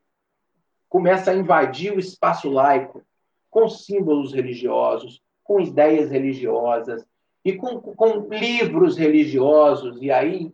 começa 0.88 1.32
a 1.32 1.36
invadir 1.36 1.94
o 1.94 2.00
espaço 2.00 2.50
laico 2.50 3.04
com 3.50 3.68
símbolos 3.68 4.34
religiosos, 4.34 5.22
com 5.44 5.60
ideias 5.60 6.10
religiosas 6.10 7.06
e 7.44 7.54
com, 7.54 7.80
com 7.80 8.28
livros 8.30 8.98
religiosos, 8.98 10.02
e 10.02 10.12
aí 10.12 10.52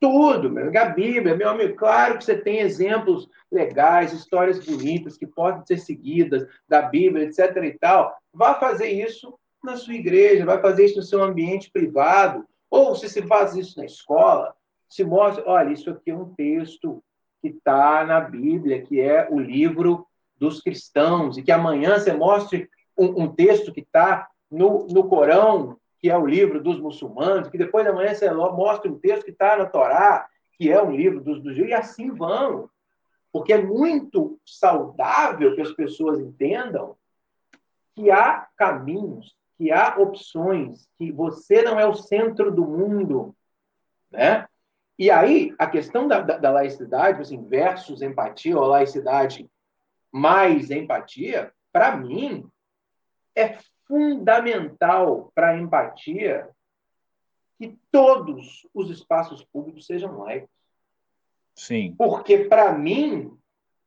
tudo, 0.00 0.48
meu, 0.48 0.70
a 0.78 0.84
Bíblia, 0.84 1.34
meu 1.34 1.48
amigo, 1.48 1.74
claro 1.74 2.18
que 2.18 2.24
você 2.24 2.36
tem 2.36 2.60
exemplos 2.60 3.28
legais, 3.50 4.12
histórias 4.12 4.64
bonitas 4.64 5.16
que 5.16 5.26
podem 5.26 5.64
ser 5.66 5.78
seguidas 5.78 6.46
da 6.68 6.82
Bíblia, 6.82 7.24
etc. 7.24 7.56
e 7.64 7.78
tal. 7.78 8.16
Vá 8.32 8.54
fazer 8.54 8.88
isso 8.88 9.36
na 9.62 9.76
sua 9.76 9.94
igreja, 9.94 10.46
vai 10.46 10.60
fazer 10.60 10.84
isso 10.84 10.98
no 10.98 11.02
seu 11.02 11.22
ambiente 11.22 11.70
privado, 11.70 12.44
ou 12.70 12.94
se 12.94 13.08
você 13.08 13.22
faz 13.22 13.56
isso 13.56 13.78
na 13.78 13.86
escola, 13.86 14.54
se 14.88 15.04
mostra, 15.04 15.44
olha, 15.46 15.72
isso 15.72 15.90
aqui 15.90 16.10
é 16.10 16.16
um 16.16 16.32
texto 16.34 17.02
que 17.40 17.48
está 17.48 18.04
na 18.04 18.20
Bíblia, 18.20 18.82
que 18.82 19.00
é 19.00 19.28
o 19.30 19.38
livro 19.38 20.06
dos 20.36 20.60
cristãos, 20.60 21.36
e 21.36 21.42
que 21.42 21.52
amanhã 21.52 21.98
você 21.98 22.12
mostre 22.12 22.68
um, 22.96 23.24
um 23.24 23.34
texto 23.34 23.72
que 23.72 23.80
está 23.80 24.28
no, 24.50 24.86
no 24.86 25.08
Corão, 25.08 25.76
que 25.98 26.08
é 26.08 26.16
o 26.16 26.26
livro 26.26 26.62
dos 26.62 26.80
muçulmanos, 26.80 27.48
que 27.48 27.58
depois 27.58 27.84
de 27.84 27.90
amanhã 27.90 28.14
você 28.14 28.30
mostre 28.30 28.88
um 28.88 28.98
texto 28.98 29.24
que 29.24 29.30
está 29.30 29.56
na 29.56 29.66
Torá, 29.66 30.26
que 30.52 30.70
é 30.70 30.82
um 30.82 30.94
livro 30.94 31.20
dos, 31.20 31.42
dos 31.42 31.56
e 31.56 31.72
assim 31.72 32.10
vão. 32.10 32.68
Porque 33.32 33.52
é 33.52 33.62
muito 33.62 34.38
saudável 34.44 35.54
que 35.54 35.60
as 35.60 35.72
pessoas 35.72 36.18
entendam 36.20 36.96
que 37.94 38.10
há 38.10 38.46
caminhos, 38.56 39.36
que 39.56 39.72
há 39.72 39.96
opções, 39.98 40.88
que 40.96 41.10
você 41.10 41.62
não 41.62 41.78
é 41.78 41.86
o 41.86 41.94
centro 41.94 42.50
do 42.50 42.64
mundo, 42.64 43.34
né? 44.10 44.48
E 44.98 45.10
aí, 45.10 45.54
a 45.58 45.66
questão 45.66 46.08
da, 46.08 46.20
da, 46.20 46.38
da 46.38 46.50
laicidade, 46.50 47.22
assim, 47.22 47.46
versus 47.46 48.02
empatia, 48.02 48.58
ou 48.58 48.66
laicidade 48.66 49.48
mais 50.10 50.70
empatia, 50.70 51.52
para 51.72 51.96
mim, 51.96 52.50
é 53.34 53.58
fundamental 53.86 55.30
para 55.34 55.50
a 55.50 55.58
empatia 55.58 56.48
que 57.58 57.78
todos 57.90 58.66
os 58.74 58.90
espaços 58.90 59.44
públicos 59.44 59.86
sejam 59.86 60.18
laicos. 60.18 60.50
Sim. 61.54 61.94
Porque, 61.96 62.44
para 62.44 62.72
mim, 62.72 63.36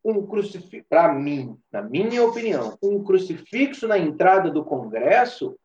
um 0.04 0.26
crucifixo, 0.26 0.86
para 0.88 1.12
mim, 1.12 1.58
na 1.70 1.82
minha 1.82 2.24
opinião, 2.24 2.76
um 2.82 3.02
crucifixo 3.04 3.86
na 3.86 3.98
entrada 3.98 4.50
do 4.50 4.64
Congresso 4.64 5.58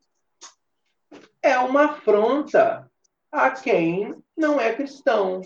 é 1.42 1.58
uma 1.58 1.86
afronta 1.86 2.87
a 3.30 3.50
quem 3.50 4.14
não 4.36 4.60
é 4.60 4.72
cristão, 4.74 5.40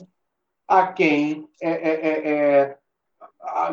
a 0.67 0.87
quem 0.87 1.49
é, 1.61 1.71
é, 1.71 2.09
é, 2.09 2.29
é 2.31 2.79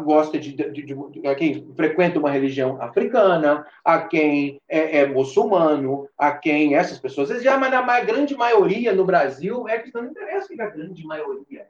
gosta 0.04 0.40
de, 0.40 0.54
de, 0.54 0.82
de, 0.84 1.28
a 1.28 1.36
quem 1.36 1.74
frequenta 1.76 2.20
uma 2.20 2.32
religião 2.32 2.82
africana, 2.82 3.66
a 3.86 4.02
quem 4.02 4.60
é, 4.68 5.00
é 5.00 5.06
muçulmano, 5.06 6.10
a 6.18 6.32
quem 6.32 6.76
essas 6.76 7.00
pessoas 7.00 7.44
já, 7.44 7.58
mas 7.58 7.72
na 7.72 8.02
grande 8.02 8.36
maioria 8.36 8.94
no 8.94 9.06
Brasil 9.06 9.68
é 9.68 9.80
cristão, 9.80 10.02
não 10.02 10.12
interessa 10.12 10.48
que 10.48 10.62
a 10.62 10.70
grande 10.70 11.06
maioria 11.06 11.68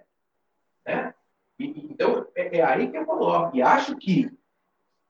é. 0.85 0.95
Né? 0.95 1.13
Então 1.59 2.25
é, 2.35 2.59
é 2.59 2.63
aí 2.63 2.89
que 2.89 2.97
eu 2.97 3.05
coloco. 3.05 3.55
E 3.55 3.61
acho 3.61 3.97
que 3.97 4.31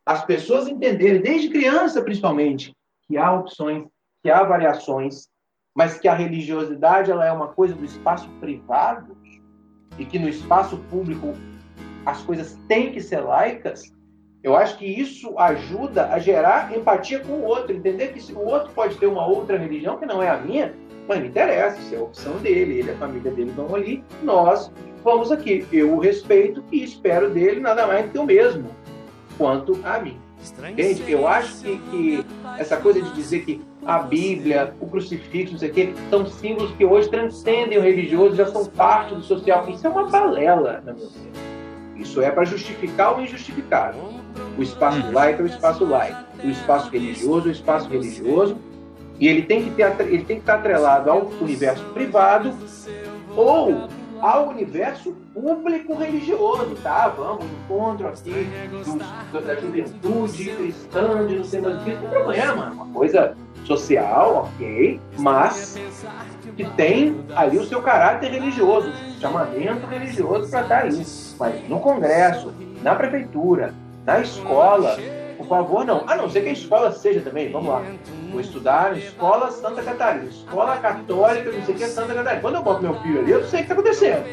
as 0.06 0.26
pessoas 0.26 0.68
entenderem, 0.68 1.22
desde 1.22 1.50
criança 1.50 2.02
principalmente, 2.02 2.76
que 3.08 3.18
há 3.18 3.32
opções, 3.32 3.86
que 4.24 4.30
há 4.30 4.44
variações, 4.44 5.30
mas 5.80 5.98
que 5.98 6.10
a 6.10 6.14
religiosidade 6.14 7.10
ela 7.10 7.26
é 7.26 7.32
uma 7.32 7.48
coisa 7.48 7.74
do 7.74 7.86
espaço 7.86 8.28
privado 8.42 9.16
e 9.98 10.04
que 10.04 10.20
no 10.20 10.28
espaço 10.28 10.76
público 10.90 11.34
as 12.06 12.22
coisas 12.24 12.60
têm 12.68 12.92
que 12.92 13.00
ser 13.00 13.22
laicas, 13.22 13.94
eu 14.44 14.58
acho 14.58 14.78
que 14.78 14.86
isso 14.86 15.40
ajuda 15.40 16.10
a 16.10 16.20
gerar 16.20 16.76
empatia 16.76 17.22
com 17.22 17.32
o 17.32 17.46
outro, 17.46 17.74
entender 17.74 18.10
que 18.10 18.34
o 18.34 18.46
outro 18.46 18.74
pode 18.74 18.98
ter 18.98 19.06
uma 19.06 19.26
outra 19.26 19.58
religião 19.58 19.98
que 19.98 20.06
não 20.06 20.22
é 20.22 20.30
a 20.30 20.36
minha, 20.36 20.76
mas 21.08 21.20
não 21.20 21.26
interessa, 21.26 21.80
isso 21.80 21.96
é 21.96 21.98
a 21.98 22.04
opção 22.04 22.34
dele, 22.40 22.80
ele 22.80 22.90
e 22.90 22.92
a 22.92 22.98
família 22.98 23.32
dele 23.32 23.52
vão 23.52 23.74
ali, 23.74 24.04
nós 24.22 24.70
vamos 25.02 25.32
aqui. 25.32 25.66
Eu 25.72 25.96
o 25.96 26.00
respeito 26.00 26.62
e 26.74 26.84
espero 26.84 27.30
dele 27.30 27.62
nada 27.62 27.88
mais 27.88 28.06
do 28.06 28.12
que 28.12 28.20
o 28.20 28.26
mesmo 28.26 28.70
quanto 29.38 29.80
a 29.86 29.98
mim. 29.98 30.20
Entende? 30.72 31.10
Eu 31.10 31.26
acho 31.26 31.64
que, 31.64 31.78
que 31.90 32.26
essa 32.58 32.76
coisa 32.76 33.02
de 33.02 33.14
dizer 33.14 33.46
que 33.46 33.62
a 33.90 33.98
Bíblia, 34.04 34.72
o 34.80 34.86
crucifixo, 34.86 35.54
não 35.54 35.60
sei 35.60 35.72
o 35.72 35.74
quê, 35.74 35.94
são 36.12 36.24
símbolos 36.28 36.72
que 36.74 36.86
hoje 36.86 37.10
transcendem 37.10 37.80
o 37.80 37.82
religioso, 37.82 38.36
já 38.36 38.46
são 38.46 38.64
parte 38.64 39.16
do 39.16 39.24
social. 39.24 39.68
Isso 39.68 39.88
é 39.88 39.90
uma 39.90 40.08
balela, 40.08 40.84
na 40.86 40.94
minha 40.94 41.08
opinião. 41.08 41.32
Isso 41.96 42.22
é 42.22 42.30
para 42.30 42.46
justificar 42.46 43.18
o 43.18 43.22
injustificável. 43.22 44.00
O 44.56 44.62
espaço 44.62 45.00
uhum. 45.00 45.12
laico 45.12 45.42
é 45.42 45.46
o 45.46 45.48
espaço 45.48 45.86
laico. 45.86 46.20
O 46.44 46.50
espaço 46.50 46.92
religioso 46.92 47.48
é 47.48 47.50
o 47.50 47.52
espaço 47.52 47.90
religioso. 47.90 48.58
E 49.20 49.28
ele 49.28 49.42
tem 49.42 49.64
que, 49.64 49.72
ter, 49.72 50.00
ele 50.02 50.24
tem 50.24 50.36
que 50.36 50.44
estar 50.44 50.56
atrelado 50.56 51.10
ao 51.10 51.26
universo 51.42 51.84
privado 51.86 52.54
ou 53.36 53.90
ao 54.22 54.50
universo 54.50 55.16
público 55.34 55.96
religioso, 55.96 56.76
tá? 56.84 57.08
Vamos, 57.10 57.46
encontro 57.46 58.08
aqui 58.08 58.48
dos, 58.70 59.44
da 59.46 59.56
juventude 59.56 60.50
cristã, 60.52 61.26
de 61.26 61.36
não 61.38 61.44
sei 61.44 61.62
mais 61.62 61.82
o 61.82 61.84
que, 61.84 61.92
não 61.92 62.00
tem 62.02 62.10
problema, 62.10 62.72
uma 62.72 62.86
coisa 62.88 63.36
social, 63.66 64.50
ok, 64.56 65.00
mas 65.18 65.80
que 66.56 66.66
tem 66.72 67.24
ali 67.36 67.58
o 67.58 67.66
seu 67.66 67.82
caráter 67.82 68.32
religioso, 68.32 68.92
chamamento 69.20 69.86
religioso 69.88 70.50
para 70.50 70.62
estar 70.62 70.80
ali. 70.80 71.06
Mas 71.40 71.70
no 71.70 71.80
Congresso, 71.80 72.54
na 72.82 72.96
prefeitura, 72.96 73.74
na 74.06 74.20
escola, 74.20 74.98
por 75.38 75.48
favor, 75.48 75.86
não. 75.86 76.04
A 76.08 76.16
não 76.16 76.30
ser 76.30 76.42
que 76.42 76.50
a 76.50 76.54
escola 76.54 76.92
seja 76.92 77.22
também, 77.22 77.52
vamos 77.52 77.70
lá. 77.70 77.82
Vou 78.32 78.42
estudar 78.42 78.92
na 78.92 78.98
escola 78.98 79.52
Santa 79.52 79.82
Catarina, 79.82 80.26
escola 80.26 80.78
católica, 80.78 81.52
não 81.52 81.66
sei 81.66 81.76
o 81.76 81.78
que 81.78 81.84
é 81.84 81.88
Santa 81.88 82.14
Catarina. 82.14 82.42
Quando 82.42 82.56
eu 82.56 82.64
boto 82.64 82.82
meu 82.82 82.96
filho 83.02 83.20
ali, 83.20 83.32
eu 83.32 83.46
sei 83.46 83.62
o 83.62 83.66
que 83.66 83.72
está 83.72 83.74
acontecendo. 83.74 84.26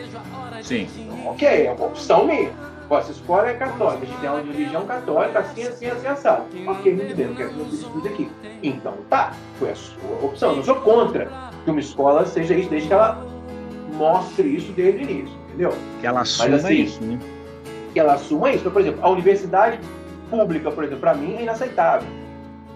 Sim. 0.62 0.88
Ok, 1.26 1.46
é 1.46 1.72
uma 1.72 1.86
opção 1.86 2.26
minha. 2.26 2.50
Essa 2.88 3.10
escola 3.10 3.48
é 3.48 3.54
católica, 3.54 4.04
a 4.04 4.06
gente 4.06 4.20
tem 4.20 4.30
uma 4.30 4.40
religião 4.40 4.86
católica, 4.86 5.40
assim, 5.40 5.62
assim, 5.64 5.86
assim, 5.86 6.06
assado. 6.06 6.44
Ok, 6.68 6.94
muito 6.94 7.16
bem, 7.16 7.26
eu 7.26 7.34
quero 7.34 7.50
que 7.50 7.58
você 7.58 7.76
estude 7.76 8.08
aqui. 8.08 8.30
Então, 8.62 8.94
tá, 9.10 9.32
foi 9.58 9.70
a 9.70 9.74
sua 9.74 10.18
opção. 10.22 10.50
Eu 10.50 10.56
não 10.56 10.64
sou 10.64 10.76
contra 10.76 11.28
que 11.64 11.70
uma 11.70 11.80
escola 11.80 12.24
seja 12.24 12.54
isso, 12.54 12.70
desde 12.70 12.88
que 12.88 12.94
ela 12.94 13.26
mostre 13.94 14.48
isso 14.54 14.72
desde 14.72 15.00
o 15.00 15.10
início, 15.10 15.36
entendeu? 15.48 15.74
Que 16.00 16.06
ela 16.06 16.20
assuma 16.20 16.48
Mas, 16.50 16.64
assim, 16.64 16.74
isso, 16.74 17.02
né? 17.02 17.18
Que 17.92 18.00
ela 18.00 18.14
assuma 18.14 18.50
isso. 18.50 18.60
Então, 18.60 18.72
por 18.72 18.82
exemplo, 18.82 19.00
a 19.02 19.10
universidade 19.10 19.80
pública, 20.30 20.70
por 20.70 20.84
exemplo, 20.84 21.00
para 21.00 21.14
mim 21.14 21.36
é 21.36 21.42
inaceitável. 21.42 22.08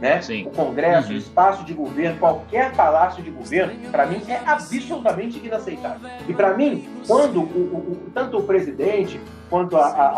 Né? 0.01 0.21
Sim. 0.23 0.47
O 0.47 0.51
Congresso, 0.51 1.09
uhum. 1.09 1.15
o 1.15 1.19
espaço 1.19 1.65
de 1.65 1.75
governo, 1.75 2.19
qualquer 2.19 2.73
palácio 2.73 3.23
de 3.23 3.31
governo, 3.31 3.73
para 3.91 4.07
mim 4.07 4.23
é 4.27 4.41
absolutamente 4.47 5.39
inaceitável. 5.45 6.11
E 6.27 6.33
para 6.33 6.57
mim, 6.57 6.89
quando 7.07 7.41
o, 7.41 7.43
o, 7.43 8.11
tanto 8.15 8.39
o 8.39 8.43
presidente 8.43 9.21
quanto 9.51 9.77
a, 9.77 9.87
a, 9.87 10.09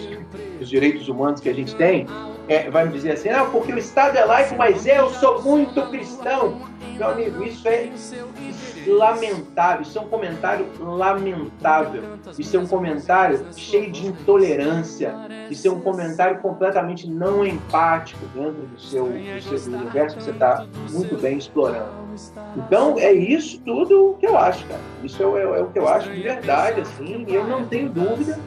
dos, 0.58 0.68
direitos 0.68 1.08
humanos 1.08 1.40
que 1.40 1.48
a 1.48 1.54
gente 1.54 1.74
tem, 1.76 2.06
é, 2.48 2.68
vai 2.68 2.84
me 2.84 2.92
dizer 2.92 3.12
assim, 3.12 3.30
ah, 3.30 3.44
porque 3.44 3.72
o 3.72 3.78
Estado 3.78 4.18
é 4.18 4.24
laico, 4.24 4.56
mas 4.56 4.84
eu 4.86 5.08
sou 5.10 5.40
muito 5.42 5.80
cristão. 5.88 6.60
Meu 6.98 7.08
amigo, 7.08 7.42
isso 7.42 7.66
é 7.66 7.84
lamentável, 8.86 9.82
isso 9.82 9.98
é 9.98 10.00
um 10.00 10.08
comentário 10.08 10.66
lamentável, 10.80 12.02
isso 12.38 12.56
é 12.56 12.60
um 12.60 12.66
comentário 12.66 13.46
cheio 13.56 13.90
de 13.90 14.06
intolerância, 14.06 15.14
isso 15.50 15.66
é 15.68 15.70
um 15.70 15.80
comentário 15.80 16.38
completamente 16.40 17.08
não 17.08 17.44
empático 17.44 18.24
dentro 18.34 18.66
do 18.66 18.80
seu, 18.80 19.06
do 19.06 19.58
seu 19.58 19.72
universo 19.72 20.16
que 20.16 20.22
você 20.22 20.30
está 20.30 20.66
muito 20.90 21.16
bem 21.16 21.38
explorando. 21.38 22.04
Então, 22.56 22.98
é 22.98 23.12
isso 23.12 23.60
tudo 23.60 24.16
que 24.20 24.26
eu 24.26 24.38
acho, 24.38 24.64
cara. 24.66 24.80
Isso 25.02 25.22
é, 25.22 25.26
é, 25.26 25.42
é 25.42 25.62
o 25.62 25.66
que 25.68 25.78
eu 25.78 25.88
acho 25.88 26.10
de 26.10 26.22
verdade, 26.22 26.80
assim, 26.80 27.24
e 27.26 27.34
eu 27.34 27.44
não 27.44 27.66
tenho 27.66 27.88
dúvida 27.88 28.38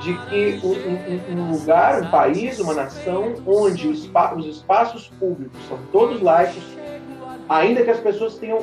de 0.00 0.14
que 0.26 0.60
um, 0.64 1.34
um, 1.34 1.40
um, 1.40 1.52
lugar, 1.52 2.02
um 2.02 2.10
país, 2.10 2.58
uma 2.58 2.74
nação, 2.74 3.34
onde 3.46 3.88
os 3.88 4.04
espaços 4.04 5.08
públicos 5.18 5.58
são 5.68 5.78
todos 5.92 6.20
laicos, 6.20 6.62
ainda 7.48 7.82
que 7.82 7.90
as 7.90 8.00
pessoas 8.00 8.36
tenham 8.36 8.60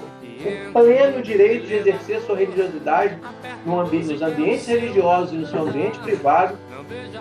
o 0.49 0.71
pleno 0.73 1.21
direito 1.21 1.67
de 1.67 1.75
exercer 1.75 2.21
sua 2.21 2.37
religiosidade 2.37 3.17
no 3.65 3.79
ambiente, 3.79 4.13
nos 4.13 4.21
ambientes 4.21 4.67
religiosos 4.67 5.33
e 5.33 5.35
no 5.37 5.47
seu 5.47 5.61
ambiente 5.61 5.99
privado, 5.99 6.57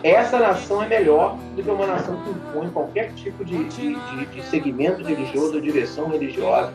essa 0.02 0.38
nação 0.38 0.82
é 0.82 0.88
melhor 0.88 1.36
do 1.54 1.62
que 1.62 1.70
uma 1.70 1.86
nação 1.86 2.20
que 2.22 2.30
impõe 2.30 2.68
qualquer 2.70 3.12
tipo 3.12 3.44
de, 3.44 3.64
de, 3.64 3.94
de, 3.94 4.26
de 4.26 4.42
segmento 4.42 5.02
religioso 5.02 5.54
ou 5.54 5.60
direção 5.60 6.08
religiosa 6.08 6.72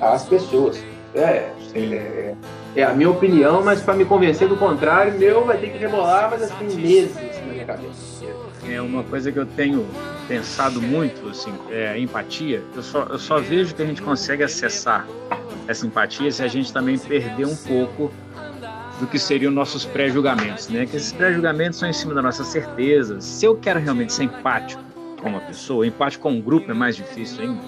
às 0.00 0.24
pessoas. 0.24 0.82
É, 1.14 1.52
é, 1.74 2.34
é, 2.74 2.82
a 2.82 2.92
minha 2.92 3.08
opinião, 3.08 3.62
mas 3.62 3.80
para 3.80 3.94
me 3.94 4.04
convencer 4.04 4.48
do 4.48 4.56
contrário, 4.56 5.16
meu 5.16 5.44
vai 5.44 5.58
ter 5.58 5.70
que 5.70 5.78
rebolar, 5.78 6.28
mas 6.28 6.42
assim, 6.42 6.76
meses 6.76 7.14
na 7.14 7.52
minha 7.52 7.64
cabeça. 7.64 8.24
É 8.68 8.80
uma 8.80 9.04
coisa 9.04 9.30
que 9.30 9.38
eu 9.38 9.46
tenho 9.46 9.86
pensado 10.28 10.80
muito, 10.80 11.28
assim, 11.28 11.52
é 11.70 11.98
empatia. 11.98 12.62
Eu 12.74 12.82
só, 12.82 13.02
eu 13.04 13.18
só 13.18 13.38
vejo 13.40 13.74
que 13.74 13.82
a 13.82 13.86
gente 13.86 14.02
consegue 14.02 14.42
acessar 14.42 15.06
essa 15.66 15.86
empatia 15.86 16.30
se 16.30 16.42
a 16.42 16.48
gente 16.48 16.72
também 16.72 16.98
perder 16.98 17.46
um 17.46 17.56
pouco 17.56 18.12
do 19.00 19.06
que 19.06 19.18
seriam 19.18 19.50
nossos 19.50 19.84
pré-julgamentos, 19.84 20.68
né? 20.68 20.86
Que 20.86 20.96
esses 20.96 21.12
pré-julgamentos 21.12 21.78
são 21.78 21.88
em 21.88 21.92
cima 21.92 22.14
das 22.14 22.22
nossas 22.22 22.46
certezas. 22.48 23.24
Se 23.24 23.44
eu 23.44 23.56
quero 23.56 23.80
realmente 23.80 24.12
ser 24.12 24.24
empático 24.24 24.82
com 25.20 25.28
uma 25.30 25.40
pessoa, 25.40 25.86
empático 25.86 26.22
com 26.22 26.32
um 26.32 26.40
grupo 26.40 26.70
é 26.70 26.74
mais 26.74 26.96
difícil 26.96 27.42
ainda. 27.42 27.62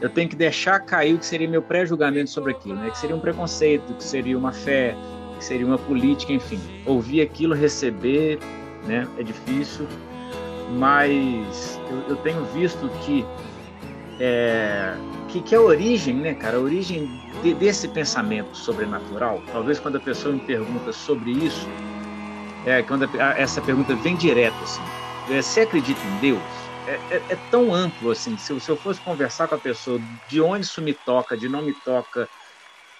Eu 0.00 0.08
tenho 0.08 0.28
que 0.28 0.36
deixar 0.36 0.80
cair 0.80 1.14
o 1.14 1.18
que 1.18 1.26
seria 1.26 1.48
meu 1.48 1.62
pré-julgamento 1.62 2.30
sobre 2.30 2.52
aquilo, 2.52 2.76
né? 2.76 2.90
Que 2.90 2.98
seria 2.98 3.16
um 3.16 3.20
preconceito, 3.20 3.94
que 3.94 4.04
seria 4.04 4.36
uma 4.36 4.52
fé, 4.52 4.96
que 5.38 5.44
seria 5.44 5.66
uma 5.66 5.78
política, 5.78 6.32
enfim. 6.32 6.60
Ouvir 6.86 7.22
aquilo, 7.22 7.54
receber, 7.54 8.38
né? 8.86 9.06
É 9.18 9.22
difícil, 9.22 9.86
mas 10.72 11.80
eu, 11.94 12.08
eu 12.10 12.16
tenho 12.16 12.44
visto 12.46 12.88
que 13.04 13.24
é, 14.20 14.94
que, 15.28 15.40
que 15.40 15.54
a 15.54 15.60
origem, 15.60 16.14
né, 16.14 16.34
cara? 16.34 16.56
A 16.56 16.60
origem 16.60 17.10
de, 17.42 17.54
desse 17.54 17.88
pensamento 17.88 18.56
sobrenatural. 18.56 19.42
Talvez 19.52 19.80
quando 19.80 19.96
a 19.96 20.00
pessoa 20.00 20.34
me 20.34 20.40
pergunta 20.40 20.92
sobre 20.92 21.32
isso, 21.32 21.68
é, 22.64 22.82
quando 22.82 23.04
a, 23.18 23.38
essa 23.38 23.60
pergunta 23.60 23.94
vem 23.96 24.16
direto, 24.16 24.56
assim, 24.62 24.82
é, 25.30 25.42
você 25.42 25.62
acredita 25.62 26.00
em 26.06 26.18
Deus? 26.18 26.42
É, 26.86 27.00
é, 27.10 27.22
é 27.30 27.36
tão 27.50 27.74
amplo, 27.74 28.10
assim, 28.10 28.36
se, 28.36 28.58
se 28.60 28.68
eu 28.68 28.76
fosse 28.76 29.00
conversar 29.00 29.48
com 29.48 29.54
a 29.54 29.58
pessoa 29.58 29.98
de 30.28 30.40
onde 30.40 30.66
isso 30.66 30.82
me 30.82 30.92
toca, 30.92 31.36
de 31.36 31.48
não 31.48 31.62
me 31.62 31.72
toca, 31.72 32.28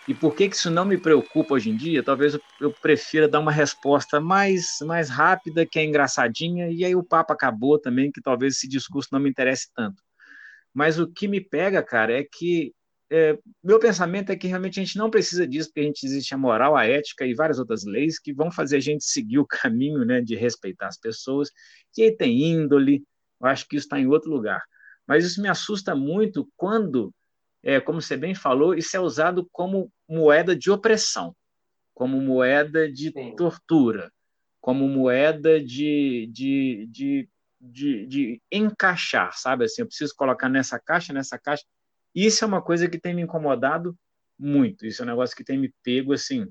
e 0.07 0.15
por 0.15 0.35
que, 0.35 0.49
que 0.49 0.57
isso 0.57 0.71
não 0.71 0.85
me 0.85 0.99
preocupa 0.99 1.55
hoje 1.55 1.71
em 1.71 1.77
dia, 1.77 2.03
talvez 2.03 2.35
eu, 2.35 2.41
eu 2.61 2.73
prefira 2.73 3.29
dar 3.29 3.41
uma 3.41 3.53
resposta 3.53 4.21
mais, 4.21 4.79
mais 4.83 5.09
rápida, 5.09 5.67
que 5.67 5.79
é 5.79 5.85
engraçadinha, 5.85 6.71
e 6.71 6.85
aí 6.85 6.95
o 6.95 7.03
papo 7.03 7.33
acabou 7.33 7.79
também, 7.79 8.13
que 8.13 8.21
talvez 8.21 8.55
esse 8.57 8.69
discurso 8.69 9.09
não 9.13 9.21
me 9.21 9.31
interesse 9.31 9.69
tanto. 9.75 10.03
Mas 10.75 10.99
o 10.99 11.07
que 11.07 11.27
me 11.27 11.41
pega, 11.41 11.83
cara, 11.83 12.13
é 12.13 12.25
que 12.25 12.75
é, 13.11 13.39
meu 13.63 13.79
pensamento 13.79 14.31
é 14.31 14.37
que 14.37 14.49
realmente 14.49 14.81
a 14.81 14.85
gente 14.85 14.99
não 14.99 15.11
precisa 15.11 15.47
disso, 15.47 15.69
porque 15.69 15.81
a 15.81 15.85
gente 15.85 16.05
existe 16.05 16.35
a 16.35 16.39
moral, 16.39 16.77
a 16.77 16.85
ética 16.85 17.25
e 17.25 17.35
várias 17.35 17.59
outras 17.59 17.85
leis 17.85 18.19
que 18.19 18.33
vão 18.33 18.51
fazer 18.51 18.77
a 18.77 18.81
gente 18.81 19.05
seguir 19.05 19.39
o 19.39 19.47
caminho 19.49 20.05
né, 20.05 20.21
de 20.21 20.35
respeitar 20.35 20.89
as 20.89 20.99
pessoas. 20.99 21.51
E 21.97 22.03
aí 22.03 22.17
tem 22.17 22.43
índole, 22.43 23.05
eu 23.41 23.47
acho 23.47 23.69
que 23.69 23.77
isso 23.77 23.87
está 23.87 24.01
em 24.01 24.07
outro 24.07 24.31
lugar. 24.31 24.63
Mas 25.07 25.25
isso 25.25 25.41
me 25.41 25.49
assusta 25.49 25.95
muito 25.95 26.51
quando, 26.57 27.15
é, 27.65 27.81
como 27.81 28.01
você 28.01 28.17
bem 28.17 28.35
falou, 28.35 28.75
isso 28.75 28.97
é 28.97 29.01
usado 29.01 29.49
como 29.51 29.91
moeda 30.09 30.55
de 30.55 30.71
opressão, 30.71 31.35
como 31.93 32.21
moeda 32.21 32.91
de 32.91 33.11
Sim. 33.11 33.35
tortura, 33.35 34.12
como 34.61 34.89
moeda 34.89 35.61
de, 35.61 36.29
de, 36.33 36.87
de 36.91 37.29
de, 37.65 38.07
de 38.07 38.43
encaixar, 38.53 39.37
sabe? 39.37 39.65
Assim, 39.65 39.83
eu 39.83 39.87
preciso 39.87 40.15
colocar 40.15 40.49
nessa 40.49 40.79
caixa, 40.79 41.12
nessa 41.12 41.39
caixa. 41.39 41.65
Isso 42.15 42.45
é 42.45 42.47
uma 42.47 42.62
coisa 42.62 42.89
que 42.89 42.99
tem 42.99 43.15
me 43.15 43.23
incomodado 43.23 43.97
muito. 44.39 44.87
Isso 44.87 45.03
é 45.03 45.05
um 45.05 45.09
negócio 45.09 45.37
que 45.37 45.45
tem 45.45 45.59
me 45.59 45.73
pego 45.83 46.12
assim 46.12 46.47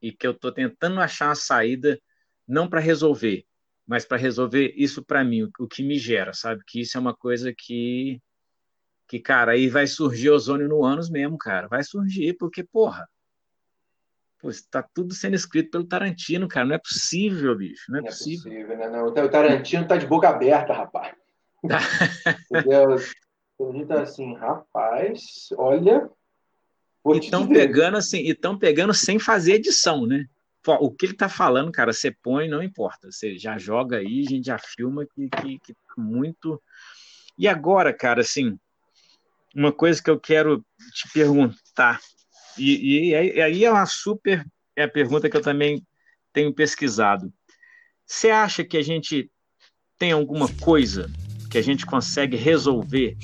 e 0.00 0.12
que 0.12 0.26
eu 0.26 0.32
estou 0.32 0.52
tentando 0.52 1.00
achar 1.00 1.30
a 1.30 1.34
saída 1.34 1.98
não 2.46 2.68
para 2.68 2.80
resolver, 2.80 3.44
mas 3.86 4.04
para 4.04 4.16
resolver 4.16 4.74
isso 4.76 5.02
para 5.04 5.24
mim, 5.24 5.42
o, 5.42 5.50
o, 5.60 5.68
que 5.68 5.82
me 5.82 5.98
gera, 5.98 6.32
sabe? 6.32 6.62
Que 6.66 6.80
isso 6.80 6.96
é 6.96 7.00
uma 7.00 7.14
coisa 7.14 7.52
que 7.56 8.20
que 9.06 9.20
cara, 9.20 9.52
aí 9.52 9.68
vai 9.68 9.86
surgir 9.86 10.30
ozônio 10.30 10.68
no 10.68 10.84
ânus 10.84 11.08
mesmo, 11.08 11.38
cara. 11.38 11.68
Vai 11.68 11.82
surgir 11.82 12.34
porque 12.34 12.64
porra, 12.64 13.08
Pô, 14.38 14.50
está 14.50 14.82
tudo 14.82 15.14
sendo 15.14 15.34
escrito 15.34 15.70
pelo 15.70 15.86
Tarantino, 15.86 16.46
cara. 16.46 16.66
Não 16.66 16.74
é 16.74 16.78
possível, 16.78 17.56
bicho. 17.56 17.90
Não 17.90 17.98
é, 17.98 18.02
não 18.02 18.08
possível. 18.08 18.52
É 18.52 18.54
possível 18.54 18.78
né? 18.78 18.88
não. 18.88 19.06
O 19.06 19.28
Tarantino 19.28 19.88
tá 19.88 19.96
de 19.96 20.06
boca 20.06 20.28
aberta, 20.28 20.72
rapaz. 20.72 21.14
Entendeu? 22.50 22.96
Tá 23.88 24.02
assim, 24.02 24.34
rapaz, 24.34 25.48
olha. 25.56 26.10
Estão 27.14 27.48
pegando 27.48 27.96
assim, 27.96 28.18
e 28.18 28.30
estão 28.30 28.58
pegando 28.58 28.92
sem 28.92 29.18
fazer 29.18 29.54
edição, 29.54 30.06
né? 30.06 30.26
O 30.80 30.90
que 30.90 31.06
ele 31.06 31.14
tá 31.14 31.28
falando, 31.28 31.70
cara, 31.70 31.92
você 31.92 32.10
põe, 32.10 32.48
não 32.48 32.62
importa. 32.62 33.10
Você 33.10 33.38
já 33.38 33.56
joga 33.56 33.98
aí, 33.98 34.24
a 34.26 34.30
gente 34.30 34.46
já 34.46 34.58
filma 34.58 35.06
que, 35.06 35.28
que, 35.28 35.58
que 35.60 35.72
tá 35.72 35.94
muito. 35.96 36.60
E 37.38 37.46
agora, 37.46 37.92
cara, 37.94 38.20
assim, 38.20 38.58
uma 39.56 39.72
coisa 39.72 40.02
que 40.02 40.10
eu 40.10 40.20
quero 40.20 40.64
te 40.92 41.10
perguntar 41.12 41.98
e, 42.58 43.10
e, 43.10 43.14
aí 43.14 43.64
é 43.64 43.70
uma 43.70 43.86
super 43.86 44.44
é 44.74 44.84
a 44.84 44.88
pergunta 44.88 45.28
que 45.28 45.36
eu 45.36 45.42
também 45.42 45.82
tenho 46.32 46.54
pesquisado. 46.54 47.32
Você 48.06 48.30
acha 48.30 48.62
que 48.62 48.76
a 48.76 48.82
gente 48.82 49.30
tem 49.98 50.12
alguma 50.12 50.48
coisa 50.60 51.10
que 51.50 51.56
a 51.56 51.62
gente 51.62 51.86
consegue 51.86 52.36
resolver 52.36 53.16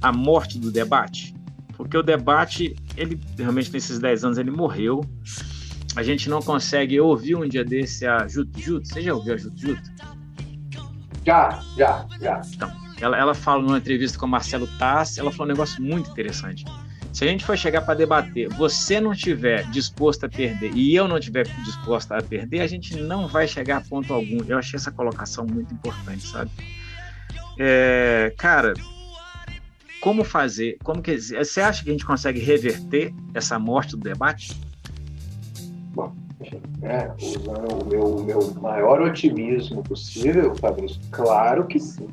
a 0.00 0.12
morte 0.12 0.58
do 0.58 0.70
debate? 0.70 1.34
Porque 1.76 1.96
o 1.96 2.02
debate, 2.02 2.76
ele 2.96 3.20
realmente 3.36 3.72
nesses 3.72 3.98
10 3.98 4.24
anos 4.24 4.38
ele 4.38 4.50
morreu. 4.50 5.00
A 5.96 6.02
gente 6.02 6.28
não 6.28 6.40
consegue 6.40 7.00
ouvir 7.00 7.34
um 7.34 7.48
dia 7.48 7.64
desse 7.64 8.06
a 8.06 8.28
Juto 8.28 8.60
Juto. 8.60 8.86
Você 8.86 9.02
já 9.02 9.14
ouviu 9.14 9.34
a 9.34 9.36
Juto 9.36 9.60
Juto? 9.60 9.82
Já, 11.26 11.60
já, 11.76 12.06
já. 12.20 12.40
Então, 12.54 12.89
ela, 13.00 13.16
ela 13.16 13.34
numa 13.58 13.78
entrevista 13.78 14.18
com 14.18 14.26
o 14.26 14.28
Marcelo 14.28 14.66
Tassi, 14.78 15.20
ela 15.20 15.30
falou 15.30 15.46
um 15.46 15.48
negócio 15.48 15.82
muito 15.82 16.10
interessante. 16.10 16.64
Se 17.12 17.24
a 17.24 17.26
gente 17.26 17.44
for 17.44 17.58
chegar 17.58 17.82
para 17.82 17.94
debater, 17.94 18.48
você 18.50 19.00
não 19.00 19.12
estiver 19.12 19.64
disposto 19.70 20.24
a 20.24 20.28
perder 20.28 20.72
e 20.74 20.94
eu 20.94 21.08
não 21.08 21.18
estiver 21.18 21.44
disposto 21.64 22.12
a 22.12 22.22
perder, 22.22 22.60
a 22.60 22.66
gente 22.66 22.96
não 22.96 23.26
vai 23.26 23.48
chegar 23.48 23.78
a 23.78 23.80
ponto 23.80 24.12
algum. 24.12 24.38
Eu 24.46 24.58
achei 24.58 24.76
essa 24.76 24.92
colocação 24.92 25.44
muito 25.44 25.74
importante, 25.74 26.24
sabe? 26.26 26.50
É, 27.58 28.32
cara, 28.38 28.74
como 30.00 30.22
fazer? 30.22 30.78
Como 30.84 31.02
que 31.02 31.18
você 31.18 31.60
acha 31.60 31.82
que 31.82 31.90
a 31.90 31.92
gente 31.92 32.06
consegue 32.06 32.38
reverter 32.38 33.12
essa 33.34 33.58
morte 33.58 33.96
do 33.96 34.02
debate? 34.02 34.56
Bom, 35.92 36.14
é, 36.82 37.10
usando 37.20 37.82
o 37.82 37.86
meu, 37.86 38.24
meu 38.24 38.54
maior 38.54 39.02
otimismo 39.02 39.82
possível, 39.82 40.54
Fabrício, 40.54 41.00
claro 41.10 41.66
que 41.66 41.80
sim. 41.80 42.08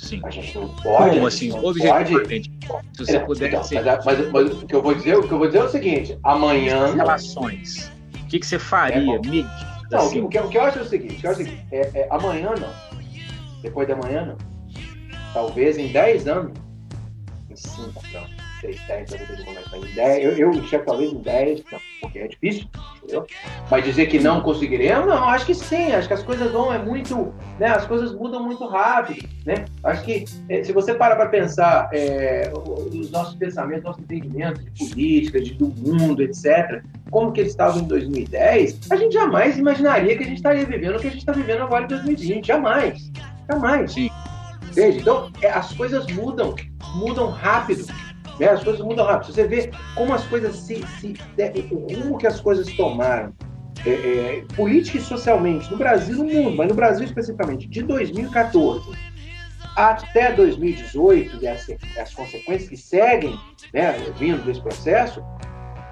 Sim. 0.00 0.20
A 0.24 0.30
gente 0.30 0.58
não 0.58 0.68
pode. 0.68 1.16
Como 1.16 1.26
assim? 1.26 1.52
Objetivamente. 1.52 2.50
Se 2.94 3.04
você 3.04 3.16
é, 3.16 3.20
puder 3.20 3.48
então, 3.48 3.62
ser... 3.62 3.84
mas, 3.84 3.86
é, 4.18 4.22
é, 4.22 4.30
mas, 4.30 4.62
o 4.62 4.66
que 4.66 4.74
eu 4.74 4.82
vou 4.82 4.94
dizer, 4.94 5.18
o 5.18 5.28
que 5.28 5.32
eu 5.32 5.38
vou 5.38 5.46
dizer 5.46 5.58
é 5.58 5.64
o 5.64 5.68
seguinte: 5.68 6.18
amanhã. 6.24 6.94
Relações. 6.94 7.92
O 8.14 8.26
que, 8.26 8.38
que 8.38 8.46
você 8.46 8.58
faria, 8.58 9.16
é 9.16 9.18
Mick? 9.18 9.48
Não, 9.90 10.06
o 10.06 10.10
que, 10.28 10.38
o 10.38 10.48
que 10.48 10.56
eu 10.56 10.62
acho 10.62 10.78
é 10.78 10.82
o 10.82 10.84
seguinte, 10.84 11.26
acho 11.26 11.26
é 11.26 11.30
o 11.30 11.46
seguinte 11.46 11.66
é, 11.72 11.80
é, 11.94 12.08
amanhã 12.10 12.54
não. 12.58 12.72
Depois 13.60 13.86
da 13.88 13.96
manhã 13.96 14.24
não. 14.24 14.36
Talvez 15.34 15.76
em 15.76 15.92
10 15.92 16.28
anos. 16.28 16.52
Em 17.50 17.56
5 17.56 17.82
anos. 18.16 18.39
6, 18.60 18.80
10, 18.86 19.12
eu 19.12 19.18
não 19.36 19.44
momento, 19.44 19.76
em 19.76 19.94
10, 19.94 20.24
eu, 20.24 20.32
eu 20.32 20.50
enxergo 20.52 20.86
talvez 20.86 21.12
em 21.12 21.18
10, 21.18 21.62
porque 22.00 22.18
é 22.18 22.28
difícil, 22.28 22.66
entendeu? 22.98 23.26
Mas 23.70 23.84
dizer 23.84 24.06
que 24.06 24.18
não 24.18 24.40
conseguiremos, 24.40 25.06
não, 25.06 25.28
acho 25.28 25.46
que 25.46 25.54
sim, 25.54 25.92
acho 25.92 26.08
que 26.08 26.14
as 26.14 26.22
coisas 26.22 26.50
vão, 26.52 26.72
é 26.72 26.78
muito, 26.78 27.32
né, 27.58 27.68
as 27.68 27.86
coisas 27.86 28.12
mudam 28.12 28.42
muito 28.44 28.66
rápido, 28.66 29.28
né? 29.46 29.64
Acho 29.82 30.04
que 30.04 30.24
é, 30.48 30.62
se 30.62 30.72
você 30.72 30.94
para 30.94 31.16
para 31.16 31.28
pensar 31.28 31.88
é, 31.92 32.52
os 32.54 33.10
nossos 33.10 33.34
pensamentos, 33.36 33.84
nossos 33.84 34.02
entendimentos 34.02 34.64
de 34.64 34.70
política, 34.88 35.40
de, 35.40 35.54
do 35.54 35.68
mundo, 35.68 36.22
etc., 36.22 36.82
como 37.10 37.32
que 37.32 37.40
eles 37.40 37.52
estavam 37.52 37.82
em 37.82 37.88
2010, 37.88 38.90
a 38.90 38.96
gente 38.96 39.14
jamais 39.14 39.58
imaginaria 39.58 40.16
que 40.16 40.22
a 40.22 40.26
gente 40.26 40.36
estaria 40.36 40.64
vivendo 40.64 40.96
o 40.96 41.00
que 41.00 41.08
a 41.08 41.10
gente 41.10 41.20
está 41.20 41.32
vivendo 41.32 41.62
agora 41.62 41.84
em 41.84 41.88
2020, 41.88 42.46
jamais, 42.46 43.10
jamais. 43.50 43.92
Sim. 43.92 44.10
Entende? 44.70 44.98
Então, 44.98 45.30
é, 45.42 45.50
as 45.50 45.72
coisas 45.72 46.06
mudam, 46.12 46.54
mudam 46.94 47.30
rápido. 47.30 47.84
Né? 48.40 48.48
As 48.48 48.64
coisas 48.64 48.80
mudam 48.80 49.04
rápido. 49.04 49.32
Você 49.32 49.46
vê 49.46 49.70
como 49.94 50.14
as 50.14 50.24
coisas 50.24 50.56
se. 50.56 50.82
se 50.98 51.14
o 51.70 51.94
rumo 51.94 52.16
que 52.16 52.26
as 52.26 52.40
coisas 52.40 52.72
tomaram, 52.72 53.34
é, 53.86 53.90
é, 53.90 54.44
política 54.56 54.96
e 54.96 55.00
socialmente, 55.00 55.70
no 55.70 55.76
Brasil 55.76 56.16
no 56.16 56.24
mundo, 56.24 56.56
mas 56.56 56.68
no 56.68 56.74
Brasil 56.74 57.04
especificamente, 57.04 57.68
de 57.68 57.82
2014 57.82 58.98
até 59.76 60.32
2018, 60.32 61.38
e 61.42 61.46
as, 61.46 61.66
as 61.98 62.12
consequências 62.12 62.68
que 62.68 62.76
seguem, 62.76 63.38
né, 63.72 63.92
vindo 64.18 64.44
desse 64.44 64.60
processo, 64.60 65.22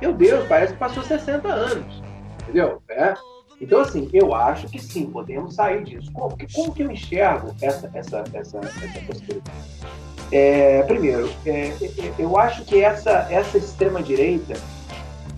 meu 0.01 0.13
Deus, 0.13 0.47
parece 0.49 0.73
que 0.73 0.79
passou 0.79 1.03
60 1.03 1.49
anos. 1.49 2.03
Entendeu? 2.43 2.83
É. 2.89 3.15
Então, 3.61 3.81
assim, 3.81 4.09
eu 4.13 4.35
acho 4.35 4.69
que 4.69 4.79
sim, 4.79 5.07
podemos 5.11 5.55
sair 5.55 5.85
disso. 5.85 6.11
Como, 6.13 6.37
como 6.55 6.75
que 6.75 6.83
eu 6.83 6.91
enxergo 6.91 7.55
essa, 7.63 7.91
essa, 7.95 8.25
essa, 8.33 8.59
essa 8.59 9.01
possibilidade? 9.07 10.08
É, 10.31 10.83
primeiro, 10.83 11.31
é, 11.47 11.73
eu 12.19 12.39
acho 12.39 12.65
que 12.65 12.83
essa, 12.83 13.27
essa 13.31 13.57
extrema-direita 13.57 14.55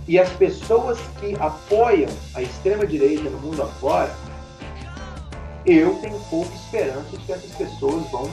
e 0.09 0.19
as 0.19 0.29
pessoas 0.31 0.99
que 1.21 1.37
apoiam 1.39 2.11
a 2.35 2.43
extrema-direita 2.43 3.31
no 3.31 3.39
mundo 3.39 3.63
afora, 3.63 4.11
eu 5.65 5.95
tenho 5.97 6.19
pouca 6.31 6.53
esperança 6.55 7.17
de 7.17 7.19
que 7.19 7.33
essas 7.33 7.51
pessoas 7.53 8.11
vão 8.11 8.29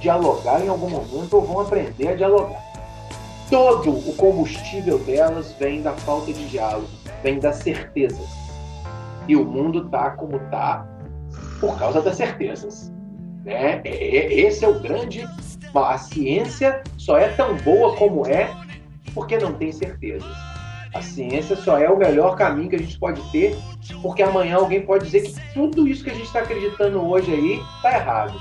dialogar 0.00 0.60
em 0.62 0.68
algum 0.68 0.90
momento 0.90 1.34
ou 1.34 1.42
vão 1.42 1.60
aprender 1.60 2.08
a 2.08 2.16
dialogar. 2.16 2.62
Todo 3.48 3.90
o 3.90 4.14
combustível 4.16 4.98
delas 4.98 5.52
vem 5.58 5.82
da 5.82 5.92
falta 5.92 6.32
de 6.32 6.48
diálogo, 6.48 6.88
vem 7.22 7.38
das 7.38 7.56
certezas 7.56 8.40
e 9.30 9.36
o 9.36 9.44
mundo 9.44 9.84
está 9.84 10.10
como 10.10 10.36
está 10.36 10.86
por 11.60 11.78
causa 11.78 12.00
das 12.02 12.16
certezas. 12.16 12.92
Né? 13.44 13.80
É, 13.84 14.16
é, 14.16 14.40
esse 14.40 14.64
é 14.64 14.68
o 14.68 14.80
grande. 14.80 15.24
A 15.74 15.98
ciência 15.98 16.82
só 16.98 17.16
é 17.16 17.28
tão 17.28 17.56
boa 17.58 17.96
como 17.96 18.26
é 18.26 18.50
porque 19.14 19.38
não 19.38 19.52
tem 19.54 19.72
certezas. 19.72 20.30
A 20.94 21.02
ciência 21.02 21.54
só 21.54 21.78
é 21.78 21.88
o 21.88 21.96
melhor 21.96 22.36
caminho 22.36 22.68
que 22.68 22.76
a 22.76 22.78
gente 22.78 22.98
pode 22.98 23.20
ter, 23.30 23.56
porque 24.02 24.22
amanhã 24.22 24.56
alguém 24.56 24.82
pode 24.82 25.04
dizer 25.04 25.22
que 25.22 25.54
tudo 25.54 25.86
isso 25.86 26.02
que 26.02 26.10
a 26.10 26.14
gente 26.14 26.26
está 26.26 26.40
acreditando 26.40 27.00
hoje 27.00 27.32
aí 27.32 27.62
está 27.76 27.96
errado. 27.96 28.38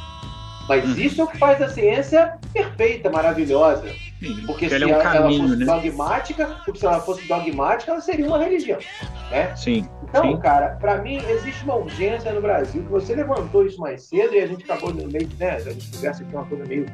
Mas 0.68 0.86
hum. 0.86 0.96
isso 0.98 1.22
é 1.22 1.24
o 1.24 1.28
que 1.28 1.38
faz 1.38 1.62
a 1.62 1.70
ciência 1.70 2.38
perfeita, 2.54 3.10
maravilhosa. 3.10 3.90
Sim, 4.20 4.44
porque 4.46 4.70
se 4.70 4.76
é 4.76 4.86
um 4.86 4.90
ela, 4.90 5.04
caminho, 5.04 5.42
ela 5.42 5.50
fosse 5.50 5.60
né? 5.60 5.66
dogmática, 5.66 6.46
porque 6.66 6.80
se 6.80 6.86
ela 6.86 7.00
fosse 7.00 7.28
dogmática, 7.28 7.92
ela 7.92 8.02
seria 8.02 8.28
uma 8.28 8.38
religião. 8.38 8.80
Né? 9.32 9.56
Sim. 9.56 9.88
Então, 10.04 10.24
sim. 10.24 10.38
cara, 10.40 10.78
para 10.80 10.98
mim 11.02 11.18
existe 11.28 11.64
uma 11.64 11.76
urgência 11.76 12.32
no 12.34 12.42
Brasil, 12.42 12.84
que 12.84 12.90
você 12.90 13.16
levantou 13.16 13.66
isso 13.66 13.80
mais 13.80 14.04
cedo 14.04 14.36
e 14.36 14.40
a 14.40 14.48
gente 14.48 14.64
acabou 14.64 14.94
no 14.94 15.08
meio, 15.08 15.30
né? 15.40 15.52
A 15.52 15.60
gente 15.60 15.90
conversa 15.92 16.24
aqui 16.24 16.36
uma 16.36 16.46
coisa 16.46 16.66
meio, 16.66 16.86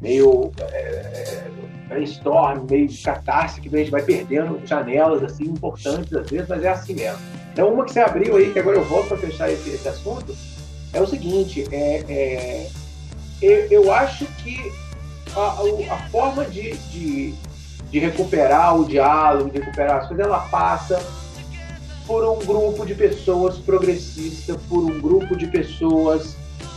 meio 0.00 0.50
é, 0.60 1.44
brainstorm, 1.88 2.66
meio 2.70 2.88
catarse, 3.02 3.60
que 3.60 3.68
a 3.74 3.78
gente 3.78 3.90
vai 3.90 4.02
perdendo 4.02 4.60
janelas 4.64 5.22
assim 5.22 5.44
importantes 5.44 6.12
às 6.14 6.30
vezes, 6.30 6.48
mas 6.48 6.62
é 6.62 6.68
assim 6.68 6.94
mesmo. 6.94 7.18
Então, 7.52 7.72
uma 7.72 7.84
que 7.84 7.92
você 7.92 8.00
abriu 8.00 8.36
aí, 8.36 8.52
que 8.52 8.58
agora 8.58 8.78
eu 8.78 8.84
volto 8.84 9.08
para 9.08 9.18
fechar 9.18 9.50
esse, 9.50 9.70
esse, 9.70 9.88
assunto, 9.88 10.34
é 10.92 11.00
o 11.00 11.06
seguinte: 11.06 11.66
é, 11.72 12.04
é 12.08 12.70
eu, 13.42 13.66
eu 13.70 13.92
acho 13.92 14.24
que 14.42 14.72
a, 15.34 15.94
a 15.94 16.08
forma 16.10 16.44
de, 16.44 16.76
de, 16.76 17.34
de, 17.90 17.98
recuperar 17.98 18.78
o 18.78 18.84
diálogo, 18.84 19.50
de 19.50 19.58
recuperar 19.58 20.02
as 20.02 20.08
coisas, 20.08 20.24
ela 20.24 20.40
passa 20.48 21.02
por 22.06 22.24
um 22.24 22.38
grupo 22.44 22.84
de 22.84 22.94
pessoas 22.94 23.56
progressistas, 23.58 24.56
por 24.68 24.84
um 24.84 25.00
grupo 25.00 25.36
de 25.36 25.46
pessoas 25.46 26.36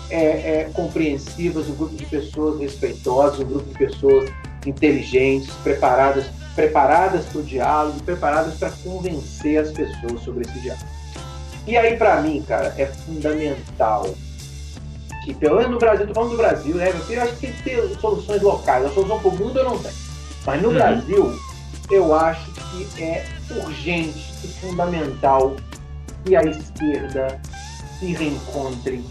é, 0.10 0.16
é, 0.16 0.70
compreensivas, 0.74 1.68
um 1.68 1.76
grupo 1.76 1.96
de 1.96 2.06
pessoas 2.06 2.60
respeitosas, 2.60 3.40
um 3.40 3.46
grupo 3.46 3.70
de 3.70 3.78
pessoas 3.78 4.30
inteligentes, 4.66 5.50
preparadas 5.64 6.26
preparadas 6.56 7.26
para 7.26 7.40
o 7.40 7.44
diálogo, 7.44 8.04
preparadas 8.04 8.56
para 8.56 8.70
convencer 8.84 9.60
as 9.60 9.72
pessoas 9.72 10.22
sobre 10.22 10.46
esse 10.46 10.60
diálogo. 10.60 10.86
E 11.66 11.78
aí, 11.78 11.98
para 11.98 12.22
mim, 12.22 12.44
cara, 12.48 12.74
é 12.78 12.86
fundamental 12.86 14.14
que, 15.24 15.34
pelo 15.34 15.56
menos 15.56 15.72
no 15.72 15.80
Brasil, 15.80 16.06
estou 16.06 16.16
falando 16.16 16.32
do 16.32 16.38
Brasil, 16.38 16.76
né? 16.76 16.94
Eu 17.10 17.22
acho 17.22 17.34
que 17.34 17.40
tem 17.40 17.54
que 17.54 17.64
ter 17.64 18.00
soluções 18.00 18.42
locais. 18.42 18.86
A 18.86 18.90
solução 18.90 19.20
para 19.20 19.30
o 19.30 19.38
mundo 19.38 19.58
eu 19.58 19.64
não 19.64 19.80
tenho. 19.80 19.96
Mas 20.46 20.62
no 20.62 20.68
uhum. 20.68 20.74
Brasil, 20.74 21.40
eu 21.90 22.14
acho 22.14 22.52
que 22.52 23.02
é 23.02 23.26
urgente 23.64 24.34
e 24.44 24.48
fundamental 24.48 25.56
que 26.26 26.36
a 26.36 26.44
esquerda 26.44 27.40
se 28.00 28.14
reencontre, 28.14 29.04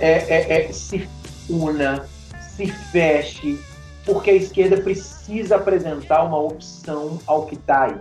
é, 0.00 0.18
é, 0.28 0.64
é, 0.64 0.72
se 0.72 1.08
una, 1.48 2.06
se 2.40 2.66
feche, 2.66 3.58
porque 4.04 4.30
a 4.30 4.34
esquerda 4.34 4.80
precisa 4.80 5.56
apresentar 5.56 6.24
uma 6.24 6.38
opção 6.38 7.18
ao 7.26 7.46
que 7.46 7.54
está 7.54 7.84
aí. 7.84 8.00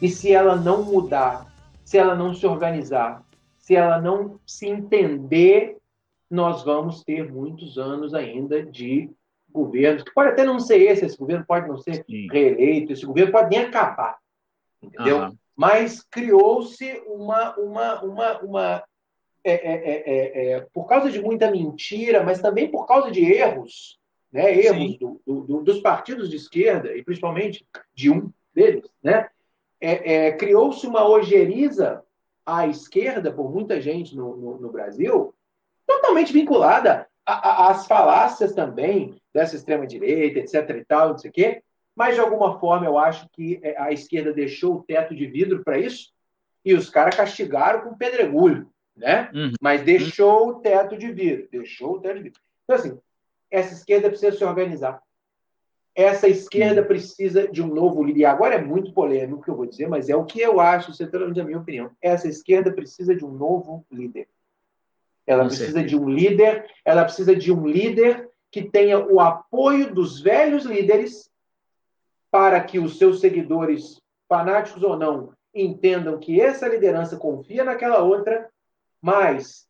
E 0.00 0.08
se 0.08 0.32
ela 0.32 0.56
não 0.56 0.82
mudar, 0.82 1.46
se 1.84 1.98
ela 1.98 2.14
não 2.14 2.34
se 2.34 2.46
organizar, 2.46 3.22
se 3.58 3.74
ela 3.74 4.00
não 4.00 4.38
se 4.46 4.66
entender 4.66 5.76
nós 6.32 6.64
vamos 6.64 7.04
ter 7.04 7.30
muitos 7.30 7.76
anos 7.76 8.14
ainda 8.14 8.62
de 8.62 9.10
governos, 9.50 10.02
que 10.02 10.14
pode 10.14 10.30
até 10.30 10.44
não 10.44 10.58
ser 10.58 10.78
esse, 10.78 11.04
esse 11.04 11.18
governo 11.18 11.44
pode 11.46 11.68
não 11.68 11.76
ser 11.76 12.02
Sim. 12.06 12.26
reeleito, 12.32 12.90
esse 12.90 13.04
governo 13.04 13.30
pode 13.30 13.50
nem 13.50 13.66
acabar, 13.66 14.16
entendeu? 14.82 15.18
Uhum. 15.18 15.36
Mas 15.54 16.02
criou-se 16.10 17.02
uma, 17.06 17.54
uma, 17.56 18.02
uma, 18.02 18.38
uma 18.40 18.84
é, 19.44 19.52
é, 19.52 20.52
é, 20.52 20.60
por 20.72 20.86
causa 20.86 21.10
de 21.10 21.20
muita 21.20 21.50
mentira, 21.50 22.22
mas 22.22 22.40
também 22.40 22.70
por 22.70 22.86
causa 22.86 23.10
de 23.10 23.24
erros, 23.24 23.98
né? 24.32 24.56
erros 24.56 24.98
do, 24.98 25.20
do, 25.26 25.62
dos 25.62 25.80
partidos 25.80 26.30
de 26.30 26.36
esquerda, 26.36 26.96
e 26.96 27.02
principalmente 27.02 27.66
de 27.94 28.10
um 28.10 28.30
deles, 28.54 28.88
né? 29.02 29.28
criou-se 30.38 30.86
uma 30.86 31.08
ojeriza 31.08 32.04
à 32.46 32.66
esquerda 32.68 33.32
por 33.32 33.50
muita 33.50 33.80
gente 33.80 34.16
no, 34.16 34.36
no, 34.36 34.58
no 34.58 34.70
Brasil, 34.70 35.34
totalmente 35.86 36.32
vinculada 36.32 37.08
às 37.24 37.86
falácias 37.86 38.52
também 38.52 39.20
dessa 39.32 39.56
extrema-direita, 39.56 40.40
etc. 40.40 40.76
e 40.76 40.84
tal, 40.84 41.10
não 41.10 41.18
sei 41.18 41.30
o 41.30 41.32
quê. 41.32 41.62
Mas, 41.94 42.14
de 42.14 42.20
alguma 42.20 42.58
forma, 42.58 42.86
eu 42.86 42.98
acho 42.98 43.28
que 43.30 43.60
é, 43.62 43.80
a 43.80 43.92
esquerda 43.92 44.32
deixou 44.32 44.76
o 44.76 44.82
teto 44.82 45.14
de 45.14 45.26
vidro 45.26 45.62
para 45.62 45.78
isso 45.78 46.12
e 46.64 46.74
os 46.74 46.88
caras 46.88 47.16
castigaram 47.16 47.82
com 47.82 47.96
pedregulho, 47.96 48.71
né? 48.96 49.30
Uhum. 49.34 49.52
Mas 49.60 49.82
deixou 49.82 50.48
o 50.48 50.54
teto 50.60 50.96
de 50.96 51.10
vidro, 51.12 51.48
deixou 51.50 51.94
o 51.94 52.00
teto 52.00 52.16
de 52.16 52.22
vidro. 52.24 52.40
Então, 52.64 52.76
assim, 52.76 52.98
essa 53.50 53.74
esquerda 53.74 54.08
precisa 54.08 54.36
se 54.36 54.44
organizar. 54.44 55.02
Essa 55.94 56.26
esquerda 56.28 56.80
uhum. 56.80 56.86
precisa 56.86 57.48
de 57.48 57.62
um 57.62 57.66
novo 57.66 58.02
líder. 58.02 58.20
E 58.20 58.24
agora 58.24 58.54
é 58.54 58.62
muito 58.62 58.92
polêmico 58.92 59.40
o 59.40 59.42
que 59.42 59.50
eu 59.50 59.56
vou 59.56 59.66
dizer, 59.66 59.88
mas 59.88 60.08
é 60.08 60.16
o 60.16 60.24
que 60.24 60.40
eu 60.40 60.60
acho, 60.60 60.92
você 60.92 61.04
está 61.04 61.18
dando 61.18 61.38
a 61.40 61.44
minha 61.44 61.58
opinião. 61.58 61.90
Essa 62.00 62.28
esquerda 62.28 62.72
precisa 62.72 63.14
de 63.14 63.24
um 63.24 63.30
novo 63.30 63.84
líder. 63.90 64.28
Ela 65.26 65.44
precisa 65.44 65.84
de 65.84 65.96
um 65.96 66.08
líder, 66.08 66.66
ela 66.84 67.04
precisa 67.04 67.34
de 67.36 67.52
um 67.52 67.66
líder 67.66 68.28
que 68.50 68.62
tenha 68.62 68.98
o 68.98 69.20
apoio 69.20 69.94
dos 69.94 70.20
velhos 70.20 70.64
líderes 70.64 71.30
para 72.30 72.60
que 72.62 72.78
os 72.78 72.98
seus 72.98 73.20
seguidores, 73.20 74.00
fanáticos 74.28 74.82
ou 74.82 74.96
não, 74.96 75.32
entendam 75.54 76.18
que 76.18 76.40
essa 76.40 76.66
liderança 76.66 77.16
confia 77.16 77.62
naquela 77.62 78.02
outra, 78.02 78.50
mas 79.02 79.66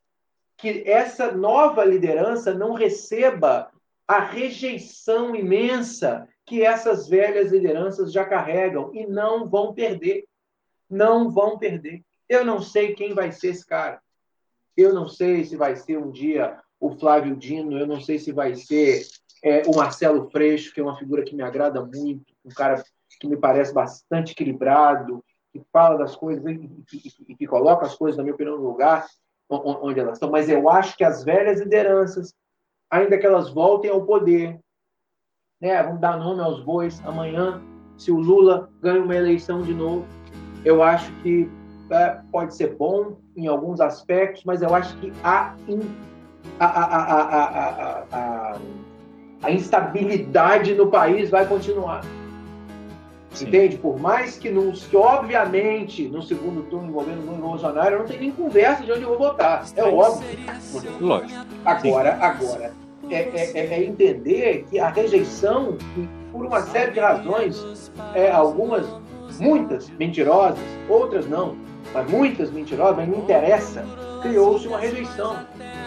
que 0.59 0.85
essa 0.87 1.33
nova 1.33 1.85
liderança 1.85 2.55
não 2.55 2.75
receba 2.75 3.71
a 4.07 4.21
rejeição 4.21 5.35
imensa 5.35 6.29
que 6.45 6.63
essas 6.63 7.09
velhas 7.09 7.51
lideranças 7.51 8.13
já 8.13 8.25
carregam 8.25 8.91
e 8.95 9.07
não 9.07 9.49
vão 9.49 9.73
perder. 9.73 10.25
Não 10.89 11.31
vão 11.31 11.59
perder. 11.59 12.03
Eu 12.29 12.45
não 12.45 12.61
sei 12.61 12.95
quem 12.95 13.15
vai 13.15 13.33
ser 13.33 13.49
esse 13.49 13.67
cara. 13.67 14.01
Eu 14.77 14.93
não 14.93 15.09
sei 15.09 15.45
se 15.45 15.57
vai 15.57 15.77
ser 15.77 15.99
um 15.99 16.11
dia 16.11 16.61
o 16.79 16.91
Flávio 16.91 17.37
Dino, 17.37 17.79
eu 17.79 17.87
não 17.87 18.01
sei 18.01 18.19
se 18.19 18.33
vai 18.33 18.55
ser 18.55 19.07
é, 19.43 19.63
o 19.67 19.77
Marcelo 19.77 20.29
Freixo, 20.31 20.75
que 20.75 20.81
é 20.81 20.83
uma 20.83 20.99
figura 20.99 21.25
que 21.25 21.35
me 21.35 21.43
agrada 21.43 21.81
muito, 21.85 22.35
um 22.45 22.51
cara 22.51 22.83
que 23.21 23.27
me 23.27 23.37
parece 23.37 23.73
bastante 23.73 24.33
equilibrado, 24.33 25.25
que 25.53 25.63
fala 25.73 25.99
das 25.99 26.17
coisas 26.17 26.45
e, 26.47 26.85
e, 27.29 27.37
que 27.37 27.47
coloca 27.47 27.85
as 27.85 27.95
coisas, 27.95 28.17
na 28.17 28.23
minha 28.23 28.35
opinião, 28.35 28.57
no 28.57 28.65
lugar 28.65 29.07
onde 29.51 30.01
elas 30.01 30.15
estão. 30.15 30.31
Mas 30.31 30.49
eu 30.49 30.69
acho 30.69 30.97
que 30.97 31.05
as 31.05 31.23
velhas 31.23 31.61
lideranças, 31.61 32.35
ainda 32.91 33.19
que 33.19 33.27
elas 33.27 33.51
voltem 33.51 33.91
ao 33.91 34.07
poder, 34.07 34.59
né? 35.61 35.83
Vamos 35.83 36.01
dar 36.01 36.17
nome 36.17 36.41
aos 36.41 36.61
bois 36.65 37.05
amanhã. 37.07 37.63
Se 37.99 38.11
o 38.11 38.19
Lula 38.19 38.71
ganha 38.81 39.03
uma 39.03 39.15
eleição 39.15 39.61
de 39.61 39.75
novo, 39.75 40.07
eu 40.65 40.83
acho 40.83 41.13
que 41.23 41.49
é, 41.91 42.21
pode 42.33 42.55
ser 42.55 42.75
bom 42.77 43.19
em 43.37 43.47
alguns 43.47 43.81
aspectos, 43.81 44.45
mas 44.45 44.63
eu 44.63 44.75
acho 44.75 44.97
que 44.99 45.13
a, 45.23 45.55
a, 46.59 46.67
a, 46.67 48.07
a, 48.11 48.59
a 49.43 49.51
instabilidade 49.51 50.75
no 50.75 50.91
país 50.91 51.29
vai 51.29 51.47
continuar. 51.47 52.03
Sim. 53.35 53.49
Entende? 53.49 53.79
Por 53.79 53.99
mais 53.99 54.39
que, 54.39 54.51
não, 54.51 54.73
que, 54.73 54.97
obviamente, 54.97 56.09
no 56.09 56.23
segundo 56.23 56.63
turno 56.65 56.89
envolvendo 56.89 57.33
o 57.33 57.37
Bolsonaro, 57.37 57.95
eu 57.95 57.99
não 58.01 58.07
tenho 58.07 58.21
nem 58.21 58.31
conversa 58.31 58.83
de 58.83 58.93
onde 58.93 59.03
eu 59.03 59.09
vou 59.09 59.19
votar. 59.19 59.65
É 59.75 59.85
óbvio. 59.85 60.39
Lógico. 61.01 61.47
Agora, 61.65 62.19
agora 62.21 62.73
é, 63.11 63.29
é, 63.35 63.75
é, 63.75 63.85
entender 63.85 64.67
que 64.71 64.79
a 64.79 64.89
rejeição, 64.89 65.77
por 66.31 66.45
uma 66.45 66.63
série 66.63 66.93
de 66.93 67.01
razões, 67.01 67.91
é, 68.15 68.31
algumas, 68.31 68.87
muitas 69.41 69.89
mentirosas, 69.91 70.59
outras 70.89 71.27
não, 71.27 71.57
mas 71.93 72.11
muitas 72.11 72.51
mentirosas, 72.51 72.97
mas 72.97 73.09
não 73.09 73.19
interessa, 73.19 73.85
criou-se 74.23 74.69
uma 74.69 74.79
rejeição. 74.79 75.37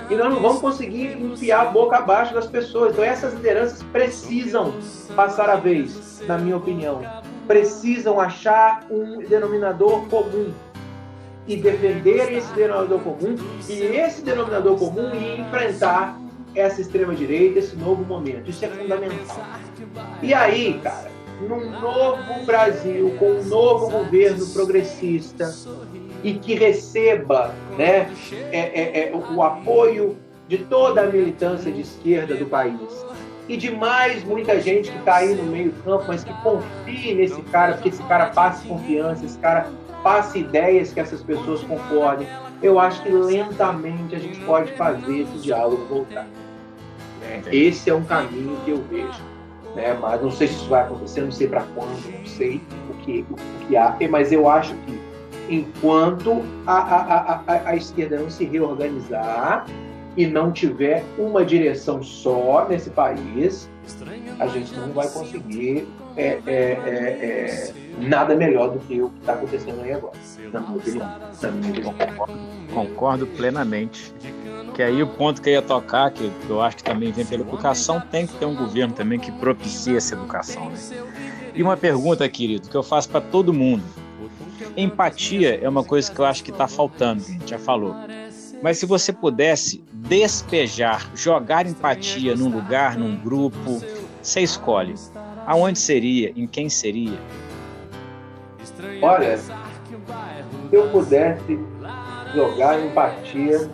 E 0.10 0.16
nós 0.16 0.32
não 0.32 0.40
vamos 0.40 0.62
conseguir 0.62 1.20
enfiar 1.20 1.62
a 1.62 1.66
boca 1.66 1.98
abaixo 1.98 2.34
das 2.34 2.46
pessoas. 2.46 2.94
Então 2.94 3.04
essas 3.04 3.34
lideranças 3.34 3.82
precisam 3.92 4.74
passar 5.16 5.50
a 5.50 5.56
vez, 5.56 6.22
na 6.28 6.38
minha 6.38 6.58
opinião 6.58 7.02
precisam 7.48 8.20
achar 8.20 8.86
um 8.90 9.20
denominador 9.20 10.06
comum 10.08 10.54
e 11.48 11.56
defender 11.56 12.34
esse 12.34 12.52
denominador 12.54 13.00
comum 13.00 13.36
e 13.70 13.74
esse 13.74 14.24
denominador 14.24 14.78
comum 14.78 15.12
e 15.14 15.42
enfrentar 15.42 16.20
essa 16.56 16.82
extrema 16.82 17.14
direita, 17.14 17.60
esse 17.60 17.76
novo 17.76 18.04
momento. 18.04 18.50
Isso 18.50 18.64
é 18.66 18.68
fundamental. 18.70 19.46
E 20.22 20.34
aí, 20.34 20.80
cara, 20.82 21.12
num 21.42 21.70
novo 21.80 22.46
Brasil 22.46 23.16
com 23.20 23.32
um 23.32 23.44
novo 23.44 23.90
governo 23.90 24.48
progressista 24.48 25.54
e 26.24 26.34
que 26.34 26.56
receba, 26.56 27.54
né, 27.78 28.10
é, 28.52 28.60
é, 28.60 29.10
é, 29.10 29.16
o 29.16 29.44
apoio 29.44 30.18
de 30.48 30.60
toda 30.60 31.02
a 31.02 31.08
militância 31.08 31.72
de 31.72 31.82
esquerda 31.82 32.36
do 32.36 32.46
país 32.46 33.06
e 33.48 33.58
de 33.58 33.72
mais 33.72 34.24
muita 34.24 34.60
gente 34.60 34.92
que 34.92 34.98
está 34.98 35.18
aí 35.18 35.36
no 35.36 35.44
meio 35.44 35.72
campo, 35.84 36.06
mas 36.08 36.24
que 36.24 36.34
confie 36.42 37.14
nesse 37.14 37.42
cara, 37.44 37.74
porque 37.74 37.90
esse 37.90 38.04
cara 38.04 38.28
passe 38.28 38.68
confiança, 38.68 39.26
esse 39.26 39.38
cara 39.38 39.68
passe 40.04 40.40
ideias 40.40 40.94
que 40.94 41.00
essas 41.00 41.22
pessoas 41.22 41.62
concordem. 41.64 42.28
Eu 42.62 42.80
acho 42.80 43.02
que 43.04 43.10
lentamente 43.10 44.16
a 44.16 44.20
gente 44.20 44.40
pode 44.42 44.72
fazer 44.74 45.22
esse 45.22 45.38
diálogo 45.40 45.86
voltar. 45.86 46.28
Esse 47.52 47.90
é 47.90 47.96
um 47.96 48.04
caminho 48.04 48.58
que 48.64 48.72
eu 48.72 48.84
vejo. 48.90 49.24
Né? 49.76 49.98
Mas 50.00 50.22
não 50.22 50.32
sei 50.32 50.48
se 50.48 50.56
isso 50.56 50.70
vai 50.70 50.84
acontecer, 50.84 51.22
não 51.22 51.32
sei 51.32 51.48
para 51.48 51.64
quando, 51.76 52.20
não 52.20 52.26
sei 52.26 52.62
o 52.90 52.94
que, 53.04 53.26
o, 53.30 53.36
que 53.68 53.76
há, 53.76 53.96
mas 54.10 54.32
eu 54.32 54.48
acho 54.48 54.74
que 54.86 55.00
enquanto 55.50 56.44
a, 56.66 56.78
a, 56.78 57.42
a, 57.46 57.70
a 57.70 57.76
esquerda 57.76 58.18
não 58.18 58.30
se 58.30 58.46
reorganizar, 58.46 59.66
e 60.18 60.26
não 60.26 60.52
tiver 60.52 61.04
uma 61.18 61.44
direção 61.44 62.02
só 62.02 62.68
nesse 62.68 62.90
país, 62.90 63.70
a 64.40 64.48
gente 64.48 64.74
não 64.76 64.92
vai 64.92 65.08
conseguir 65.10 65.88
é, 66.18 66.40
é, 66.46 66.54
é, 66.54 66.54
é 66.54 67.74
nada 68.00 68.36
melhor 68.36 68.72
do 68.72 68.80
que 68.80 69.02
o 69.02 69.10
que 69.10 69.20
está 69.20 69.34
acontecendo 69.34 69.82
aí 69.82 69.94
agora, 69.94 70.14
na 70.52 70.60
minha 70.62 70.78
opinião. 70.78 71.20
Na 71.42 71.52
minha 71.52 71.72
opinião. 71.72 71.94
Concordo, 71.94 72.40
concordo 72.74 73.28
plenamente. 73.28 74.14
Que 74.74 74.84
aí 74.84 75.02
o 75.02 75.08
ponto 75.08 75.42
que 75.42 75.50
eu 75.50 75.54
ia 75.54 75.62
tocar, 75.62 76.12
que 76.12 76.30
eu 76.50 76.62
acho 76.62 76.78
que 76.78 76.84
também 76.84 77.12
vem 77.12 77.26
pela 77.26 77.44
educação, 77.44 78.02
tem 78.12 78.28
que 78.28 78.34
ter 78.34 78.46
um 78.46 78.56
governo 78.56 78.94
também 78.94 79.20
que 79.20 79.32
propicie 79.32 79.96
essa 79.96 80.16
educação. 80.16 80.70
Né? 80.70 80.78
E 81.54 81.64
uma 81.64 81.78
pergunta, 81.78 82.28
querido, 82.28 82.68
que 82.68 82.76
eu 82.76 82.84
faço 82.84 83.10
para 83.10 83.22
todo 83.22 83.54
mundo. 83.54 83.84
Empatia 84.76 85.58
é 85.62 85.70
uma 85.70 85.84
coisa 85.84 86.12
que 86.12 86.20
eu 86.20 86.26
acho 86.26 86.44
que 86.44 86.52
está 86.52 86.68
faltando, 86.68 87.24
a 87.24 87.32
gente 87.32 87.50
já 87.50 87.60
falou. 87.60 87.96
Mas 88.66 88.80
se 88.80 88.88
você 88.88 89.14
pudesse 89.14 89.84
despejar, 89.94 91.12
jogar 91.14 91.68
empatia 91.68 92.36
num 92.36 92.50
lugar, 92.50 92.98
num 92.98 93.16
grupo, 93.16 93.80
você 94.24 94.42
escolhe. 94.42 94.96
Aonde 95.46 95.78
seria? 95.78 96.34
Em 96.36 96.48
quem 96.48 96.68
seria? 96.68 97.20
Olha, 99.04 99.38
se 99.38 99.52
eu 100.72 100.90
pudesse 100.90 101.60
jogar 102.34 102.84
empatia 102.84 103.70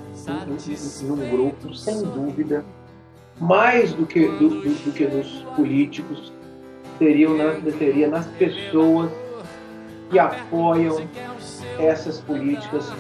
num 1.04 1.30
grupo, 1.30 1.74
sem 1.74 2.04
dúvida, 2.04 2.66
mais 3.40 3.94
do 3.94 4.06
que, 4.06 4.28
do, 4.28 4.50
do, 4.50 4.74
do 4.76 4.92
que 4.92 5.08
nos 5.08 5.42
políticos, 5.56 6.34
seria, 6.98 7.30
seria 7.80 8.10
nas 8.10 8.26
pessoas 8.28 9.10
que 10.10 10.20
apoiam 10.20 11.08
essas 11.80 12.20
políticas 12.20 12.92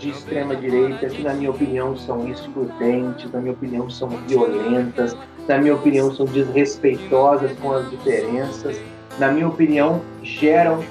de 0.00 0.08
extrema 0.08 0.56
direita 0.56 1.08
que, 1.08 1.22
na 1.22 1.34
minha 1.34 1.50
opinião, 1.50 1.94
são 1.94 2.26
excludentes, 2.26 3.30
na 3.30 3.40
minha 3.40 3.52
opinião, 3.52 3.88
são 3.90 4.08
violentas, 4.26 5.14
na 5.46 5.58
minha 5.58 5.74
opinião, 5.74 6.12
são 6.12 6.24
desrespeitosas 6.24 7.52
com 7.58 7.72
as 7.72 7.88
diferenças, 7.90 8.80
na 9.18 9.30
minha 9.30 9.46
opinião, 9.46 10.00
geram 10.22 10.82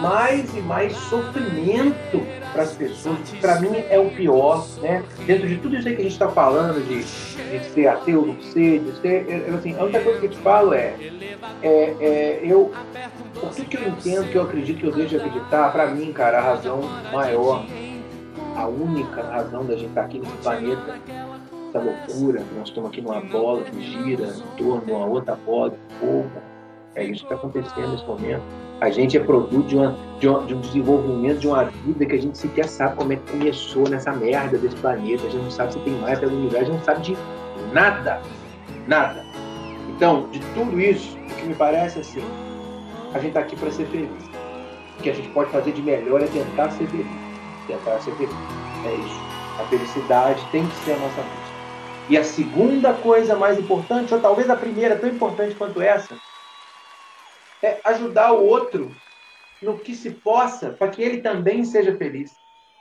mais 0.00 0.54
e 0.56 0.60
mais 0.60 0.92
sofrimento 0.92 2.24
para 2.52 2.62
as 2.62 2.72
pessoas, 2.72 3.18
que 3.28 3.36
para 3.38 3.60
mim 3.60 3.70
é 3.90 3.98
o 3.98 4.10
pior, 4.10 4.64
né? 4.80 5.02
Dentro 5.26 5.48
de 5.48 5.56
tudo 5.56 5.76
isso 5.76 5.88
aí 5.88 5.96
que 5.96 6.02
a 6.02 6.04
gente 6.04 6.12
está 6.12 6.28
falando, 6.28 6.86
de, 6.86 7.02
de 7.02 7.64
ser 7.72 7.88
ateu, 7.88 8.22
do 8.22 8.42
ser, 8.44 8.78
de 8.78 9.00
ser, 9.00 9.44
eu, 9.48 9.56
assim, 9.56 9.76
a 9.76 9.82
única 9.82 10.00
coisa 10.00 10.20
que 10.20 10.26
eu 10.26 10.30
te 10.30 10.38
falo 10.38 10.72
é, 10.72 10.94
é, 11.62 11.96
é 12.00 12.40
eu, 12.44 12.70
o 13.42 13.46
que, 13.48 13.64
que 13.64 13.76
eu 13.76 13.88
entendo, 13.88 14.30
que 14.30 14.36
eu 14.36 14.42
acredito, 14.42 14.78
que 14.78 14.86
eu 14.86 14.92
deixo 14.92 15.10
de 15.10 15.16
acreditar, 15.16 15.72
para 15.72 15.86
mim, 15.86 16.12
cara, 16.12 16.38
a 16.38 16.42
razão 16.42 16.82
maior 17.12 17.64
a 18.56 18.66
única 18.66 19.22
razão 19.22 19.64
da 19.64 19.74
gente 19.74 19.88
estar 19.88 20.02
aqui 20.02 20.18
nesse 20.18 20.36
planeta, 20.38 20.98
essa 21.68 21.78
loucura, 21.78 22.42
nós 22.56 22.68
estamos 22.68 22.90
aqui 22.90 23.00
numa 23.00 23.20
bola 23.20 23.62
que 23.62 23.80
gira 23.82 24.26
em 24.26 24.56
torno 24.56 24.84
de 24.84 24.92
uma 24.92 25.06
outra 25.06 25.34
bola 25.34 25.70
de 25.70 25.76
fogo. 25.98 26.30
É 26.94 27.04
isso 27.04 27.26
que 27.26 27.32
está 27.32 27.36
acontecendo 27.36 27.92
nesse 27.92 28.06
momento. 28.06 28.42
A 28.80 28.90
gente 28.90 29.16
é 29.16 29.20
produto 29.20 29.66
de, 29.66 29.76
uma, 29.76 29.96
de, 30.20 30.28
uma, 30.28 30.44
de, 30.44 30.54
um 30.54 30.60
desenvolvimento 30.60 31.38
de 31.38 31.48
uma 31.48 31.64
vida 31.64 32.04
que 32.04 32.12
a 32.14 32.20
gente 32.20 32.36
sequer 32.36 32.68
sabe 32.68 32.96
como 32.96 33.12
é 33.12 33.16
que 33.16 33.30
começou 33.30 33.88
nessa 33.88 34.12
merda 34.12 34.58
desse 34.58 34.76
planeta. 34.76 35.26
A 35.26 35.30
gente 35.30 35.42
não 35.42 35.50
sabe 35.50 35.72
se 35.72 35.78
tem 35.78 35.94
mais 35.94 36.18
pelo 36.18 36.36
universo, 36.36 36.58
a 36.58 36.64
gente 36.64 36.76
não 36.76 36.84
sabe 36.84 37.02
de 37.02 37.16
nada. 37.72 38.20
Nada. 38.86 39.24
Então, 39.88 40.28
de 40.30 40.40
tudo 40.54 40.78
isso, 40.78 41.16
o 41.16 41.34
que 41.36 41.46
me 41.46 41.54
parece 41.54 42.00
assim, 42.00 42.24
a 43.14 43.18
gente 43.18 43.28
está 43.28 43.40
aqui 43.40 43.56
para 43.56 43.70
ser 43.70 43.86
feliz. 43.86 44.10
O 44.98 45.02
que 45.02 45.08
a 45.08 45.14
gente 45.14 45.28
pode 45.30 45.50
fazer 45.50 45.72
de 45.72 45.80
melhor 45.80 46.20
é 46.20 46.26
tentar 46.26 46.70
ser 46.70 46.86
feliz 46.88 47.31
tentar 47.66 48.00
ser 48.00 48.14
feliz. 48.16 48.34
É 48.84 48.94
isso. 48.94 49.60
A 49.60 49.66
felicidade 49.68 50.44
tem 50.50 50.66
que 50.66 50.74
ser 50.76 50.92
a 50.92 50.98
nossa 50.98 51.22
busca. 51.22 51.52
E 52.08 52.16
a 52.16 52.24
segunda 52.24 52.94
coisa 52.94 53.36
mais 53.36 53.58
importante, 53.58 54.12
ou 54.12 54.20
talvez 54.20 54.50
a 54.50 54.56
primeira, 54.56 54.98
tão 54.98 55.08
importante 55.08 55.54
quanto 55.54 55.80
essa, 55.80 56.18
é 57.62 57.80
ajudar 57.84 58.32
o 58.32 58.44
outro 58.44 58.94
no 59.62 59.78
que 59.78 59.94
se 59.94 60.10
possa 60.10 60.70
para 60.70 60.90
que 60.90 61.02
ele 61.02 61.20
também 61.20 61.64
seja 61.64 61.96
feliz. 61.96 62.32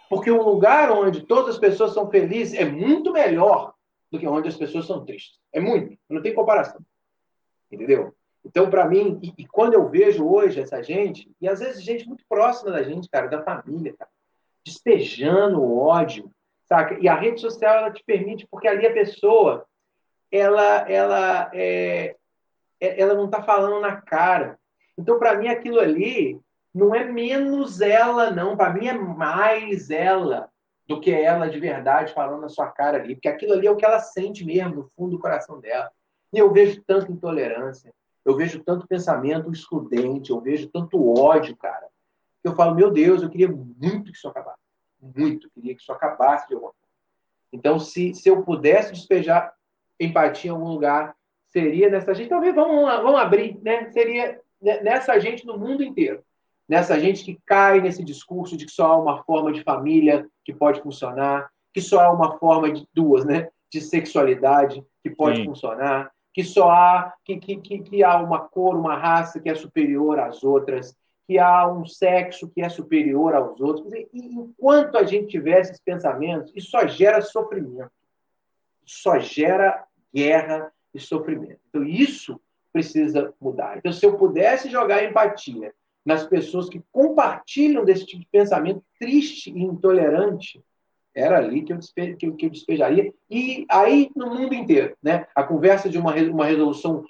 Porque 0.10 0.32
um 0.32 0.42
lugar 0.42 0.92
onde 0.92 1.26
todas 1.26 1.56
as 1.56 1.60
pessoas 1.60 1.94
são 1.94 2.10
felizes 2.10 2.60
é 2.60 2.66
muito 2.66 3.14
melhor 3.14 3.74
do 4.12 4.20
que 4.20 4.28
onde 4.28 4.50
as 4.50 4.58
pessoas 4.58 4.86
são 4.86 5.06
tristes. 5.06 5.40
É 5.54 5.60
muito. 5.60 5.98
Não 6.10 6.22
tem 6.22 6.34
comparação. 6.34 6.82
Entendeu? 7.72 8.14
Então, 8.44 8.70
para 8.70 8.86
mim, 8.86 9.20
e, 9.22 9.34
e, 9.38 9.48
quando 9.48 9.76
eu 9.76 9.88
vejo 9.88 10.28
hoje 10.28 10.60
essa 10.60 10.82
gente, 10.82 11.32
e 11.40 11.48
às 11.48 11.60
vezes 11.60 11.84
gente 11.84 12.08
muito 12.08 12.26
próxima 12.28 12.72
da 12.72 12.84
gente, 12.84 13.08
cara, 13.08 13.28
da 13.28 13.44
família, 13.44 13.96
cara, 13.98 14.11
despejando 14.64 15.78
ódio, 15.78 16.32
saca? 16.68 16.98
E 17.00 17.08
a 17.08 17.16
rede 17.16 17.42
social 17.42 17.78
ela 17.78 17.92
te 17.92 18.04
permite, 18.04 18.48
porque 18.50 18.68
ali 18.68 18.86
a 18.86 18.94
pessoa 18.94 19.66
ela 20.32 20.90
ela 20.90 21.52
é, 21.54 22.16
é 22.80 23.02
ela 23.02 23.14
não 23.14 23.26
está 23.26 23.42
falando 23.42 23.80
na 23.82 24.02
cara. 24.02 24.58
Então, 24.98 25.18
para 25.20 25.36
mim, 25.36 25.48
aquilo 25.48 25.80
ali 25.80 26.40
não 26.74 26.94
é 26.96 27.04
menos 27.04 27.82
ela, 27.82 28.30
não. 28.32 28.56
Para 28.56 28.74
mim, 28.74 28.88
é 28.88 28.94
mais 28.94 29.90
ela 29.90 30.50
do 30.88 31.00
que 31.00 31.12
ela 31.12 31.50
de 31.50 31.60
verdade 31.60 32.14
falando 32.14 32.42
na 32.42 32.50
sua 32.50 32.68
cara 32.68 32.98
ali. 32.98 33.16
Porque 33.16 33.28
aquilo 33.28 33.54
ali 33.54 33.68
é 33.68 33.72
o 33.72 33.76
que 33.76 33.86
ela 33.86 34.00
sente 34.00 34.46
mesmo, 34.46 34.76
no 34.76 34.92
fundo 34.96 35.12
do 35.12 35.20
coração 35.20 35.60
dela. 35.60 35.92
E 36.34 36.38
eu 36.38 36.52
vejo 36.52 36.82
tanta 36.84 37.12
intolerância, 37.12 37.94
eu 38.24 38.38
vejo 38.38 38.64
tanto 38.64 38.88
pensamento 38.88 39.52
excludente, 39.52 40.32
eu 40.32 40.40
vejo 40.40 40.70
tanto 40.70 41.14
ódio, 41.20 41.58
cara 41.58 41.91
que 42.42 42.48
eu 42.48 42.56
falo, 42.56 42.76
meu 42.76 42.92
Deus, 42.92 43.22
eu 43.22 43.30
queria 43.30 43.50
muito 43.50 44.12
que 44.12 44.18
isso 44.18 44.28
acabasse. 44.28 44.60
Muito, 45.00 45.50
queria 45.52 45.76
que 45.76 45.82
isso 45.82 45.92
acabasse 45.92 46.48
de 46.48 46.54
alguma 46.54 46.72
forma. 46.72 46.88
Então, 47.54 47.80
se, 47.80 48.14
se 48.14 48.30
eu 48.30 48.44
pudesse 48.44 48.94
despejar 48.94 49.54
empatia 50.00 50.50
em 50.50 50.54
algum 50.54 50.68
lugar, 50.68 51.16
seria 51.48 51.90
nessa 51.90 52.14
gente. 52.14 52.30
Talvez 52.30 52.56
vamos, 52.56 52.84
vamos 53.02 53.20
abrir, 53.20 53.60
né? 53.62 53.92
Seria 53.92 54.40
nessa 54.62 55.20
gente 55.20 55.46
no 55.46 55.58
mundo 55.58 55.84
inteiro. 55.84 56.24
Nessa 56.68 57.00
gente 57.00 57.24
que 57.24 57.40
cai 57.46 57.82
nesse 57.82 58.04
discurso 58.04 58.56
de 58.56 58.66
que 58.66 58.72
só 58.72 58.94
há 58.94 58.98
uma 58.98 59.24
forma 59.24 59.52
de 59.52 59.64
família 59.64 60.28
que 60.46 60.54
pode 60.54 60.82
funcionar, 60.82 61.50
que 61.74 61.82
só 61.82 62.02
há 62.02 62.12
uma 62.12 62.38
forma 62.38 62.72
de 62.72 62.88
duas, 62.94 63.26
né? 63.26 63.50
De 63.70 63.82
sexualidade 63.82 64.84
que 65.04 65.10
pode 65.10 65.38
Sim. 65.38 65.46
funcionar, 65.46 66.12
que 66.34 66.44
só 66.44 66.70
há 66.70 67.14
que, 67.26 67.38
que, 67.38 67.58
que, 67.58 67.80
que 67.80 68.04
há 68.04 68.18
uma 68.18 68.40
cor, 68.40 68.76
uma 68.76 68.96
raça 68.96 69.40
que 69.40 69.50
é 69.50 69.56
superior 69.56 70.20
às 70.20 70.44
outras, 70.44 70.96
que 71.32 71.40
há 71.40 71.66
um 71.72 71.86
sexo 71.86 72.50
que 72.50 72.62
é 72.62 72.68
superior 72.68 73.34
aos 73.34 73.62
outros. 73.62 73.94
E, 73.94 74.10
enquanto 74.14 74.98
a 74.98 75.04
gente 75.06 75.28
tiver 75.30 75.62
esses 75.62 75.80
pensamentos, 75.80 76.52
isso 76.54 76.72
só 76.72 76.86
gera 76.86 77.22
sofrimento, 77.22 77.90
só 78.86 79.18
gera 79.18 79.86
guerra 80.14 80.74
e 80.94 81.00
sofrimento. 81.00 81.62
Então, 81.70 81.86
isso 81.86 82.38
precisa 82.74 83.34
mudar. 83.40 83.78
Então, 83.78 83.94
se 83.94 84.06
eu 84.06 84.18
pudesse 84.18 84.70
jogar 84.70 85.06
empatia 85.06 85.74
nas 86.06 86.28
pessoas 86.28 86.68
que 86.68 86.84
compartilham 86.92 87.86
desse 87.86 88.06
tipo 88.06 88.20
de 88.20 88.28
pensamento 88.30 88.84
triste 89.00 89.50
e 89.50 89.64
intolerante, 89.64 90.62
era 91.16 91.38
ali 91.38 91.62
que 91.62 91.72
eu, 91.72 91.78
despe 91.78 92.18
que, 92.18 92.26
eu 92.26 92.50
despejaria. 92.50 93.14
E 93.30 93.66
aí, 93.70 94.12
no 94.14 94.36
mundo 94.36 94.54
inteiro, 94.54 94.98
né? 95.02 95.26
a 95.34 95.44
conversa 95.44 95.90
de 95.90 95.98
uma, 95.98 96.14
uma 96.14 96.46
resolução, 96.46 97.06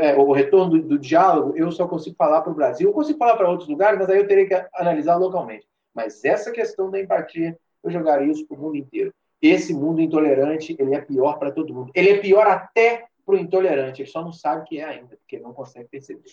é, 0.00 0.16
o 0.16 0.32
retorno 0.32 0.78
do, 0.78 0.88
do, 0.88 0.98
diálogo, 0.98 1.56
eu 1.56 1.70
só 1.70 1.86
consigo 1.86 2.16
falar 2.16 2.42
para 2.42 2.52
o 2.52 2.54
Brasil. 2.54 2.88
Eu 2.88 2.94
consigo 2.94 3.18
falar 3.18 3.36
para 3.36 3.48
outros 3.48 3.68
lugares, 3.68 3.98
mas 3.98 4.10
aí 4.10 4.18
eu 4.18 4.26
teria 4.26 4.46
que 4.46 4.68
analisar 4.74 5.16
localmente. 5.16 5.66
Mas 5.94 6.24
essa 6.24 6.50
questão 6.50 6.90
da 6.90 7.00
empatia, 7.00 7.56
eu 7.82 7.90
jogaria 7.90 8.30
isso 8.30 8.46
para 8.46 8.56
o 8.56 8.60
mundo 8.60 8.76
inteiro. 8.76 9.14
Esse 9.40 9.72
mundo 9.74 10.00
intolerante, 10.00 10.76
ele 10.78 10.94
é 10.94 11.00
pior 11.00 11.38
para 11.38 11.52
todo 11.52 11.74
mundo. 11.74 11.90
Ele 11.94 12.10
é 12.10 12.18
pior 12.18 12.46
até 12.46 13.06
para 13.24 13.34
o 13.34 13.38
intolerante. 13.38 14.02
Ele 14.02 14.10
só 14.10 14.22
não 14.22 14.32
sabe 14.32 14.64
que 14.66 14.78
é 14.78 14.84
ainda, 14.84 15.16
porque 15.16 15.38
não 15.38 15.52
consegue 15.52 15.88
perceber. 15.88 16.30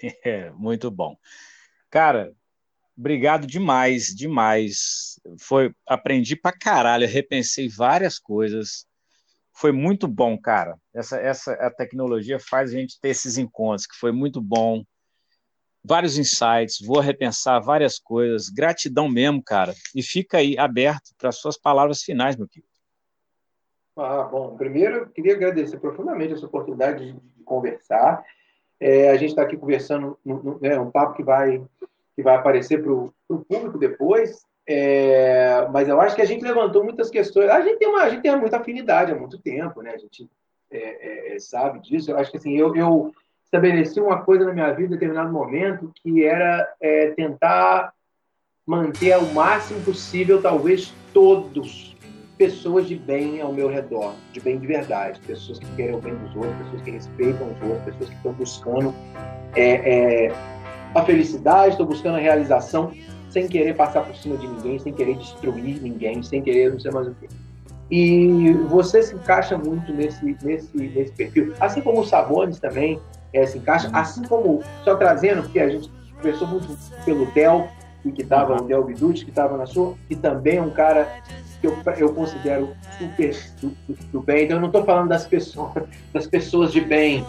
É, 0.24 0.48
muito 0.52 0.90
bom. 0.90 1.14
Cara, 1.90 2.32
obrigado 2.96 3.46
demais, 3.46 4.14
demais. 4.14 5.20
Foi, 5.38 5.74
aprendi 5.86 6.34
pra 6.34 6.52
caralho, 6.52 7.06
repensei 7.06 7.68
várias 7.68 8.18
coisas. 8.18 8.86
Foi 9.52 9.72
muito 9.72 10.08
bom, 10.08 10.38
cara. 10.38 10.76
Essa, 10.94 11.18
essa 11.18 11.52
a 11.54 11.70
tecnologia 11.70 12.38
faz 12.38 12.72
a 12.72 12.76
gente 12.76 12.98
ter 13.00 13.10
esses 13.10 13.36
encontros, 13.36 13.86
que 13.86 13.96
foi 13.96 14.12
muito 14.12 14.40
bom. 14.40 14.84
Vários 15.82 16.18
insights, 16.18 16.78
vou 16.84 17.00
repensar 17.00 17.60
várias 17.60 17.98
coisas. 17.98 18.48
Gratidão 18.48 19.08
mesmo, 19.08 19.42
cara. 19.42 19.74
E 19.94 20.02
fica 20.02 20.38
aí 20.38 20.58
aberto 20.58 21.10
para 21.18 21.32
suas 21.32 21.58
palavras 21.58 22.02
finais, 22.02 22.36
meu 22.36 22.48
querido. 22.48 22.70
Ah, 23.96 24.22
bom, 24.22 24.56
primeiro 24.56 24.96
eu 24.96 25.06
queria 25.08 25.34
agradecer 25.34 25.78
profundamente 25.78 26.32
essa 26.32 26.46
oportunidade 26.46 27.12
de, 27.12 27.20
conversar. 27.44 28.24
É, 28.78 29.10
a 29.10 29.16
gente 29.16 29.30
está 29.30 29.42
aqui 29.42 29.56
conversando, 29.56 30.16
né, 30.60 30.78
um 30.78 30.88
papo 30.88 31.16
que 31.16 31.24
vai, 31.24 31.60
que 32.14 32.22
vai 32.22 32.36
aparecer 32.36 32.80
para 32.80 32.92
o 32.92 33.44
público 33.44 33.76
depois, 33.76 34.46
é, 34.72 35.66
mas 35.72 35.88
eu 35.88 36.00
acho 36.00 36.14
que 36.14 36.22
a 36.22 36.24
gente 36.24 36.44
levantou 36.44 36.84
muitas 36.84 37.10
questões. 37.10 37.50
A 37.50 37.60
gente 37.60 37.80
tem, 37.80 37.88
uma, 37.88 38.02
a 38.04 38.08
gente 38.08 38.22
tem 38.22 38.36
muita 38.36 38.58
afinidade 38.58 39.10
há 39.10 39.16
muito 39.16 39.36
tempo, 39.36 39.82
né? 39.82 39.90
A 39.90 39.98
gente 39.98 40.30
é, 40.70 41.32
é, 41.32 41.34
é 41.34 41.38
sabe 41.40 41.80
disso. 41.80 42.08
Eu 42.08 42.16
acho 42.16 42.30
que 42.30 42.36
assim, 42.36 42.56
eu, 42.56 42.76
eu, 42.76 43.12
estabeleci 43.44 44.00
uma 44.00 44.22
coisa 44.22 44.44
na 44.44 44.52
minha 44.52 44.70
vida 44.70 44.86
em 44.86 44.90
determinado 44.90 45.32
momento 45.32 45.90
que 45.96 46.24
era 46.24 46.72
é, 46.80 47.10
tentar 47.10 47.92
manter 48.64 49.10
ao 49.10 49.22
máximo 49.22 49.80
possível, 49.80 50.40
talvez 50.40 50.94
todos 51.12 51.96
pessoas 52.38 52.86
de 52.86 52.94
bem 52.94 53.40
ao 53.40 53.52
meu 53.52 53.68
redor, 53.68 54.14
de 54.32 54.38
bem 54.38 54.56
de 54.56 54.68
verdade, 54.68 55.18
pessoas 55.26 55.58
que 55.58 55.66
querem 55.74 55.96
o 55.96 56.00
bem 56.00 56.14
dos 56.14 56.36
outros, 56.36 56.56
pessoas 56.58 56.82
que 56.82 56.90
respeitam 56.92 57.48
os 57.48 57.60
outros, 57.60 57.84
pessoas 57.86 58.08
que 58.08 58.16
estão 58.16 58.32
buscando 58.34 58.94
é, 59.56 60.28
a 60.94 61.02
felicidade, 61.02 61.70
estão 61.70 61.86
buscando 61.86 62.18
a 62.18 62.20
realização, 62.20 62.92
sem 63.30 63.48
querer 63.48 63.74
passar 63.74 64.02
por 64.02 64.14
cima 64.16 64.36
de 64.36 64.46
ninguém, 64.46 64.78
sem 64.78 64.92
querer 64.92 65.16
destruir 65.16 65.80
ninguém, 65.80 66.22
sem 66.22 66.42
querer 66.42 66.72
não 66.72 66.80
sei 66.80 66.90
mais 66.90 67.08
o 67.08 67.14
quê. 67.14 67.28
E 67.90 68.52
você 68.68 69.02
se 69.02 69.14
encaixa 69.14 69.58
muito 69.58 69.92
nesse, 69.92 70.24
nesse, 70.42 70.76
nesse 70.76 71.12
perfil. 71.12 71.54
Assim 71.58 71.80
como 71.80 72.00
o 72.00 72.06
Sabones 72.06 72.60
também 72.60 73.00
é, 73.32 73.44
se 73.46 73.58
encaixa, 73.58 73.90
assim 73.92 74.22
como, 74.24 74.62
só 74.84 74.94
trazendo, 74.94 75.42
porque 75.42 75.58
a 75.58 75.68
gente 75.68 75.90
conversou 76.16 76.46
muito 76.46 76.76
pelo 77.04 77.26
Del, 77.32 77.68
que 78.14 78.22
estava 78.22 78.62
o 78.62 78.64
Del 78.64 78.84
Biducci, 78.84 79.24
que 79.24 79.30
estava 79.30 79.56
na 79.56 79.66
sua, 79.66 79.94
que 80.08 80.16
também 80.16 80.58
é 80.58 80.62
um 80.62 80.70
cara 80.70 81.08
que 81.60 81.66
eu, 81.66 81.76
eu 81.98 82.14
considero 82.14 82.70
super 82.98 83.36
do, 83.60 83.68
do, 83.88 84.06
do 84.12 84.20
bem. 84.20 84.44
Então 84.44 84.56
eu 84.56 84.60
não 84.60 84.68
estou 84.68 84.84
falando 84.84 85.08
das 85.08 85.26
pessoas, 85.26 85.72
das 86.12 86.26
pessoas 86.26 86.72
de 86.72 86.80
bem 86.80 87.24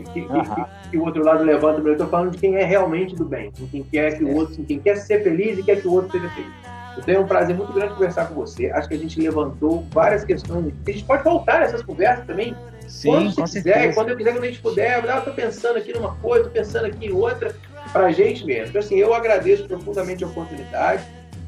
que, 0.00 0.12
que, 0.12 0.20
uhum. 0.20 0.64
que, 0.90 0.96
o 0.96 1.04
outro 1.04 1.24
lado 1.24 1.44
levanta, 1.44 1.80
eu 1.80 1.92
estou 1.92 2.08
falando 2.08 2.32
de 2.32 2.38
quem 2.38 2.56
é 2.56 2.64
realmente 2.64 3.14
do 3.14 3.24
bem, 3.24 3.50
de 3.52 3.66
quem 3.66 3.82
quer 3.82 4.16
que 4.16 4.24
o 4.24 4.28
é. 4.28 4.34
outro, 4.34 4.64
quem 4.64 4.78
quer 4.78 4.96
ser 4.96 5.22
feliz 5.22 5.58
e 5.58 5.62
quer 5.62 5.80
que 5.80 5.86
o 5.86 5.92
outro 5.92 6.12
seja 6.12 6.28
feliz. 6.30 6.52
Então 6.96 7.14
é 7.14 7.18
um 7.18 7.26
prazer 7.26 7.56
muito 7.56 7.72
grande 7.72 7.94
conversar 7.94 8.28
com 8.28 8.34
você. 8.34 8.70
Acho 8.70 8.88
que 8.88 8.94
a 8.94 8.98
gente 8.98 9.20
levantou 9.20 9.84
várias 9.90 10.24
questões. 10.24 10.72
A 10.86 10.90
gente 10.90 11.04
pode 11.04 11.24
voltar 11.24 11.60
nessas 11.60 11.82
conversas 11.82 12.24
também. 12.24 12.54
Sim, 12.86 13.08
quando 13.08 13.34
você 13.34 13.58
quiser, 13.58 13.74
certeza. 13.74 13.94
quando 13.94 14.08
eu 14.10 14.16
quiser, 14.16 14.32
quando 14.32 14.44
a 14.44 14.46
gente 14.46 14.60
puder. 14.60 15.10
Ah, 15.10 15.18
estou 15.18 15.34
pensando 15.34 15.76
aqui 15.76 15.92
numa 15.92 16.14
coisa, 16.16 16.46
estou 16.46 16.52
pensando 16.52 16.86
aqui 16.86 17.06
em 17.06 17.12
outra, 17.12 17.54
para 17.92 18.06
a 18.06 18.12
gente 18.12 18.44
mesmo. 18.44 18.68
Então, 18.68 18.80
assim, 18.80 18.96
eu 18.96 19.12
agradeço 19.12 19.66
profundamente 19.66 20.22
a 20.22 20.28
oportunidade. 20.28 21.04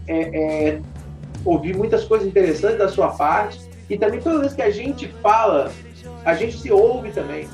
É, 0.09 0.19
é, 0.19 0.81
ouvi 1.45 1.73
muitas 1.73 2.05
coisas 2.05 2.27
interessantes 2.27 2.79
da 2.79 2.89
sua 2.89 3.11
parte 3.11 3.61
e 3.89 3.97
também 3.97 4.21
toda 4.21 4.41
vez 4.41 4.53
que 4.53 4.63
a 4.63 4.71
gente 4.71 5.07
fala, 5.23 5.71
a 6.25 6.35
gente 6.35 6.59
se 6.59 6.73
ouve 6.73 7.11
também 7.11 7.49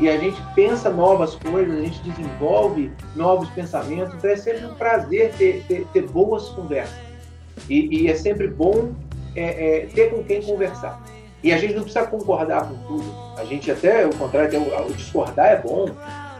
e 0.00 0.08
a 0.08 0.16
gente 0.16 0.40
pensa 0.54 0.90
novas 0.90 1.34
coisas, 1.34 1.76
a 1.76 1.80
gente 1.80 2.00
desenvolve 2.02 2.90
novos 3.16 3.48
pensamentos. 3.50 4.14
Então 4.14 4.30
é 4.30 4.36
sempre 4.36 4.66
um 4.66 4.74
prazer 4.74 5.32
ter, 5.34 5.64
ter, 5.66 5.86
ter 5.92 6.02
boas 6.02 6.48
conversas 6.50 7.08
e, 7.68 8.02
e, 8.02 8.08
é 8.08 8.14
sempre 8.14 8.48
bom 8.48 8.92
é, 9.34 9.82
é, 9.82 9.86
ter 9.86 10.10
com 10.10 10.22
quem 10.22 10.42
conversar. 10.42 11.02
E 11.42 11.52
a 11.52 11.58
gente 11.58 11.74
não 11.74 11.82
precisa 11.82 12.06
concordar 12.06 12.68
com 12.68 12.74
tudo. 12.86 13.14
A 13.36 13.44
gente 13.44 13.70
até, 13.70 14.04
ao 14.04 14.10
contrário, 14.10 14.60
o 14.60 14.92
discordar 14.92 15.46
é 15.46 15.56
bom, 15.56 15.88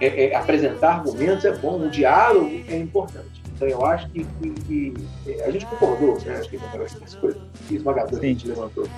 é, 0.00 0.26
é, 0.26 0.34
apresentar 0.34 0.96
argumentos 0.96 1.44
é 1.44 1.52
bom, 1.52 1.78
o 1.78 1.90
diálogo 1.90 2.50
é 2.68 2.76
importante. 2.76 3.27
Então 3.58 3.66
eu 3.66 3.84
acho 3.84 4.08
que, 4.10 4.24
que, 4.24 4.50
que 4.50 5.42
a 5.42 5.50
gente 5.50 5.66
concordou, 5.66 6.16
né? 6.24 6.36
Acho 6.36 6.48
que 6.48 6.56
as 7.04 7.14
coisas 7.16 7.42
esmagadoras 7.68 8.20
que 8.20 8.26
a 8.26 8.28
gente 8.28 8.46
levantou. 8.46 8.88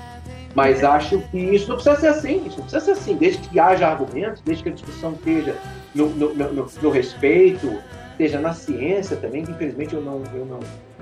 Mas 0.55 0.85
acho 0.85 1.19
que 1.31 1.39
isso 1.39 1.69
não 1.69 1.77
precisa 1.77 1.97
ser 1.99 2.09
assim, 2.09 2.47
isso 2.47 2.59
não 2.59 2.66
precisa 2.66 2.81
ser 2.81 2.91
assim, 2.91 3.16
desde 3.16 3.49
que 3.49 3.59
haja 3.59 3.89
argumentos, 3.89 4.43
desde 4.43 4.65
que 4.65 4.69
a 4.69 4.73
discussão 4.73 5.12
esteja 5.12 5.57
no, 5.95 6.11
no, 6.11 6.35
no, 6.35 6.70
no 6.82 6.91
respeito, 6.91 7.81
esteja 8.11 8.39
na 8.39 8.53
ciência 8.53 9.16
também, 9.16 9.45
que 9.47 9.51
infelizmente 9.51 9.95
eu 9.95 10.03
não, 10.03 10.23
eu 10.35 10.45
não 10.45 10.61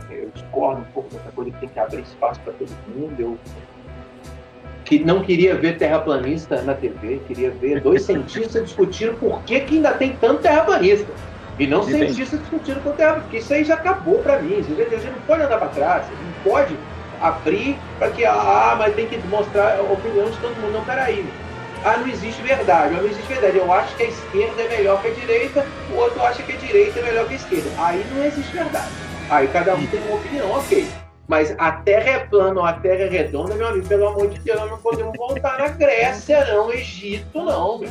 eu 0.09 0.31
discordo 0.31 0.83
um 0.83 0.93
pouco 0.93 1.13
dessa 1.13 1.31
coisa 1.33 1.51
que 1.51 1.59
tem 1.59 1.69
que 1.69 1.81
abrir 1.81 2.03
espaço 2.03 2.41
para 2.41 2.53
todo 2.53 2.71
mundo. 2.95 3.21
Eu 3.21 3.39
que 4.85 5.05
não 5.05 5.23
queria 5.23 5.55
ver 5.55 5.77
terraplanista 5.77 6.63
na 6.63 6.73
TV, 6.73 7.21
queria 7.29 7.51
ver 7.51 7.83
dois 7.83 8.05
cientistas 8.05 8.65
discutindo 8.65 9.19
por 9.19 9.43
que, 9.43 9.61
que 9.61 9.77
ainda 9.77 9.93
tem 9.93 10.17
tanto 10.17 10.41
terraplanista. 10.41 11.13
E 11.59 11.67
não 11.67 11.83
Entendi. 11.83 12.15
cientistas 12.15 12.41
discutindo 12.41 12.83
com 12.83 12.93
terra, 12.93 13.15
porque 13.15 13.39
isso 13.39 13.53
aí 13.53 13.65
já 13.65 13.75
acabou 13.75 14.19
para 14.21 14.41
mim. 14.41 14.59
A 14.59 14.63
gente 14.63 15.07
não 15.07 15.21
pode 15.27 15.43
andar 15.43 15.59
para 15.59 15.69
trás, 15.69 16.07
não 16.07 16.53
pode 16.53 16.77
abrir 17.21 17.77
para 17.99 18.11
que, 18.11 18.25
ah, 18.25 18.77
mas 18.79 18.95
tem 18.95 19.07
que 19.07 19.19
mostrar 19.27 19.77
a 19.77 19.83
opinião 19.83 20.31
de 20.31 20.37
todo 20.39 20.55
mundo. 20.61 20.73
Não, 20.73 20.85
peraí. 20.85 21.27
Ah, 21.85 21.97
não 21.97 22.09
existe 22.09 22.41
verdade. 22.43 22.95
Não 22.95 23.05
existe 23.05 23.27
verdade. 23.27 23.57
Eu 23.57 23.73
acho 23.73 23.95
que 23.97 24.05
a 24.05 24.07
esquerda 24.07 24.63
é 24.63 24.69
melhor 24.69 25.03
que 25.03 25.09
a 25.09 25.11
direita, 25.13 25.67
o 25.93 25.97
outro 25.97 26.23
acha 26.23 26.43
que 26.43 26.53
a 26.53 26.57
direita 26.57 27.01
é 27.01 27.03
melhor 27.03 27.27
que 27.27 27.35
a 27.35 27.37
esquerda. 27.37 27.71
Aí 27.79 28.05
não 28.15 28.25
existe 28.25 28.53
verdade. 28.53 28.89
Aí 29.31 29.49
cada 29.49 29.75
um 29.75 29.87
tem 29.87 30.01
uma 30.03 30.17
opinião, 30.17 30.51
ok. 30.53 30.89
Mas 31.27 31.55
a 31.59 31.73
Terra 31.73 32.11
é 32.11 32.19
plana 32.21 32.61
ou 32.61 32.67
a 32.67 32.73
Terra 32.73 33.05
é 33.05 33.09
redonda, 33.09 33.55
meu 33.55 33.69
amigo, 33.69 33.87
pelo 33.87 34.09
amor 34.09 34.29
de 34.29 34.39
Deus, 34.41 34.71
não 34.71 34.79
podemos 34.79 35.15
voltar 35.15 35.59
na 35.59 35.69
Grécia, 35.69 36.43
não, 36.47 36.73
Egito, 36.73 37.43
não, 37.43 37.79
meu. 37.79 37.91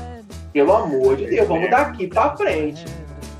Pelo 0.51 0.73
amor 0.73 1.15
de 1.15 1.27
Deus, 1.27 1.47
vamos 1.47 1.69
daqui 1.69 2.07
para 2.07 2.35
frente. 2.35 2.83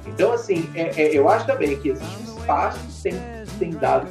Então, 0.08 0.34
assim, 0.34 0.70
é, 0.74 0.92
é, 1.02 1.18
eu 1.18 1.30
acho 1.30 1.46
também 1.46 1.78
que 1.78 1.90
existe 1.90 2.18
um 2.20 2.38
espaço 2.40 2.80
que 2.80 3.04
tem, 3.04 3.14
tem 3.60 3.70
dado 3.72 4.08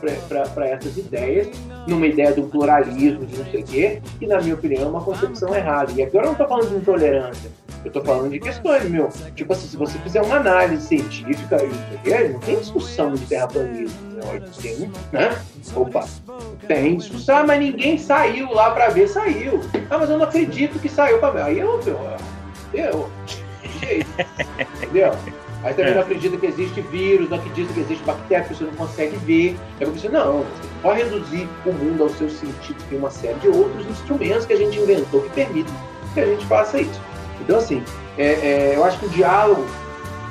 para 0.54 0.68
essas 0.68 0.96
ideias, 0.96 1.48
numa 1.86 2.06
ideia 2.06 2.32
do 2.32 2.42
pluralismo, 2.44 3.24
de 3.24 3.38
não 3.38 3.46
sei 3.46 3.60
o 3.60 3.64
quê, 3.64 4.02
que, 4.18 4.26
na 4.26 4.40
minha 4.40 4.54
opinião, 4.54 4.82
é 4.82 4.86
uma 4.86 5.02
concepção 5.02 5.54
errada. 5.54 5.92
E 5.92 6.02
aqui 6.02 6.16
eu 6.16 6.22
não 6.22 6.32
estou 6.32 6.46
falando 6.46 6.68
de 6.70 6.76
intolerância, 6.76 7.50
eu 7.84 7.88
estou 7.88 8.04
falando 8.04 8.30
de 8.30 8.40
questões, 8.40 8.88
meu. 8.90 9.08
Tipo 9.34 9.52
assim, 9.52 9.68
se 9.68 9.76
você 9.76 9.98
fizer 10.00 10.20
uma 10.20 10.36
análise 10.36 10.86
científica, 10.86 11.58
não 12.32 12.40
tem 12.40 12.58
discussão 12.58 13.14
de 13.14 13.24
terraplanismo. 13.26 13.96
Né? 14.12 14.42
Tem, 14.60 14.90
né? 15.12 15.38
Opa, 15.74 16.04
tem 16.66 16.96
discussão, 16.96 17.46
mas 17.46 17.60
ninguém 17.60 17.96
saiu 17.96 18.52
lá 18.52 18.70
para 18.72 18.88
ver, 18.88 19.08
saiu. 19.08 19.60
Ah, 19.90 19.98
mas 19.98 20.10
eu 20.10 20.18
não 20.18 20.24
acredito 20.24 20.78
que 20.80 20.88
saiu 20.88 21.18
para 21.18 21.30
ver. 21.30 21.42
Aí 21.42 21.58
eu, 21.60 21.80
eu, 21.86 21.98
eu, 22.74 23.10
entendeu? 24.82 25.12
Aí 25.66 25.74
também 25.74 25.90
é. 25.90 25.94
não 25.96 26.02
acredita 26.02 26.36
que 26.36 26.46
existe 26.46 26.80
vírus, 26.80 27.28
não 27.28 27.38
acredita 27.38 27.72
que 27.74 27.80
existe 27.80 28.04
bactéria 28.04 28.44
que 28.44 28.54
você 28.54 28.62
não 28.62 28.72
consegue 28.74 29.16
ver. 29.16 29.56
É 29.80 29.84
porque 29.84 29.98
você 29.98 30.08
não, 30.08 30.38
você 30.38 30.68
pode 30.80 31.02
reduzir 31.02 31.48
o 31.66 31.72
mundo 31.72 32.04
aos 32.04 32.12
seus 32.12 32.34
sentidos. 32.34 32.84
Tem 32.88 32.96
uma 32.96 33.10
série 33.10 33.38
de 33.40 33.48
outros 33.48 33.84
instrumentos 33.84 34.46
que 34.46 34.52
a 34.52 34.56
gente 34.56 34.78
inventou 34.78 35.22
que 35.22 35.30
permitem 35.30 35.74
que 36.14 36.20
a 36.20 36.26
gente 36.26 36.46
faça 36.46 36.80
isso. 36.80 37.00
Então, 37.40 37.58
assim, 37.58 37.82
é, 38.16 38.26
é, 38.26 38.72
eu 38.76 38.84
acho 38.84 38.96
que 39.00 39.06
o 39.06 39.08
diálogo 39.08 39.66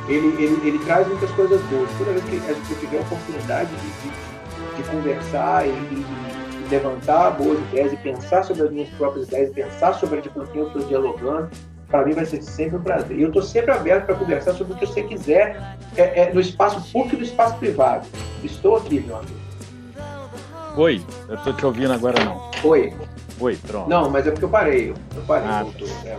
ele, 0.07 0.28
ele, 0.41 0.70
ele 0.70 0.80
traz 0.86 1.06
muitas 1.06 1.30
coisas 1.32 1.62
boas. 1.64 1.90
Toda 1.98 2.12
vez 2.14 2.24
que 2.24 2.38
a 2.49 2.53
gente 2.53 2.76
tiver 2.76 2.99
a 2.99 3.02
oportunidade 3.02 3.70
de, 3.72 3.88
de, 3.88 4.78
de 4.78 4.90
conversar 4.90 5.68
e, 5.68 5.70
e, 5.70 6.06
e, 6.64 6.70
levantar 6.70 7.32
boas 7.32 7.60
ideias 7.60 7.91
e 7.91 7.98
pensar 7.98 8.41
sobre 8.44 8.64
as 8.64 8.72
minhas 8.72 8.90
próprias 8.91 9.28
ideias, 9.28 9.52
pensar 9.52 9.95
sobre 9.95 10.20
a 10.20 10.22
com 10.30 10.45
quem 10.48 10.62
eu 10.62 10.68
estou 10.68 10.82
dialogando, 10.84 11.49
para 11.96 12.06
mim 12.06 12.14
vai 12.14 12.26
ser 12.26 12.42
sempre 12.42 12.78
um 12.78 12.82
prazer. 12.82 13.18
E 13.18 13.22
eu 13.22 13.30
estou 13.30 13.42
sempre 13.42 13.72
aberto 13.72 14.06
para 14.06 14.16
conversar 14.16 14.54
sobre 14.54 14.74
o 14.74 14.76
que 14.76 14.86
você 14.86 15.04
quiser 15.04 15.78
é, 15.96 16.24
é, 16.24 16.34
no 16.34 16.42
espaço 16.42 16.82
público 16.92 17.16
e 17.16 17.20
no 17.20 17.24
espaço 17.24 17.56
privado. 17.58 18.06
Estou 18.44 18.76
aqui, 18.76 19.00
meu 19.00 19.18
amigo. 19.18 19.46
Oi, 20.76 21.02
eu 21.30 21.36
estou 21.36 21.54
te 21.54 21.66
ouvindo 21.66 21.94
agora 21.94 22.22
não. 22.24 22.52
Oi. 22.66 22.94
Oi, 23.40 23.58
pronto. 23.68 23.90
Não, 23.90 24.10
mas 24.10 24.28
é 24.28 24.32
porque 24.32 24.46
eu 24.46 24.50
parei. 24.50 24.90
Eu 24.90 25.22
parei, 25.26 25.48
ah, 25.48 25.64
voltou. 25.64 25.88
É, 26.06 26.18